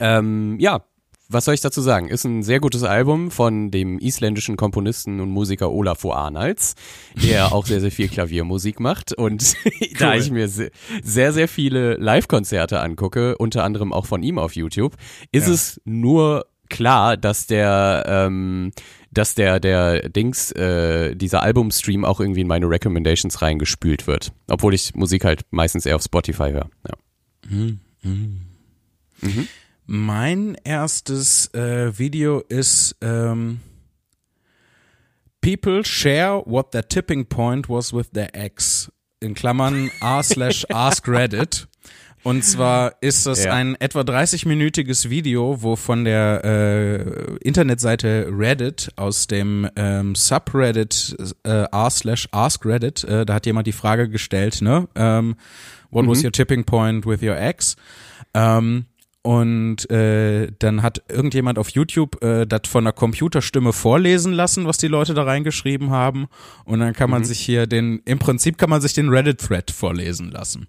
Ähm, 0.00 0.58
ja, 0.58 0.84
was 1.32 1.44
soll 1.44 1.54
ich 1.54 1.60
dazu 1.60 1.80
sagen? 1.80 2.08
Ist 2.08 2.24
ein 2.24 2.42
sehr 2.42 2.60
gutes 2.60 2.82
Album 2.82 3.30
von 3.30 3.70
dem 3.70 3.98
isländischen 3.98 4.56
Komponisten 4.56 5.20
und 5.20 5.30
Musiker 5.30 5.70
Olafur 5.70 6.16
Arnalds, 6.16 6.74
der 7.22 7.52
auch 7.52 7.66
sehr, 7.66 7.80
sehr 7.80 7.90
viel 7.92 8.08
Klaviermusik 8.08 8.80
macht. 8.80 9.12
Und 9.12 9.54
da 9.98 10.12
Cool. 10.12 10.20
ich 10.20 10.30
mir 10.30 10.48
se- 10.48 10.70
sehr, 11.02 11.32
sehr 11.32 11.48
viele 11.48 11.94
Live-Konzerte 11.94 12.80
angucke, 12.80 13.36
unter 13.38 13.64
anderem 13.64 13.92
auch 13.92 14.06
von 14.06 14.22
ihm 14.22 14.38
auf 14.38 14.54
YouTube, 14.56 14.96
ist 15.32 15.46
Ja. 15.48 15.54
es 15.54 15.80
nur 15.84 16.46
klar, 16.68 17.16
dass 17.18 17.46
der, 17.46 18.04
ähm, 18.06 18.72
dass 19.10 19.34
der, 19.34 19.60
der 19.60 20.08
Dings, 20.08 20.52
äh, 20.52 21.14
dieser 21.14 21.42
Albumstream 21.42 22.04
auch 22.06 22.18
irgendwie 22.18 22.40
in 22.40 22.46
meine 22.46 22.66
Recommendations 22.68 23.42
reingespült 23.42 24.06
wird. 24.06 24.32
Obwohl 24.48 24.72
ich 24.72 24.94
Musik 24.94 25.24
halt 25.26 25.42
meistens 25.50 25.84
eher 25.84 25.96
auf 25.96 26.02
Spotify 26.02 26.50
höre. 26.50 26.70
Ja. 26.88 26.94
Mein 29.86 30.56
erstes 30.64 31.52
äh, 31.54 31.96
Video 31.98 32.40
ist 32.48 32.96
ähm, 33.00 33.60
People 35.40 35.84
share 35.84 36.42
what 36.46 36.70
their 36.70 36.86
tipping 36.86 37.26
point 37.26 37.68
was 37.68 37.92
with 37.92 38.10
their 38.12 38.34
ex. 38.34 38.90
In 39.20 39.34
Klammern 39.34 39.90
r 40.00 40.22
slash 40.22 40.64
ask 40.70 41.06
Reddit. 41.08 41.66
Und 42.24 42.44
zwar 42.44 42.94
ist 43.00 43.26
das 43.26 43.44
Ja. 43.44 43.52
ein 43.52 43.74
etwa 43.80 44.02
30-minütiges 44.02 45.10
Video, 45.10 45.60
wo 45.60 45.74
von 45.74 46.04
der 46.04 46.44
äh, 46.44 47.36
Internetseite 47.38 48.28
Reddit 48.30 48.90
aus 48.94 49.26
dem 49.26 49.68
ähm, 49.74 50.14
Subreddit 50.14 51.16
äh, 51.42 51.64
r 51.72 51.90
slash 51.90 52.28
ask 52.30 52.64
Reddit, 52.64 53.02
äh, 53.02 53.26
da 53.26 53.34
hat 53.34 53.46
jemand 53.46 53.66
die 53.66 53.72
Frage 53.72 54.08
gestellt, 54.08 54.62
ne? 54.62 54.86
Ähm, 54.94 55.34
what 55.90 56.06
was 56.06 56.22
your 56.22 56.30
tipping 56.30 56.62
point 56.62 57.04
with 57.04 57.22
your 57.22 57.36
ex? 57.36 57.74
Ähm, 58.34 58.86
und 59.22 59.88
äh, 59.88 60.50
dann 60.58 60.82
hat 60.82 61.02
irgendjemand 61.08 61.56
auf 61.58 61.68
YouTube 61.70 62.22
äh, 62.24 62.44
das 62.44 62.62
von 62.66 62.84
der 62.84 62.92
Computerstimme 62.92 63.72
vorlesen 63.72 64.32
lassen, 64.32 64.66
was 64.66 64.78
die 64.78 64.88
Leute 64.88 65.14
da 65.14 65.22
reingeschrieben 65.22 65.90
haben. 65.90 66.26
Und 66.64 66.80
dann 66.80 66.92
kann 66.92 67.08
man 67.08 67.24
sich 67.24 67.38
hier 67.38 67.68
den, 67.68 68.02
im 68.04 68.18
Prinzip 68.18 68.58
kann 68.58 68.68
man 68.68 68.80
sich 68.80 68.94
den 68.94 69.08
Reddit-Thread 69.08 69.70
vorlesen 69.70 70.32
lassen. 70.32 70.66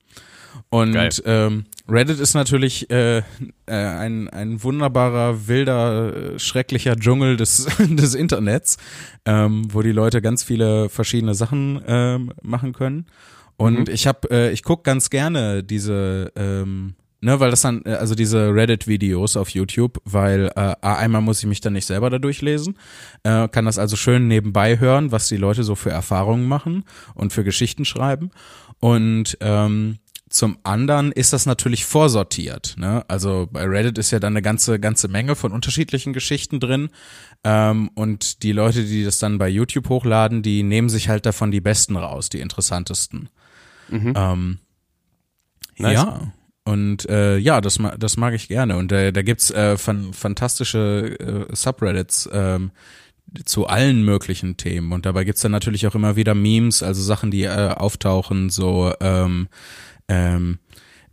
Und 0.70 0.94
Geil. 0.94 1.10
ähm, 1.26 1.66
Reddit 1.90 2.20
ist 2.20 2.36
natürlich 2.36 2.92
äh, 2.92 3.18
äh, 3.18 3.24
ein, 3.66 4.30
ein 4.30 4.62
wunderbarer, 4.62 5.48
wilder, 5.48 6.34
äh, 6.36 6.40
schrecklicher 6.40 6.96
Dschungel 6.96 7.38
des, 7.38 7.68
des 7.80 8.14
Internets, 8.14 8.78
ähm, 9.26 9.68
wo 9.74 9.82
die 9.82 9.92
Leute 9.92 10.22
ganz 10.22 10.44
viele 10.44 10.90
verschiedene 10.90 11.34
Sachen 11.34 11.82
ähm, 11.88 12.32
machen 12.44 12.74
können. 12.74 13.08
Und 13.58 13.90
ich 13.90 14.06
habe, 14.06 14.30
äh, 14.30 14.52
ich 14.52 14.64
guck 14.64 14.84
ganz 14.84 15.10
gerne 15.10 15.64
diese, 15.64 16.32
ähm, 16.36 16.96
ne, 17.24 17.40
weil 17.40 17.52
das 17.52 17.62
dann, 17.62 17.82
äh, 17.86 17.94
also 17.94 18.16
diese 18.16 18.54
Reddit-Videos 18.54 19.38
auf 19.38 19.50
YouTube, 19.50 20.00
weil 20.06 20.52
äh, 20.56 20.76
einmal 20.82 21.22
muss 21.22 21.40
ich 21.40 21.46
mich 21.46 21.62
dann 21.62 21.74
nicht 21.74 21.86
selber 21.86 22.10
da 22.10 22.20
durchlesen, 22.20 22.78
äh, 23.24 23.48
kann 23.48 23.66
das 23.66 23.80
also 23.80 23.96
schön 23.96 24.28
nebenbei 24.28 24.80
hören, 24.80 25.12
was 25.12 25.28
die 25.28 25.38
Leute 25.38 25.64
so 25.64 25.76
für 25.76 25.92
Erfahrungen 25.92 26.48
machen 26.48 26.84
und 27.16 27.34
für 27.34 27.44
Geschichten 27.44 27.86
schreiben. 27.86 28.32
Und 28.80 29.38
ähm, 29.40 30.00
zum 30.30 30.58
anderen 30.64 31.12
ist 31.12 31.32
das 31.32 31.46
natürlich 31.46 31.86
vorsortiert. 31.86 32.76
Ne? 32.78 33.06
Also 33.08 33.48
bei 33.52 33.64
Reddit 33.66 33.98
ist 33.98 34.12
ja 34.12 34.20
dann 34.20 34.34
eine 34.34 34.42
ganze 34.42 34.80
ganze 34.80 35.08
Menge 35.08 35.36
von 35.36 35.52
unterschiedlichen 35.52 36.12
Geschichten 36.12 36.60
drin. 36.60 36.90
Ähm, 37.44 37.90
und 37.94 38.44
die 38.44 38.52
Leute, 38.52 38.84
die 38.84 39.04
das 39.04 39.20
dann 39.20 39.38
bei 39.38 39.48
YouTube 39.48 39.90
hochladen, 39.90 40.42
die 40.42 40.64
nehmen 40.64 40.90
sich 40.90 41.08
halt 41.08 41.26
davon 41.26 41.52
die 41.52 41.62
besten 41.62 41.96
raus, 41.96 42.30
die 42.30 42.40
interessantesten. 42.40 43.30
Ähm, 43.92 44.58
Nice. 45.78 45.94
Ja. 45.94 46.32
Und 46.66 47.10
äh, 47.10 47.38
ja, 47.38 47.60
das, 47.60 47.80
ma- 47.80 47.96
das 47.98 48.16
mag 48.18 48.34
ich 48.34 48.48
gerne. 48.48 48.78
Und 48.78 48.92
äh, 48.92 49.12
da 49.12 49.22
gibt's 49.22 49.52
äh, 49.52 49.78
fan 49.78 50.14
fantastische 50.14 51.48
äh, 51.50 51.56
Subreddits 51.56 52.30
ähm, 52.32 52.72
zu 53.46 53.68
allen 53.68 54.04
möglichen 54.04 54.58
Themen. 54.58 54.92
Und 54.92 55.06
dabei 55.06 55.24
gibt's 55.24 55.42
dann 55.42 55.52
natürlich 55.52 55.88
auch 55.88 55.96
immer 55.96 56.16
wieder 56.16 56.36
Memes, 56.36 56.84
also 56.84 57.02
Sachen, 57.02 57.32
die 57.32 57.44
äh, 57.44 57.70
auftauchen, 57.70 58.50
so 58.50 58.94
ähm, 59.02 59.48
ähm, 60.08 60.60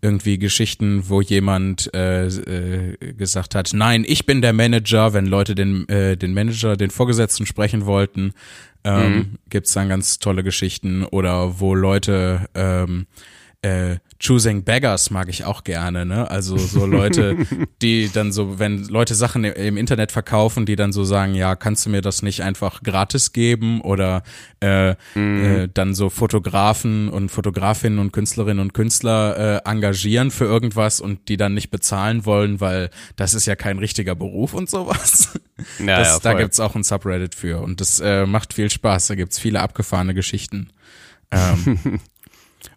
irgendwie 0.03 0.38
Geschichten, 0.38 1.09
wo 1.09 1.20
jemand 1.20 1.92
äh, 1.94 2.26
äh, 2.26 2.96
gesagt 3.14 3.55
hat, 3.55 3.70
nein, 3.74 4.05
ich 4.07 4.24
bin 4.26 4.40
der 4.42 4.53
Manager, 4.53 5.12
wenn 5.12 5.26
Leute 5.26 5.55
den, 5.55 5.88
äh, 5.88 6.16
den 6.16 6.32
Manager, 6.32 6.76
den 6.76 6.90
Vorgesetzten 6.90 7.44
sprechen 7.44 7.86
wollten, 7.86 8.32
ähm, 8.84 9.38
gibt's 9.51 9.74
dann 9.74 9.88
ganz 9.90 10.18
tolle 10.18 10.42
Geschichten 10.42 11.05
oder 11.05 11.61
wo 11.61 11.74
Leute 11.74 12.48
ähm, 12.55 13.07
äh, 13.62 13.96
Choosing 14.22 14.64
Beggars 14.64 15.10
mag 15.10 15.30
ich 15.30 15.44
auch 15.44 15.64
gerne, 15.64 16.04
ne? 16.04 16.30
Also 16.30 16.58
so 16.58 16.84
Leute, 16.84 17.36
die 17.82 18.10
dann 18.12 18.32
so, 18.32 18.58
wenn 18.58 18.84
Leute 18.84 19.14
Sachen 19.14 19.44
im- 19.44 19.78
Internet 19.78 20.12
verkaufen, 20.12 20.66
die 20.66 20.76
dann 20.76 20.92
so 20.92 21.04
sagen, 21.04 21.34
ja, 21.34 21.56
kannst 21.56 21.86
du 21.86 21.90
mir 21.90 22.02
das 22.02 22.20
nicht 22.20 22.42
einfach 22.42 22.82
gratis 22.82 23.32
geben 23.32 23.80
oder 23.80 24.22
äh, 24.62 24.90
äh, 25.14 25.68
dann 25.72 25.94
so 25.94 26.10
Fotografen 26.10 27.08
und 27.08 27.30
Fotografinnen 27.30 27.98
und 27.98 28.12
Künstlerinnen 28.12 28.60
und 28.60 28.74
Künstler 28.74 29.62
äh, 29.64 29.68
engagieren 29.70 30.30
für 30.30 30.44
irgendwas 30.44 31.00
und 31.00 31.28
die 31.28 31.38
dann 31.38 31.54
nicht 31.54 31.70
bezahlen 31.70 32.26
wollen, 32.26 32.60
weil 32.60 32.90
das 33.16 33.32
ist 33.32 33.46
ja 33.46 33.56
kein 33.56 33.78
richtiger 33.78 34.14
Beruf 34.14 34.52
und 34.54 34.68
sowas. 34.68 35.30
Ja, 35.78 35.98
das, 35.98 36.08
ja, 36.08 36.18
da 36.22 36.32
gibt's 36.38 36.58
auch 36.58 36.74
ein 36.74 36.84
Subreddit 36.84 37.34
für 37.34 37.60
und 37.60 37.82
das 37.82 38.00
äh, 38.00 38.24
macht 38.24 38.54
viel 38.54 38.70
Spaß. 38.70 39.08
Da 39.08 39.14
gibt's 39.14 39.38
viele 39.38 39.60
abgefahrene 39.60 40.14
Geschichten. 40.14 40.70
Ähm, 41.30 42.00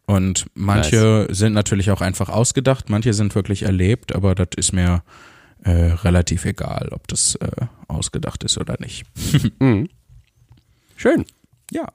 und 0.05 0.45
manche 0.53 1.27
sind 1.29 1.53
natürlich 1.53 1.91
auch 1.91 2.01
einfach 2.01 2.29
ausgedacht, 2.29 2.89
manche 2.89 3.13
sind 3.13 3.35
wirklich 3.35 3.63
erlebt, 3.63 4.13
aber 4.15 4.35
das 4.35 4.49
ist 4.57 4.73
mir 4.73 5.03
äh, 5.63 5.71
relativ 5.71 6.45
egal, 6.45 6.89
ob 6.91 7.07
das 7.07 7.35
äh, 7.35 7.47
ausgedacht 7.87 8.43
ist 8.43 8.57
oder 8.57 8.75
nicht. 8.79 9.05
Mhm. 9.59 9.87
Schön. 10.95 11.25
Ja, 11.71 11.87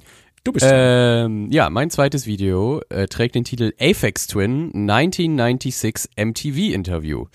du 0.45 0.53
bist. 0.53 0.67
Ähm, 0.69 1.51
ja, 1.51 1.71
mein 1.71 1.89
zweites 1.91 2.27
Video 2.27 2.83
äh, 2.89 3.07
trägt 3.07 3.35
den 3.35 3.45
Titel 3.45 3.73
Aphex 3.79 4.27
Twin 4.27 4.73
1996 4.75 6.11
MTV 6.17 6.75
Interview. 6.75 7.27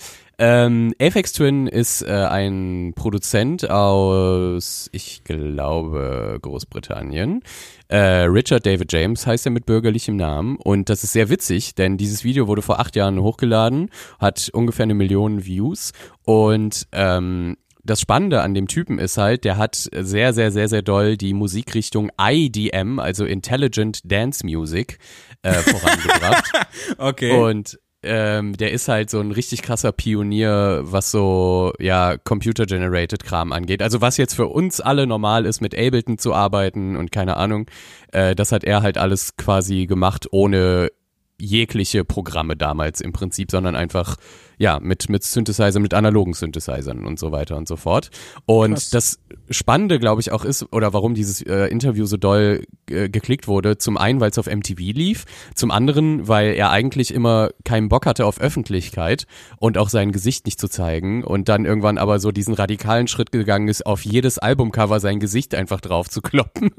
Ähm, 0.46 0.94
Aphex 1.00 1.32
Twin 1.32 1.68
ist 1.68 2.02
äh, 2.02 2.12
ein 2.12 2.92
Produzent 2.98 3.70
aus, 3.70 4.90
ich 4.92 5.24
glaube, 5.24 6.38
Großbritannien. 6.42 7.44
Äh, 7.88 8.26
Richard 8.26 8.66
David 8.66 8.92
James 8.92 9.26
heißt 9.26 9.46
er 9.46 9.54
mit 9.54 9.66
bürgerlichem 9.66 10.18
Namen 10.18 10.58
und 10.58 10.90
das 10.90 11.06
ist 11.06 11.14
sehr 11.14 11.30
witzig, 11.30 11.76
denn 11.76 11.96
dieses 11.96 12.26
Video 12.26 12.50
wurde 12.50 12.62
vor 12.62 12.82
acht 12.82 12.98
Jahren 12.98 13.22
hochgeladen, 13.22 13.90
hat 14.20 14.50
ungefähr 14.52 14.84
eine 14.84 14.96
Million 14.96 15.46
Views 15.46 15.94
und 16.26 16.90
ähm, 16.92 17.56
das 17.86 18.02
Spannende 18.02 18.42
an 18.42 18.54
dem 18.54 18.68
Typen 18.68 19.00
ist 19.00 19.18
halt, 19.18 19.46
der 19.46 19.56
hat 19.56 19.76
sehr, 19.76 20.34
sehr, 20.34 20.52
sehr, 20.52 20.68
sehr 20.68 20.82
doll 20.82 21.16
die 21.16 21.34
Musikrichtung 21.34 22.12
IDM, 22.20 23.00
also 23.00 23.24
Intelligent 23.24 24.02
Dance 24.04 24.46
Music, 24.46 25.00
äh, 25.42 25.54
vorangebracht. 25.54 26.52
okay. 26.98 27.32
Und 27.32 27.80
ähm, 28.04 28.56
der 28.58 28.72
ist 28.72 28.88
halt 28.88 29.10
so 29.10 29.20
ein 29.20 29.32
richtig 29.32 29.62
krasser 29.62 29.92
Pionier, 29.92 30.82
was 30.84 31.12
so 31.12 31.74
ja 31.80 32.18
Computer-generated 32.18 33.24
Kram 33.24 33.52
angeht. 33.52 33.82
Also 33.82 34.02
was 34.02 34.18
jetzt 34.18 34.34
für 34.36 34.48
uns 34.48 34.82
alle 34.82 35.08
normal 35.08 35.46
ist, 35.46 35.62
mit 35.62 35.74
Ableton 35.74 36.18
zu 36.18 36.34
arbeiten 36.34 36.96
und 36.96 37.12
keine 37.12 37.38
Ahnung, 37.38 37.68
äh, 38.12 38.36
das 38.36 38.52
hat 38.52 38.64
er 38.64 38.82
halt 38.82 38.98
alles 38.98 39.36
quasi 39.38 39.86
gemacht, 39.86 40.28
ohne 40.32 40.90
jegliche 41.40 42.06
Programme 42.06 42.56
damals 42.56 43.02
im 43.02 43.12
Prinzip, 43.12 43.52
sondern 43.52 43.76
einfach 43.76 44.16
ja 44.64 44.80
mit 44.82 45.10
mit 45.10 45.24
Synthesizer, 45.24 45.80
mit 45.80 45.94
analogen 45.94 46.34
Synthesizern 46.34 47.06
und 47.06 47.20
so 47.20 47.32
weiter 47.32 47.58
und 47.58 47.68
so 47.68 47.76
fort. 47.76 48.10
Und 48.46 48.74
Krass. 48.74 48.90
das 48.90 49.20
Spannende, 49.50 50.00
glaube 50.00 50.22
ich, 50.22 50.32
auch 50.32 50.46
ist 50.46 50.72
oder 50.72 50.94
warum 50.94 51.14
dieses 51.14 51.42
äh, 51.42 51.66
Interview 51.68 52.06
so 52.06 52.16
doll 52.16 52.64
äh, 52.90 53.10
geklickt 53.10 53.48
wurde, 53.48 53.78
zum 53.78 53.98
einen, 53.98 54.22
weil 54.22 54.32
es 54.32 54.40
auf 54.40 54.48
MTV 54.48 54.80
lief, 54.80 55.26
zum 55.54 55.70
anderen, 55.70 56.28
weil 56.30 56.54
er 56.54 56.72
eigentlich 56.72 57.14
immer 57.14 57.50
keinen 57.66 57.90
Bock 57.90 58.06
hatte 58.06 58.26
auf 58.26 58.40
Öffentlichkeit 58.40 59.28
und 59.58 59.78
auch 59.78 59.90
sein 59.90 60.14
Gesicht 60.14 60.46
nicht 60.46 60.62
zu 60.62 60.70
zeigen 60.70 61.26
und 61.26 61.50
dann 61.50 61.66
irgendwann 61.66 61.98
aber 61.98 62.20
so 62.20 62.32
diesen 62.32 62.54
radikalen 62.54 63.08
Schritt 63.08 63.34
gegangen 63.34 63.68
ist, 63.68 63.86
auf 63.86 64.06
jedes 64.06 64.40
Albumcover 64.40 65.02
sein 65.02 65.20
Gesicht 65.20 65.54
einfach 65.56 65.82
drauf 65.82 66.10
zu 66.10 66.22
kloppen. 66.22 66.72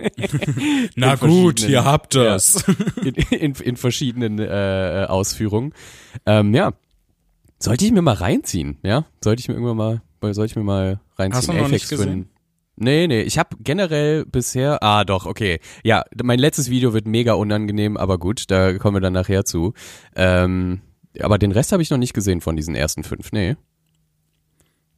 Na 0.97 1.16
gut, 1.16 1.68
ihr 1.68 1.85
habt 1.85 2.14
das. 2.14 2.64
in, 3.05 3.14
in, 3.14 3.53
in 3.53 3.76
verschiedenen 3.76 4.39
äh, 4.39 5.05
Ausführungen. 5.07 5.74
Ähm, 6.24 6.55
ja. 6.55 6.72
Sollte 7.59 7.85
ich 7.85 7.93
mir 7.93 8.03
mal 8.03 8.15
reinziehen, 8.15 8.79
ja? 8.83 9.07
Sollte 9.23 9.41
ich 9.41 9.49
mir 9.49 9.55
irgendwann 9.55 9.77
mal, 9.77 10.03
sollte 10.35 10.51
ich 10.53 10.57
mir 10.57 10.63
mal 10.65 11.01
reinziehen. 11.17 11.37
Hast 11.39 11.49
du 11.49 11.53
noch 11.53 11.61
Aphex 11.67 11.73
nicht 11.73 11.89
gesehen? 11.89 12.29
Nee, 12.77 13.07
nee, 13.07 13.23
ich 13.23 13.39
habe 13.39 13.57
generell 13.61 14.27
bisher, 14.27 14.83
ah 14.83 15.05
doch, 15.05 15.27
okay. 15.27 15.61
Ja, 15.85 16.05
mein 16.23 16.41
letztes 16.41 16.71
Video 16.71 16.93
wird 16.93 17.07
mega 17.07 17.35
unangenehm, 17.35 17.97
aber 17.97 18.19
gut, 18.19 18.51
da 18.51 18.77
kommen 18.79 18.97
wir 18.97 19.01
dann 19.01 19.13
nachher 19.13 19.45
zu. 19.45 19.75
Ähm, 20.17 20.81
aber 21.21 21.39
den 21.39 21.53
Rest 21.53 21.71
habe 21.71 21.83
ich 21.83 21.91
noch 21.91 21.99
nicht 21.99 22.15
gesehen 22.15 22.41
von 22.41 22.57
diesen 22.57 22.75
ersten 22.75 23.05
fünf, 23.05 23.31
nee. 23.31 23.55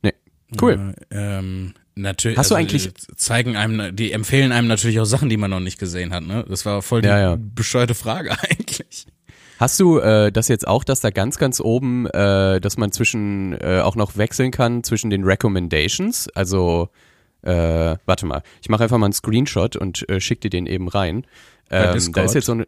Nee, 0.03 0.15
cool. 0.63 0.95
Ja, 1.13 1.39
ähm, 1.39 1.75
natürlich. 1.95 2.39
Hast 2.39 2.51
du 2.51 2.55
also, 2.55 2.63
eigentlich- 2.67 2.95
die 2.95 3.17
zeigen 3.17 3.57
einem, 3.57 3.95
die 3.95 4.13
empfehlen 4.13 4.53
einem 4.53 4.69
natürlich 4.69 4.99
auch 4.99 5.05
Sachen, 5.05 5.29
die 5.29 5.37
man 5.37 5.51
noch 5.51 5.61
nicht 5.61 5.79
gesehen 5.79 6.15
hat. 6.15 6.23
Ne, 6.25 6.47
das 6.49 6.65
war 6.65 6.81
voll 6.81 7.03
die 7.03 7.09
Ja, 7.09 7.19
ja. 7.19 7.37
bescheuerte 7.39 7.95
Frage 7.95 8.31
eigentlich. 8.41 8.66
Hast 9.59 9.81
du 9.81 9.99
äh, 9.99 10.31
das 10.31 10.49
jetzt 10.49 10.67
auch, 10.69 10.85
dass 10.85 11.01
da 11.01 11.11
ganz, 11.11 11.39
ganz 11.39 11.61
oben, 11.61 12.07
äh, 12.07 12.61
dass 12.61 12.77
man 12.77 12.93
zwischen 12.93 13.53
äh, 13.61 13.81
auch 13.83 13.97
noch 13.97 14.17
wechseln 14.17 14.51
kann 14.51 14.85
zwischen 14.85 15.11
den 15.11 15.25
Recommendations? 15.25 16.29
Also, 16.35 16.91
äh, 17.43 17.97
warte 18.05 18.27
mal, 18.27 18.43
ich 18.61 18.69
mache 18.69 18.83
einfach 18.85 18.99
mal 18.99 19.07
einen 19.07 19.13
Screenshot 19.13 19.77
und 19.77 20.09
äh, 20.09 20.21
schick 20.21 20.41
dir 20.41 20.51
den 20.51 20.67
eben 20.67 20.89
rein. 20.89 21.27
Ähm, 21.71 22.13
da 22.13 22.23
ist 22.25 22.35
jetzt 22.35 22.47
so 22.47 22.53
eine, 22.53 22.67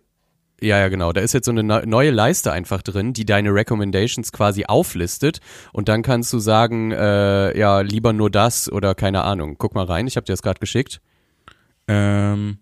ja, 0.60 0.78
ja, 0.78 0.88
genau, 0.88 1.12
da 1.12 1.20
ist 1.20 1.34
jetzt 1.34 1.44
so 1.44 1.50
eine 1.52 1.62
neu- 1.62 1.84
neue 1.86 2.10
Leiste 2.10 2.52
einfach 2.52 2.82
drin, 2.82 3.12
die 3.12 3.24
deine 3.24 3.54
Recommendations 3.54 4.32
quasi 4.32 4.64
auflistet 4.64 5.40
und 5.72 5.88
dann 5.88 6.02
kannst 6.02 6.32
du 6.32 6.38
sagen, 6.38 6.90
äh, 6.90 7.56
ja, 7.56 7.80
lieber 7.80 8.12
nur 8.12 8.30
das 8.30 8.70
oder 8.70 8.94
keine 8.94 9.22
Ahnung. 9.24 9.56
Guck 9.58 9.74
mal 9.74 9.84
rein, 9.84 10.06
ich 10.06 10.16
habe 10.16 10.24
dir 10.24 10.32
das 10.32 10.42
gerade 10.42 10.58
geschickt. 10.58 11.00
Ähm, 11.86 12.58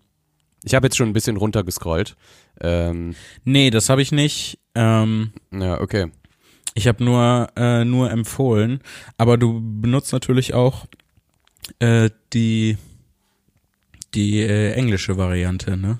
Ich 0.67 0.75
habe 0.75 0.87
jetzt 0.87 0.97
schon 0.97 1.07
ein 1.07 1.13
bisschen 1.13 1.37
runtergescrollt. 1.37 2.17
Ähm, 2.59 3.15
nee, 3.45 3.69
das 3.69 3.87
habe 3.87 4.01
ich 4.01 4.11
nicht. 4.11 4.59
Ähm, 4.75 5.31
ja, 5.51 5.79
okay. 5.79 6.11
Ich 6.73 6.87
habe 6.89 7.03
nur 7.05 7.47
äh, 7.55 7.85
nur 7.85 8.11
empfohlen, 8.11 8.81
aber 9.17 9.37
du 9.37 9.61
benutzt 9.63 10.11
natürlich 10.11 10.53
auch 10.53 10.85
äh, 11.79 12.09
die 12.33 12.77
die 14.13 14.41
äh, 14.41 14.73
englische 14.73 15.15
Variante, 15.15 15.77
ne? 15.77 15.99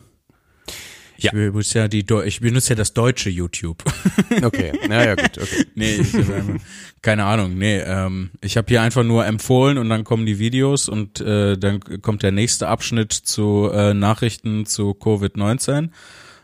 Ich 1.18 1.24
Ja. 1.26 1.32
benutze 1.32 1.80
ja 1.80 1.88
die 1.88 2.06
ich 2.26 2.40
benutze 2.42 2.70
ja 2.70 2.76
das 2.76 2.94
deutsche 2.94 3.30
YouTube. 3.30 3.84
Okay, 4.44 4.72
naja, 4.88 5.16
gut, 5.16 5.38
okay. 5.38 5.66
nee, 5.76 5.96
ich, 5.96 6.14
ähm, 6.14 6.60
keine 7.02 7.24
Ahnung, 7.26 7.58
nee, 7.58 7.78
ähm, 7.80 8.30
ich 8.42 8.56
habe 8.58 8.68
hier 8.70 8.82
einfach 8.82 9.04
nur 9.04 9.26
empfohlen 9.26 9.78
und 9.78 9.90
dann 9.90 10.04
kommen 10.04 10.26
die 10.26 10.38
Videos 10.38 10.90
und 10.90 11.20
äh, 11.22 11.58
dann 11.58 11.80
kommt 12.02 12.24
der 12.24 12.32
nächste 12.32 12.68
Abschnitt 12.68 13.14
zu 13.14 13.70
äh, 13.74 13.94
Nachrichten 13.94 14.66
zu 14.66 14.92
Covid-19. 14.92 15.90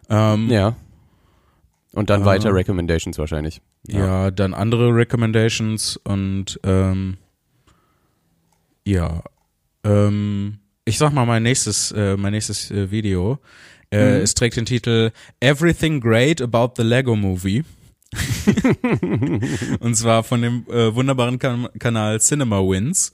Ähm, 0.09 0.49
Ja. 0.49 0.75
Und 1.93 2.09
dann 2.09 2.23
Ah. 2.23 2.25
weiter 2.25 2.53
Recommendations 2.53 3.17
wahrscheinlich. 3.19 3.61
Ja, 3.87 4.31
dann 4.31 4.53
andere 4.55 4.95
Recommendations 4.95 5.97
und 5.97 6.59
ähm, 6.63 7.17
ja, 8.85 9.23
ähm, 9.83 10.59
ich 10.85 10.97
sag 10.97 11.13
mal 11.13 11.25
mein 11.25 11.43
nächstes, 11.43 11.91
äh, 11.91 12.17
mein 12.17 12.31
nächstes 12.33 12.71
äh, 12.71 12.89
Video. 12.91 13.39
Äh, 13.93 14.21
Es 14.21 14.33
trägt 14.33 14.57
den 14.57 14.65
Titel 14.65 15.11
Everything 15.39 15.99
Great 16.01 16.41
About 16.41 16.73
the 16.77 16.83
Lego 16.83 17.15
Movie. 17.15 17.63
und 19.79 19.95
zwar 19.95 20.23
von 20.23 20.41
dem 20.41 20.65
äh, 20.69 20.93
wunderbaren 20.93 21.39
kan 21.39 21.67
Kanal 21.79 22.19
Cinema 22.19 22.59
Wins. 22.59 23.13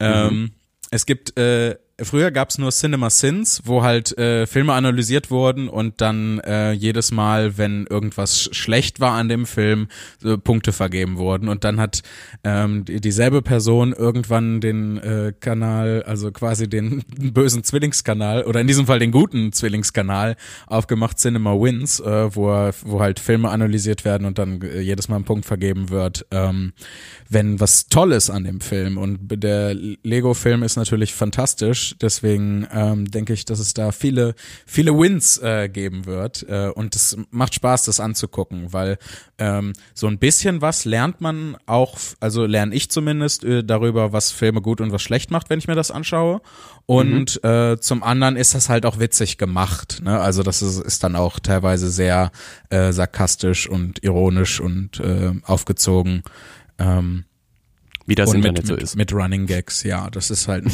Ähm, 0.00 0.52
Es 0.90 1.04
gibt 1.04 1.36
äh, 1.38 1.76
früher 2.00 2.30
gab 2.30 2.50
es 2.50 2.58
nur 2.58 2.70
Cinema 2.70 3.10
Sins, 3.10 3.62
wo 3.64 3.82
halt 3.82 4.16
äh, 4.18 4.46
Filme 4.46 4.72
analysiert 4.74 5.30
wurden 5.30 5.68
und 5.68 6.00
dann 6.00 6.38
äh, 6.40 6.72
jedes 6.72 7.10
Mal, 7.10 7.58
wenn 7.58 7.86
irgendwas 7.86 8.40
sch 8.40 8.54
schlecht 8.54 9.00
war 9.00 9.12
an 9.12 9.28
dem 9.28 9.46
Film, 9.46 9.88
so 10.18 10.36
Punkte 10.36 10.72
vergeben 10.72 11.16
wurden. 11.16 11.48
Und 11.48 11.64
dann 11.64 11.80
hat 11.80 12.02
ähm, 12.44 12.84
die, 12.84 13.00
dieselbe 13.00 13.40
Person 13.42 13.92
irgendwann 13.92 14.60
den 14.60 14.98
äh, 14.98 15.32
Kanal, 15.40 16.02
also 16.04 16.30
quasi 16.30 16.68
den 16.68 17.02
bösen 17.18 17.64
Zwillingskanal 17.64 18.44
oder 18.44 18.60
in 18.60 18.66
diesem 18.66 18.86
Fall 18.86 18.98
den 18.98 19.10
guten 19.10 19.52
Zwillingskanal 19.52 20.36
aufgemacht, 20.66 21.18
Cinema 21.18 21.52
Wins, 21.54 22.00
äh, 22.00 22.34
wo, 22.34 22.50
er, 22.50 22.74
wo 22.82 23.00
halt 23.00 23.20
Filme 23.20 23.48
analysiert 23.48 24.04
werden 24.04 24.26
und 24.26 24.38
dann 24.38 24.60
äh, 24.62 24.80
jedes 24.80 25.08
Mal 25.08 25.16
ein 25.16 25.24
Punkt 25.24 25.46
vergeben 25.46 25.90
wird, 25.90 26.26
ähm, 26.30 26.72
wenn 27.28 27.58
was 27.58 27.88
Tolles 27.88 28.30
an 28.30 28.44
dem 28.44 28.60
Film. 28.60 28.98
Und 28.98 29.18
der 29.28 29.74
Lego-Film 29.74 30.62
ist 30.62 30.76
natürlich 30.76 31.14
fantastisch, 31.14 31.87
deswegen 32.00 32.66
ähm, 32.72 33.10
denke 33.10 33.32
ich, 33.32 33.44
dass 33.44 33.58
es 33.58 33.74
da 33.74 33.92
viele, 33.92 34.34
viele 34.66 34.92
Wins 34.92 35.38
äh, 35.38 35.68
geben 35.68 36.06
wird. 36.06 36.46
Äh, 36.48 36.70
und 36.74 36.94
es 36.96 37.16
macht 37.30 37.54
Spaß, 37.54 37.84
das 37.84 38.00
anzugucken, 38.00 38.72
weil 38.72 38.98
ähm, 39.38 39.72
so 39.94 40.06
ein 40.06 40.18
bisschen 40.18 40.60
was 40.60 40.84
lernt 40.84 41.20
man 41.20 41.56
auch, 41.66 41.98
also 42.20 42.46
lerne 42.46 42.74
ich 42.74 42.90
zumindest 42.90 43.44
äh, 43.44 43.62
darüber, 43.62 44.12
was 44.12 44.32
Filme 44.32 44.60
gut 44.60 44.80
und 44.80 44.92
was 44.92 45.02
schlecht 45.02 45.30
macht, 45.30 45.50
wenn 45.50 45.58
ich 45.58 45.68
mir 45.68 45.74
das 45.74 45.90
anschaue. 45.90 46.40
Und 46.86 47.44
äh, 47.44 47.78
zum 47.78 48.02
anderen 48.02 48.36
ist 48.36 48.54
das 48.54 48.70
halt 48.70 48.86
auch 48.86 48.98
witzig 48.98 49.36
gemacht. 49.36 50.00
Ne? 50.02 50.18
Also 50.18 50.42
das 50.42 50.62
ist, 50.62 50.80
ist 50.80 51.04
dann 51.04 51.16
auch 51.16 51.38
teilweise 51.38 51.90
sehr 51.90 52.32
äh, 52.70 52.92
sarkastisch 52.92 53.68
und 53.68 54.02
ironisch 54.02 54.58
und 54.60 54.98
äh, 55.00 55.32
aufgezogen. 55.44 56.22
Ähm, 56.78 57.24
Wie 58.06 58.14
das 58.14 58.30
und 58.30 58.36
Internet 58.36 58.62
mit, 58.62 58.66
so 58.66 58.74
ist. 58.74 58.96
mit 58.96 59.12
Running 59.12 59.46
Gags, 59.46 59.82
ja, 59.82 60.08
das 60.08 60.30
ist 60.30 60.48
halt 60.48 60.64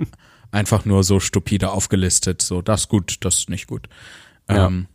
einfach 0.54 0.84
nur 0.84 1.04
so 1.04 1.20
stupide 1.20 1.70
aufgelistet, 1.70 2.40
so 2.42 2.62
das 2.62 2.88
gut, 2.88 3.16
das 3.20 3.48
nicht 3.48 3.66
gut. 3.66 3.88
Ja. 4.48 4.66
Ähm, 4.66 4.86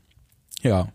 ja. 0.61 0.88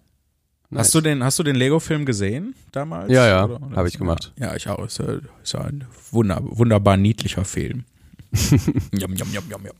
Nice. 0.70 0.86
Hast 0.86 0.94
du 0.94 1.00
den, 1.02 1.22
hast 1.22 1.38
du 1.38 1.42
den 1.42 1.54
Lego-Film 1.56 2.04
gesehen 2.06 2.54
damals? 2.72 3.10
Ja, 3.12 3.26
ja, 3.28 3.44
Oder- 3.44 3.56
oder 3.62 3.76
hab 3.76 3.84
was? 3.84 3.92
ich 3.92 3.98
gemacht. 3.98 4.32
Ja, 4.38 4.56
ich 4.56 4.68
auch. 4.68 4.84
Ist, 4.84 4.98
ja- 4.98 5.18
ist 5.42 5.54
ein 5.54 5.84
wunder, 6.10 6.40
wunderbar 6.42 6.96
niedlicher 6.96 7.44
Film. 7.44 7.84
jam, 8.92 9.14
jam, 9.14 9.28
jam, 9.32 9.44
jam, 9.48 9.62
jam. 9.64 9.76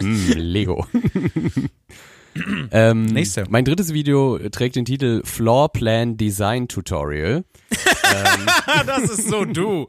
Mm, 0.00 0.32
Lego. 0.32 0.86
ähm, 2.70 3.06
Nächste. 3.06 3.44
Mein 3.48 3.64
drittes 3.64 3.92
Video 3.92 4.38
trägt 4.50 4.76
den 4.76 4.84
Titel 4.84 5.22
Floor 5.24 5.72
Plan 5.72 6.16
Design 6.16 6.68
Tutorial. 6.68 7.44
das 8.86 9.10
ist 9.10 9.28
so 9.28 9.44
du. 9.44 9.86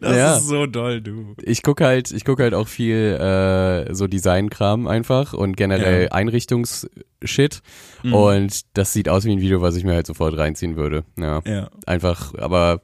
das 0.00 0.16
Ja. 0.16 0.36
ist 0.36 0.46
so 0.48 0.66
doll 0.66 1.00
du. 1.00 1.34
Ich 1.42 1.62
guck 1.62 1.80
halt, 1.80 2.10
ich 2.10 2.24
guck 2.24 2.40
halt 2.40 2.54
auch 2.54 2.68
viel 2.68 2.96
äh, 2.96 3.94
so 3.94 4.06
Designkram 4.06 4.86
einfach 4.86 5.32
und 5.32 5.56
generell 5.56 6.04
Ja. 6.04 6.12
Einrichtungsshit. 6.12 7.62
Mhm. 8.02 8.14
Und 8.14 8.60
das 8.74 8.92
sieht 8.92 9.08
aus 9.08 9.24
wie 9.24 9.32
ein 9.32 9.40
Video, 9.40 9.60
was 9.60 9.76
ich 9.76 9.84
mir 9.84 9.94
halt 9.94 10.06
sofort 10.06 10.36
reinziehen 10.36 10.76
würde. 10.76 11.04
Ja. 11.18 11.40
Ja. 11.46 11.70
Einfach, 11.86 12.34
aber 12.34 12.80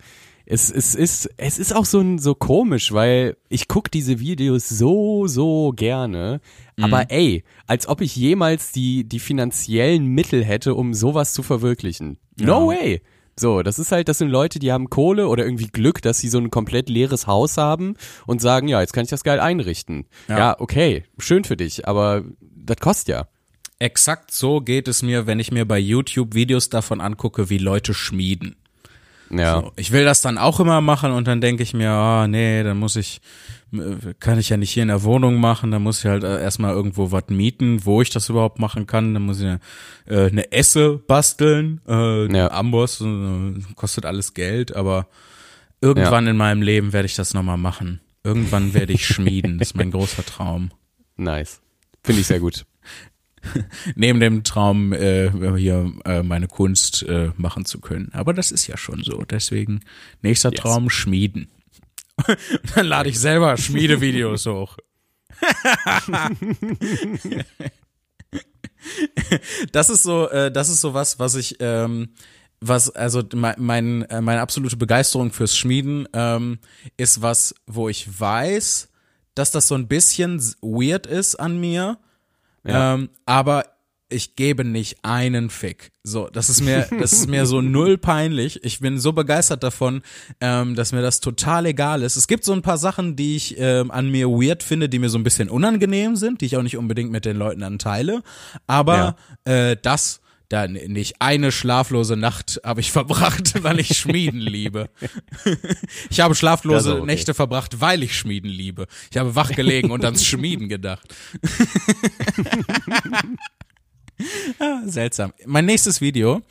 es, 0.46 0.70
es 0.70 0.94
ist, 0.94 1.30
es 1.38 1.58
ist 1.58 1.74
auch 1.74 1.86
so, 1.86 2.04
so 2.18 2.34
komisch, 2.34 2.92
weil 2.92 3.36
ich 3.48 3.66
guck 3.66 3.90
diese 3.90 4.20
Videos 4.20 4.68
so, 4.68 5.26
so 5.26 5.72
gerne. 5.74 6.40
Mhm. 6.76 6.84
Aber 6.84 7.10
ey, 7.10 7.44
als 7.66 7.86
ob 7.88 8.00
ich 8.00 8.16
jemals 8.16 8.72
die, 8.72 9.04
die 9.08 9.20
finanziellen 9.20 10.06
Mittel 10.06 10.44
hätte, 10.44 10.74
um 10.74 10.94
sowas 10.94 11.32
zu 11.32 11.42
verwirklichen. 11.42 12.18
No 12.38 12.70
Ja. 12.72 12.78
way! 12.78 13.02
So, 13.36 13.62
das 13.64 13.80
ist 13.80 13.90
halt, 13.90 14.08
das 14.08 14.18
sind 14.18 14.28
Leute, 14.28 14.60
die 14.60 14.70
haben 14.70 14.90
Kohle 14.90 15.26
oder 15.26 15.44
irgendwie 15.44 15.66
Glück, 15.66 16.00
dass 16.02 16.18
sie 16.18 16.28
so 16.28 16.38
ein 16.38 16.50
komplett 16.50 16.88
leeres 16.88 17.26
Haus 17.26 17.56
haben 17.56 17.96
und 18.28 18.40
sagen, 18.40 18.68
ja, 18.68 18.80
jetzt 18.80 18.92
kann 18.92 19.02
ich 19.02 19.10
das 19.10 19.24
geil 19.24 19.40
einrichten. 19.40 20.06
Ja. 20.28 20.38
Ja, 20.38 20.56
okay, 20.60 21.02
schön 21.18 21.42
für 21.42 21.56
dich, 21.56 21.88
aber 21.88 22.22
das 22.40 22.76
kostet 22.76 23.08
ja. 23.08 23.28
Exakt 23.80 24.30
so 24.30 24.60
geht 24.60 24.86
es 24.86 25.02
mir, 25.02 25.26
wenn 25.26 25.40
ich 25.40 25.50
mir 25.50 25.66
bei 25.66 25.80
YouTube 25.80 26.34
Videos 26.34 26.68
davon 26.70 27.00
angucke, 27.00 27.50
wie 27.50 27.58
Leute 27.58 27.92
schmieden. 27.92 28.54
Ja. 29.38 29.60
So, 29.60 29.72
ich 29.76 29.92
will 29.92 30.04
das 30.04 30.22
dann 30.22 30.38
auch 30.38 30.60
immer 30.60 30.80
machen 30.80 31.12
und 31.12 31.26
dann 31.26 31.40
denke 31.40 31.62
ich 31.62 31.74
mir, 31.74 31.90
ah 31.90 32.26
nee, 32.28 32.62
dann 32.62 32.78
muss 32.78 32.96
ich, 32.96 33.20
äh, 33.72 34.14
kann 34.20 34.38
ich 34.38 34.48
ja 34.48 34.56
nicht 34.56 34.70
hier 34.70 34.82
in 34.82 34.88
der 34.88 35.02
Wohnung 35.02 35.36
machen, 35.40 35.70
dann 35.70 35.82
muss 35.82 36.00
ich 36.00 36.06
halt 36.06 36.24
äh, 36.24 36.40
erstmal 36.40 36.72
irgendwo 36.72 37.10
was 37.12 37.24
mieten, 37.28 37.84
wo 37.84 38.02
ich 38.02 38.10
das 38.10 38.28
überhaupt 38.28 38.58
machen 38.58 38.86
kann. 38.86 39.14
Dann 39.14 39.22
muss 39.24 39.40
ich 39.40 39.46
äh, 40.06 40.26
eine 40.30 40.52
Esse 40.52 40.98
basteln, 40.98 41.80
äh, 41.88 42.34
Ja. 42.34 42.50
Amboss, 42.50 43.00
äh, 43.00 43.54
kostet 43.76 44.06
alles 44.06 44.34
Geld, 44.34 44.74
aber 44.74 45.06
irgendwann 45.80 46.26
in 46.26 46.36
meinem 46.36 46.62
Leben 46.62 46.92
werde 46.92 47.06
ich 47.06 47.14
das 47.14 47.34
nochmal 47.34 47.58
machen. 47.58 48.00
Irgendwann 48.22 48.72
werde 48.72 48.92
ich 48.92 49.06
schmieden, 49.06 49.58
das 49.58 49.68
ist 49.68 49.76
mein 49.76 49.90
großer 49.92 50.24
Traum. 50.24 50.70
Nice. 51.16 51.60
Finde 52.02 52.20
ich 52.22 52.26
sehr 52.26 52.40
gut. 52.40 52.64
Neben 53.94 54.20
dem 54.20 54.44
Traum, 54.44 54.92
äh, 54.92 55.30
hier 55.56 55.92
äh, 56.04 56.22
meine 56.22 56.48
Kunst 56.48 57.02
äh, 57.04 57.30
machen 57.36 57.64
zu 57.64 57.80
können. 57.80 58.10
Aber 58.12 58.32
das 58.32 58.50
ist 58.50 58.66
ja 58.66 58.76
schon 58.76 59.02
so. 59.02 59.22
Deswegen, 59.22 59.80
nächster 60.22 60.50
Yes. 60.50 60.60
Traum, 60.60 60.90
schmieden. 60.90 61.48
Dann 62.74 62.86
lade 62.86 63.08
ich 63.08 63.18
selber 63.18 63.56
Schmiedevideos 63.56 64.46
hoch. 64.46 64.76
das 69.72 69.90
ist 69.90 70.02
so, 70.02 70.28
äh, 70.30 70.50
das 70.52 70.68
ist 70.68 70.80
so 70.80 70.94
was, 70.94 71.18
was 71.18 71.34
ich, 71.34 71.56
ähm, 71.60 72.10
was, 72.60 72.90
also 72.90 73.22
mein, 73.34 73.56
mein, 73.58 74.02
äh, 74.02 74.20
meine 74.20 74.40
absolute 74.40 74.76
Begeisterung 74.76 75.32
fürs 75.32 75.56
Schmieden 75.56 76.06
ähm, 76.12 76.58
ist 76.96 77.20
was, 77.20 77.54
wo 77.66 77.88
ich 77.88 78.20
weiß, 78.20 78.88
dass 79.34 79.50
das 79.50 79.66
so 79.68 79.74
ein 79.74 79.88
bisschen 79.88 80.38
weird 80.62 81.06
ist 81.06 81.34
an 81.36 81.58
mir, 81.60 81.98
Ja. 82.66 82.94
ähm, 82.94 83.10
aber 83.26 83.64
ich 84.10 84.36
gebe 84.36 84.64
nicht 84.64 84.98
einen 85.02 85.50
Fick. 85.50 85.90
So, 86.02 86.28
das 86.28 86.48
ist 86.48 86.60
mir, 86.60 86.86
das 87.00 87.12
ist 87.12 87.28
mir 87.28 87.46
so 87.46 87.60
null 87.60 87.98
peinlich. 87.98 88.62
Ich 88.62 88.80
bin 88.80 88.98
so 88.98 89.12
begeistert 89.12 89.62
davon, 89.62 90.02
ähm, 90.40 90.74
dass 90.74 90.92
mir 90.92 91.02
das 91.02 91.20
total 91.20 91.66
egal 91.66 92.02
ist. 92.02 92.16
Es 92.16 92.28
gibt 92.28 92.44
so 92.44 92.52
ein 92.52 92.62
paar 92.62 92.78
Sachen, 92.78 93.16
die 93.16 93.36
ich 93.36 93.58
ähm, 93.58 93.90
an 93.90 94.10
mir 94.10 94.28
weird 94.28 94.62
finde, 94.62 94.88
die 94.88 94.98
mir 94.98 95.08
so 95.08 95.18
ein 95.18 95.24
bisschen 95.24 95.48
unangenehm 95.48 96.16
sind, 96.16 96.40
die 96.40 96.46
ich 96.46 96.56
auch 96.56 96.62
nicht 96.62 96.76
unbedingt 96.76 97.10
mit 97.10 97.24
den 97.24 97.36
Leuten 97.36 97.60
dann 97.60 97.78
teile. 97.78 98.22
Aber 98.66 99.16
äh, 99.44 99.76
das 99.80 100.20
da 100.54 100.68
nicht 100.68 101.16
eine 101.18 101.50
schlaflose 101.50 102.16
Nacht 102.16 102.60
habe 102.64 102.80
ich 102.80 102.92
verbracht, 102.92 103.64
weil 103.64 103.80
ich 103.80 103.98
Schmieden 103.98 104.40
liebe. 104.40 104.88
Ich 106.10 106.20
habe 106.20 106.34
schlaflose 106.34 106.98
okay. 106.98 107.06
Nächte 107.06 107.34
verbracht, 107.34 107.80
weil 107.80 108.02
ich 108.02 108.16
Schmieden 108.16 108.50
liebe. 108.50 108.86
Ich 109.10 109.16
habe 109.16 109.34
wach 109.34 109.50
gelegen 109.50 109.90
und 109.90 110.04
ans 110.04 110.24
Schmieden 110.24 110.68
gedacht. 110.68 111.12
Ah, 114.58 114.80
Seltsam. 114.86 115.32
Mein 115.46 115.66
nächstes 115.66 116.00
Video 116.00 116.42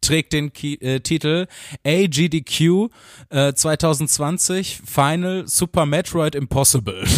trägt 0.00 0.32
den 0.32 0.52
Ki 0.52 0.74
äh, 0.80 1.00
Titel 1.00 1.46
AGDQ 1.84 2.90
äh, 3.30 3.52
2020 3.52 4.80
Final 4.86 5.46
Super 5.48 5.86
Metroid 5.86 6.34
Impossible. 6.34 7.04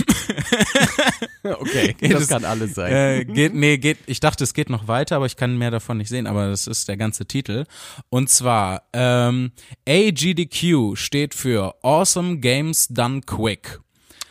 Okay, 1.43 1.95
Geht 1.99 2.13
das 2.13 2.23
es- 2.25 2.29
kann 2.29 2.45
alles 2.45 2.75
sein. 2.75 2.93
äh, 2.93 3.25
geht, 3.25 3.55
nee, 3.55 3.79
geht, 3.79 3.99
ich 4.07 4.21
dachte, 4.21 4.45
es 4.45 4.53
geht 4.53 4.69
noch 4.69 4.89
weiter, 4.89 5.17
aber 5.17 5.27
ich 5.27 5.37
kann 5.37 5.57
mehr 5.57 5.71
davon 5.71 5.97
nicht 5.97 6.09
sehen, 6.09 6.27
aber 6.27 6.49
das 6.51 6.67
ist 6.67 6.87
der 6.89 6.97
ganze 6.99 7.25
Titel. 7.27 7.65
Und 8.11 8.29
zwar, 8.29 8.83
ähm, 8.93 9.53
AGDQ 9.89 10.97
steht 10.97 11.35
für 11.35 11.75
Awesome 11.83 12.39
Games 12.39 12.89
Done 12.89 13.23
Quick. 13.23 13.81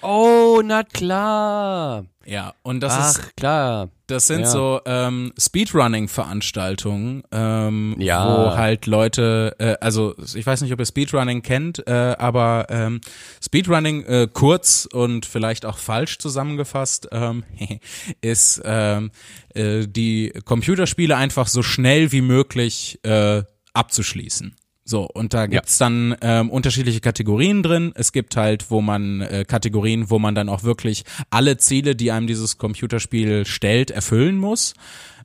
Oh, 0.01 0.61
na 0.63 0.83
klar. 0.83 2.05
Ja, 2.25 2.53
und 2.61 2.81
das 2.81 2.93
Ach, 2.93 3.09
ist 3.09 3.35
klar. 3.37 3.89
das 4.07 4.27
sind 4.27 4.41
Ja. 4.41 4.45
so 4.45 4.81
ähm, 4.85 5.33
Speedrunning-Veranstaltungen, 5.39 7.23
ähm, 7.31 7.95
Ja. 7.97 8.25
wo 8.51 8.55
halt 8.55 8.85
Leute, 8.85 9.55
äh, 9.57 9.75
also 9.81 10.13
ich 10.35 10.45
weiß 10.45 10.61
nicht, 10.61 10.71
ob 10.71 10.79
ihr 10.79 10.85
Speedrunning 10.85 11.41
kennt, 11.41 11.87
äh, 11.87 12.15
aber 12.19 12.67
ähm, 12.69 13.01
Speedrunning 13.43 14.03
äh, 14.03 14.27
kurz 14.31 14.87
und 14.91 15.25
vielleicht 15.25 15.65
auch 15.65 15.77
falsch 15.79 16.19
zusammengefasst 16.19 17.07
ähm, 17.11 17.43
ist 18.21 18.61
ähm, 18.63 19.11
äh, 19.55 19.87
die 19.87 20.31
Computerspiele 20.45 21.17
einfach 21.17 21.47
so 21.47 21.63
schnell 21.63 22.11
wie 22.11 22.21
möglich 22.21 22.99
äh, 23.03 23.43
abzuschließen. 23.73 24.55
So, 24.89 25.07
und 25.07 25.35
da 25.35 25.45
gibt's 25.45 25.77
dann 25.77 26.15
ähm, 26.21 26.49
unterschiedliche 26.49 26.99
Kategorien 26.99 27.61
drin. 27.61 27.91
Es 27.93 28.11
gibt 28.11 28.35
halt, 28.35 28.71
wo 28.71 28.81
man 28.81 29.21
äh, 29.21 29.45
Kategorien, 29.47 30.09
wo 30.09 30.17
man 30.17 30.33
dann 30.33 30.49
auch 30.49 30.63
wirklich 30.63 31.03
alle 31.29 31.57
Ziele, 31.57 31.95
die 31.95 32.11
einem 32.11 32.25
dieses 32.25 32.57
Computerspiel 32.57 33.45
stellt, 33.45 33.91
erfüllen 33.91 34.37
muss. 34.37 34.73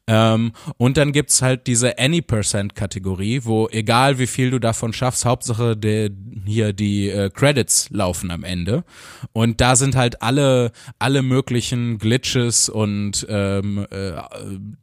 Ähm, 0.06 0.52
und 0.76 0.98
dann 0.98 1.12
gibt's 1.12 1.40
halt 1.40 1.66
diese 1.66 1.98
Any 1.98 2.20
Percent 2.20 2.74
Kategorie, 2.74 3.40
wo 3.44 3.68
egal 3.70 4.18
wie 4.18 4.26
viel 4.26 4.50
du 4.50 4.58
davon 4.58 4.92
schaffst, 4.92 5.24
Hauptsache 5.24 5.78
der, 5.78 6.10
hier 6.44 6.74
die 6.74 7.08
äh, 7.08 7.30
Credits 7.30 7.88
laufen 7.88 8.30
am 8.30 8.44
Ende. 8.44 8.84
Und 9.32 9.62
da 9.62 9.76
sind 9.76 9.96
halt 9.96 10.20
alle, 10.20 10.72
alle 10.98 11.22
möglichen 11.22 11.96
Glitches 11.96 12.68
und 12.68 13.26
ähm, 13.30 13.86
äh, 13.90 14.12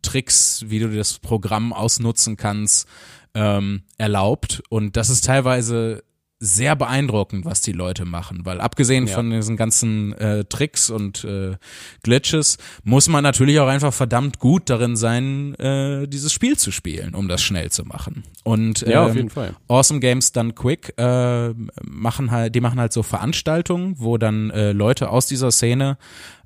Tricks, 0.02 0.66
wie 0.70 0.80
du 0.80 0.90
das 0.90 1.20
Programm 1.20 1.72
ausnutzen 1.72 2.36
kannst, 2.36 2.88
ähm, 3.34 3.84
erlaubt. 3.98 4.62
Und 4.70 4.98
das 4.98 5.10
ist 5.10 5.26
teilweise 5.26 6.04
sehr 6.44 6.76
beeindruckend, 6.76 7.46
was 7.46 7.62
die 7.62 7.72
Leute 7.72 8.04
machen, 8.04 8.46
weil 8.46 8.62
abgesehen 8.62 9.06
Ja. 9.06 9.14
von 9.14 9.30
diesen 9.30 9.58
ganzen 9.58 10.14
äh, 10.14 10.44
Tricks 10.46 10.90
und 10.90 11.24
äh, 11.24 11.56
Glitches 12.02 12.58
muss 12.84 13.08
man 13.08 13.22
natürlich 13.24 13.60
auch 13.60 13.68
einfach 13.68 13.94
verdammt 13.94 14.40
gut 14.40 14.68
darin 14.68 14.96
sein, 14.96 15.54
äh, 15.60 16.08
dieses 16.08 16.34
Spiel 16.34 16.58
zu 16.58 16.72
spielen, 16.72 17.14
um 17.14 17.28
das 17.28 17.44
schnell 17.44 17.70
zu 17.70 17.86
machen. 17.86 18.24
Und 18.44 18.82
Ja, 18.82 19.04
auf 19.04 19.12
ähm, 19.12 19.18
jeden 19.18 19.30
Fall. 19.30 19.54
Awesome 19.68 20.00
Games 20.00 20.32
Done 20.32 20.54
Quick 20.54 20.96
äh, 20.98 21.50
machen 21.84 22.32
halt, 22.32 22.56
die 22.56 22.62
machen 22.62 22.80
halt 22.80 22.92
so 22.92 23.04
Veranstaltungen, 23.04 23.94
wo 24.00 24.18
dann 24.18 24.50
äh, 24.50 24.72
Leute 24.72 25.10
aus 25.12 25.28
dieser 25.28 25.52
Szene 25.52 26.00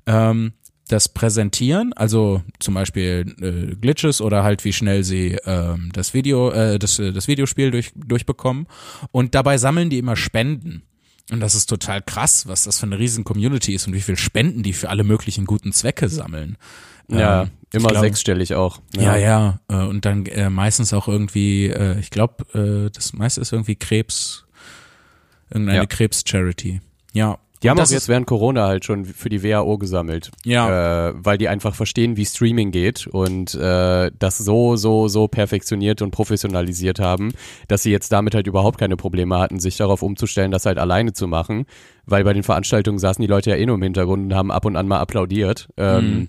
ähm, 0.04 0.52
das 0.88 1.08
präsentieren, 1.08 1.92
also 1.94 2.42
zum 2.60 2.74
Beispiel 2.74 3.34
äh, 3.40 3.74
Glitches 3.76 4.20
oder 4.20 4.44
halt 4.44 4.64
wie 4.64 4.72
schnell 4.72 5.02
sie 5.02 5.36
ähm, 5.44 5.90
das 5.92 6.14
Video, 6.14 6.50
äh, 6.50 6.78
das, 6.78 6.98
äh, 7.00 7.12
das 7.12 7.26
Videospiel 7.26 7.70
durch, 7.72 7.90
durchbekommen. 7.96 8.66
Und 9.10 9.34
dabei 9.34 9.58
sammeln 9.58 9.90
die 9.90 9.98
immer 9.98 10.14
Spenden. 10.16 10.82
Und 11.32 11.40
das 11.40 11.56
ist 11.56 11.66
total 11.66 12.02
krass, 12.02 12.46
was 12.46 12.62
das 12.64 12.78
für 12.78 12.86
eine 12.86 13.00
riesen 13.00 13.24
Community 13.24 13.74
ist 13.74 13.88
und 13.88 13.94
wie 13.94 14.00
viel 14.00 14.16
Spenden 14.16 14.62
die 14.62 14.72
für 14.72 14.88
alle 14.88 15.02
möglichen 15.02 15.44
guten 15.44 15.72
Zwecke 15.72 16.08
sammeln. 16.08 16.56
Ja, 17.08 17.42
Ähm, 17.42 17.50
immer 17.72 17.88
glaub- 17.88 18.02
sechsstellig 18.02 18.54
auch. 18.54 18.80
ja, 18.96 19.16
ja. 19.16 19.58
Äh, 19.68 19.74
und 19.86 20.04
dann 20.04 20.24
äh, 20.26 20.50
meistens 20.50 20.92
auch 20.92 21.08
irgendwie, 21.08 21.66
äh, 21.66 21.98
ich 21.98 22.10
glaube, 22.10 22.44
äh, 22.86 22.90
das 22.94 23.12
meiste 23.12 23.40
ist 23.40 23.52
irgendwie 23.52 23.74
Krebs, 23.74 24.44
irgendeine 25.50 25.78
Ja. 25.78 25.86
Krebs-Charity. 25.86 26.80
Ja. 27.12 27.38
Die 27.62 27.70
haben 27.70 27.78
auch 27.78 27.82
das 27.82 27.90
jetzt 27.90 28.08
während 28.08 28.26
Corona 28.26 28.66
halt 28.66 28.84
schon 28.84 29.04
für 29.04 29.28
die 29.28 29.42
WHO 29.42 29.78
gesammelt. 29.78 30.30
Ja. 30.44 31.08
Äh, 31.08 31.14
weil 31.16 31.38
die 31.38 31.48
einfach 31.48 31.74
verstehen, 31.74 32.16
wie 32.16 32.24
Streaming 32.26 32.70
geht 32.70 33.06
und 33.06 33.54
äh, 33.54 34.10
das 34.18 34.38
so, 34.38 34.76
so, 34.76 35.08
so 35.08 35.26
perfektioniert 35.28 36.02
und 36.02 36.10
professionalisiert 36.10 36.98
haben, 37.00 37.32
dass 37.68 37.82
sie 37.82 37.90
jetzt 37.90 38.12
damit 38.12 38.34
halt 38.34 38.46
überhaupt 38.46 38.78
keine 38.78 38.96
Probleme 38.96 39.38
hatten, 39.38 39.58
sich 39.58 39.76
darauf 39.76 40.02
umzustellen, 40.02 40.50
das 40.50 40.66
halt 40.66 40.78
alleine 40.78 41.12
zu 41.12 41.26
machen. 41.26 41.66
Weil 42.04 42.24
bei 42.24 42.32
den 42.32 42.42
Veranstaltungen 42.42 42.98
saßen 42.98 43.20
die 43.22 43.28
Leute 43.28 43.50
ja 43.50 43.56
eh 43.56 43.66
nur 43.66 43.76
im 43.76 43.82
Hintergrund 43.82 44.24
und 44.24 44.34
haben 44.34 44.50
ab 44.50 44.64
und 44.64 44.76
an 44.76 44.86
mal 44.86 45.00
applaudiert. 45.00 45.68
Ähm, 45.76 46.06
Mhm. 46.06 46.28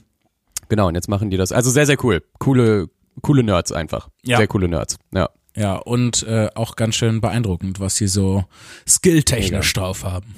Genau, 0.70 0.88
und 0.88 0.96
jetzt 0.96 1.08
machen 1.08 1.30
die 1.30 1.38
das. 1.38 1.52
Also 1.52 1.70
sehr, 1.72 1.86
sehr 1.86 2.04
cool. 2.04 2.22
Coole, 2.40 2.90
coole 3.22 3.44
Nerds 3.44 3.72
einfach. 3.72 4.10
Ja. 4.24 4.38
Sehr 4.38 4.48
coole 4.48 4.68
Nerds. 4.68 4.98
Ja. 5.14 5.30
Ja, 5.56 5.76
und 5.78 6.24
äh, 6.24 6.50
auch 6.56 6.76
ganz 6.76 6.96
schön 6.96 7.20
beeindruckend, 7.22 7.80
was 7.80 7.96
sie 7.96 8.08
so 8.08 8.44
skilltechnisch 8.88 9.74
drauf 9.74 10.04
haben. 10.04 10.36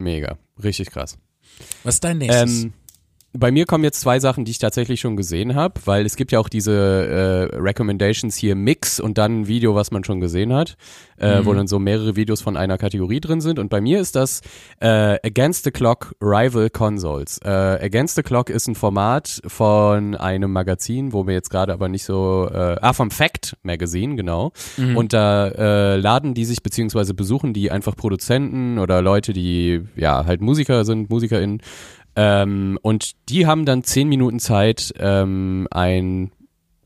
Mega. 0.00 0.38
Richtig 0.62 0.90
krass. 0.90 1.18
Was 1.84 1.96
ist 1.96 2.04
dein 2.04 2.18
nächstes? 2.18 2.62
Ähm, 2.62 2.72
bei 3.32 3.52
mir 3.52 3.64
kommen 3.64 3.84
jetzt 3.84 4.00
zwei 4.00 4.18
Sachen, 4.18 4.44
die 4.44 4.50
ich 4.50 4.58
tatsächlich 4.58 5.00
schon 5.00 5.16
gesehen 5.16 5.54
habe, 5.54 5.80
weil 5.84 6.04
es 6.04 6.16
gibt 6.16 6.32
ja 6.32 6.40
auch 6.40 6.48
diese 6.48 6.72
äh, 6.72 7.56
Recommendations 7.56 8.36
hier 8.36 8.56
Mix 8.56 8.98
und 8.98 9.18
dann 9.18 9.42
ein 9.42 9.46
Video, 9.46 9.74
was 9.76 9.92
man 9.92 10.02
schon 10.02 10.20
gesehen 10.20 10.52
hat, 10.52 10.76
äh, 11.16 11.44
wo 11.44 11.54
dann 11.54 11.68
so 11.68 11.78
mehrere 11.78 12.16
Videos 12.16 12.40
von 12.40 12.56
einer 12.56 12.76
Kategorie 12.76 13.20
drin 13.20 13.40
sind. 13.40 13.60
Und 13.60 13.68
bei 13.68 13.80
mir 13.80 14.00
ist 14.00 14.16
das 14.16 14.40
äh, 14.80 15.18
Against 15.24 15.62
the 15.62 15.70
Clock 15.70 16.16
Rival 16.20 16.70
Consoles. 16.70 17.38
Äh, 17.44 17.48
Against 17.48 18.16
the 18.16 18.22
Clock 18.22 18.50
ist 18.50 18.66
ein 18.66 18.74
Format 18.74 19.40
von 19.46 20.16
einem 20.16 20.52
Magazin, 20.52 21.12
wo 21.12 21.26
wir 21.26 21.34
jetzt 21.34 21.50
gerade 21.50 21.72
aber 21.72 21.88
nicht 21.88 22.04
so, 22.04 22.48
äh, 22.52 22.76
ah, 22.80 22.92
vom 22.92 23.12
Fact 23.12 23.56
Magazine, 23.62 24.16
genau. 24.16 24.52
Und 24.96 25.12
da 25.12 25.48
äh, 25.48 25.96
laden 25.96 26.34
die 26.34 26.44
sich, 26.44 26.62
beziehungsweise 26.62 27.14
besuchen 27.14 27.52
die 27.52 27.70
einfach 27.70 27.94
Produzenten 27.94 28.78
oder 28.78 29.02
Leute, 29.02 29.32
die 29.32 29.82
ja 29.94 30.24
halt 30.26 30.40
Musiker 30.40 30.84
sind, 30.84 31.10
MusikerInnen, 31.10 31.60
ähm, 32.16 32.78
und 32.82 33.12
die 33.28 33.46
haben 33.46 33.64
dann 33.64 33.84
zehn 33.84 34.08
Minuten 34.08 34.38
Zeit, 34.38 34.92
ähm, 34.98 35.68
ein 35.70 36.32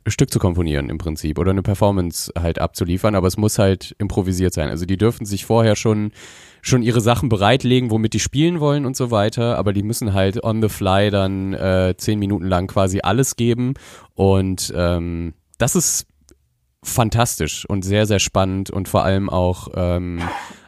Stück 0.07 0.31
zu 0.31 0.39
komponieren 0.39 0.91
im 0.91 0.99
Prinzip 0.99 1.39
oder 1.39 1.51
eine 1.51 1.63
Performance 1.63 2.31
halt 2.39 2.59
abzuliefern, 2.59 3.15
aber 3.15 3.27
es 3.27 3.39
muss 3.39 3.59
halt 3.59 3.95
improvisiert 3.99 4.53
sein. 4.53 4.69
Also 4.69 4.85
die 4.85 4.99
dürfen 4.99 5.25
sich 5.25 5.47
vorher 5.47 5.77
schon 5.77 6.13
schon 6.61 6.83
ihre 6.83 7.03
Sachen 7.03 7.29
bereitlegen, 7.29 7.91
womit 7.91 8.15
die 8.15 8.21
spielen 8.21 8.59
wollen 8.59 8.87
und 8.87 8.97
so 8.97 9.11
weiter, 9.11 9.59
aber 9.59 9.75
die 9.75 9.83
müssen 9.83 10.15
halt 10.15 10.43
on 10.43 10.63
the 10.63 10.71
fly 10.71 11.11
dann 11.11 11.53
äh, 11.53 11.95
zehn 11.97 12.19
Minuten 12.19 12.47
lang 12.47 12.69
quasi 12.69 13.01
alles 13.03 13.37
geben 13.37 13.75
und 14.15 14.73
ähm, 14.75 15.35
das 15.59 15.77
ist 15.77 16.07
fantastisch 16.85 17.65
und 17.69 17.83
sehr, 17.85 18.07
sehr 18.07 18.19
spannend 18.19 18.71
und 18.71 18.89
vor 18.89 19.05
allem 19.05 19.31
auch 19.31 19.69
ähm, 19.75 20.21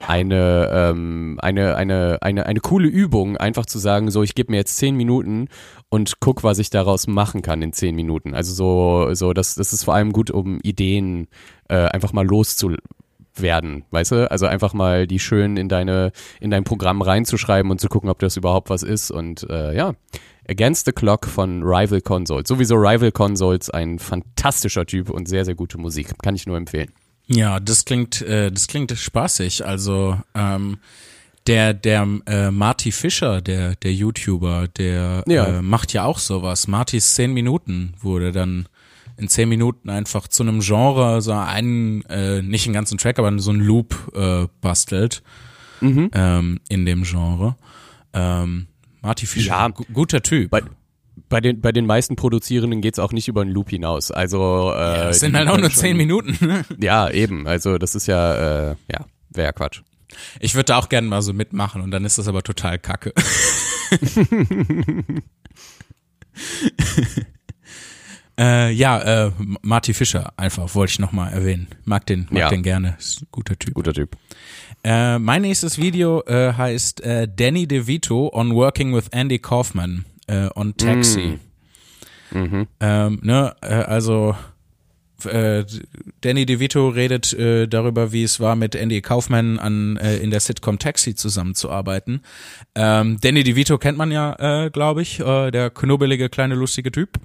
eine, 0.07 0.71
ähm, 0.73 1.39
eine, 1.41 1.77
eine, 1.77 2.19
eine, 2.23 2.47
eine 2.47 2.61
coole 2.61 2.89
Übung, 2.89 3.37
einfach 3.37 3.67
zu 3.67 3.79
sagen, 3.79 4.11
so, 4.11 4.23
ich 4.23 4.35
gebe 4.35 4.51
mir 4.51 4.57
jetzt 4.57 4.77
zehn 4.79 4.97
Minuten 4.97 5.49
und 5.89 6.21
guck, 6.21 6.43
was 6.43 6.59
ich 6.59 6.71
daraus 6.71 7.07
machen 7.07 7.43
kann 7.43 7.63
in 7.63 7.73
zehn 7.73 7.95
Minuten. 7.95 8.35
Also 8.35 8.55
so, 8.55 9.15
so 9.15 9.33
das, 9.33 9.55
das 9.55 9.73
ist 9.73 9.85
vor 9.85 9.95
allem 9.95 10.13
gut, 10.13 10.31
um 10.31 10.59
Ideen 10.63 11.29
äh, 11.69 11.87
einfach 11.87 12.13
mal 12.13 12.27
loszuwerden, 12.27 13.85
weißt 13.91 14.13
du? 14.13 14.31
Also 14.31 14.47
einfach 14.47 14.73
mal 14.73 15.07
die 15.07 15.19
schön 15.19 15.57
in 15.57 15.69
deine, 15.69 16.13
in 16.41 16.51
dein 16.51 16.65
Programm 16.65 17.03
reinzuschreiben 17.03 17.71
und 17.71 17.81
zu 17.81 17.89
gucken, 17.89 18.11
ob 18.11 18.19
das 18.19 18.37
überhaupt 18.37 18.71
was 18.71 18.83
ist. 18.83 19.11
Und 19.11 19.49
äh, 19.51 19.77
ja, 19.77 19.95
Against 20.49 20.87
the 20.87 20.93
Clock 20.93 21.27
von 21.27 21.63
Rival 21.63 22.01
Consoles. 22.01 22.49
Sowieso 22.49 22.77
Rival 22.77 23.11
Consoles, 23.13 23.69
ein 23.71 23.99
fantastischer 23.99 24.87
Typ 24.87 25.11
und 25.11 25.29
sehr, 25.29 25.45
sehr 25.45 25.55
gute 25.55 25.79
Musik. 25.79 26.09
Kann 26.23 26.35
ich 26.37 26.47
nur 26.47 26.57
empfehlen. 26.57 26.93
Ja, 27.27 27.59
das 27.59 27.85
klingt, 27.85 28.23
äh, 28.23 28.53
das 28.53 28.69
klingt 28.69 28.93
spaßig. 28.97 29.67
Also 29.67 30.19
ähm, 30.35 30.79
der, 31.49 31.75
der 31.75 32.07
äh, 32.27 32.51
Marty 32.53 32.93
Fischer, 32.93 33.41
der, 33.41 33.75
der 33.77 33.93
YouTuber, 33.93 34.69
der 34.69 35.25
Ja. 35.27 35.47
äh, 35.47 35.63
macht 35.63 35.93
ja 35.93 36.05
auch 36.05 36.19
sowas. 36.19 36.69
Martys 36.69 37.15
zehn 37.15 37.33
Minuten 37.33 37.95
wurde 38.01 38.31
dann 38.33 38.69
in 39.17 39.29
zehn 39.29 39.49
Minuten 39.49 39.89
einfach 39.91 40.29
zu 40.29 40.43
einem 40.43 40.61
Genre 40.61 41.23
so 41.23 41.33
einen, 41.33 42.03
äh, 42.05 42.43
nicht 42.43 42.67
einen 42.67 42.75
ganzen 42.75 42.99
Track, 42.99 43.19
aber 43.19 43.37
so 43.39 43.51
einen 43.51 43.61
Loop 43.61 43.97
äh, 44.15 44.47
bastelt 44.61 45.23
ähm, 45.81 46.61
in 46.69 46.85
dem 46.87 47.03
Genre. 47.03 47.57
Ähm, 48.13 48.67
Marty 49.07 49.27
Fischer, 49.27 49.49
Ja. 49.49 49.69
gu- 49.69 49.85
guter 49.93 50.23
Typ. 50.23 50.51
Bei, 50.51 50.63
bei, 51.29 51.41
den, 51.41 51.61
bei 51.61 51.73
den 51.73 51.87
meisten 51.87 52.17
Produzierenden 52.17 52.81
geht's 52.81 52.99
auch 52.99 53.13
nicht 53.13 53.29
über 53.29 53.41
einen 53.43 53.51
Loop 53.53 53.71
hinaus. 53.71 54.11
Also 54.11 54.73
äh, 54.73 54.77
das 55.07 55.21
sind 55.21 55.35
halt 55.37 55.49
auch 55.49 55.57
nur 55.59 55.71
schon- 55.71 55.81
zehn 55.81 55.97
Minuten. 55.97 56.37
Ja, 56.79 57.09
eben. 57.11 57.47
Also 57.47 57.79
das 57.79 57.95
ist 57.95 58.07
ja, 58.07 58.71
äh, 58.71 58.77
ja, 58.93 59.07
wäre 59.31 59.47
ja 59.47 59.53
Quatsch. 59.53 59.81
Ich 60.41 60.55
würde 60.55 60.67
da 60.67 60.79
auch 60.79 60.89
gerne 60.89 61.09
mal 61.09 61.23
so 61.23 61.33
mitmachen 61.33 61.83
und 61.83 61.91
dann 61.91 62.05
ist 62.05 62.19
das 62.19 62.29
aber 62.29 62.43
total 62.43 62.79
kacke. 62.79 63.13
äh, 68.39 68.71
ja, 68.73 69.27
äh, 69.27 69.31
Marty 69.63 69.95
Fischer 69.95 70.33
einfach, 70.37 70.75
wollte 70.75 70.93
ich 70.93 70.99
nochmal 70.99 71.33
erwähnen. 71.33 71.69
Mag 71.85 72.07
den, 72.07 72.27
mag 72.31 72.39
Ja. 72.41 72.49
den 72.49 72.63
gerne, 72.63 72.97
ist 72.99 73.23
ein 73.23 73.29
guter 73.31 73.59
Typ. 73.59 73.75
Guter 73.75 73.93
Typ. 73.95 74.17
Äh, 74.85 75.19
mein 75.19 75.43
nächstes 75.43 75.79
Video 75.79 76.23
äh, 76.27 76.53
heißt 76.53 77.01
äh, 77.01 77.27
Danny 77.35 77.67
DeVito 77.67 78.31
on 78.33 78.55
Working 78.55 78.95
with 78.95 79.09
Andy 79.11 79.39
Kaufman 79.39 80.05
äh, 80.27 80.49
on 80.55 80.77
Taxi. 80.77 81.39
Mhm. 82.31 82.67
Ähm, 82.81 83.19
ne, 83.23 83.55
äh, 83.63 83.67
also 83.75 84.37
äh, 85.25 85.65
Danny 86.21 86.45
DeVito 86.47 86.89
redet 86.89 87.33
äh, 87.33 87.67
darüber, 87.67 88.13
wie 88.13 88.23
es 88.23 88.39
war, 88.39 88.55
mit 88.55 88.75
Andy 88.75 89.01
Kaufman 89.01 89.59
an 89.59 89.97
äh, 89.97 90.19
in 90.19 90.31
der 90.31 90.41
Sitcom 90.41 90.79
Taxi 90.79 91.15
zusammenzuarbeiten. 91.15 92.21
Ähm, 92.75 93.19
Danny 93.21 93.43
DeVito 93.43 93.79
kennt 93.79 93.97
man 93.99 94.11
ja, 94.13 94.65
äh, 94.67 94.71
glaube 94.71 95.03
ich, 95.03 95.21
äh, 95.21 95.51
der 95.51 95.71
knubbelige 95.71 96.29
kleine 96.29 96.55
lustige 96.55 96.93
Typ. 96.93 97.19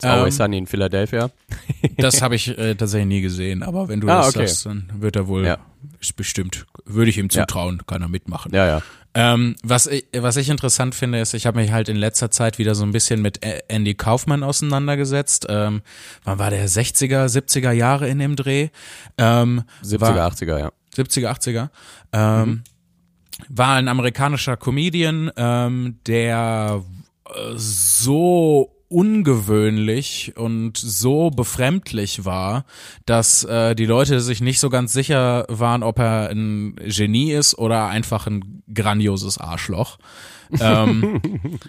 It's 0.00 0.06
Always 0.06 0.34
Ähm, 0.40 0.44
Sunny 0.44 0.58
in 0.58 0.66
Philadelphia. 0.66 1.30
das 1.98 2.22
habe 2.22 2.34
ich 2.34 2.48
äh, 2.56 2.74
tatsächlich 2.74 3.06
nie 3.08 3.20
gesehen, 3.20 3.62
aber 3.62 3.88
wenn 3.88 4.00
du 4.00 4.08
Ah, 4.08 4.18
das 4.22 4.28
okay. 4.34 4.46
sagst, 4.46 4.64
dann 4.66 4.90
wird 4.98 5.14
er 5.16 5.28
wohl 5.28 5.44
Ja. 5.44 5.58
ist 6.00 6.16
bestimmt, 6.16 6.64
würde 6.86 7.10
ich 7.10 7.18
ihm 7.18 7.26
Ja. 7.30 7.46
zutrauen, 7.46 7.82
kann 7.86 8.00
er 8.00 8.08
mitmachen. 8.08 8.52
Ja, 8.54 8.66
ja. 8.66 8.82
Ähm, 9.12 9.56
was, 9.62 9.88
ich, 9.88 10.06
was 10.16 10.36
ich 10.36 10.48
interessant 10.48 10.94
finde, 10.94 11.20
ist, 11.20 11.34
ich 11.34 11.44
habe 11.44 11.58
mich 11.60 11.72
halt 11.72 11.88
in 11.90 11.96
letzter 11.96 12.30
Zeit 12.30 12.58
wieder 12.58 12.74
so 12.74 12.84
ein 12.84 12.92
bisschen 12.92 13.20
mit 13.20 13.40
Andy 13.68 13.94
Kaufmann 13.94 14.42
auseinandergesetzt. 14.42 15.46
Ähm, 15.50 15.82
wann 16.24 16.38
war 16.38 16.48
der 16.50 16.66
60er, 16.68 17.26
70er 17.26 17.72
Jahre 17.72 18.08
in 18.08 18.20
dem 18.20 18.36
Dreh? 18.36 18.68
Ähm, 19.18 19.64
70er, 19.84 20.00
war, 20.00 20.30
80er, 20.32 20.58
ja. 20.58 20.70
70er, 20.96 21.28
80er. 21.28 21.68
Ähm, 22.12 22.62
War 23.48 23.74
ein 23.76 23.88
amerikanischer 23.88 24.56
Comedian, 24.56 25.30
ähm, 25.36 25.98
der 26.06 26.82
äh, 27.26 27.30
so 27.56 28.70
ungewöhnlich 28.90 30.32
und 30.36 30.76
so 30.76 31.30
befremdlich 31.30 32.24
war, 32.24 32.64
dass 33.06 33.44
äh, 33.44 33.74
die 33.74 33.86
Leute 33.86 34.20
sich 34.20 34.40
nicht 34.40 34.60
so 34.60 34.68
ganz 34.68 34.92
sicher 34.92 35.46
waren, 35.48 35.82
ob 35.82 35.98
er 36.00 36.30
ein 36.30 36.76
Genie 36.76 37.32
ist 37.32 37.56
oder 37.56 37.86
einfach 37.86 38.26
ein 38.26 38.62
grandioses 38.72 39.38
Arschloch. 39.38 39.98
ähm, 40.60 41.20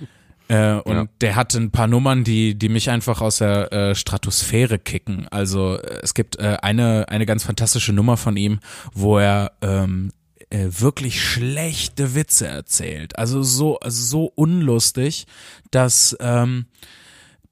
äh, 0.48 0.74
und 0.74 0.96
Ja. 0.96 1.06
der 1.22 1.36
hat 1.36 1.54
ein 1.54 1.72
paar 1.72 1.88
Nummern, 1.88 2.24
die, 2.24 2.56
die 2.58 2.70
mich 2.70 2.90
einfach 2.90 3.22
aus 3.22 3.38
der 3.38 3.72
äh, 3.72 3.96
Stratosphäre 3.96 4.80
kicken. 4.80 5.28
Also 5.30 5.78
äh, 5.78 6.00
es 6.02 6.14
gibt 6.14 6.38
äh, 6.40 6.58
eine, 6.62 7.08
eine 7.10 7.26
ganz 7.28 7.44
fantastische 7.44 7.94
Nummer 7.94 8.18
von 8.18 8.36
ihm, 8.36 8.60
wo 8.94 9.20
er 9.20 9.52
ähm, 9.62 10.12
äh, 10.50 10.68
wirklich 10.70 11.24
schlechte 11.24 12.16
Witze 12.16 12.48
erzählt. 12.48 13.18
Also 13.18 13.44
so, 13.44 13.80
also 13.80 14.04
so 14.04 14.32
unlustig, 14.36 15.28
dass 15.70 16.18
ähm, 16.20 16.66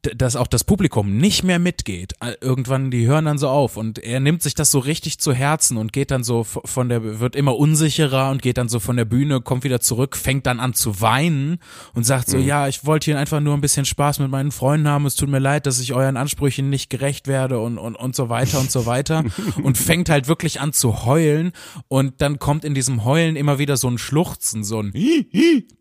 dass 0.01 0.38
auch 0.38 0.47
das 0.47 0.63
Publikum 0.63 1.17
nicht 1.17 1.43
mehr 1.43 1.59
mitgeht. 1.59 2.13
Äh, 2.21 2.35
Irgendwann, 2.39 2.89
die 2.89 3.05
hören 3.05 3.26
dann 3.26 3.38
so 3.38 3.49
auf 3.49 3.76
und 3.76 3.99
er 3.99 4.21
nimmt 4.21 4.41
sich 4.41 4.53
das 4.53 4.71
so 4.71 4.80
richtig 4.80 5.19
zu 5.19 5.34
Herzen 5.34 5.76
und 5.76 5.91
geht 5.91 6.11
dann 6.11 6.23
so 6.23 6.43
von 6.45 6.88
der, 6.88 7.19
wird 7.19 7.35
immer 7.35 7.57
unsicherer 7.57 8.30
und 8.31 8.41
geht 8.41 8.57
dann 8.57 8.69
so 8.69 8.80
von 8.80 8.95
der 8.95 9.03
Bühne, 9.05 9.41
kommt 9.41 9.65
wieder 9.65 9.81
zurück, 9.81 10.15
fängt 10.15 10.45
dann 10.45 10.61
an 10.61 10.73
zu 10.73 11.01
weinen 11.01 11.59
und 11.93 12.05
sagt 12.05 12.30
so, 12.30 12.38
ja, 12.38 12.69
ich 12.69 12.85
wollte 12.85 13.05
hier 13.05 13.19
einfach 13.19 13.41
nur 13.41 13.53
ein 13.53 13.61
bisschen 13.61 13.85
Spaß 13.85 14.19
mit 14.19 14.31
meinen 14.31 14.51
Freunden 14.51 14.88
haben, 14.88 15.05
es 15.05 15.15
tut 15.15 15.27
mir 15.27 15.39
leid, 15.39 15.65
dass 15.65 15.80
ich 15.80 15.93
euren 15.93 16.15
Ansprüchen 16.15 16.69
nicht 16.69 16.89
gerecht 16.89 17.27
werde 17.27 17.59
und, 17.59 17.77
und, 17.77 17.95
und 17.95 18.15
so 18.15 18.30
weiter 18.30 18.59
und 18.59 18.71
so 18.71 18.85
weiter. 18.85 19.23
Und 19.63 19.77
fängt 19.77 20.09
halt 20.09 20.27
wirklich 20.27 20.61
an 20.61 20.73
zu 20.73 21.05
heulen 21.05 21.51
und 21.88 22.21
dann 22.21 22.39
kommt 22.39 22.63
in 22.63 22.73
diesem 22.73 23.03
Heulen 23.03 23.35
immer 23.35 23.59
wieder 23.59 23.77
so 23.77 23.89
ein 23.89 23.97
Schluchzen, 23.97 24.63
so 24.63 24.81
ein 24.81 24.93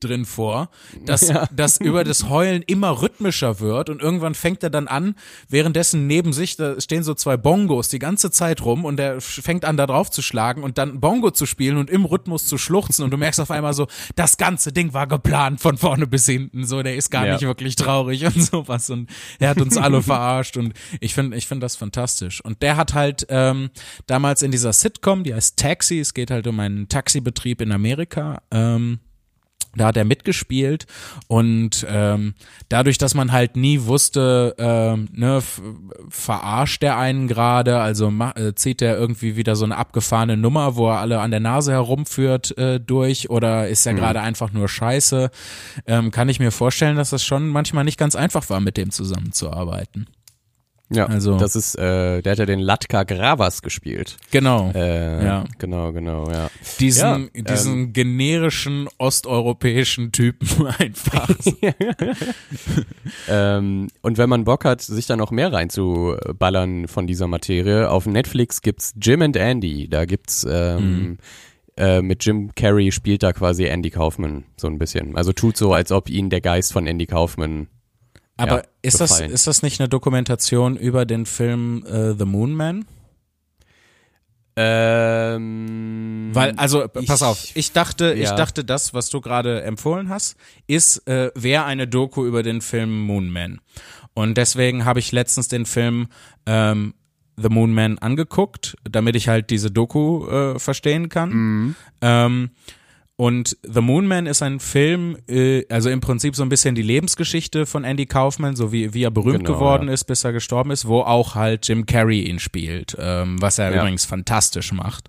drin 0.01 0.24
vor, 0.24 0.70
dass, 1.05 1.32
dass 1.55 1.78
über 1.81 2.03
das 2.05 2.28
Heulen 2.28 2.62
immer 2.62 3.03
rhythmischer 3.03 3.61
wird 3.61 3.90
und 3.90 4.03
irgendwann 4.09 4.35
fängt 4.35 4.62
er 4.62 4.70
dann 4.70 4.89
an, 4.89 5.14
währenddessen 5.51 6.06
neben 6.06 6.32
sich, 6.32 6.56
da 6.56 6.80
stehen 6.80 7.02
so 7.02 7.12
zwei 7.12 7.36
Bongos 7.36 7.90
die 7.90 7.98
ganze 7.98 8.30
Zeit 8.30 8.62
rum 8.64 8.86
und 8.86 8.98
er 8.98 9.20
fängt 9.20 9.66
an 9.66 9.76
da 9.76 9.86
drauf 9.86 10.10
zu 10.10 10.22
schlagen 10.22 10.62
und 10.62 10.78
dann 10.78 10.98
Bongo 11.01 11.30
zu 11.30 11.44
spielen 11.44 11.76
und 11.76 11.90
im 11.90 12.06
Rhythmus 12.06 12.47
zu 12.47 12.56
schluchzen 12.56 13.05
und 13.05 13.10
du 13.10 13.18
merkst 13.18 13.39
auf 13.40 13.51
einmal 13.51 13.74
so, 13.74 13.86
das 14.16 14.39
ganze 14.39 14.72
Ding 14.72 14.94
war 14.94 15.06
geplant 15.06 15.60
von 15.60 15.76
vorne 15.76 16.06
bis 16.06 16.24
hinten, 16.24 16.64
so, 16.64 16.82
der 16.82 16.97
ist 16.97 17.10
gar 17.10 17.26
Ja. 17.26 17.35
nicht 17.35 17.43
wirklich 17.43 17.76
traurig 17.76 18.24
und 18.35 18.43
sowas 18.43 18.89
und 18.89 19.10
er 19.39 19.51
hat 19.51 19.60
uns 19.60 19.76
alle 19.76 20.02
verarscht 20.02 20.56
und 20.56 20.72
ich 21.01 21.12
finde, 21.14 21.36
ich 21.36 21.47
finde 21.47 21.64
das 21.66 21.76
fantastisch 21.76 22.43
und 22.43 22.62
der 22.62 22.76
hat 22.78 22.94
halt 22.94 23.26
ähm, 23.28 23.68
damals 24.06 24.43
in 24.43 24.51
dieser 24.51 24.72
Sitcom, 24.72 25.22
die 25.22 25.35
heißt 25.35 25.59
Taxi, 25.59 26.01
es 26.01 26.14
geht 26.14 26.30
halt 26.30 26.47
um 26.47 26.59
einen 26.60 26.89
Taxibetrieb 26.89 27.60
in 27.60 27.72
Amerika, 27.72 28.40
ähm, 28.51 29.01
da 29.79 29.87
hat 29.87 29.97
er 29.97 30.05
mitgespielt 30.05 30.87
und 31.27 31.87
ähm, 31.89 32.35
dadurch, 32.69 32.99
dass 32.99 33.15
man 33.15 33.33
halt 33.33 33.57
nie 33.57 33.83
wusste, 33.83 34.55
ähm, 34.59 35.09
ne, 35.13 35.43
verarscht 36.09 36.83
er 36.83 36.99
einen 36.99 37.29
gerade, 37.29 37.81
also 37.81 38.13
äh, 38.35 38.55
zieht 38.55 38.83
er 38.83 38.97
irgendwie 38.97 39.37
wieder 39.37 39.57
so 39.57 39.65
eine 39.65 39.77
abgefahrene 39.77 40.37
Nummer, 40.37 40.77
wo 40.77 40.89
er 40.89 40.99
alle 40.99 41.21
an 41.21 41.31
der 41.31 41.41
Nase 41.41 41.73
herumführt 41.73 42.57
äh, 42.59 42.81
durch 42.81 43.31
oder 43.31 43.69
ist 43.69 43.87
er 43.87 43.95
gerade 43.95 44.21
einfach 44.21 44.53
nur 44.53 44.69
scheiße, 44.69 45.31
ähm, 45.87 46.11
kann 46.11 46.29
ich 46.29 46.41
mir 46.41 46.51
vorstellen, 46.51 46.97
dass 46.97 47.11
das 47.11 47.25
schon 47.25 47.49
manchmal 47.49 47.85
nicht 47.85 47.99
ganz 47.99 48.17
einfach 48.17 48.49
war, 48.51 48.61
mit 48.61 48.77
dem 48.77 48.91
zusammenzuarbeiten. 48.91 50.07
Ja, 50.90 51.05
Also- 51.06 51.36
das 51.36 51.55
ist, 51.55 51.74
äh, 51.78 52.23
der 52.23 52.32
hat 52.32 52.39
ja 52.39 52.47
den 52.47 52.60
Latka 52.60 53.02
Gravas 53.05 53.60
gespielt. 53.62 54.16
Genau. 54.31 54.70
Äh, 54.74 55.23
Ja. 55.24 55.44
Genau, 55.59 55.93
genau, 55.93 56.31
ja. 56.31 56.48
diesen, 56.81 57.31
Ja, 57.35 57.43
diesen 57.43 57.93
generischen 57.93 58.89
osteuropäischen 58.97 60.12
Typen 60.12 60.66
einfach. 60.78 61.28
Ähm, 63.28 63.89
und 64.02 64.19
wenn 64.19 64.28
man 64.28 64.44
Bock 64.44 64.65
hat, 64.65 64.81
sich 64.82 65.06
da 65.06 65.16
noch 65.16 65.31
mehr 65.31 65.52
reinzuballern 65.52 66.89
von 66.89 67.06
dieser 67.06 67.27
Materie, 67.27 67.90
auf 67.90 68.06
Netflix 68.06 68.62
gibt's 68.62 68.94
Jim 69.01 69.23
and 69.23 69.36
Andy. 69.36 69.89
Da 69.89 70.05
gibt's 70.05 70.47
ähm, 70.48 71.19
äh, 71.77 72.02
mit 72.02 72.24
Jim 72.24 72.51
Carrey 72.55 72.93
spielt 72.93 73.23
da 73.23 73.32
quasi 73.32 73.65
Andy 73.65 73.90
Kaufman 73.90 74.44
so 74.56 74.66
ein 74.66 74.78
bisschen. 74.78 75.16
Also 75.16 75.32
tut 75.32 75.56
so, 75.56 75.73
als 75.73 75.93
ob 75.93 76.09
ihn 76.10 76.31
der 76.31 76.40
Geist 76.40 76.73
von 76.73 76.86
Andy 76.86 77.06
Kaufman. 77.06 77.69
Aber 78.39 78.56
Ja, 78.59 78.62
ist 78.82 79.01
das 79.01 79.20
ist 79.20 79.47
das 79.47 79.62
nicht 79.62 79.81
eine 79.81 79.89
Dokumentation 79.89 80.77
über 80.77 81.05
den 81.05 81.27
Film 81.27 81.85
äh, 81.86 82.15
The 82.15 82.24
Moon 82.24 82.55
Man? 82.55 82.86
Ähm, 84.98 86.31
Weil 86.32 86.52
also 86.56 86.85
ich- 86.98 87.06
pass 87.06 87.23
auf, 87.23 87.44
ich 87.55 87.73
dachte, 87.73 88.12
ich 88.15 88.24
ja. 88.24 88.35
dachte, 88.35 88.65
das, 88.65 88.93
was 88.94 89.09
du 89.10 89.20
gerade 89.20 89.62
empfohlen 89.62 90.09
hast, 90.09 90.36
ist 90.66 91.06
äh, 91.09 91.31
wäre 91.35 91.65
eine 91.65 91.86
Doku 91.86 92.24
über 92.27 92.43
den 92.43 92.60
Film 92.60 93.02
Moon 93.06 93.31
Man. 93.31 93.60
Und 94.15 94.36
deswegen 94.36 94.85
habe 94.85 94.98
ich 94.98 95.12
letztens 95.12 95.47
den 95.48 95.65
Film 95.65 96.09
ähm, 96.47 96.94
The 97.36 97.48
Moon 97.51 97.73
Man 97.73 97.98
angeguckt, 97.98 98.77
damit 98.89 99.15
ich 99.15 99.28
halt 99.28 99.51
diese 99.51 99.70
Doku 99.70 100.27
äh, 100.28 100.59
verstehen 100.59 101.09
kann. 101.09 101.77
Ähm, 102.01 102.51
und 103.20 103.57
The 103.65 103.81
Moon 103.81 104.07
Man 104.07 104.27
ist 104.27 104.43
ein 104.43 104.61
Film, 104.61 105.19
äh, 105.28 105.65
also 105.69 105.90
im 105.90 106.01
Prinzip 106.01 106.36
so 106.36 106.45
ein 106.45 106.49
bisschen 106.49 106.77
die 106.77 106.82
Lebensgeschichte 106.82 107.66
von 107.66 107.82
Andy 107.82 108.07
Kaufman, 108.07 108.55
so 108.55 108.70
wie, 108.70 108.95
wie 108.95 109.03
er 109.03 109.11
berühmt 109.11 109.45
Genau, 109.45 109.55
geworden 109.59 109.89
ja. 109.89 109.95
ist, 109.95 110.05
bis 110.05 110.23
er 110.23 110.32
gestorben 110.32 110.70
ist, 110.70 110.86
wo 110.86 111.01
auch 111.01 111.35
halt 111.35 111.66
Jim 111.66 111.85
Carrey 111.85 112.20
ihn 112.23 112.39
spielt, 112.39 112.97
ähm, 112.99 113.43
was 113.43 113.59
er 113.59 113.74
Ja. 113.74 113.81
übrigens 113.81 114.05
fantastisch 114.05 114.73
macht. 114.73 115.09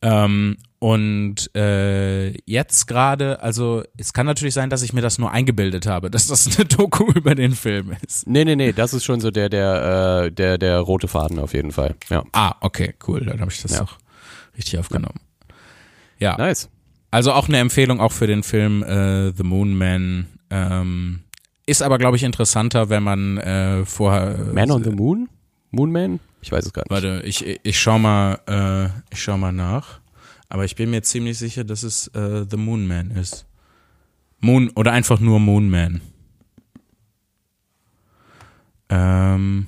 Ähm, 0.00 0.58
und 0.78 1.54
äh, 1.56 2.30
jetzt 2.48 2.86
gerade, 2.86 3.42
also 3.42 3.82
es 3.98 4.12
kann 4.14 4.24
natürlich 4.26 4.54
sein, 4.54 4.70
dass 4.70 4.82
ich 4.82 4.92
mir 4.92 5.02
das 5.02 5.18
nur 5.18 5.32
eingebildet 5.32 5.86
habe, 5.86 6.08
dass 6.12 6.28
das 6.28 6.56
eine 6.56 6.66
Doku 6.68 7.10
über 7.12 7.34
den 7.34 7.56
Film 7.56 7.94
ist. 8.06 8.28
Nee, 8.28 8.44
nee, 8.44 8.54
nee, 8.54 8.72
das 8.72 8.94
ist 8.94 9.04
schon 9.04 9.20
so 9.20 9.32
der, 9.32 9.48
der, 9.48 10.22
äh, 10.26 10.30
der, 10.32 10.56
der 10.56 10.78
rote 10.78 11.08
Faden 11.08 11.40
auf 11.40 11.52
jeden 11.52 11.72
Fall. 11.72 11.96
Ja. 12.10 12.22
Ah, 12.32 12.54
okay, 12.60 12.94
cool, 13.08 13.24
dann 13.26 13.40
habe 13.40 13.50
ich 13.50 13.60
das 13.60 13.72
Ja. 13.72 13.80
doch 13.80 13.98
richtig 14.56 14.78
aufgenommen. 14.78 15.18
Ja, 16.20 16.36
Nice. 16.38 16.68
Also 17.10 17.32
auch 17.32 17.48
eine 17.48 17.58
Empfehlung 17.58 18.00
auch 18.00 18.12
für 18.12 18.26
den 18.26 18.42
Film 18.42 18.82
äh, 18.82 19.32
The 19.32 19.42
Moon 19.42 19.76
Man. 19.76 20.26
Ähm, 20.50 21.20
ist 21.66 21.82
aber, 21.82 21.98
glaube 21.98 22.16
ich, 22.16 22.22
interessanter, 22.22 22.88
wenn 22.88 23.02
man 23.02 23.38
äh, 23.38 23.84
vorher. 23.84 24.38
Man 24.52 24.70
on 24.70 24.84
the 24.84 24.90
Moon? 24.90 25.28
Moon 25.70 25.92
Man? 25.92 26.20
Ich 26.42 26.50
weiß 26.50 26.66
es 26.66 26.72
gerade 26.72 26.92
nicht. 26.92 27.02
Warte, 27.02 27.22
ich, 27.26 27.60
ich 27.62 27.78
schau 27.78 27.98
mal, 27.98 28.40
äh, 28.46 28.86
ich 29.12 29.22
schau 29.22 29.36
mal 29.36 29.52
nach. 29.52 30.00
Aber 30.48 30.64
ich 30.64 30.74
bin 30.74 30.90
mir 30.90 31.02
ziemlich 31.02 31.38
sicher, 31.38 31.62
dass 31.64 31.82
es 31.84 32.08
äh, 32.08 32.44
The 32.50 32.56
Moon 32.56 32.86
Man 32.86 33.12
ist. 33.12 33.46
Moon 34.40 34.70
oder 34.74 34.92
einfach 34.92 35.20
nur 35.20 35.38
Moon 35.38 35.70
Man. 35.70 36.00
Ähm, 38.88 39.66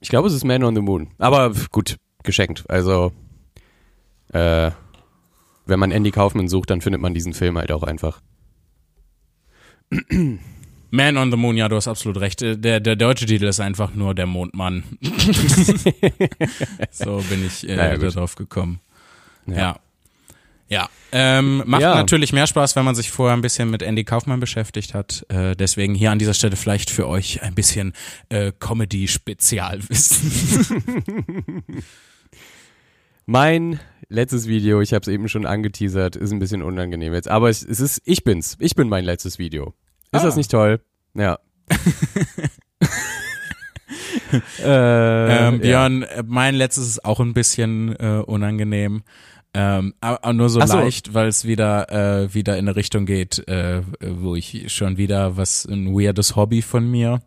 Ich 0.00 0.08
glaube, 0.08 0.26
es 0.26 0.34
ist 0.34 0.44
Man 0.44 0.64
on 0.64 0.74
the 0.74 0.80
Moon. 0.80 1.10
Aber 1.18 1.52
gut, 1.70 1.96
geschenkt. 2.24 2.64
Also, 2.68 3.12
äh, 4.32 4.70
wenn 5.66 5.78
man 5.78 5.90
Andy 5.92 6.10
Kaufman 6.10 6.48
sucht, 6.48 6.70
dann 6.70 6.80
findet 6.80 7.00
man 7.00 7.14
diesen 7.14 7.34
Film 7.34 7.56
halt 7.58 7.70
auch 7.72 7.82
einfach. 7.84 8.20
Man 10.90 11.16
on 11.16 11.30
the 11.30 11.36
Moon, 11.36 11.56
ja, 11.56 11.68
du 11.68 11.76
hast 11.76 11.88
absolut 11.88 12.18
recht. 12.20 12.42
Äh, 12.42 12.56
Der, 12.58 12.80
der 12.80 12.96
deutsche 12.96 13.26
Titel 13.26 13.44
ist 13.46 13.60
einfach 13.60 13.94
nur 13.94 14.14
der 14.14 14.26
Mondmann. 14.26 14.82
so 16.90 17.22
bin 17.28 17.46
ich 17.46 17.68
äh, 17.68 17.76
Naja, 17.76 17.96
darauf 17.98 18.34
gekommen. 18.34 18.80
Ja. 19.46 19.56
Ja. 19.56 19.76
Ja. 20.68 20.88
Ähm, 21.12 21.62
macht 21.66 21.82
Ja. 21.82 21.94
natürlich 21.94 22.32
mehr 22.32 22.46
Spaß, 22.46 22.76
wenn 22.76 22.84
man 22.86 22.94
sich 22.94 23.10
vorher 23.10 23.36
ein 23.36 23.42
bisschen 23.42 23.68
mit 23.70 23.82
Andy 23.82 24.04
Kaufmann 24.04 24.40
beschäftigt 24.40 24.94
hat. 24.94 25.26
Äh, 25.28 25.54
deswegen 25.54 25.94
hier 25.94 26.10
an 26.10 26.18
dieser 26.18 26.32
Stelle 26.32 26.56
vielleicht 26.56 26.88
für 26.88 27.06
euch 27.06 27.42
ein 27.42 27.54
bisschen 27.54 27.92
äh, 28.30 28.52
Comedy-Spezialwissen. 28.58 30.32
Mein 33.26 33.78
letztes 34.08 34.46
Video, 34.46 34.80
ich 34.80 34.92
habe 34.92 35.02
es 35.02 35.08
eben 35.08 35.28
schon 35.28 35.46
angeteasert, 35.46 36.16
ist 36.16 36.32
ein 36.32 36.38
bisschen 36.38 36.62
unangenehm 36.62 37.14
jetzt. 37.14 37.28
Aber 37.28 37.48
es, 37.48 37.62
es 37.62 37.80
ist, 37.80 38.02
ich 38.04 38.24
bin's. 38.24 38.56
Ich 38.60 38.74
bin 38.74 38.88
mein 38.88 39.04
letztes 39.04 39.38
Video. 39.38 39.74
Ist 40.10 40.20
Ah. 40.20 40.24
das 40.24 40.36
nicht 40.36 40.50
toll? 40.50 40.80
Ja. 41.14 41.38
äh, 44.62 44.62
ähm, 44.64 45.54
ja. 45.54 45.58
Björn, 45.58 46.02
äh, 46.02 46.22
mein 46.26 46.54
letztes 46.54 46.86
ist 46.86 47.04
auch 47.04 47.20
ein 47.20 47.32
bisschen 47.34 47.94
äh, 47.96 48.22
unangenehm. 48.26 49.02
Ähm, 49.54 49.92
aber 50.00 50.32
nur 50.32 50.48
so 50.48 50.64
so. 50.64 50.78
leicht, 50.78 51.12
weil 51.12 51.28
es 51.28 51.44
wieder 51.44 51.90
äh, 52.22 52.32
wieder 52.32 52.56
in 52.56 52.66
eine 52.66 52.74
Richtung 52.74 53.04
geht, 53.04 53.46
äh, 53.48 53.82
wo 54.00 54.34
ich 54.34 54.72
schon 54.72 54.96
wieder 54.96 55.36
was 55.36 55.66
ein 55.66 55.92
weirdes 55.92 56.36
Hobby 56.36 56.62
von 56.62 56.90
mir. 56.90 57.20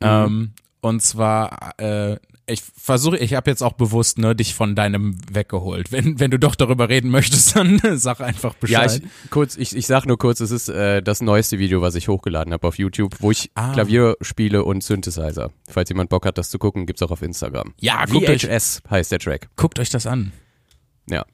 Mhm. 0.00 0.06
Ähm, 0.06 0.52
und 0.80 1.00
zwar 1.00 1.78
äh, 1.78 2.16
ich 2.46 2.62
versuche, 2.76 3.16
ich 3.16 3.34
habe 3.34 3.50
jetzt 3.50 3.62
auch 3.62 3.72
bewusst 3.72 4.18
ne, 4.18 4.34
dich 4.36 4.54
von 4.54 4.74
deinem 4.74 5.16
weggeholt. 5.32 5.90
Wenn, 5.92 6.20
wenn 6.20 6.30
du 6.30 6.38
doch 6.38 6.54
darüber 6.54 6.88
reden 6.88 7.10
möchtest, 7.10 7.56
dann 7.56 7.80
sag 7.98 8.20
einfach 8.20 8.54
Bescheid. 8.54 8.90
Ja, 8.90 9.08
ich, 9.24 9.30
kurz, 9.30 9.56
ich, 9.56 9.74
ich 9.74 9.86
sag 9.86 10.04
nur 10.06 10.18
kurz, 10.18 10.40
es 10.40 10.50
ist 10.50 10.68
äh, 10.68 11.02
das 11.02 11.22
neueste 11.22 11.58
Video, 11.58 11.80
was 11.80 11.94
ich 11.94 12.08
hochgeladen 12.08 12.52
habe 12.52 12.66
auf 12.68 12.78
YouTube, 12.78 13.16
wo 13.20 13.30
ich 13.30 13.50
Ah. 13.54 13.72
Klavier 13.72 14.16
spiele 14.20 14.64
und 14.64 14.82
Synthesizer. 14.84 15.50
Falls 15.68 15.88
jemand 15.88 16.10
Bock 16.10 16.26
hat, 16.26 16.36
das 16.38 16.50
zu 16.50 16.58
gucken, 16.58 16.86
gibt's 16.86 17.02
auch 17.02 17.10
auf 17.10 17.22
Instagram. 17.22 17.72
Ja, 17.80 18.04
guckt 18.04 18.28
euch- 18.28 18.42
VHS 18.46 18.82
heißt 18.90 19.12
der 19.12 19.18
Track. 19.20 19.48
Guckt 19.56 19.78
euch 19.78 19.90
das 19.90 20.06
an. 20.06 20.32
Ja, 21.08 21.24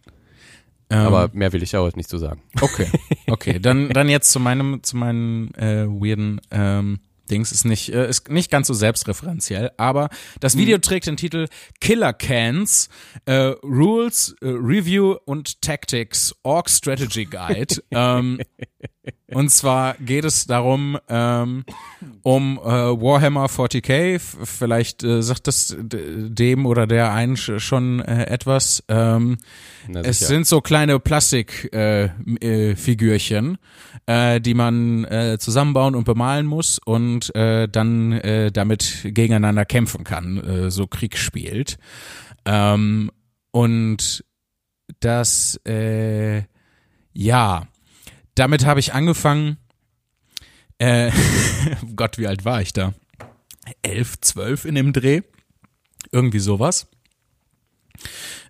Ähm, 0.90 0.98
aber 1.06 1.30
mehr 1.32 1.52
will 1.52 1.62
ich 1.62 1.76
auch 1.76 1.94
nicht 1.94 2.08
zu 2.08 2.18
sagen. 2.18 2.42
Okay, 2.60 2.86
okay. 3.28 3.58
Dann, 3.60 3.88
dann 3.90 4.08
jetzt 4.08 4.30
zu 4.32 4.40
meinem, 4.40 4.82
zu 4.82 4.96
meinen 4.96 5.54
äh, 5.54 5.86
weirden 5.86 6.40
ähm, 6.50 6.98
Dings. 7.31 7.52
Ist 7.52 7.65
nicht, 7.65 7.93
äh, 7.93 8.09
ist 8.09 8.28
nicht 8.28 8.51
ganz 8.51 8.66
so 8.66 8.74
selbstreferenziell, 8.74 9.70
aber 9.77 10.09
das 10.40 10.57
Video 10.57 10.78
trägt 10.78 11.07
den 11.07 11.16
Titel 11.16 11.47
Killer 11.81 12.12
Cans, 12.12 12.89
äh, 13.27 13.55
Rules, 13.62 14.35
äh, 14.40 14.48
Review 14.48 15.16
und 15.24 15.62
Tactics, 15.62 16.35
Org 16.43 16.69
Strategy 16.69 17.27
Guide. 17.27 17.77
ähm, 17.90 18.40
und 19.32 19.51
zwar 19.51 19.94
geht 19.94 20.24
es 20.27 20.47
darum, 20.47 20.98
ähm, 21.09 21.64
um 22.22 22.59
äh, 22.59 22.62
Warhammer 22.62 23.47
40k. 23.47 24.14
F- 24.16 24.36
Vielleicht 24.44 25.02
äh, 25.02 25.22
sagt 25.22 25.47
das 25.47 25.74
dem 25.78 26.66
oder 26.66 26.86
der 26.86 27.12
einen 27.12 27.36
sch- 27.36 27.60
schon 27.60 28.01
äh, 28.01 28.24
etwas. 28.27 28.85
Ähm, 28.89 29.39
es 30.02 30.18
sind 30.28 30.47
so 30.47 30.60
kleine 30.60 31.01
Plastikfigürchen, 31.01 32.36
äh, 32.43 32.77
Figürchen, 32.77 33.56
äh, 34.06 34.40
die 34.40 34.55
man 34.55 35.05
äh, 35.05 35.39
zusammenbauen 35.40 35.94
und 35.94 36.05
bemalen 36.05 36.44
muss 36.47 36.78
und 36.78 37.35
äh, 37.35 37.68
dann 37.68 38.12
äh, 38.12 38.52
damit 38.52 39.01
gegeneinander 39.05 39.64
kämpfen 39.64 40.05
kann, 40.05 40.36
äh, 40.39 40.70
so 40.70 40.86
Krieg 40.86 41.16
spielt. 41.16 41.78
Ähm, 42.44 43.10
und 43.51 44.24
das, 45.01 45.59
äh, 45.66 46.43
ja, 47.12 47.66
damit 48.35 48.65
habe 48.65 48.81
ich 48.81 48.93
angefangen. 48.94 49.57
Äh, 50.78 51.11
Gott, 51.97 52.19
wie 52.19 52.27
alt 52.27 52.44
war 52.44 52.61
ich 52.62 52.73
da? 52.73 52.94
Elf, 53.82 54.20
zwölf 54.20 54.65
in 54.65 54.74
dem 54.74 54.93
Dreh. 54.93 55.23
Irgendwie 56.12 56.40
sowas. 56.40 56.89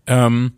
Ähm, 0.06 0.52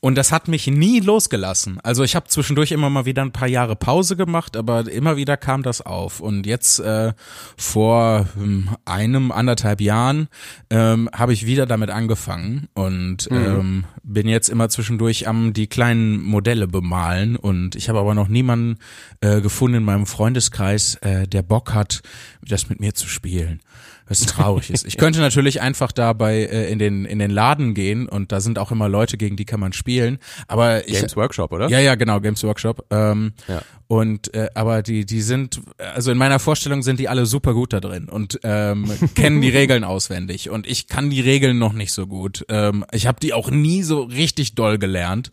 und 0.00 0.14
das 0.16 0.30
hat 0.30 0.46
mich 0.46 0.66
nie 0.66 1.00
losgelassen. 1.00 1.80
Also 1.82 2.04
ich 2.04 2.14
habe 2.14 2.28
zwischendurch 2.28 2.70
immer 2.70 2.90
mal 2.90 3.06
wieder 3.06 3.22
ein 3.22 3.32
paar 3.32 3.48
Jahre 3.48 3.76
Pause 3.76 4.16
gemacht, 4.16 4.56
aber 4.56 4.90
immer 4.90 5.16
wieder 5.16 5.36
kam 5.36 5.62
das 5.62 5.80
auf. 5.80 6.20
Und 6.20 6.46
jetzt 6.46 6.78
äh, 6.80 7.12
vor 7.56 8.26
ähm, 8.36 8.70
einem, 8.84 9.32
anderthalb 9.32 9.80
Jahren 9.80 10.28
ähm, 10.70 11.08
habe 11.14 11.32
ich 11.32 11.46
wieder 11.46 11.66
damit 11.66 11.90
angefangen 11.90 12.68
und 12.74 13.28
ähm, 13.30 13.84
bin 14.02 14.28
jetzt 14.28 14.48
immer 14.48 14.68
zwischendurch 14.68 15.26
am 15.26 15.52
die 15.52 15.66
kleinen 15.66 16.22
Modelle 16.22 16.68
bemalen. 16.68 17.36
Und 17.36 17.74
ich 17.74 17.88
habe 17.88 17.98
aber 17.98 18.14
noch 18.14 18.28
niemanden 18.28 18.78
äh, 19.20 19.40
gefunden 19.40 19.78
in 19.78 19.84
meinem 19.84 20.06
Freundeskreis, 20.06 20.96
äh, 20.96 21.26
der 21.26 21.42
Bock 21.42 21.72
hat, 21.72 22.02
das 22.42 22.68
mit 22.68 22.80
mir 22.80 22.94
zu 22.94 23.08
spielen. 23.08 23.60
Was 24.08 24.20
traurig 24.20 24.70
ist. 24.70 24.86
Ich 24.86 24.98
könnte 24.98 25.18
natürlich 25.18 25.60
einfach 25.60 25.90
dabei 25.90 26.36
äh, 26.44 26.70
in 26.70 26.78
den 26.78 27.04
in 27.04 27.18
den 27.18 27.30
Laden 27.30 27.74
gehen 27.74 28.08
und 28.08 28.30
da 28.30 28.40
sind 28.40 28.58
auch 28.58 28.70
immer 28.70 28.88
Leute, 28.88 29.16
gegen 29.16 29.36
die 29.36 29.44
kann 29.44 29.58
man 29.58 29.72
spielen. 29.72 30.18
Aber 30.46 30.88
ich, 30.88 30.94
Games 30.94 31.16
Workshop, 31.16 31.52
oder? 31.52 31.68
ja, 31.68 31.80
ja, 31.80 31.96
genau, 31.96 32.20
Games 32.20 32.42
Workshop. 32.44 32.86
Ähm, 32.90 33.32
Ja. 33.48 33.62
Und 33.88 34.34
äh, 34.34 34.48
aber 34.54 34.82
die 34.82 35.06
die 35.06 35.22
sind 35.22 35.60
also 35.78 36.10
in 36.10 36.18
meiner 36.18 36.38
Vorstellung 36.40 36.82
sind 36.82 36.98
die 36.98 37.08
alle 37.08 37.24
super 37.24 37.54
gut 37.54 37.72
da 37.72 37.78
drin 37.80 38.08
und 38.08 38.40
ähm, 38.42 38.90
kennen 39.14 39.40
die 39.40 39.48
Regeln 39.48 39.84
auswendig 39.84 40.50
und 40.50 40.66
ich 40.66 40.88
kann 40.88 41.08
die 41.10 41.20
Regeln 41.20 41.58
noch 41.58 41.72
nicht 41.72 41.92
so 41.92 42.06
gut. 42.06 42.44
Ähm, 42.48 42.84
ich 42.92 43.06
habe 43.06 43.20
die 43.20 43.32
auch 43.32 43.50
nie 43.50 43.82
so 43.84 44.02
richtig 44.02 44.54
doll 44.56 44.78
gelernt. 44.78 45.30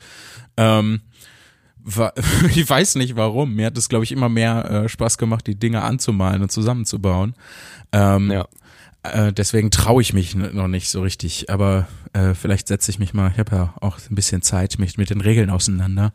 Ähm, 0.57 1.01
ich 2.55 2.69
weiß 2.69 2.95
nicht 2.95 3.15
warum. 3.15 3.55
Mir 3.55 3.67
hat 3.67 3.77
es 3.77 3.89
glaube 3.89 4.03
ich 4.05 4.11
immer 4.11 4.29
mehr 4.29 4.83
äh, 4.85 4.89
Spaß 4.89 5.17
gemacht, 5.17 5.47
die 5.47 5.55
Dinge 5.55 5.81
anzumalen 5.81 6.41
und 6.43 6.51
zusammenzubauen. 6.51 7.33
Ähm, 7.91 8.31
Ja. 8.31 8.47
Äh, 9.03 9.33
deswegen 9.33 9.71
traue 9.71 10.01
ich 10.01 10.13
mich 10.13 10.35
noch 10.35 10.67
nicht 10.67 10.89
so 10.89 11.01
richtig, 11.01 11.49
aber 11.49 11.87
äh, 12.13 12.33
vielleicht 12.33 12.67
setze 12.67 12.91
ich 12.91 12.99
mich 12.99 13.13
mal, 13.13 13.31
ich 13.31 13.39
habe 13.39 13.55
ja 13.55 13.73
auch 13.81 13.99
ein 14.09 14.15
bisschen 14.15 14.41
Zeit, 14.41 14.79
mich 14.79 14.97
mit 14.97 15.09
den 15.09 15.21
Regeln 15.21 15.49
auseinander 15.49 16.13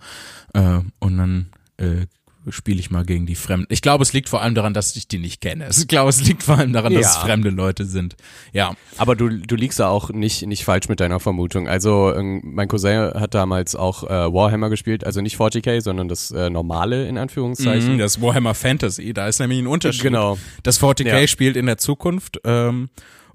äh, 0.55 0.81
und 0.99 1.19
dann 1.19 1.47
äh, 1.77 2.07
spiele 2.51 2.81
ich 2.81 2.91
mal 2.91 3.05
gegen 3.05 3.27
die 3.27 3.35
Fremden. 3.35 3.67
Ich 3.73 3.83
glaube, 3.83 4.03
es 4.03 4.13
liegt 4.13 4.29
vor 4.29 4.41
allem 4.43 4.55
daran, 4.55 4.73
dass 4.73 4.97
ich 4.97 5.07
die 5.09 5.19
nicht 5.19 5.41
kenne. 5.41 5.69
Ich 5.71 5.87
glaube, 5.89 6.09
es 6.11 6.21
liegt 6.27 6.43
vor 6.43 6.57
allem 6.59 6.73
daran, 6.73 6.95
dass 6.95 7.07
es 7.07 7.15
Ja. 7.17 7.21
fremde 7.21 7.51
Leute 7.51 7.85
sind. 7.85 8.17
Ja, 8.53 8.75
Aber 8.97 9.17
du, 9.17 9.29
du 9.29 9.55
liegst 9.57 9.79
da 9.81 9.89
auch 9.89 10.11
nicht, 10.11 10.47
nicht 10.47 10.65
falsch 10.65 10.89
mit 10.89 11.01
deiner 11.01 11.21
Vermutung. 11.21 11.69
Also 11.69 12.15
ähm, 12.15 12.41
mein 12.45 12.69
Cousin 12.69 13.13
hat 13.15 13.35
damals 13.35 13.75
auch 13.77 14.05
äh, 14.05 14.09
Warhammer 14.33 14.71
gespielt, 14.71 15.05
also 15.05 15.21
nicht 15.21 15.37
40k, 15.37 15.81
sondern 15.83 16.09
das 16.09 16.31
äh, 16.31 16.49
normale 16.49 17.07
in 17.07 17.19
Anführungszeichen. 17.19 17.95
Mhm, 17.95 17.99
das 17.99 18.21
Warhammer 18.23 18.55
Fantasy, 18.55 19.13
da 19.13 19.29
ist 19.29 19.41
nämlich 19.41 19.59
ein 19.59 19.67
Unterschied. 19.67 20.03
Genau. 20.05 20.39
Das 20.63 20.81
40k 20.81 21.21
Ja. 21.21 21.27
spielt 21.27 21.57
in 21.57 21.67
der 21.67 21.79
Zukunft 21.79 22.41
ähm, 22.45 22.89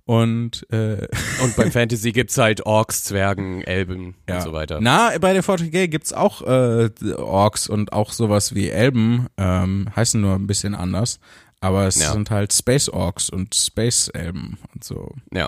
und 0.05 0.65
äh, 0.71 1.07
Und 1.41 1.55
beim 1.55 1.71
Fantasy 1.71 2.11
gibt's 2.11 2.37
halt 2.37 2.65
Orks, 2.65 3.03
Zwergen, 3.05 3.61
Elben 3.61 4.15
Ja. 4.27 4.35
und 4.37 4.41
so 4.41 4.53
weiter. 4.53 4.79
Na, 4.81 5.17
bei 5.19 5.33
der 5.33 5.43
40k 5.43 5.87
gibt's 5.87 6.11
auch 6.13 6.41
äh, 6.41 6.89
Orks 7.17 7.67
und 7.67 7.93
auch 7.93 8.11
sowas 8.11 8.53
wie 8.55 8.69
Elben, 8.69 9.27
ähm, 9.37 9.87
heißen 9.95 10.19
nur 10.19 10.35
ein 10.35 10.47
bisschen 10.47 10.75
anders. 10.75 11.19
Aber 11.61 11.87
es 11.87 12.01
Ja. 12.01 12.11
sind 12.11 12.29
halt 12.29 12.51
Space 12.53 12.89
Orks 12.89 13.29
und 13.29 13.55
Space 13.55 14.09
Elben 14.09 14.57
und 14.73 14.83
so. 14.83 15.09
Ja. 15.33 15.47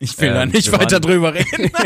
Ich 0.00 0.18
will 0.20 0.28
Ähm, 0.30 0.34
da 0.34 0.46
nicht 0.46 0.72
weiter 0.72 0.92
waren- 0.92 1.02
drüber 1.02 1.34
reden. 1.34 1.70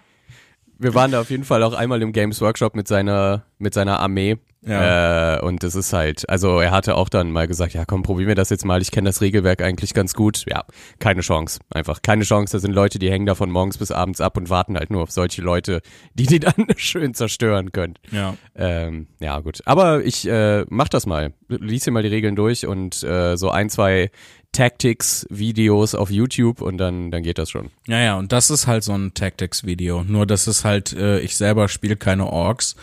Wir 0.78 0.94
waren 0.94 1.10
da 1.10 1.20
auf 1.22 1.30
jeden 1.30 1.44
Fall 1.44 1.62
auch 1.62 1.72
einmal 1.72 2.02
im 2.02 2.12
Games 2.12 2.40
Workshop 2.40 2.76
mit 2.76 2.86
seiner, 2.86 3.44
mit 3.58 3.72
seiner 3.74 3.98
Armee. 3.98 4.36
Ja. 4.66 5.36
Äh, 5.36 5.40
und 5.42 5.62
das 5.62 5.74
ist 5.74 5.92
halt, 5.92 6.28
also 6.28 6.58
er 6.60 6.72
hatte 6.72 6.96
auch 6.96 7.08
dann 7.08 7.30
mal 7.30 7.46
gesagt, 7.46 7.74
ja 7.74 7.84
komm, 7.84 8.02
probier 8.02 8.26
mir 8.26 8.34
das 8.34 8.50
jetzt 8.50 8.64
mal, 8.64 8.82
ich 8.82 8.90
kenne 8.90 9.08
das 9.08 9.20
Regelwerk 9.20 9.62
eigentlich 9.62 9.94
ganz 9.94 10.14
gut. 10.14 10.44
Ja, 10.48 10.64
keine 10.98 11.20
Chance, 11.20 11.60
einfach 11.70 12.02
keine 12.02 12.24
Chance. 12.24 12.56
Da 12.56 12.58
sind 12.60 12.72
Leute, 12.72 12.98
die 12.98 13.10
hängen 13.10 13.26
da 13.26 13.34
von 13.34 13.50
morgens 13.50 13.78
bis 13.78 13.92
abends 13.92 14.20
ab 14.20 14.36
und 14.36 14.50
warten 14.50 14.76
halt 14.76 14.90
nur 14.90 15.02
auf 15.02 15.10
solche 15.12 15.40
Leute, 15.40 15.82
die 16.14 16.26
die 16.26 16.40
dann 16.40 16.66
schön 16.76 17.14
zerstören 17.14 17.72
können. 17.72 17.94
ja. 18.10 18.36
Ähm, 18.54 19.06
ja, 19.20 19.38
gut. 19.40 19.60
Aber 19.66 20.02
ich 20.02 20.26
äh, 20.26 20.64
mach 20.68 20.88
das 20.88 21.06
mal. 21.06 21.32
Lies 21.48 21.84
dir 21.84 21.90
mal 21.90 22.02
die 22.02 22.08
Regeln 22.08 22.36
durch 22.36 22.66
und 22.66 23.02
äh, 23.02 23.36
so 23.36 23.50
ein, 23.50 23.70
zwei 23.70 24.10
Tactics-Videos 24.52 25.94
auf 25.94 26.10
YouTube 26.10 26.62
und 26.62 26.78
dann, 26.78 27.10
dann 27.10 27.22
geht 27.22 27.38
das 27.38 27.50
schon. 27.50 27.70
Ja, 27.86 28.00
ja, 28.00 28.18
und 28.18 28.32
das 28.32 28.50
ist 28.50 28.66
halt 28.66 28.84
so 28.84 28.92
ein 28.92 29.12
Tactics-Video. 29.12 30.02
Nur, 30.04 30.26
dass 30.26 30.46
es 30.46 30.64
halt, 30.64 30.94
äh, 30.94 31.20
ich 31.20 31.36
selber 31.36 31.68
spiele 31.68 31.96
keine 31.96 32.26
Orks. 32.26 32.74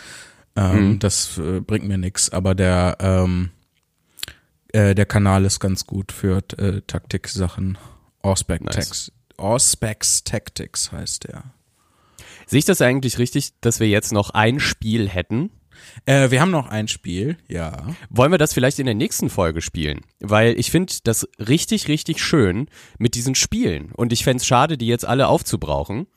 Ähm, 0.56 0.90
Mhm. 0.92 1.00
Das 1.00 1.38
äh, 1.38 1.60
bringt 1.62 1.88
mir 1.88 1.98
nix. 1.98 2.30
Aber 2.30 2.56
der, 2.56 2.98
ähm, 3.00 3.52
äh, 4.72 4.96
der 4.96 5.06
Kanal 5.06 5.46
ist 5.46 5.60
ganz 5.60 5.86
gut 5.86 6.12
für 6.12 6.44
äh, 6.58 6.82
Taktik-Sachen. 6.86 7.78
Auspex 8.22 8.64
Nice. 8.64 9.12
Tactics 10.24 10.92
heißt 10.92 11.26
der. 11.26 11.44
Sehe 12.46 12.60
ich 12.60 12.66
das 12.66 12.82
eigentlich 12.82 13.18
richtig, 13.18 13.60
dass 13.62 13.80
wir 13.80 13.88
jetzt 13.88 14.12
noch 14.12 14.30
ein 14.32 14.60
Spiel 14.60 15.10
hätten? 15.10 15.50
Äh, 16.06 16.32
wir 16.32 16.40
haben 16.40 16.52
noch 16.52 16.68
ein 16.68 16.88
Spiel, 16.88 17.38
ja. 17.48 17.88
Wollen 18.10 18.32
wir 18.32 18.38
das 18.38 18.54
vielleicht 18.54 18.80
in 18.80 18.86
der 18.86 18.96
nächsten 18.96 19.30
Folge 19.30 19.62
spielen? 19.62 20.02
Weil 20.20 20.58
ich 20.60 20.72
finde 20.72 20.94
das 21.04 21.28
richtig, 21.40 21.88
richtig 21.88 22.24
schön 22.24 22.68
mit 22.98 23.16
diesen 23.16 23.36
Spielen. 23.36 23.92
Und 23.92 24.14
ich 24.14 24.24
fänd's 24.24 24.44
es 24.44 24.48
schade, 24.48 24.78
die 24.78 24.88
jetzt 24.88 25.06
alle 25.06 25.28
aufzubrauchen. 25.28 26.08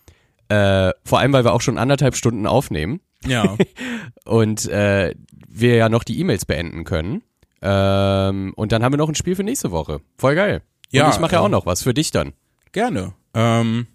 Äh, 0.48 0.92
vor 1.04 1.18
allem, 1.18 1.32
weil 1.32 1.44
wir 1.44 1.52
auch 1.54 1.60
schon 1.60 1.78
anderthalb 1.78 2.16
Stunden 2.16 2.46
aufnehmen 2.46 3.00
Ja. 3.24 3.56
und 4.24 4.66
äh, 4.66 5.14
wir 5.48 5.76
ja 5.76 5.88
noch 5.88 6.04
die 6.04 6.18
E-Mails 6.20 6.44
beenden 6.44 6.84
können. 6.84 7.22
Ähm, 7.62 8.52
und 8.56 8.72
dann 8.72 8.82
haben 8.82 8.92
wir 8.92 8.98
noch 8.98 9.08
ein 9.08 9.14
Spiel 9.14 9.36
für 9.36 9.44
nächste 9.44 9.70
Woche. 9.70 10.00
Voll 10.18 10.34
geil. 10.34 10.62
Ja, 10.90 11.06
und 11.06 11.14
ich 11.14 11.20
mache 11.20 11.32
ja 11.32 11.40
auch 11.40 11.48
noch 11.48 11.66
was 11.66 11.82
für 11.82 11.94
dich 11.94 12.10
dann. 12.10 12.32
Gerne. 12.72 13.14
Ähm, 13.34 13.86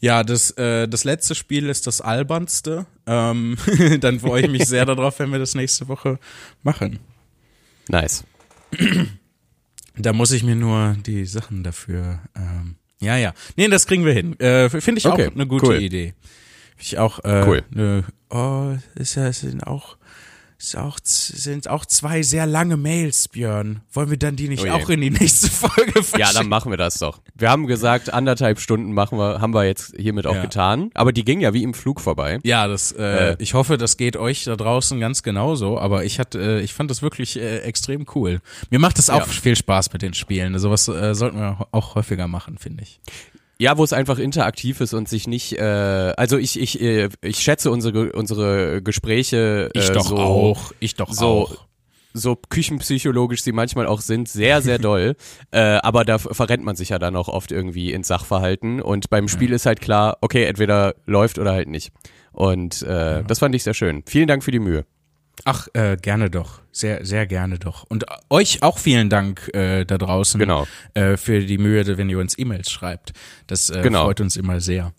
ja, 0.00 0.22
das, 0.22 0.50
äh, 0.52 0.86
das 0.88 1.04
letzte 1.04 1.34
Spiel 1.34 1.68
ist 1.68 1.86
das 1.86 2.00
albernste. 2.00 2.86
Ähm, 3.06 3.56
dann 4.00 4.20
freue 4.20 4.42
ich 4.42 4.50
mich 4.50 4.66
sehr 4.66 4.84
darauf, 4.86 5.18
wenn 5.18 5.30
wir 5.30 5.38
das 5.38 5.54
nächste 5.54 5.88
Woche 5.88 6.18
machen. 6.62 6.98
Nice. 7.88 8.24
Da 10.00 10.12
muss 10.12 10.30
ich 10.30 10.44
mir 10.44 10.54
nur 10.54 10.96
die 11.04 11.24
Sachen 11.26 11.64
dafür. 11.64 12.20
Ähm, 12.36 12.76
ja, 13.00 13.16
ja. 13.16 13.34
Nee, 13.56 13.66
das 13.66 13.84
kriegen 13.84 14.04
wir 14.04 14.12
hin. 14.12 14.38
Äh, 14.38 14.70
Finde 14.70 15.00
ich 15.00 15.06
Okay, 15.06 15.26
auch 15.26 15.34
eine 15.34 15.46
gute 15.48 15.66
cool. 15.66 15.82
Idee. 15.82 16.14
Ich 16.80 16.98
auch. 16.98 17.22
Äh, 17.24 17.44
Cool. 17.46 17.62
Ne, 17.70 18.04
oh, 18.30 18.74
ist 18.94 19.14
ja 19.16 19.26
es 19.28 19.40
sind 19.40 19.66
auch 19.66 19.96
ist 20.60 20.76
auch 20.76 20.98
sind 21.04 21.68
auch 21.68 21.86
zwei 21.86 22.24
sehr 22.24 22.44
lange 22.44 22.76
Mails, 22.76 23.28
Björn. 23.28 23.80
Wollen 23.92 24.10
wir 24.10 24.16
dann 24.16 24.34
die 24.34 24.48
nicht 24.48 24.64
Oh 24.66 24.70
auch 24.70 24.88
in 24.90 25.00
die 25.00 25.10
nächste 25.10 25.48
Folge 25.50 25.92
verschicken? 25.92 26.18
Ja, 26.18 26.32
dann 26.32 26.48
machen 26.48 26.72
wir 26.72 26.76
das 26.76 26.98
doch. 26.98 27.20
Wir 27.36 27.48
haben 27.48 27.68
gesagt, 27.68 28.12
anderthalb 28.12 28.58
Stunden 28.58 28.92
machen 28.92 29.18
wir, 29.18 29.40
haben 29.40 29.54
wir 29.54 29.64
jetzt 29.66 29.94
hiermit 29.96 30.26
auch 30.26 30.34
Ja. 30.34 30.42
getan. 30.42 30.90
Aber 30.94 31.12
die 31.12 31.24
ging 31.24 31.38
ja 31.40 31.54
wie 31.54 31.62
im 31.62 31.74
Flug 31.74 32.00
vorbei. 32.00 32.40
Ja, 32.42 32.66
das. 32.66 32.90
Äh, 32.90 33.34
Äh. 33.34 33.36
ich 33.38 33.54
hoffe, 33.54 33.78
das 33.78 33.96
geht 33.98 34.16
euch 34.16 34.44
da 34.44 34.56
draußen 34.56 34.98
ganz 34.98 35.22
genauso. 35.22 35.78
Aber 35.78 36.04
ich 36.04 36.18
hatte, 36.18 36.40
äh, 36.40 36.60
ich 36.60 36.74
fand 36.74 36.90
das 36.90 37.02
wirklich 37.02 37.38
äh, 37.38 37.58
extrem 37.58 38.04
cool. 38.16 38.40
Mir 38.70 38.80
macht 38.80 38.98
es 38.98 39.10
auch 39.10 39.20
Ja. 39.20 39.26
viel 39.26 39.54
Spaß 39.54 39.92
mit 39.92 40.02
den 40.02 40.14
Spielen. 40.14 40.58
Sowas 40.58 40.88
äh, 40.88 41.14
sollten 41.14 41.38
wir 41.38 41.68
auch 41.70 41.94
häufiger 41.94 42.26
machen, 42.26 42.58
finde 42.58 42.82
ich. 42.82 43.00
Ja, 43.60 43.76
wo 43.76 43.82
es 43.82 43.92
einfach 43.92 44.18
interaktiv 44.18 44.80
ist 44.80 44.94
und 44.94 45.08
sich 45.08 45.26
nicht, 45.26 45.58
äh, 45.58 45.62
also 46.16 46.38
ich, 46.38 46.60
ich, 46.60 46.80
äh, 46.80 47.08
ich 47.22 47.40
schätze 47.40 47.72
unsere, 47.72 48.12
unsere 48.12 48.80
Gespräche 48.82 49.70
äh, 49.74 49.78
Ich 49.78 49.90
doch 49.90 50.06
so, 50.06 50.16
auch. 50.16 50.72
Ich 50.78 50.94
doch 50.94 51.12
so, 51.12 51.26
auch. 51.26 51.66
so 52.14 52.36
küchenpsychologisch 52.36 53.42
sie 53.42 53.50
manchmal 53.50 53.86
auch 53.86 54.00
sind, 54.00 54.28
sehr, 54.28 54.62
sehr 54.62 54.78
doll. 54.78 55.16
äh, 55.50 55.60
aber 55.60 56.04
da 56.04 56.18
verrennt 56.18 56.64
man 56.64 56.76
sich 56.76 56.90
ja 56.90 57.00
dann 57.00 57.16
auch 57.16 57.28
oft 57.28 57.50
irgendwie 57.50 57.92
ins 57.92 58.06
Sachverhalten. 58.06 58.80
Und 58.80 59.10
beim 59.10 59.26
Spiel 59.26 59.52
ist 59.52 59.66
halt 59.66 59.80
klar, 59.80 60.18
okay, 60.20 60.44
entweder 60.44 60.94
läuft 61.06 61.40
oder 61.40 61.52
halt 61.52 61.68
nicht. 61.68 61.90
Und 62.30 62.82
äh, 62.82 63.24
das 63.24 63.40
fand 63.40 63.56
ich 63.56 63.64
sehr 63.64 63.74
schön. 63.74 64.04
Vielen 64.06 64.28
Dank 64.28 64.44
für 64.44 64.52
die 64.52 64.60
Mühe. 64.60 64.84
Ach, 65.44 65.68
äh, 65.74 65.96
gerne 66.00 66.30
doch. 66.30 66.60
Sehr, 66.72 67.04
sehr 67.04 67.26
gerne 67.26 67.58
doch. 67.58 67.84
Und 67.88 68.04
euch 68.30 68.62
auch 68.62 68.78
vielen 68.78 69.08
Dank 69.10 69.50
äh, 69.54 69.84
da 69.84 69.98
draußen 69.98 70.38
Genau. 70.38 70.66
äh, 70.94 71.16
für 71.16 71.40
die 71.40 71.58
Mühe, 71.58 71.96
wenn 71.98 72.08
ihr 72.10 72.18
uns 72.18 72.38
E-Mails 72.38 72.70
schreibt. 72.70 73.12
Das 73.46 73.70
äh, 73.70 73.82
Genau. 73.82 74.04
freut 74.04 74.20
uns 74.20 74.36
immer 74.36 74.60
sehr. 74.60 74.92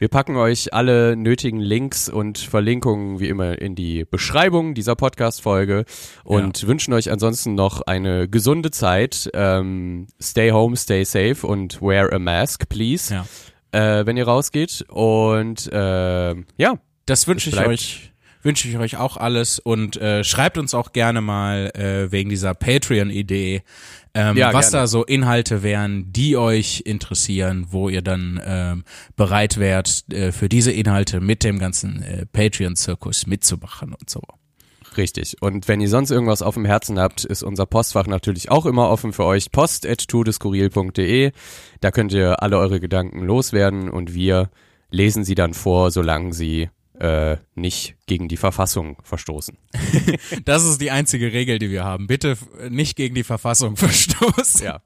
Wir 0.00 0.06
packen 0.08 0.36
euch 0.36 0.72
alle 0.74 1.16
nötigen 1.16 1.58
Links 1.58 2.08
und 2.08 2.38
Verlinkungen 2.38 3.18
wie 3.18 3.26
immer 3.28 3.60
in 3.60 3.74
die 3.74 4.04
Beschreibung 4.04 4.74
dieser 4.74 4.94
Podcast-Folge 4.94 5.84
und 6.22 6.68
wünschen 6.68 6.94
euch 6.94 7.10
ansonsten 7.10 7.56
noch 7.56 7.80
eine 7.82 8.28
gesunde 8.28 8.70
Zeit. 8.70 9.28
Ähm, 9.34 10.06
stay 10.22 10.52
home, 10.52 10.76
stay 10.76 11.02
safe 11.04 11.44
und 11.44 11.82
wear 11.82 12.12
a 12.12 12.20
mask, 12.20 12.68
please, 12.68 13.12
Ja. 13.12 13.26
äh, 13.72 14.06
wenn 14.06 14.16
ihr 14.16 14.28
rausgeht. 14.28 14.84
Und 14.88 15.66
äh, 15.72 16.34
ja, 16.58 16.74
Das 17.06 17.26
wünsche 17.26 17.50
ich 17.50 17.58
euch. 17.58 18.12
Wünsche 18.42 18.68
ich 18.68 18.78
euch 18.78 18.96
auch 18.96 19.16
alles 19.16 19.58
und 19.58 19.96
äh, 19.96 20.22
schreibt 20.24 20.58
uns 20.58 20.72
auch 20.74 20.92
gerne 20.92 21.20
mal 21.20 21.70
äh, 21.74 22.12
wegen 22.12 22.30
dieser 22.30 22.54
Patreon-Idee, 22.54 23.62
ähm, 24.14 24.36
Ja, 24.36 24.52
was 24.52 24.70
gerne. 24.70 24.82
da 24.82 24.86
so 24.86 25.04
Inhalte 25.04 25.62
wären, 25.62 26.12
die 26.12 26.36
euch 26.36 26.82
interessieren, 26.86 27.66
wo 27.70 27.88
ihr 27.88 28.02
dann 28.02 28.40
ähm, 28.44 28.84
bereit 29.16 29.58
wärt, 29.58 30.04
äh, 30.12 30.32
für 30.32 30.48
diese 30.48 30.70
Inhalte 30.72 31.20
mit 31.20 31.42
dem 31.44 31.58
ganzen 31.58 32.02
äh, 32.02 32.26
Patreon-Zirkus 32.26 33.26
mitzumachen 33.26 33.92
und 33.92 34.08
so. 34.08 34.22
Richtig. 34.96 35.36
Und 35.40 35.68
wenn 35.68 35.80
ihr 35.80 35.88
sonst 35.88 36.10
irgendwas 36.10 36.42
auf 36.42 36.54
dem 36.54 36.64
Herzen 36.64 36.98
habt, 36.98 37.24
ist 37.24 37.42
unser 37.42 37.66
Postfach 37.66 38.06
natürlich 38.06 38.50
auch 38.50 38.66
immer 38.66 38.88
offen 38.88 39.12
für 39.12 39.24
euch. 39.24 39.52
post.tudeskurril.de. 39.52 41.32
Da 41.80 41.90
könnt 41.90 42.12
ihr 42.12 42.42
alle 42.42 42.58
eure 42.58 42.80
Gedanken 42.80 43.24
loswerden 43.24 43.88
und 43.90 44.14
wir 44.14 44.50
lesen 44.90 45.24
sie 45.24 45.34
dann 45.34 45.54
vor, 45.54 45.90
solange 45.90 46.32
sie 46.32 46.70
äh, 47.00 47.36
nicht 47.54 47.96
gegen 48.06 48.28
die 48.28 48.36
Verfassung 48.36 48.96
verstoßen. 49.02 49.56
Das 50.44 50.64
ist 50.64 50.80
die 50.80 50.90
einzige 50.90 51.32
Regel, 51.32 51.58
die 51.58 51.70
wir 51.70 51.84
haben. 51.84 52.06
Bitte 52.06 52.32
f- 52.32 52.46
nicht 52.70 52.96
gegen 52.96 53.14
die 53.14 53.24
Verfassung 53.24 53.76
verstoßen. 53.78 54.64
Ja. 54.64 54.82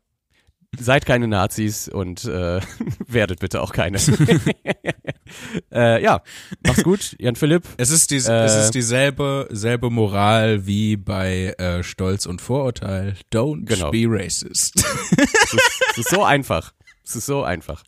Seid 0.79 1.05
keine 1.05 1.29
Nazis 1.29 1.89
und 1.89 2.25
äh, 2.25 2.61
werdet 3.07 3.41
bitte 3.41 3.61
auch 3.61 3.73
keine. 3.73 3.99
äh, 5.73 6.03
ja, 6.03 6.23
macht's 6.67 6.83
gut, 6.83 7.15
Jan 7.19 7.37
Philipp. 7.37 7.65
Es 7.77 7.91
ist, 7.91 8.11
die, 8.11 8.17
Äh, 8.17 8.45
es 8.45 8.57
ist 8.57 8.71
dieselbe 8.75 9.49
selbe 9.51 9.91
Moral 9.91 10.67
wie 10.67 10.97
bei 10.97 11.55
äh, 11.59 11.83
Stolz 11.83 12.27
und 12.27 12.41
Vorurteil. 12.41 13.15
Don't 13.33 13.67
Genau. 13.67 13.91
be 13.91 14.05
racist. 14.09 14.77
Es 14.77 15.53
ist, 15.53 15.81
es 15.93 15.99
ist 15.99 16.09
so 16.11 16.25
einfach. 16.25 16.73
Es 17.05 17.17
ist 17.17 17.27
so 17.27 17.43
einfach. 17.43 17.83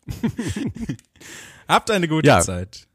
Habt 1.67 1.89
eine 1.89 2.07
gute 2.07 2.27
Ja. 2.27 2.41
Zeit. 2.41 2.87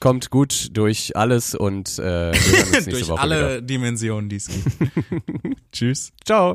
Kommt 0.00 0.30
gut 0.30 0.68
durch 0.76 1.16
alles 1.16 1.54
und 1.54 1.98
äh, 1.98 2.32
Durch 2.88 3.10
alle 3.10 3.36
wieder. 3.36 3.62
Dimensionen, 3.62 4.28
die 4.28 4.36
es 4.36 4.46
gibt. 4.48 4.66
Tschüss. 5.72 6.12
Ciao. 6.24 6.54